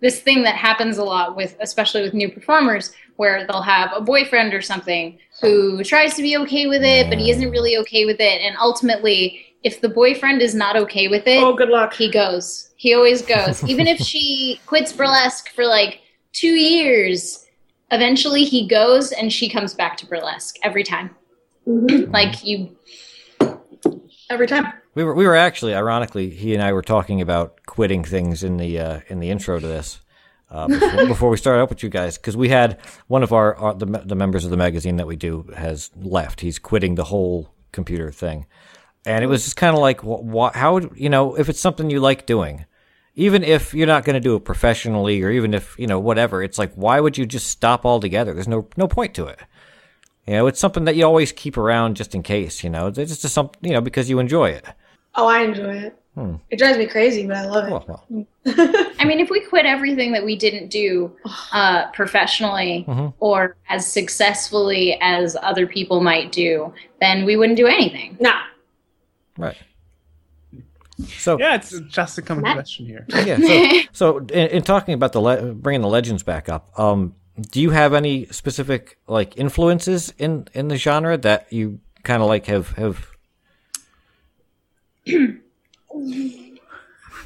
this 0.00 0.20
thing 0.20 0.42
that 0.42 0.56
happens 0.56 0.98
a 0.98 1.04
lot 1.04 1.36
with 1.36 1.56
especially 1.60 2.02
with 2.02 2.12
new 2.14 2.30
performers 2.30 2.92
where 3.16 3.46
they'll 3.46 3.62
have 3.62 3.90
a 3.94 4.00
boyfriend 4.00 4.52
or 4.52 4.60
something 4.60 5.18
who 5.40 5.84
tries 5.84 6.14
to 6.14 6.22
be 6.22 6.36
okay 6.38 6.66
with 6.66 6.82
it 6.82 7.08
but 7.08 7.18
he 7.18 7.30
isn't 7.30 7.50
really 7.50 7.76
okay 7.78 8.04
with 8.04 8.20
it. 8.20 8.40
And 8.40 8.56
ultimately 8.60 9.46
if 9.62 9.80
the 9.80 9.88
boyfriend 9.88 10.42
is 10.42 10.56
not 10.56 10.76
okay 10.76 11.06
with 11.06 11.26
it 11.26 11.40
oh 11.42 11.54
good 11.54 11.68
luck. 11.68 11.94
he 11.94 12.10
goes. 12.10 12.70
He 12.76 12.94
always 12.94 13.22
goes. 13.22 13.62
Even 13.68 13.86
if 13.86 14.00
she 14.00 14.60
quits 14.66 14.92
burlesque 14.92 15.50
for 15.50 15.64
like 15.64 16.00
two 16.32 16.54
years 16.56 17.41
eventually 17.92 18.44
he 18.44 18.66
goes 18.66 19.12
and 19.12 19.32
she 19.32 19.48
comes 19.48 19.74
back 19.74 19.96
to 19.98 20.06
burlesque 20.06 20.56
every 20.64 20.82
time 20.84 21.10
Mhm. 21.68 22.12
like 22.12 22.42
you 22.44 22.76
every 24.30 24.46
time 24.46 24.72
We 24.94 25.04
were 25.04 25.14
we 25.14 25.26
were 25.26 25.36
actually 25.36 25.74
ironically 25.74 26.30
he 26.30 26.54
and 26.54 26.62
I 26.62 26.72
were 26.72 26.82
talking 26.82 27.20
about 27.20 27.64
quitting 27.66 28.02
things 28.04 28.42
in 28.42 28.56
the 28.56 28.78
uh, 28.78 29.00
in 29.08 29.20
the 29.20 29.30
intro 29.30 29.58
to 29.60 29.66
this 29.66 30.00
uh, 30.50 30.66
before, 30.74 31.06
before 31.06 31.30
we 31.30 31.36
started 31.36 31.62
up 31.62 31.70
with 31.70 31.82
you 31.82 31.88
guys 31.88 32.18
because 32.18 32.36
we 32.36 32.48
had 32.50 32.78
one 33.06 33.22
of 33.22 33.32
our, 33.32 33.54
our 33.56 33.74
the, 33.74 33.86
the 33.86 34.14
members 34.14 34.44
of 34.44 34.50
the 34.50 34.56
magazine 34.56 34.96
that 34.96 35.06
we 35.06 35.16
do 35.16 35.48
has 35.56 35.90
left. 35.96 36.40
He's 36.40 36.58
quitting 36.58 36.94
the 36.96 37.04
whole 37.04 37.54
computer 37.72 38.10
thing, 38.10 38.44
and 39.06 39.24
it 39.24 39.28
was 39.28 39.44
just 39.44 39.56
kind 39.56 39.74
of 39.74 39.80
like 39.80 40.00
wh- 40.02 40.20
wh- 40.30 40.54
how 40.54 40.74
would 40.74 40.90
you 40.94 41.08
know 41.08 41.36
if 41.38 41.48
it's 41.48 41.60
something 41.60 41.88
you 41.90 42.00
like 42.00 42.26
doing. 42.26 42.66
Even 43.14 43.44
if 43.44 43.74
you're 43.74 43.86
not 43.86 44.04
going 44.04 44.14
to 44.14 44.20
do 44.20 44.34
it 44.36 44.44
professionally, 44.44 45.22
or 45.22 45.30
even 45.30 45.52
if 45.54 45.78
you 45.78 45.86
know 45.86 45.98
whatever, 46.00 46.42
it's 46.42 46.58
like 46.58 46.72
why 46.74 46.98
would 47.00 47.18
you 47.18 47.26
just 47.26 47.48
stop 47.48 47.84
altogether? 47.84 48.32
There's 48.32 48.48
no 48.48 48.66
no 48.76 48.88
point 48.88 49.14
to 49.14 49.26
it. 49.26 49.38
You 50.26 50.34
know, 50.34 50.46
it's 50.46 50.60
something 50.60 50.84
that 50.86 50.94
you 50.96 51.04
always 51.04 51.32
keep 51.32 51.56
around 51.58 51.96
just 51.96 52.14
in 52.14 52.22
case. 52.22 52.62
You 52.64 52.70
know, 52.70 52.86
it's 52.86 53.20
just 53.20 53.34
something 53.34 53.58
you 53.62 53.74
know 53.74 53.80
because 53.82 54.08
you 54.08 54.18
enjoy 54.18 54.50
it. 54.50 54.64
oh 55.14 55.26
i 55.26 55.42
enjoy 55.42 55.74
it 55.76 55.98
Hmm. 56.14 56.34
it 56.50 56.58
drives 56.58 56.76
me 56.76 56.84
crazy 56.86 57.26
but 57.26 57.36
i 57.36 57.46
love 57.46 57.66
it 57.68 57.70
Well, 57.70 57.84
well. 57.88 58.26
I 58.98 59.04
mean, 59.06 59.18
if 59.18 59.30
we 59.30 59.40
quit 59.40 59.64
everything 59.64 60.12
that 60.12 60.22
we 60.22 60.36
didn't 60.36 60.68
do 60.68 61.10
uh, 61.52 61.90
professionally 61.92 62.84
Mhm. 62.86 63.14
or 63.18 63.56
as 63.70 63.86
successfully 63.86 64.98
as 65.00 65.36
other 65.42 65.66
people 65.66 66.02
might 66.02 66.30
do, 66.30 66.72
then 67.00 67.24
we 67.24 67.36
wouldn't 67.36 67.56
do 67.56 67.66
anything. 67.66 68.16
nah 68.20 68.40
Right. 69.38 69.56
So 71.06 71.38
yeah, 71.38 71.50
yeah, 71.50 71.54
it's 71.56 71.78
just 71.88 72.18
a 72.18 72.22
common 72.22 72.42
Matt? 72.42 72.54
question 72.54 72.86
here. 72.86 73.06
so, 73.10 73.80
so 73.92 74.18
in, 74.18 74.48
in 74.48 74.62
talking 74.62 74.94
about 74.94 75.12
the 75.12 75.20
le- 75.20 75.54
bringing 75.54 75.82
the 75.82 75.88
legends 75.88 76.22
back 76.22 76.48
up, 76.48 76.78
um, 76.78 77.14
do 77.50 77.60
you 77.60 77.70
have 77.70 77.94
any 77.94 78.26
specific 78.26 78.98
like 79.06 79.36
influences 79.36 80.12
in 80.18 80.48
in 80.52 80.68
the 80.68 80.76
genre 80.76 81.16
that 81.18 81.52
you 81.52 81.80
kind 82.02 82.22
of 82.22 82.28
like 82.28 82.46
have 82.46 82.70
have? 82.70 83.06
you 85.04 85.40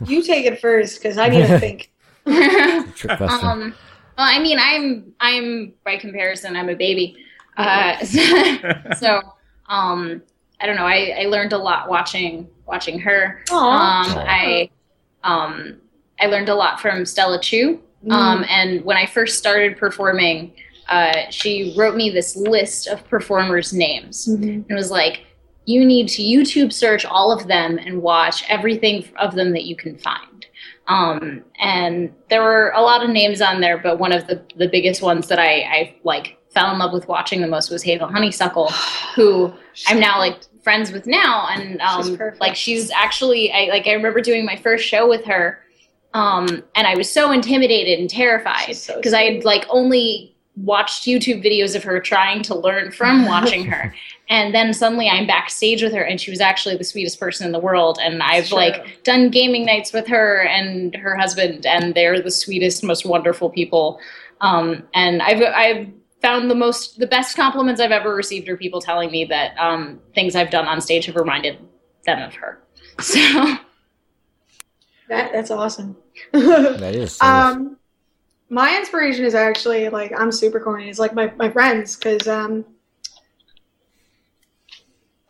take 0.06 0.46
it 0.46 0.60
first 0.60 1.02
because 1.02 1.18
I 1.18 1.28
need 1.28 1.46
to 1.46 1.58
think. 1.58 1.90
Trick 2.96 3.16
question. 3.18 3.48
um, 3.48 3.74
well, 4.16 4.26
I 4.26 4.38
mean, 4.38 4.58
I'm 4.58 5.12
I'm 5.20 5.74
by 5.84 5.96
comparison, 5.96 6.56
I'm 6.56 6.68
a 6.68 6.74
baby. 6.74 7.16
Uh, 7.56 8.04
so 8.04 9.20
um, 9.68 10.22
I 10.60 10.66
don't 10.66 10.76
know. 10.76 10.86
I, 10.86 11.22
I 11.22 11.24
learned 11.26 11.52
a 11.52 11.58
lot 11.58 11.88
watching 11.88 12.48
watching 12.66 12.98
her. 13.00 13.42
Aw. 13.50 13.56
Um, 13.56 14.18
I 14.26 14.70
um, 15.24 15.80
I 16.20 16.26
learned 16.26 16.48
a 16.48 16.54
lot 16.54 16.80
from 16.80 17.04
Stella 17.04 17.38
Chuu. 17.38 17.80
Mm. 18.06 18.12
Um, 18.12 18.44
and 18.48 18.84
when 18.84 18.96
I 18.96 19.06
first 19.06 19.38
started 19.38 19.76
performing, 19.76 20.52
uh, 20.88 21.30
she 21.30 21.74
wrote 21.76 21.96
me 21.96 22.10
this 22.10 22.36
list 22.36 22.86
of 22.86 23.06
performers' 23.08 23.72
names. 23.72 24.28
Mhm. 24.28 24.64
and 24.68 24.76
was 24.76 24.90
like, 24.90 25.24
you 25.64 25.84
need 25.84 26.08
to 26.10 26.22
YouTube 26.22 26.72
search 26.72 27.04
all 27.04 27.32
of 27.32 27.48
them 27.48 27.78
and 27.78 28.00
watch 28.00 28.44
everything 28.48 29.04
of 29.16 29.34
them 29.34 29.50
that 29.52 29.64
you 29.64 29.74
can 29.74 29.98
find. 29.98 30.46
Um, 30.86 31.42
and 31.58 32.12
there 32.30 32.42
were 32.42 32.70
a 32.76 32.80
lot 32.80 33.02
of 33.02 33.10
names 33.10 33.42
on 33.42 33.60
there, 33.60 33.76
but 33.76 33.98
one 33.98 34.12
of 34.12 34.28
the, 34.28 34.40
the 34.56 34.68
biggest 34.68 35.02
ones 35.02 35.26
that 35.26 35.40
I, 35.40 35.62
I 35.62 35.96
like 36.04 36.38
fell 36.56 36.72
in 36.72 36.78
love 36.78 36.92
with 36.94 37.06
watching 37.06 37.42
the 37.42 37.46
most 37.46 37.70
was 37.70 37.82
Hazel 37.82 38.08
Honeysuckle, 38.08 38.70
who 39.14 39.52
I'm 39.86 40.00
now 40.00 40.18
like 40.18 40.38
friends 40.64 40.90
with 40.90 41.06
now. 41.06 41.48
And 41.50 41.78
um, 41.82 42.16
perfect. 42.16 42.40
like 42.40 42.56
she's 42.56 42.90
actually, 42.90 43.52
I 43.52 43.66
like 43.66 43.86
I 43.86 43.92
remember 43.92 44.22
doing 44.22 44.46
my 44.46 44.56
first 44.56 44.86
show 44.86 45.06
with 45.06 45.22
her, 45.26 45.60
um, 46.14 46.64
and 46.74 46.86
I 46.86 46.96
was 46.96 47.10
so 47.10 47.30
intimidated 47.30 48.00
and 48.00 48.08
terrified 48.08 48.64
She's 48.64 48.82
so 48.82 48.96
because 48.96 49.12
I 49.12 49.24
had 49.24 49.44
like 49.44 49.66
only 49.68 50.34
watched 50.56 51.04
YouTube 51.04 51.44
videos 51.44 51.76
of 51.76 51.84
her 51.84 52.00
trying 52.00 52.42
to 52.44 52.54
learn 52.54 52.90
from 52.90 53.26
watching 53.34 53.66
her. 53.66 53.94
And 54.30 54.54
then 54.54 54.72
suddenly 54.72 55.10
I'm 55.10 55.26
backstage 55.26 55.82
with 55.82 55.92
her 55.92 56.02
and 56.02 56.18
she 56.18 56.30
was 56.30 56.40
actually 56.40 56.78
the 56.78 56.84
sweetest 56.84 57.20
person 57.20 57.44
in 57.44 57.52
the 57.52 57.58
world. 57.58 57.98
And 58.00 58.22
I've 58.22 58.50
like 58.50 59.04
done 59.04 59.28
gaming 59.28 59.66
nights 59.66 59.92
with 59.92 60.06
her 60.06 60.40
and 60.46 60.94
her 60.96 61.14
husband 61.14 61.66
and 61.66 61.94
they're 61.94 62.22
the 62.22 62.30
sweetest, 62.30 62.82
most 62.82 63.04
wonderful 63.04 63.50
people. 63.50 64.00
Um, 64.40 64.82
and 64.94 65.20
I've, 65.20 65.42
I've 65.42 65.88
found 66.26 66.50
the 66.50 66.54
most, 66.54 66.98
the 66.98 67.06
best 67.06 67.36
compliments 67.36 67.80
I've 67.80 67.92
ever 67.92 68.14
received 68.14 68.48
are 68.48 68.56
people 68.56 68.80
telling 68.80 69.10
me 69.10 69.24
that 69.26 69.56
um, 69.58 70.00
things 70.14 70.34
I've 70.34 70.50
done 70.50 70.66
on 70.66 70.80
stage 70.80 71.06
have 71.06 71.16
reminded 71.16 71.58
them 72.04 72.20
of 72.22 72.34
her. 72.34 72.62
So 73.00 73.18
That 75.08 75.32
that's 75.32 75.50
awesome. 75.52 75.96
That 76.32 76.42
is. 76.42 76.80
that 76.80 76.94
is. 76.94 77.20
um, 77.20 77.76
my 78.48 78.76
inspiration 78.76 79.24
is 79.24 79.34
actually 79.34 79.88
like 79.88 80.12
I'm 80.18 80.32
super 80.32 80.58
corny. 80.58 80.88
It's 80.88 80.98
like 80.98 81.14
my 81.14 81.30
my 81.36 81.48
friends 81.50 81.94
because 81.96 82.26
um, 82.26 82.64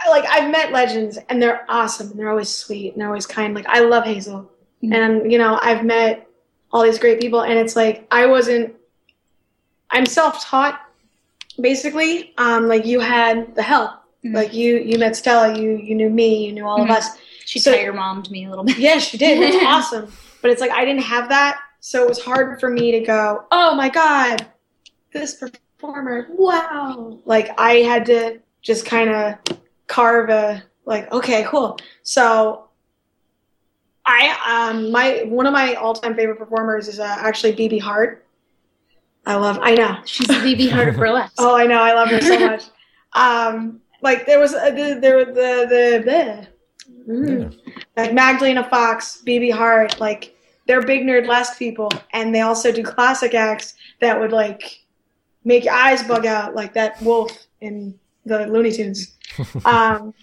I, 0.00 0.08
like 0.10 0.24
I've 0.30 0.50
met 0.50 0.72
legends 0.72 1.18
and 1.28 1.42
they're 1.42 1.64
awesome 1.68 2.10
and 2.10 2.18
they're 2.18 2.30
always 2.30 2.48
sweet 2.48 2.92
and 2.92 3.00
they're 3.00 3.08
always 3.08 3.26
kind. 3.26 3.54
Like 3.54 3.66
I 3.68 3.80
love 3.80 4.04
Hazel, 4.04 4.50
Mhm. 4.82 4.94
and 4.94 5.32
you 5.32 5.38
know 5.38 5.58
I've 5.62 5.84
met 5.84 6.26
all 6.72 6.82
these 6.82 6.98
great 6.98 7.20
people 7.20 7.42
and 7.42 7.58
it's 7.58 7.76
like 7.76 8.06
I 8.10 8.26
wasn't. 8.26 8.74
I'm 9.90 10.06
self-taught, 10.06 10.80
basically. 11.60 12.32
Um, 12.38 12.68
like 12.68 12.84
you 12.86 13.00
had 13.00 13.54
the 13.54 13.62
help. 13.62 13.90
Mhm. 14.24 14.34
Like 14.34 14.52
you 14.54 14.78
you 14.78 14.98
met 14.98 15.16
Stella. 15.16 15.58
You 15.58 15.70
you 15.76 15.94
knew 15.94 16.10
me. 16.10 16.46
You 16.46 16.52
knew 16.52 16.66
all 16.66 16.78
Mhm. 16.78 16.84
of 16.84 16.90
us. 16.90 17.10
she 17.44 17.60
So- 17.60 17.72
tiger 17.72 17.92
mommed 17.92 18.28
me 18.30 18.44
a 18.46 18.50
little 18.50 18.64
bit. 18.64 18.76
Yes, 18.78 19.04
she 19.04 19.16
did. 19.18 19.40
That's 19.40 19.64
awesome. 19.64 20.12
But 20.42 20.50
it's 20.50 20.60
like 20.60 20.72
I 20.72 20.84
didn't 20.84 21.02
have 21.02 21.28
that, 21.28 21.58
so 21.80 22.02
it 22.02 22.08
was 22.08 22.20
hard 22.20 22.58
for 22.60 22.68
me 22.70 22.90
to 22.92 23.00
go, 23.00 23.44
"Oh 23.52 23.74
my 23.76 23.88
god, 23.88 24.46
this 25.12 25.34
performer, 25.34 26.26
wow!" 26.30 27.18
Like 27.24 27.50
I 27.58 27.76
had 27.82 28.04
to 28.06 28.40
just 28.62 28.84
kind 28.84 29.10
of 29.10 29.34
carve 29.86 30.28
a 30.28 30.62
like, 30.86 31.10
okay, 31.12 31.44
cool. 31.48 31.78
So 32.02 32.64
I 34.04 34.68
um 34.68 34.90
my 34.90 35.22
one 35.28 35.46
of 35.46 35.52
my 35.52 35.74
all 35.74 35.94
time 35.94 36.14
favorite 36.16 36.36
performers 36.38 36.88
is 36.88 36.98
uh, 37.00 37.04
actually 37.04 37.52
BB 37.54 37.80
Hart. 37.80 38.25
I 39.26 39.34
love. 39.34 39.58
I 39.60 39.74
know. 39.74 39.98
She's 40.04 40.28
the 40.28 40.34
BB 40.34 40.70
Heart 40.70 40.88
of 40.88 40.96
burlesque. 40.96 41.34
Oh, 41.38 41.56
I 41.56 41.66
know. 41.66 41.80
I 41.80 41.92
love 41.94 42.08
her 42.08 42.20
so 42.20 42.38
much. 42.46 42.64
Um, 43.12 43.80
like 44.02 44.24
there 44.26 44.38
was 44.38 44.54
uh, 44.54 44.70
the 44.70 44.98
there 45.00 45.16
were 45.16 45.24
the 45.24 45.66
the, 45.68 46.46
the 47.06 47.12
mm. 47.12 47.58
like 47.96 48.14
Magdalena 48.14 48.68
Fox, 48.68 49.22
BB 49.26 49.52
Hart, 49.52 49.98
like 50.00 50.36
they're 50.66 50.82
big 50.82 51.02
nerd 51.02 51.26
nerdlesque 51.26 51.58
people, 51.58 51.90
and 52.12 52.34
they 52.34 52.40
also 52.40 52.70
do 52.70 52.82
classic 52.82 53.34
acts 53.34 53.74
that 54.00 54.18
would 54.18 54.32
like 54.32 54.84
make 55.44 55.64
your 55.64 55.74
eyes 55.74 56.02
bug 56.02 56.26
out, 56.26 56.54
like 56.54 56.74
that 56.74 57.00
wolf 57.02 57.46
in 57.60 57.98
the 58.24 58.46
Looney 58.46 58.72
Tunes. 58.72 59.16
um, 59.64 60.14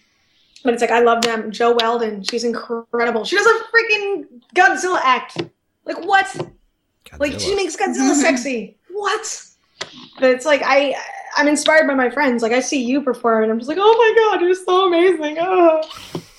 but 0.64 0.74
it's 0.74 0.82
like 0.82 0.92
I 0.92 1.00
love 1.00 1.24
them. 1.24 1.52
Jo 1.52 1.76
Weldon, 1.80 2.24
she's 2.24 2.44
incredible. 2.44 3.26
She 3.26 3.36
does 3.36 3.48
a 3.48 3.60
freaking 3.74 4.26
Godzilla 4.56 5.00
act. 5.04 5.42
Like 5.86 6.06
what? 6.06 6.34
Like 7.20 7.40
she 7.40 7.54
makes 7.56 7.76
Godzilla 7.76 8.16
sexy. 8.16 8.78
What? 8.94 9.45
But 10.20 10.30
it's 10.32 10.45
like 10.45 10.61
I 10.64 10.95
I'm 11.36 11.48
inspired 11.48 11.88
by 11.88 11.95
my 11.95 12.10
friends. 12.10 12.44
Like 12.44 12.52
I 12.52 12.60
see 12.60 12.84
you 12.84 13.02
perform 13.02 13.44
and 13.44 13.52
I'm 13.52 13.60
just 13.60 13.70
like, 13.70 13.80
oh 13.80 13.98
my 13.98 14.32
god, 14.32 14.41
you're 14.41 14.56
so 14.56 14.88
amazing. 14.88 15.38
Oh. 15.40 15.82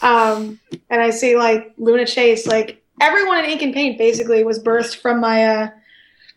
Um, 0.02 0.60
and 0.90 1.00
I 1.00 1.10
see 1.10 1.36
like 1.36 1.72
Luna 1.78 2.06
Chase, 2.06 2.46
like 2.46 2.82
everyone 3.00 3.38
in 3.38 3.46
Ink 3.46 3.62
and 3.62 3.74
Paint 3.74 3.98
basically 3.98 4.44
was 4.44 4.62
birthed 4.62 4.96
from 4.96 5.20
my 5.20 5.44
uh, 5.44 5.70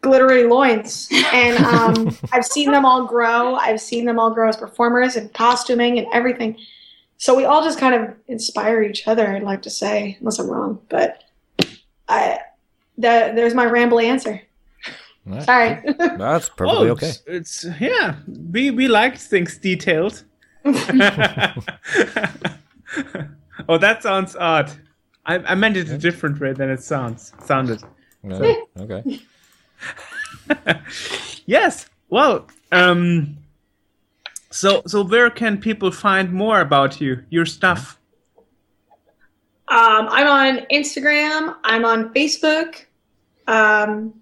glittery 0.02 0.46
loins. 0.46 1.08
And 1.34 1.64
um, 1.64 2.18
I've 2.32 2.46
seen 2.46 2.72
them 2.72 2.86
all 2.86 3.06
grow. 3.06 3.56
I've 3.56 3.82
seen 3.82 4.06
them 4.06 4.20
all 4.20 4.34
grow 4.34 4.50
as 4.50 4.58
performers 4.58 5.16
and 5.16 5.34
costuming 5.34 6.00
and 6.00 6.08
everything. 6.14 6.58
So 7.18 7.36
we 7.36 7.46
all 7.46 7.64
just 7.64 7.80
kind 7.80 7.96
of 7.96 8.16
inspire 8.28 8.84
each 8.84 9.08
other. 9.08 9.28
I'd 9.28 9.44
like 9.44 9.64
to 9.64 9.70
say, 9.70 10.18
unless 10.20 10.40
I'm 10.40 10.50
wrong, 10.50 10.80
but 10.90 11.24
I 12.08 12.40
that 13.00 13.36
there's 13.36 13.54
my 13.54 13.66
rambly 13.66 14.06
answer. 14.06 14.42
Right. 15.28 15.44
Sorry. 15.44 15.82
That's 16.18 16.50
perfectly 16.50 16.90
oh, 16.90 16.92
okay. 16.94 17.10
It's, 17.28 17.66
it's 17.66 17.82
yeah. 17.82 18.16
We 18.28 18.72
we 18.72 18.88
like 18.88 19.18
things 19.18 19.58
detailed. 19.58 20.24
oh, 20.66 20.74
that 23.78 24.00
sounds 24.04 24.36
odd. 24.38 24.72
I, 25.26 25.36
I 25.40 25.56
meant 25.56 25.76
it 25.76 25.90
a 25.90 25.98
different 25.98 26.40
way 26.40 26.54
than 26.54 26.70
it 26.70 26.82
sounds 26.82 27.34
sounded. 27.44 27.82
Yeah, 28.24 28.56
okay. 28.80 29.22
Yes. 31.46 31.90
Well, 32.10 32.48
um, 32.74 33.38
so 34.50 34.82
so 34.86 35.04
where 35.04 35.30
can 35.30 35.60
people 35.60 35.92
find 35.92 36.32
more 36.32 36.60
about 36.62 37.00
you, 37.00 37.24
your 37.30 37.46
stuff? 37.46 38.00
Um, 39.70 40.08
I'm 40.10 40.28
on 40.28 40.66
Instagram. 40.72 41.56
I'm 41.64 41.86
on 41.86 42.14
Facebook. 42.14 42.86
Um, 43.48 44.14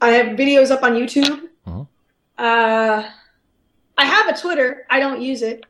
I 0.00 0.10
have 0.10 0.36
videos 0.36 0.70
up 0.70 0.82
on 0.82 0.92
YouTube. 0.94 1.48
Mhm. 1.66 1.86
Uh, 2.38 3.02
I 3.98 4.04
have 4.04 4.28
a 4.28 4.38
Twitter. 4.38 4.86
I 4.90 5.00
don't 5.00 5.20
use 5.22 5.42
it. 5.42 5.64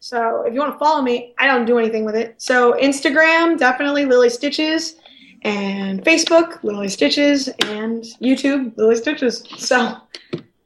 So 0.00 0.42
if 0.46 0.52
you 0.52 0.60
want 0.60 0.74
to 0.74 0.78
follow 0.78 1.00
me, 1.00 1.32
I 1.38 1.46
don't 1.46 1.64
do 1.64 1.78
anything 1.78 2.04
with 2.04 2.16
it. 2.16 2.34
So 2.36 2.74
Instagram, 2.74 3.56
definitely 3.58 4.04
Lily 4.04 4.28
Stitches, 4.28 4.96
and 5.42 6.04
Facebook, 6.04 6.62
Lily 6.62 6.88
Stitches, 6.88 7.48
and 7.66 8.02
YouTube, 8.20 8.76
Lily 8.76 8.96
Stitches. 8.96 9.44
So 9.56 9.96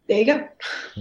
there 0.09 0.19
you 0.19 0.25
go. 0.25 0.49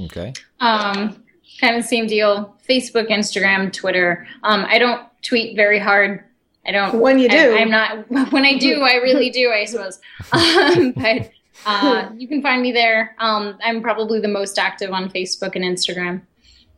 Okay. 0.06 0.34
Um, 0.60 1.23
kind 1.60 1.76
of 1.76 1.84
the 1.84 1.88
same 1.88 2.07
deal. 2.07 2.56
Facebook, 2.68 3.10
Instagram, 3.10 3.72
Twitter. 3.72 4.27
Um, 4.44 4.65
I 4.68 4.80
don't 4.80 5.02
tweet 5.22 5.56
very 5.56 5.80
hard. 5.80 6.23
I 6.68 6.72
don't. 6.72 6.99
When 6.99 7.19
you 7.19 7.30
do. 7.30 7.38
I, 7.38 7.60
am 7.60 7.69
not. 7.69 8.10
When 8.32 8.44
I 8.45 8.57
do, 8.57 8.82
I 8.82 8.95
really 8.95 9.30
do. 9.30 9.52
I 9.52 9.65
suppose. 9.65 9.99
Um, 10.34 10.91
but 10.91 11.30
uh, 11.66 12.10
you 12.18 12.28
can 12.28 12.42
find 12.42 12.62
me 12.62 12.72
there. 12.72 13.16
Um, 13.20 13.58
I'm 13.64 13.82
probably 13.82 14.20
the 14.20 14.28
most 14.28 14.58
active 14.58 14.92
on 14.92 15.10
Facebook 15.10 15.56
and 15.56 15.64
Instagram. 15.64 16.22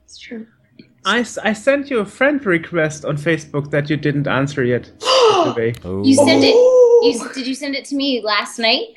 It's 0.05 0.17
true. 0.17 0.47
I, 1.05 1.19
I 1.43 1.53
sent 1.53 1.89
you 1.89 1.99
a 1.99 2.05
friend 2.05 2.45
request 2.45 3.05
on 3.05 3.17
Facebook 3.17 3.71
that 3.71 3.89
you 3.89 3.97
didn't 3.97 4.27
answer 4.27 4.63
yet. 4.63 4.85
today. 5.45 5.73
Oh. 5.83 6.03
You 6.03 6.15
sent 6.15 6.43
it. 6.43 6.55
You, 6.55 7.29
did 7.33 7.47
you 7.47 7.55
send 7.55 7.75
it 7.75 7.85
to 7.85 7.95
me 7.95 8.21
last 8.21 8.59
night? 8.59 8.87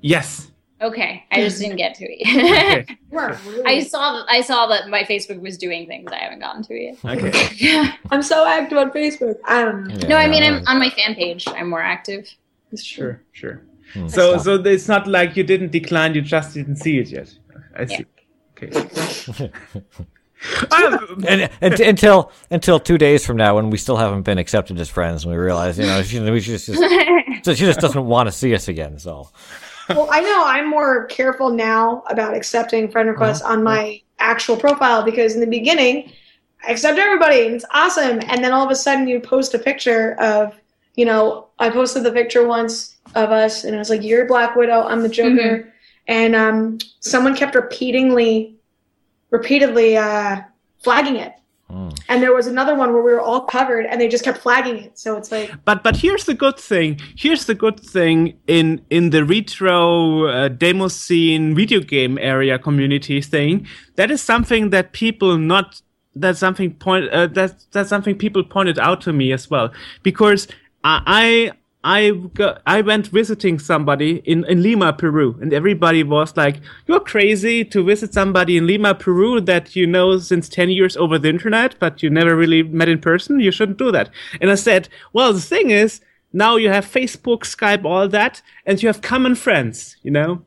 Yes. 0.00 0.50
Okay, 0.80 1.24
I 1.30 1.40
just 1.40 1.60
didn't 1.60 1.76
get 1.76 1.94
to 1.94 2.04
it. 2.04 2.84
Okay. 2.84 2.98
We're 3.10 3.38
I 3.64 3.84
saw. 3.84 4.24
I 4.28 4.40
saw 4.40 4.66
that 4.66 4.88
my 4.88 5.04
Facebook 5.04 5.40
was 5.40 5.56
doing 5.56 5.86
things 5.86 6.10
I 6.12 6.16
haven't 6.16 6.40
gotten 6.40 6.62
to 6.64 6.74
yet. 6.74 6.96
Okay. 7.04 7.48
Yeah. 7.56 7.94
I'm 8.10 8.22
so 8.22 8.46
active 8.46 8.76
on 8.76 8.90
Facebook. 8.90 9.36
I. 9.44 9.60
Yeah, 9.60 10.08
No, 10.08 10.16
I 10.16 10.26
mean 10.28 10.42
no, 10.42 10.48
I'm 10.48 10.66
on 10.66 10.78
my 10.80 10.90
fan 10.90 11.14
page. 11.14 11.46
I'm 11.48 11.70
more 11.70 11.80
active. 11.80 12.28
Sure. 12.76 13.22
Sure. 13.32 13.62
Hmm. 13.94 14.08
So 14.08 14.38
so 14.38 14.54
it's 14.56 14.88
not 14.88 15.06
like 15.06 15.36
you 15.36 15.44
didn't 15.44 15.72
decline. 15.72 16.14
You 16.14 16.20
just 16.20 16.54
didn't 16.54 16.76
see 16.76 16.98
it 16.98 17.08
yet. 17.10 17.32
I 17.76 17.86
see. 17.86 18.06
Okay. 18.56 19.50
Um, 20.70 21.24
and, 21.28 21.50
and 21.60 21.80
until 21.80 22.30
until 22.50 22.78
two 22.78 22.98
days 22.98 23.24
from 23.24 23.36
now, 23.36 23.54
when 23.54 23.70
we 23.70 23.78
still 23.78 23.96
haven't 23.96 24.22
been 24.22 24.38
accepted 24.38 24.78
as 24.78 24.90
friends, 24.90 25.24
and 25.24 25.32
we 25.32 25.38
realize, 25.38 25.78
you 25.78 25.86
know, 25.86 26.02
she, 26.02 26.20
we 26.20 26.40
just, 26.40 26.66
just 26.66 26.82
so 27.44 27.54
she 27.54 27.64
just 27.64 27.80
doesn't 27.80 28.04
want 28.04 28.26
to 28.26 28.32
see 28.32 28.54
us 28.54 28.68
again. 28.68 28.98
So 28.98 29.30
Well, 29.88 30.08
I 30.10 30.20
know 30.20 30.44
I'm 30.46 30.68
more 30.68 31.06
careful 31.06 31.50
now 31.50 32.02
about 32.08 32.34
accepting 32.34 32.90
friend 32.90 33.08
requests 33.08 33.42
on 33.42 33.62
my 33.62 34.00
actual 34.18 34.56
profile 34.56 35.02
because 35.02 35.34
in 35.34 35.40
the 35.40 35.46
beginning, 35.46 36.10
I 36.66 36.72
accept 36.72 36.98
everybody 36.98 37.46
and 37.46 37.54
it's 37.54 37.64
awesome. 37.72 38.20
And 38.26 38.42
then 38.42 38.52
all 38.52 38.64
of 38.64 38.70
a 38.70 38.76
sudden 38.76 39.06
you 39.06 39.20
post 39.20 39.54
a 39.54 39.58
picture 39.58 40.14
of 40.20 40.58
you 40.94 41.04
know, 41.04 41.48
I 41.58 41.70
posted 41.70 42.02
the 42.02 42.12
picture 42.12 42.46
once 42.46 42.96
of 43.14 43.30
us, 43.30 43.64
and 43.64 43.74
I 43.74 43.78
was 43.78 43.90
like, 43.90 44.02
"You're 44.02 44.26
Black 44.26 44.56
Widow, 44.56 44.82
I'm 44.82 45.02
the 45.02 45.08
Joker," 45.08 45.72
and 46.08 46.34
um, 46.34 46.78
someone 47.00 47.34
kept 47.34 47.54
repeatedly, 47.54 48.56
repeatedly 49.30 49.96
uh, 49.96 50.42
flagging 50.82 51.16
it. 51.16 51.34
And 52.08 52.22
there 52.22 52.34
was 52.34 52.46
another 52.46 52.74
one 52.74 52.92
where 52.92 53.02
we 53.02 53.12
were 53.12 53.20
all 53.20 53.40
covered, 53.40 53.86
and 53.86 54.00
they 54.00 54.06
just 54.06 54.22
kept 54.22 54.38
flagging 54.38 54.76
it. 54.76 54.98
So 54.98 55.16
it's 55.16 55.32
like, 55.32 55.50
But 55.64 55.82
but 55.82 55.96
here's 55.96 56.24
the 56.24 56.34
good 56.34 56.58
thing. 56.58 57.00
Here's 57.16 57.46
the 57.46 57.54
good 57.54 57.80
thing 57.80 58.38
in 58.46 58.84
in 58.90 59.10
the 59.10 59.24
retro 59.24 60.26
uh, 60.26 60.48
demo 60.48 60.88
scene 60.88 61.54
video 61.54 61.80
game 61.80 62.18
area 62.18 62.58
community 62.58 63.20
thing. 63.20 63.66
That 63.96 64.10
is 64.10 64.20
something 64.20 64.70
that 64.70 64.92
people 64.92 65.38
not 65.38 65.80
that's 66.14 66.38
something 66.38 66.74
point 66.74 67.08
uh, 67.10 67.26
that's 67.26 67.64
that's 67.72 67.88
something 67.88 68.16
people 68.16 68.44
pointed 68.44 68.78
out 68.78 69.00
to 69.00 69.12
me 69.12 69.32
as 69.32 69.50
well 69.50 69.72
because 70.02 70.46
I 70.84 71.52
I 71.86 72.12
got, 72.32 72.62
I 72.66 72.80
went 72.80 73.08
visiting 73.08 73.58
somebody 73.58 74.22
in, 74.24 74.44
in 74.44 74.62
Lima, 74.62 74.94
Peru, 74.94 75.38
and 75.42 75.52
everybody 75.52 76.02
was 76.02 76.34
like, 76.36 76.60
"You're 76.86 77.00
crazy 77.00 77.64
to 77.66 77.84
visit 77.84 78.14
somebody 78.14 78.56
in 78.56 78.66
Lima, 78.66 78.94
Peru 78.94 79.40
that 79.42 79.76
you 79.76 79.86
know 79.86 80.18
since 80.18 80.48
ten 80.48 80.70
years 80.70 80.96
over 80.96 81.18
the 81.18 81.28
internet, 81.28 81.76
but 81.78 82.02
you 82.02 82.08
never 82.08 82.34
really 82.34 82.62
met 82.62 82.88
in 82.88 83.00
person. 83.00 83.40
You 83.40 83.50
shouldn't 83.50 83.78
do 83.78 83.92
that." 83.92 84.10
And 84.40 84.50
I 84.50 84.54
said, 84.54 84.88
"Well, 85.12 85.32
the 85.34 85.40
thing 85.40 85.70
is, 85.70 86.00
now 86.32 86.56
you 86.56 86.70
have 86.70 86.86
Facebook, 86.86 87.40
Skype, 87.40 87.84
all 87.84 88.08
that, 88.08 88.40
and 88.64 88.82
you 88.82 88.88
have 88.88 89.02
common 89.02 89.34
friends, 89.34 89.96
you 90.02 90.10
know, 90.10 90.42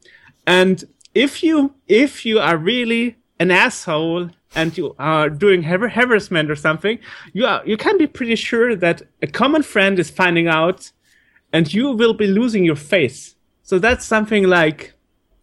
and 0.47 0.83
if 1.13 1.43
you 1.43 1.73
if 1.87 2.25
you 2.25 2.39
are 2.39 2.57
really 2.57 3.17
an 3.39 3.51
asshole 3.51 4.29
and 4.55 4.77
you 4.77 4.95
are 4.97 5.29
doing 5.29 5.63
har- 5.63 5.89
harassment 5.89 6.49
or 6.49 6.55
something, 6.55 6.99
you 7.33 7.45
are 7.45 7.61
you 7.65 7.77
can 7.77 7.97
be 7.97 8.07
pretty 8.07 8.35
sure 8.35 8.75
that 8.75 9.01
a 9.21 9.27
common 9.27 9.63
friend 9.63 9.99
is 9.99 10.09
finding 10.09 10.47
out." 10.47 10.91
and 11.53 11.73
you 11.73 11.91
will 11.91 12.13
be 12.13 12.27
losing 12.27 12.65
your 12.65 12.75
face. 12.75 13.35
So 13.63 13.79
that's 13.79 14.05
something 14.05 14.43
like 14.43 14.93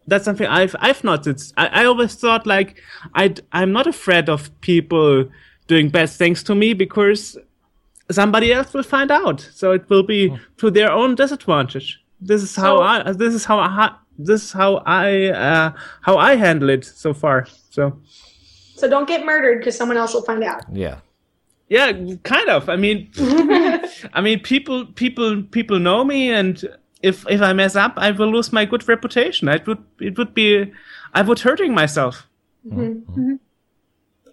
that's 0.06 0.26
something 0.26 0.46
I've 0.46 0.76
I've 0.78 1.02
noticed. 1.02 1.54
I, 1.56 1.66
I 1.80 1.84
always 1.86 2.14
thought 2.14 2.46
like 2.46 2.76
I 3.14 3.34
I'm 3.52 3.72
not 3.72 3.86
afraid 3.86 4.28
of 4.28 4.50
people 4.60 5.24
doing 5.66 5.88
bad 5.88 6.10
things 6.10 6.42
to 6.42 6.54
me 6.54 6.74
because 6.74 7.38
somebody 8.10 8.52
else 8.52 8.74
will 8.74 8.82
find 8.82 9.10
out. 9.10 9.40
So 9.54 9.72
it 9.72 9.88
will 9.88 10.02
be 10.02 10.36
to 10.58 10.70
their 10.70 10.92
own 10.92 11.14
disadvantage. 11.14 11.98
This 12.20 12.42
is 12.42 12.54
how 12.54 12.76
So- 12.76 12.82
I 12.82 13.12
this 13.12 13.32
is 13.34 13.46
how 13.46 13.58
I 13.60 13.94
this 14.18 14.44
is 14.44 14.52
how 14.52 14.82
I 14.84 15.28
uh, 15.28 15.72
how 16.02 16.18
I 16.18 16.36
handle 16.36 16.68
it 16.68 16.84
so 16.84 17.14
far. 17.14 17.46
So 17.70 17.98
so 18.74 18.88
don't 18.88 19.06
get 19.06 19.24
murdered 19.24 19.58
because 19.58 19.76
someone 19.76 19.96
else 19.96 20.14
will 20.14 20.22
find 20.22 20.42
out. 20.42 20.62
Yeah. 20.72 20.98
yeah, 21.68 21.92
kind 22.24 22.48
of. 22.48 22.68
I 22.68 22.76
mean, 22.76 23.10
I 24.12 24.20
mean, 24.20 24.40
people, 24.40 24.86
people, 24.86 25.42
people 25.44 25.78
know 25.78 26.04
me, 26.04 26.30
and 26.30 26.62
if 27.02 27.24
if 27.28 27.40
I 27.40 27.52
mess 27.52 27.76
up, 27.76 27.94
I 27.96 28.10
will 28.10 28.30
lose 28.30 28.52
my 28.52 28.64
good 28.64 28.86
reputation. 28.88 29.48
It 29.48 29.66
would 29.66 29.82
it 30.00 30.18
would 30.18 30.34
be 30.34 30.72
I 31.12 31.22
would 31.22 31.40
hurting 31.40 31.74
myself. 31.74 32.26
Mm-hmm. 32.66 32.80
Mm-hmm. 32.80 33.20
Mm-hmm. 33.20 33.34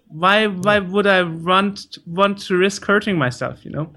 Why 0.07 0.47
why 0.47 0.80
would 0.80 1.07
I 1.07 1.23
want 1.23 1.97
want 2.05 2.39
to 2.47 2.57
risk 2.57 2.85
hurting 2.85 3.18
myself? 3.18 3.65
You 3.65 3.72
know. 3.72 3.93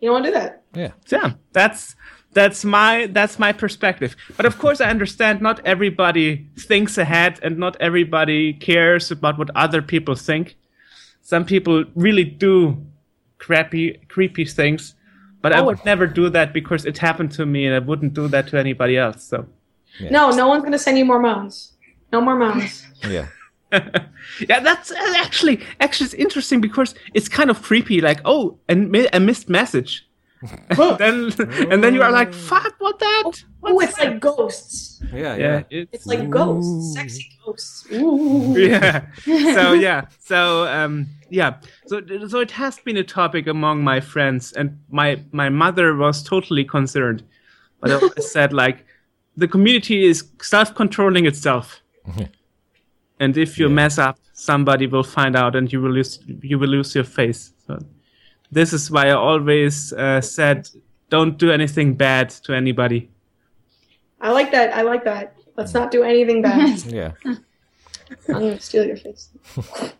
You 0.00 0.10
don't 0.10 0.14
want 0.14 0.24
to 0.26 0.30
do 0.30 0.34
that. 0.34 0.62
Yeah. 0.74 0.92
Yeah, 1.08 1.32
that's 1.52 1.96
that's 2.34 2.64
my 2.64 3.06
that's 3.12 3.38
my 3.38 3.52
perspective. 3.52 4.16
But 4.36 4.46
of 4.46 4.58
course, 4.58 4.80
I 4.80 4.90
understand 4.90 5.40
not 5.40 5.60
everybody 5.64 6.46
thinks 6.58 6.98
ahead, 6.98 7.38
and 7.42 7.58
not 7.58 7.76
everybody 7.80 8.52
cares 8.52 9.10
about 9.10 9.38
what 9.38 9.50
other 9.56 9.80
people 9.82 10.14
think. 10.14 10.56
Some 11.22 11.44
people 11.44 11.84
really 11.94 12.24
do 12.24 12.76
crappy, 13.38 13.98
creepy 14.08 14.44
things, 14.44 14.94
but 15.42 15.52
I 15.52 15.60
Oh. 15.60 15.64
would 15.66 15.84
never 15.84 16.06
do 16.06 16.28
that 16.30 16.52
because 16.52 16.84
it 16.84 16.98
happened 16.98 17.32
to 17.32 17.46
me, 17.46 17.66
and 17.66 17.74
I 17.74 17.78
wouldn't 17.78 18.14
do 18.14 18.28
that 18.28 18.48
to 18.48 18.58
anybody 18.58 18.96
else. 18.96 19.24
So. 19.24 19.46
No, 20.10 20.30
no 20.30 20.48
one's 20.48 20.64
gonna 20.64 20.78
send 20.78 20.98
you 20.98 21.04
more 21.04 21.20
moans. 21.20 21.72
No 22.12 22.20
more 22.20 22.36
moans. 22.36 22.86
Yeah. 23.08 23.26
yeah, 24.48 24.60
that's 24.60 24.90
uh, 24.92 25.14
actually 25.16 25.60
actually 25.80 26.04
it's 26.06 26.14
interesting 26.14 26.60
because 26.60 26.94
it's 27.12 27.28
kind 27.28 27.50
of 27.50 27.60
creepy. 27.60 28.00
Like, 28.00 28.20
oh, 28.24 28.58
and 28.68 28.94
a 29.12 29.20
missed 29.20 29.48
message. 29.48 30.06
then 30.98 31.32
and 31.70 31.82
then 31.82 31.94
you 31.94 32.02
are 32.02 32.10
like, 32.10 32.34
fuck, 32.34 32.74
what 32.78 32.98
that? 32.98 33.22
oh, 33.62 33.74
What's 33.74 33.90
it's 33.90 33.98
like 33.98 34.20
ghosts. 34.20 35.02
Yeah. 35.12 35.36
yeah, 35.36 35.62
Yeah. 35.70 35.84
It's 35.92 36.06
like 36.06 36.28
ghosts, 36.30 36.94
sexy 36.94 37.30
ghosts. 37.44 37.86
Ooh. 37.92 38.54
yeah. 38.58 39.06
So 39.24 39.72
yeah. 39.86 40.06
So 40.18 40.66
um 40.66 41.06
yeah. 41.30 41.56
So 41.86 42.02
so 42.28 42.40
it 42.40 42.50
has 42.52 42.78
been 42.78 42.96
a 42.96 43.04
topic 43.04 43.46
among 43.46 43.82
my 43.82 44.00
friends, 44.00 44.52
and 44.52 44.78
my 44.90 45.22
my 45.32 45.48
mother 45.48 45.94
was 45.94 46.22
totally 46.22 46.64
concerned, 46.64 47.22
but 47.80 47.90
I 47.90 47.94
always 47.94 48.30
said 48.30 48.52
like, 48.52 48.84
the 49.36 49.48
community 49.48 50.04
is 50.04 50.24
self 50.42 50.74
controlling 50.74 51.26
itself, 51.26 51.80
and 53.20 53.36
if 53.36 53.58
you 53.58 53.68
mess 53.68 53.98
up, 53.98 54.18
somebody 54.32 54.86
will 54.86 55.02
find 55.02 55.36
out, 55.36 55.56
and 55.56 55.72
you 55.72 55.80
will 55.80 55.92
lose 55.92 56.20
you 56.42 56.58
will 56.58 56.68
lose 56.68 56.94
your 56.94 57.04
face. 57.04 57.52
So 57.66 57.78
this 58.50 58.72
is 58.72 58.90
why 58.90 59.08
I 59.08 59.12
always 59.12 59.92
uh, 59.92 60.20
said, 60.20 60.68
don't 61.10 61.38
do 61.38 61.50
anything 61.50 61.94
bad 61.94 62.30
to 62.44 62.54
anybody. 62.54 63.10
I 64.20 64.30
like 64.32 64.50
that. 64.52 64.74
I 64.74 64.82
like 64.82 65.04
that. 65.04 65.34
Let's 65.56 65.74
not 65.74 65.90
do 65.90 66.02
anything 66.02 66.42
bad. 66.42 66.82
Yeah. 66.92 67.12
I'm 68.28 68.34
gonna 68.34 68.60
steal 68.60 68.84
your 68.86 68.96
face. 68.96 69.30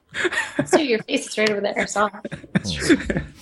So 0.67 0.79
your 0.79 1.03
face 1.03 1.27
is 1.29 1.37
right 1.39 1.51
over 1.51 1.61
there. 1.61 1.75
I 1.77 1.85
saw. 1.87 2.09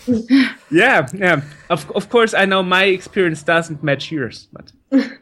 Yeah, 0.70 1.06
yeah. 1.12 1.42
Of 1.68 1.90
of 1.94 2.08
course, 2.08 2.32
I 2.34 2.46
know 2.46 2.62
my 2.62 2.84
experience 2.84 3.42
doesn't 3.42 3.82
match 3.82 4.10
yours, 4.10 4.48
but. 4.52 4.72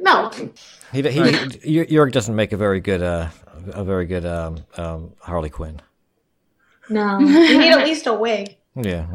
No, 0.00 0.30
He, 0.92 1.02
he, 1.02 1.22
he 1.62 1.84
Jörg 1.86 2.12
doesn't 2.12 2.34
make 2.36 2.52
a 2.52 2.56
very 2.56 2.80
good 2.80 3.02
uh 3.02 3.28
a 3.72 3.82
very 3.84 4.06
good 4.06 4.24
um, 4.24 4.58
um 4.76 5.12
Harley 5.20 5.50
Quinn. 5.50 5.80
no. 6.88 7.18
You 7.18 7.58
need 7.58 7.72
at 7.72 7.84
least 7.84 8.06
a 8.06 8.14
wig. 8.14 8.56
Yeah. 8.76 9.06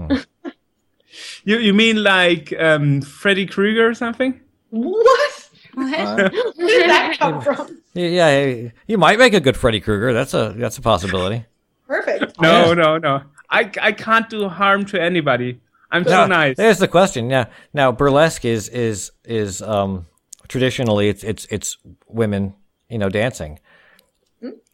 Hmm. 1.44 1.50
You 1.50 1.58
you 1.60 1.74
mean 1.74 2.04
like 2.04 2.54
um, 2.60 3.02
Freddy 3.02 3.46
Krueger 3.46 3.88
or 3.90 3.94
something? 3.94 4.40
What? 4.70 5.50
What? 5.74 6.18
Where 6.18 6.30
did 6.58 6.90
that 6.90 7.18
come 7.20 7.42
from? 7.42 7.82
Yeah, 7.94 8.08
yeah, 8.08 8.70
you 8.88 8.98
might 8.98 9.20
make 9.20 9.34
a 9.34 9.40
good 9.40 9.58
Freddy 9.58 9.80
Krueger. 9.80 10.14
That's 10.14 10.34
a 10.34 10.54
that's 10.58 10.78
a 10.78 10.82
possibility. 10.82 11.46
Perfect. 11.88 12.38
No, 12.42 12.74
no, 12.74 12.98
no. 12.98 13.22
I, 13.50 13.72
I 13.82 13.92
can't 13.94 14.30
do 14.30 14.50
harm 14.50 14.86
to 14.88 15.02
anybody. 15.02 15.62
I'm 15.92 16.04
so 16.04 16.10
Now, 16.10 16.26
nice. 16.26 16.58
There's 16.58 16.80
the 16.80 16.88
question. 16.88 17.30
Yeah. 17.30 17.46
Now 17.74 17.92
burlesque 17.92 18.44
is 18.44 18.68
is 18.70 19.12
is 19.24 19.62
um 19.62 20.08
traditionally 20.48 21.08
it's 21.10 21.24
it's 21.24 21.46
it's 21.50 21.78
women, 22.08 22.56
you 22.90 22.98
know, 22.98 23.10
dancing. 23.10 23.60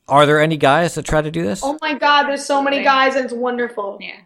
Are 0.07 0.26
there 0.26 0.41
any 0.41 0.57
guys 0.57 0.95
that 0.95 1.05
try 1.05 1.22
to 1.22 1.31
do 1.31 1.43
this? 1.43 1.61
Oh 1.63 1.77
my 1.81 1.93
god, 1.93 2.23
there's 2.23 2.45
so 2.45 2.61
many 2.61 2.84
guys 2.84 3.15
and 3.15 3.26
it's 3.26 3.34
wonderful. 3.34 3.97
Yeah. 4.01 4.22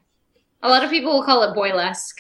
A 0.65 0.69
lot 0.69 0.83
of 0.83 0.89
people 0.89 1.13
will 1.13 1.23
call 1.23 1.43
it 1.43 1.55
boylesque, 1.55 2.19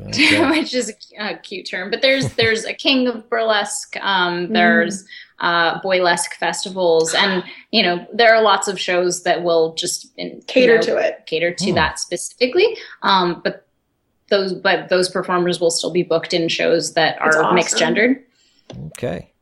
Okay. 0.00 0.48
which 0.60 0.74
is 0.74 0.90
a, 1.18 1.30
a 1.32 1.36
cute 1.38 1.66
term. 1.68 1.90
But 1.90 2.02
there's 2.02 2.32
there's 2.34 2.64
a 2.64 2.72
king 2.74 3.06
of 3.08 3.28
burlesque. 3.28 3.96
Um, 4.00 4.52
there's 4.52 5.04
uh, 5.40 5.80
boylesque 5.82 6.34
festivals, 6.34 7.14
and 7.14 7.42
you 7.70 7.82
know 7.82 8.06
there 8.12 8.34
are 8.34 8.42
lots 8.42 8.68
of 8.68 8.78
shows 8.80 9.22
that 9.24 9.42
will 9.42 9.74
just 9.74 10.12
in, 10.16 10.42
Cater 10.46 10.72
you 10.74 10.78
know, 10.78 10.82
to 10.86 10.96
it. 10.98 11.22
cater 11.26 11.52
to 11.54 11.72
that 11.74 11.98
specifically. 11.98 12.76
Um, 13.02 13.40
but 13.44 13.66
those 14.28 14.52
but 14.54 14.88
those 14.88 15.08
performers 15.08 15.60
will 15.60 15.70
still 15.70 15.90
be 15.92 16.02
booked 16.02 16.32
in 16.34 16.48
shows 16.48 16.94
that 16.94 17.20
are 17.20 17.42
awesome. 17.42 17.54
mixed 17.54 17.78
gendered. 17.78 18.22
Okay. 18.88 19.32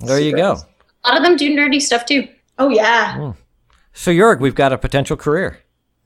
There 0.00 0.20
you 0.20 0.36
go. 0.36 0.52
awesome. 0.52 0.68
A 1.04 1.08
lot 1.08 1.16
of 1.18 1.22
them 1.24 1.36
do 1.36 1.54
nerdy 1.56 1.80
stuff 1.80 2.04
too. 2.06 2.28
Oh 2.58 2.68
yeah. 2.68 3.32
So 3.92 4.10
Jörg, 4.10 4.40
we've 4.40 4.54
got 4.54 4.72
a 4.72 4.78
potential 4.78 5.16
career 5.16 5.60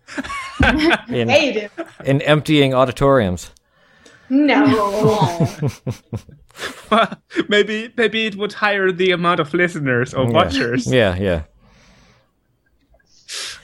in 1.09 1.29
Hey, 1.29 1.69
in 2.05 2.21
emptying 2.23 2.75
auditoriums. 2.75 3.51
No. 4.31 5.71
maybe 7.49 7.93
maybe 7.97 8.27
it 8.27 8.37
would 8.37 8.53
higher 8.53 8.93
the 8.93 9.13
amount 9.13 9.41
of 9.41 9.55
listeners 9.55 10.13
or 10.13 10.27
watchers. 10.27 10.91
Yeah, 10.91 11.17
yeah. 11.17 11.43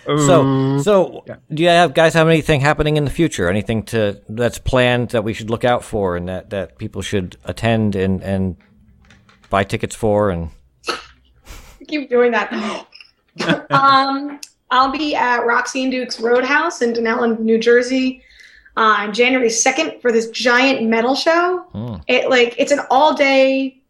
Ooh. 0.08 0.18
So, 0.18 0.82
so 0.82 1.24
do 1.52 1.62
you 1.62 1.68
have 1.68 1.94
guys 1.94 2.14
have 2.14 2.28
anything 2.28 2.60
happening 2.60 2.96
in 2.96 3.04
the 3.04 3.10
future? 3.10 3.48
Anything 3.48 3.82
to 3.84 4.20
that's 4.28 4.58
planned 4.58 5.10
that 5.10 5.24
we 5.24 5.32
should 5.32 5.50
look 5.50 5.64
out 5.64 5.82
for, 5.84 6.16
and 6.16 6.28
that 6.28 6.50
that 6.50 6.78
people 6.78 7.02
should 7.02 7.36
attend 7.44 7.96
and 7.96 8.22
and 8.22 8.56
buy 9.50 9.64
tickets 9.64 9.94
for? 9.94 10.30
And 10.30 10.50
Keep 11.88 12.10
doing 12.10 12.32
that. 12.32 12.86
um, 13.70 14.40
I'll 14.74 14.90
be 14.90 15.14
at 15.14 15.46
Roxy 15.46 15.84
and 15.84 15.92
Duke's 15.92 16.18
Roadhouse 16.20 16.82
in 16.82 16.92
Dunellen, 16.92 17.38
New 17.38 17.58
Jersey, 17.58 18.22
uh, 18.76 18.96
on 18.98 19.14
January 19.14 19.48
second 19.48 20.00
for 20.02 20.10
this 20.10 20.28
giant 20.30 20.86
metal 20.88 21.14
show. 21.14 21.60
Hmm. 21.72 21.94
It 22.08 22.28
like 22.28 22.56
it's 22.58 22.72
an 22.72 22.80
all 22.90 23.14
day 23.14 23.80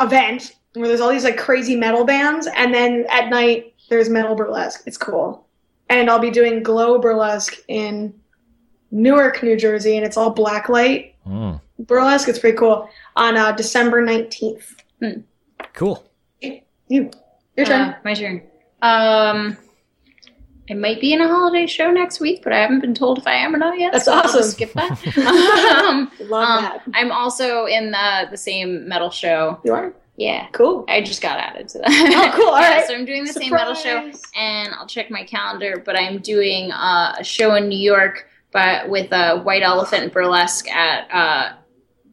event 0.00 0.54
where 0.74 0.86
there's 0.88 1.00
all 1.00 1.10
these 1.10 1.24
like 1.24 1.38
crazy 1.38 1.74
metal 1.74 2.04
bands, 2.04 2.46
and 2.54 2.72
then 2.74 3.06
at 3.10 3.30
night 3.30 3.74
there's 3.88 4.08
metal 4.08 4.34
burlesque. 4.34 4.82
It's 4.86 4.98
cool, 4.98 5.46
and 5.88 6.10
I'll 6.10 6.18
be 6.18 6.30
doing 6.30 6.62
glow 6.62 6.98
burlesque 6.98 7.54
in 7.68 8.12
Newark, 8.90 9.42
New 9.42 9.56
Jersey, 9.56 9.96
and 9.96 10.04
it's 10.04 10.16
all 10.16 10.30
black 10.30 10.68
light 10.68 11.14
Mm, 11.26 11.60
burlesque. 11.80 12.28
It's 12.28 12.38
pretty 12.38 12.56
cool. 12.56 12.88
On 13.16 13.36
uh, 13.36 13.52
December 13.52 14.00
nineteenth. 14.00 14.82
cool. 15.74 16.04
You, 16.40 17.10
your 17.56 17.66
turn. 17.66 17.80
Uh, 17.90 17.98
my 18.04 18.14
turn. 18.14 18.42
Um, 18.80 19.58
I 20.70 20.74
might 20.74 21.00
be 21.00 21.12
in 21.12 21.20
a 21.20 21.28
holiday 21.28 21.66
show 21.66 21.90
next 21.90 22.20
week, 22.20 22.42
but 22.42 22.52
I 22.52 22.58
haven't 22.58 22.80
been 22.80 22.94
told 22.94 23.18
if 23.18 23.26
I 23.26 23.34
am 23.34 23.54
or 23.54 23.58
not 23.58 23.78
yet. 23.78 23.92
That's 23.92 24.04
so 24.04 24.12
awesome. 24.12 24.42
skip 24.42 24.72
that. 24.74 24.90
um, 25.86 26.10
Love 26.28 26.48
um, 26.48 26.62
that. 26.64 26.82
I'm 26.94 27.10
also 27.10 27.66
in 27.66 27.90
the 27.90 28.28
the 28.30 28.36
same 28.36 28.86
metal 28.86 29.10
show. 29.10 29.60
You 29.64 29.72
are 29.72 29.94
Yeah, 30.16 30.48
cool. 30.52 30.84
I 30.88 31.00
just 31.00 31.22
got 31.22 31.38
added 31.38 31.68
to 31.70 31.78
that. 31.78 31.88
Oh, 31.88 32.36
cool. 32.36 32.48
All 32.48 32.60
yeah, 32.60 32.76
right. 32.76 32.86
So 32.86 32.94
I'm 32.94 33.06
doing 33.06 33.24
the 33.24 33.32
same 33.32 33.50
metal 33.52 33.74
show, 33.74 34.10
and 34.36 34.74
I'll 34.74 34.86
check 34.86 35.10
my 35.10 35.24
calendar. 35.24 35.82
But 35.84 35.96
I'm 35.96 36.18
doing 36.18 36.70
uh, 36.70 37.16
a 37.18 37.24
show 37.24 37.54
in 37.54 37.68
New 37.68 37.78
York, 37.78 38.26
but 38.52 38.88
with 38.90 39.10
a 39.12 39.40
White 39.40 39.62
Elephant 39.62 40.12
Burlesque 40.12 40.68
at 40.68 41.08
uh, 41.10 41.56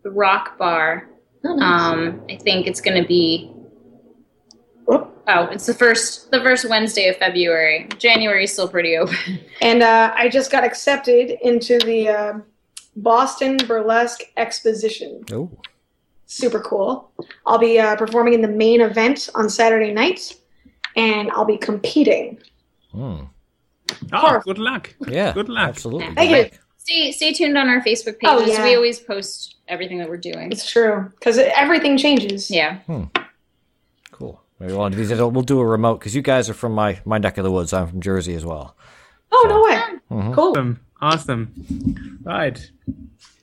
the 0.03 0.11
Rock 0.11 0.57
Bar. 0.57 1.09
Oh, 1.43 1.55
nice. 1.55 1.93
Um, 1.93 2.21
I 2.29 2.37
think 2.37 2.67
it's 2.67 2.81
going 2.81 3.01
to 3.01 3.07
be. 3.07 3.51
Whoop. 5.27 5.35
Oh, 5.49 5.53
it's 5.53 5.65
the 5.65 5.73
first 5.73 6.31
the 6.31 6.39
first 6.41 6.69
Wednesday 6.69 7.07
of 7.09 7.17
February. 7.17 7.87
January 7.97 8.43
is 8.43 8.53
still 8.53 8.67
pretty 8.67 8.97
open. 8.97 9.39
And 9.61 9.81
uh, 9.81 10.13
I 10.15 10.29
just 10.29 10.51
got 10.51 10.63
accepted 10.63 11.37
into 11.41 11.79
the 11.79 12.09
uh, 12.09 12.33
Boston 12.95 13.57
Burlesque 13.57 14.21
Exposition. 14.37 15.23
Oh, 15.31 15.49
Super 16.27 16.59
cool. 16.59 17.11
I'll 17.45 17.57
be 17.59 17.79
uh, 17.79 17.95
performing 17.95 18.33
in 18.33 18.41
the 18.41 18.47
main 18.47 18.81
event 18.81 19.29
on 19.35 19.49
Saturday 19.49 19.93
night, 19.93 20.35
and 20.95 21.29
I'll 21.31 21.45
be 21.45 21.57
competing. 21.57 22.39
mm. 22.93 23.29
Oh, 24.11 24.39
good 24.43 24.57
luck. 24.57 24.93
yeah. 25.07 25.31
Good 25.33 25.49
luck. 25.49 25.69
Absolutely. 25.69 26.13
Thank 26.15 26.31
you. 26.31 26.37
luck. 26.43 26.51
Stay 26.79 27.11
stay 27.11 27.33
tuned 27.33 27.57
on 27.57 27.67
our 27.69 27.81
Facebook 27.81 28.17
Oh, 28.23 28.45
yeah. 28.45 28.63
We 28.63 28.75
always 28.75 28.99
post 28.99 29.55
everything 29.67 29.97
that 29.99 30.09
we're 30.09 30.17
doing. 30.17 30.51
It's 30.51 30.69
true 30.69 31.11
because 31.15 31.37
everything 31.37 31.97
changes. 31.97 32.51
Yeah. 32.51 32.79
Cool. 32.85 33.09
Maybe 34.59 34.73
one 34.73 34.93
of 34.93 34.97
these 34.97 35.09
days 35.09 35.19
we'll 35.19 35.41
do 35.41 35.59
a 35.59 35.65
remote 35.65 35.99
because 35.99 36.15
you 36.15 36.21
guys 36.21 36.49
are 36.49 36.53
from 36.53 36.73
my 36.73 36.99
my 37.05 37.17
neck 37.17 37.37
of 37.37 37.43
the 37.43 37.51
woods. 37.51 37.73
I'm 37.73 37.87
from 37.87 38.01
Jersey 38.01 38.35
as 38.35 38.45
well. 38.45 38.75
Oh 39.31 39.45
no 39.49 39.63
way. 39.63 39.81
Mhm. 40.11 40.33
Cool. 40.33 40.51
Awesome. 40.51 40.79
Awesome. 41.01 42.19
Right. 42.23 42.71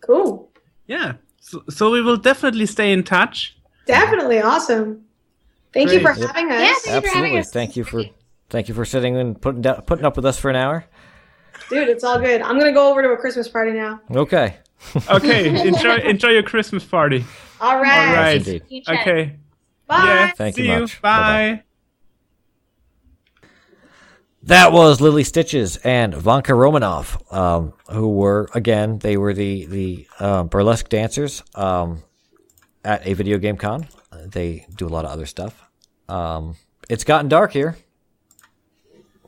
Cool. 0.01 0.51
Yeah. 0.87 1.15
So, 1.41 1.63
so 1.69 1.91
we 1.91 2.01
will 2.03 2.17
definitely 2.17 2.67
stay 2.67 2.93
in 2.93 3.03
touch. 3.03 3.57
Definitely 3.87 4.41
awesome. 4.41 5.05
Thank 5.73 5.93
you 5.93 6.01
for 6.01 6.13
having 6.13 6.51
us. 6.51 6.61
Yeah, 6.61 6.75
thank 6.75 7.05
you 7.05 7.11
for 7.11 7.17
having 7.17 7.37
Absolutely. 7.37 7.39
us. 7.39 7.51
Thank 7.51 7.77
you 7.77 7.85
for 7.85 8.05
thank 8.51 8.69
you 8.69 8.75
for 8.75 8.85
sitting 8.85 9.17
and 9.17 9.41
putting 9.41 9.63
down, 9.63 9.83
putting 9.83 10.05
up 10.05 10.17
with 10.17 10.25
us 10.25 10.39
for 10.39 10.51
an 10.51 10.57
hour. 10.57 10.85
Dude, 11.69 11.89
it's 11.89 12.05
all 12.05 12.19
good. 12.19 12.43
I'm 12.43 12.59
gonna 12.59 12.73
go 12.73 12.91
over 12.91 13.03
to 13.03 13.11
a 13.11 13.17
Christmas 13.17 13.49
party 13.49 13.73
now. 13.73 14.01
Okay. 14.11 14.57
Okay. 15.11 15.67
enjoy 15.69 15.97
enjoy 15.97 16.29
your 16.29 16.43
Christmas 16.43 16.85
party. 16.85 17.25
All 17.61 17.81
right. 17.81 18.09
All 18.09 18.15
right. 18.15 18.47
Indeed. 18.47 18.85
Okay. 18.89 19.37
Bye. 19.93 20.05
Yeah. 20.05 20.31
Thank 20.33 20.57
See 20.57 20.67
you 20.67 20.73
you. 20.73 20.81
much. 20.81 21.03
Bye. 21.03 21.19
Bye-bye. 21.21 21.63
That 24.45 24.73
was 24.73 25.01
Lily 25.01 25.23
Stitches 25.23 25.77
and 25.77 26.15
Vanka 26.15 26.55
Romanoff, 26.55 27.33
um, 27.33 27.75
who 27.91 28.09
were 28.09 28.49
again 28.55 28.99
they 28.99 29.17
were 29.17 29.33
the 29.35 29.67
the 29.67 30.07
uh, 30.19 30.43
burlesque 30.45 30.89
dancers 30.89 31.43
um, 31.55 32.03
at 32.85 33.07
a 33.07 33.15
video 33.15 33.39
game 33.39 33.57
con. 33.57 33.87
They 34.27 34.67
do 34.75 34.87
a 34.87 34.89
lot 34.89 35.05
of 35.05 35.13
other 35.13 35.27
stuff. 35.27 35.63
Um, 36.09 36.57
it's 36.89 37.05
gotten 37.05 37.29
dark 37.29 37.53
here. 37.53 37.77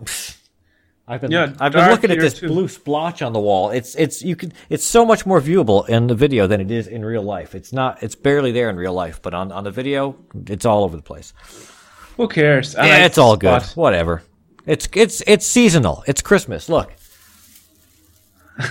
I've 1.07 1.21
been 1.21 1.31
Yeah, 1.31 1.53
I've 1.61 1.73
been 1.73 1.91
looking 1.91 2.11
at 2.11 2.19
this 2.19 2.35
too. 2.39 2.49
blue 2.49 2.67
splotch 2.67 3.21
on 3.21 3.33
the 3.35 3.41
wall. 3.41 3.71
It's 3.71 3.95
it's 3.95 4.23
you 4.23 4.37
can 4.37 4.53
it's 4.71 4.85
so 4.85 5.05
much 5.05 5.27
more 5.27 5.41
viewable 5.41 5.87
in 5.89 6.07
the 6.07 6.15
video 6.15 6.47
than 6.47 6.61
it 6.63 6.71
is 6.71 6.87
in 6.87 7.05
real 7.05 7.23
life. 7.23 7.55
It's 7.55 7.73
not 7.73 8.03
it's 8.03 8.15
barely 8.15 8.53
there 8.53 8.71
in 8.71 8.77
real 8.77 8.95
life, 8.95 9.21
but 9.21 9.35
on, 9.35 9.53
on 9.53 9.65
the 9.65 9.71
video 9.71 10.17
it's 10.47 10.65
all 10.65 10.83
over 10.85 10.97
the 10.97 11.03
place. 11.03 11.35
Who 12.17 12.27
cares? 12.29 12.75
I 12.75 12.87
Yeah, 12.87 12.93
like 12.95 13.03
it's 13.03 13.19
all 13.19 13.37
good. 13.37 13.63
spot. 13.63 13.77
Whatever. 13.77 14.23
It's 14.67 14.89
it's 14.95 15.23
it's 15.27 15.47
seasonal. 15.47 16.05
It's 16.07 16.23
Christmas. 16.23 16.69
Look. 16.71 16.93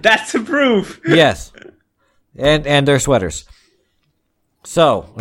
That's 0.00 0.32
the 0.32 0.42
proof. 0.44 1.00
Yes. 1.06 1.52
And 2.36 2.66
and 2.66 2.88
their 2.88 2.98
sweaters. 3.00 3.44
So 4.64 5.14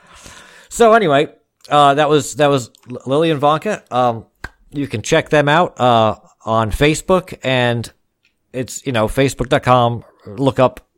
So 0.68 0.92
anyway, 0.94 1.28
uh 1.68 1.94
that 1.94 2.08
was 2.08 2.34
that 2.36 2.48
was 2.48 2.70
Lily 3.06 3.30
and 3.30 3.40
Vanka. 3.40 3.84
Um 3.94 4.26
you 4.72 4.86
can 4.86 5.02
check 5.02 5.28
them 5.28 5.48
out 5.48 5.78
uh 5.80 6.16
on 6.44 6.70
Facebook 6.70 7.38
and 7.42 7.92
it's 8.52 8.84
you 8.86 8.92
know 8.92 9.06
facebook.com 9.06 10.04
look 10.26 10.58
up 10.58 10.88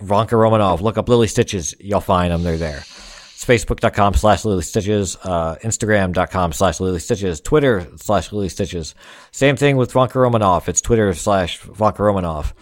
Vanka 0.00 0.34
Romanov, 0.34 0.80
look 0.80 0.96
up 0.98 1.08
Lily 1.08 1.26
Stitches, 1.26 1.74
you'll 1.80 2.00
find 2.00 2.32
them 2.32 2.42
they're 2.42 2.56
there. 2.56 2.78
It's 2.78 3.44
facebook.com 3.44 4.14
slash 4.14 4.44
Lily 4.44 4.62
Stitches, 4.62 5.16
uh, 5.22 5.56
Instagram.com 5.56 6.52
slash 6.52 6.80
Lily 6.80 7.00
Stitches, 7.00 7.40
Twitter 7.40 7.86
slash 7.96 8.32
Lily 8.32 8.48
Stitches. 8.48 8.94
Same 9.30 9.56
thing 9.56 9.76
with 9.76 9.92
Vanka 9.92 10.18
Romanov. 10.18 10.68
It's 10.68 10.80
Twitter 10.80 11.12
slash 11.14 11.58
Vanka 11.58 12.02
Romanov. 12.02 12.52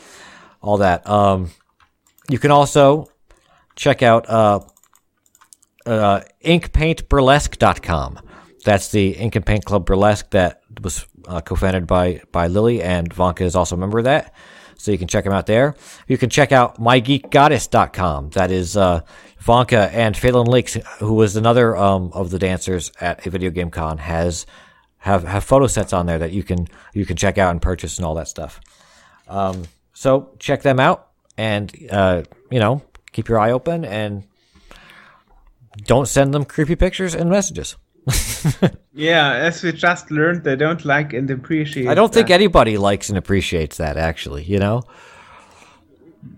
All 0.61 0.79
that. 0.79 1.09
Um, 1.09 1.51
you 2.29 2.39
can 2.39 2.51
also 2.51 3.09
check 3.77 4.03
out, 4.03 4.29
uh, 4.29 4.61
uh, 5.87 6.23
inkpaintburlesque.com. 6.45 8.21
That's 8.65 8.91
the 8.91 9.11
Ink 9.11 9.37
and 9.37 9.45
Paint 9.45 9.67
Club 9.67 9.85
Burlesque 9.85 10.31
that 10.31 10.63
was 10.83 11.07
uh, 11.29 11.43
co-founded 11.43 11.87
by, 11.87 12.23
by 12.33 12.47
Lily 12.47 12.83
and 12.83 13.13
Vanka 13.13 13.45
is 13.45 13.55
also 13.55 13.77
a 13.77 13.79
member 13.79 13.99
of 13.99 14.05
that. 14.05 14.35
So 14.79 14.91
you 14.91 14.99
can 14.99 15.07
check 15.07 15.25
them 15.25 15.33
out 15.33 15.47
there. 15.47 15.77
You 16.09 16.19
can 16.19 16.31
check 16.31 16.51
out 16.51 16.81
mygeekgoddess.com. 16.81 18.31
That 18.31 18.51
is, 18.51 18.77
uh, 18.77 19.03
Vanka 19.39 19.91
and 19.93 20.17
Phelan 20.17 20.47
Lakes, 20.47 20.75
who 20.99 21.13
was 21.15 21.37
another, 21.37 21.77
um, 21.77 22.11
of 22.15 22.31
the 22.31 22.39
dancers 22.39 22.91
at 23.01 23.27
a 23.27 23.31
video 23.31 23.51
game 23.51 23.71
con 23.71 23.99
has, 23.99 24.47
have, 24.99 25.25
have 25.25 25.45
photo 25.45 25.67
sets 25.67 25.93
on 25.93 26.07
there 26.07 26.19
that 26.19 26.33
you 26.33 26.43
can, 26.43 26.67
you 26.95 27.05
can 27.05 27.17
check 27.17 27.37
out 27.37 27.51
and 27.51 27.61
purchase 27.61 27.99
and 27.99 28.07
all 28.07 28.15
that 28.15 28.29
stuff. 28.29 28.61
Um, 29.29 29.65
so 29.93 30.31
check 30.39 30.63
them 30.63 30.81
out 30.81 31.09
and, 31.37 31.73
uh, 31.91 32.23
you 32.51 32.59
know, 32.59 32.83
keep 33.13 33.29
your 33.29 33.39
eye 33.39 33.53
open 33.53 33.85
and 33.85 34.25
don't 35.85 36.09
send 36.09 36.33
them 36.33 36.45
creepy 36.45 36.77
pictures 36.77 37.15
and 37.15 37.29
messages. 37.29 37.77
Yeah, 38.97 39.33
as 39.33 39.61
we 39.63 39.73
just 39.73 40.13
learned, 40.13 40.45
they 40.45 40.55
don't 40.55 40.85
like 40.85 41.13
and 41.13 41.29
appreciate. 41.29 41.89
I 41.89 41.95
don't 41.95 42.15
think 42.15 42.31
anybody 42.31 42.79
likes 42.79 43.09
and 43.09 43.19
appreciates 43.19 43.79
that 43.79 43.97
actually, 43.97 44.45
you 44.45 44.61
know? 44.61 44.83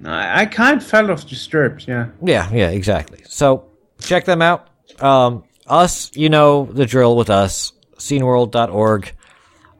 I, 0.04 0.42
I 0.42 0.46
can't 0.46 0.82
feel 0.82 1.10
of 1.10 1.26
disturbed. 1.26 1.86
Yeah. 1.86 2.08
Yeah, 2.22 2.50
yeah, 2.50 2.70
exactly. 2.70 3.22
So 3.26 3.68
check 4.00 4.24
them 4.24 4.40
out. 4.40 4.68
Um, 5.00 5.44
us, 5.66 6.10
you 6.16 6.30
know 6.30 6.64
the 6.64 6.86
drill 6.86 7.14
with 7.14 7.28
us. 7.28 7.72
Sceneworld.org 7.98 9.12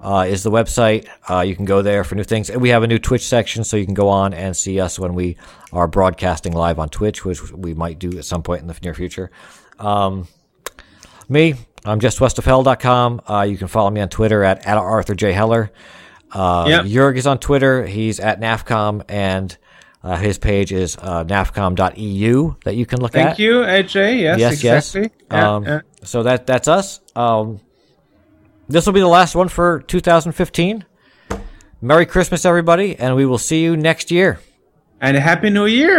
uh, 0.00 0.26
is 0.28 0.42
the 0.42 0.50
website. 0.50 1.08
Uh, 1.28 1.40
you 1.40 1.56
can 1.56 1.64
go 1.64 1.80
there 1.80 2.04
for 2.04 2.14
new 2.14 2.24
things. 2.24 2.50
And 2.50 2.60
we 2.60 2.68
have 2.68 2.82
a 2.82 2.86
new 2.86 2.98
Twitch 2.98 3.26
section, 3.26 3.64
so 3.64 3.78
you 3.78 3.86
can 3.86 3.94
go 3.94 4.10
on 4.10 4.34
and 4.34 4.54
see 4.54 4.80
us 4.80 4.98
when 4.98 5.14
we 5.14 5.38
are 5.72 5.88
broadcasting 5.88 6.52
live 6.52 6.78
on 6.78 6.90
Twitch, 6.90 7.24
which 7.24 7.52
we 7.52 7.72
might 7.72 7.98
do 7.98 8.18
at 8.18 8.26
some 8.26 8.42
point 8.42 8.60
in 8.60 8.68
the 8.68 8.76
near 8.82 8.94
future. 8.94 9.30
Um, 9.78 10.28
me, 11.28 11.54
I'm 11.86 12.00
justwestofhell.com. 12.00 13.22
Uh, 13.28 13.42
you 13.42 13.56
can 13.56 13.68
follow 13.68 13.90
me 13.90 14.00
on 14.00 14.08
Twitter 14.08 14.42
at, 14.42 14.66
at 14.66 14.76
Arthur 14.76 15.14
J. 15.14 15.32
Heller. 15.32 15.70
Uh, 16.32 16.64
Yep. 16.68 16.84
Jörg 16.86 17.16
is 17.16 17.26
on 17.26 17.38
Twitter. 17.38 17.86
He's 17.86 18.18
at 18.20 18.40
NAFCOM, 18.40 19.04
and 19.08 19.56
uh, 20.02 20.16
his 20.16 20.38
page 20.38 20.72
is 20.72 20.96
uh, 21.00 21.24
nafcom.eu 21.24 22.56
that 22.64 22.74
you 22.76 22.86
can 22.86 23.00
look 23.00 23.14
at. 23.14 23.24
Thank 23.24 23.38
you, 23.38 23.54
AJ. 23.60 24.20
Yes, 24.20 24.38
Yes, 24.40 24.52
exactly. 24.52 25.02
yes. 25.02 25.10
Yeah, 25.30 25.54
um, 25.54 25.64
yeah. 25.64 25.80
So 26.02 26.22
that 26.24 26.46
that's 26.46 26.68
us. 26.68 27.00
Um, 27.14 27.60
this 28.68 28.84
will 28.86 28.92
be 28.92 29.00
the 29.00 29.06
last 29.08 29.34
one 29.36 29.48
for 29.48 29.80
2015. 29.86 30.84
Merry 31.80 32.06
Christmas, 32.06 32.44
everybody, 32.44 32.96
and 32.98 33.14
we 33.14 33.26
will 33.26 33.38
see 33.38 33.62
you 33.62 33.76
next 33.76 34.10
year. 34.10 34.40
And 35.00 35.16
a 35.16 35.20
happy 35.20 35.50
new 35.50 35.66
year. 35.66 35.94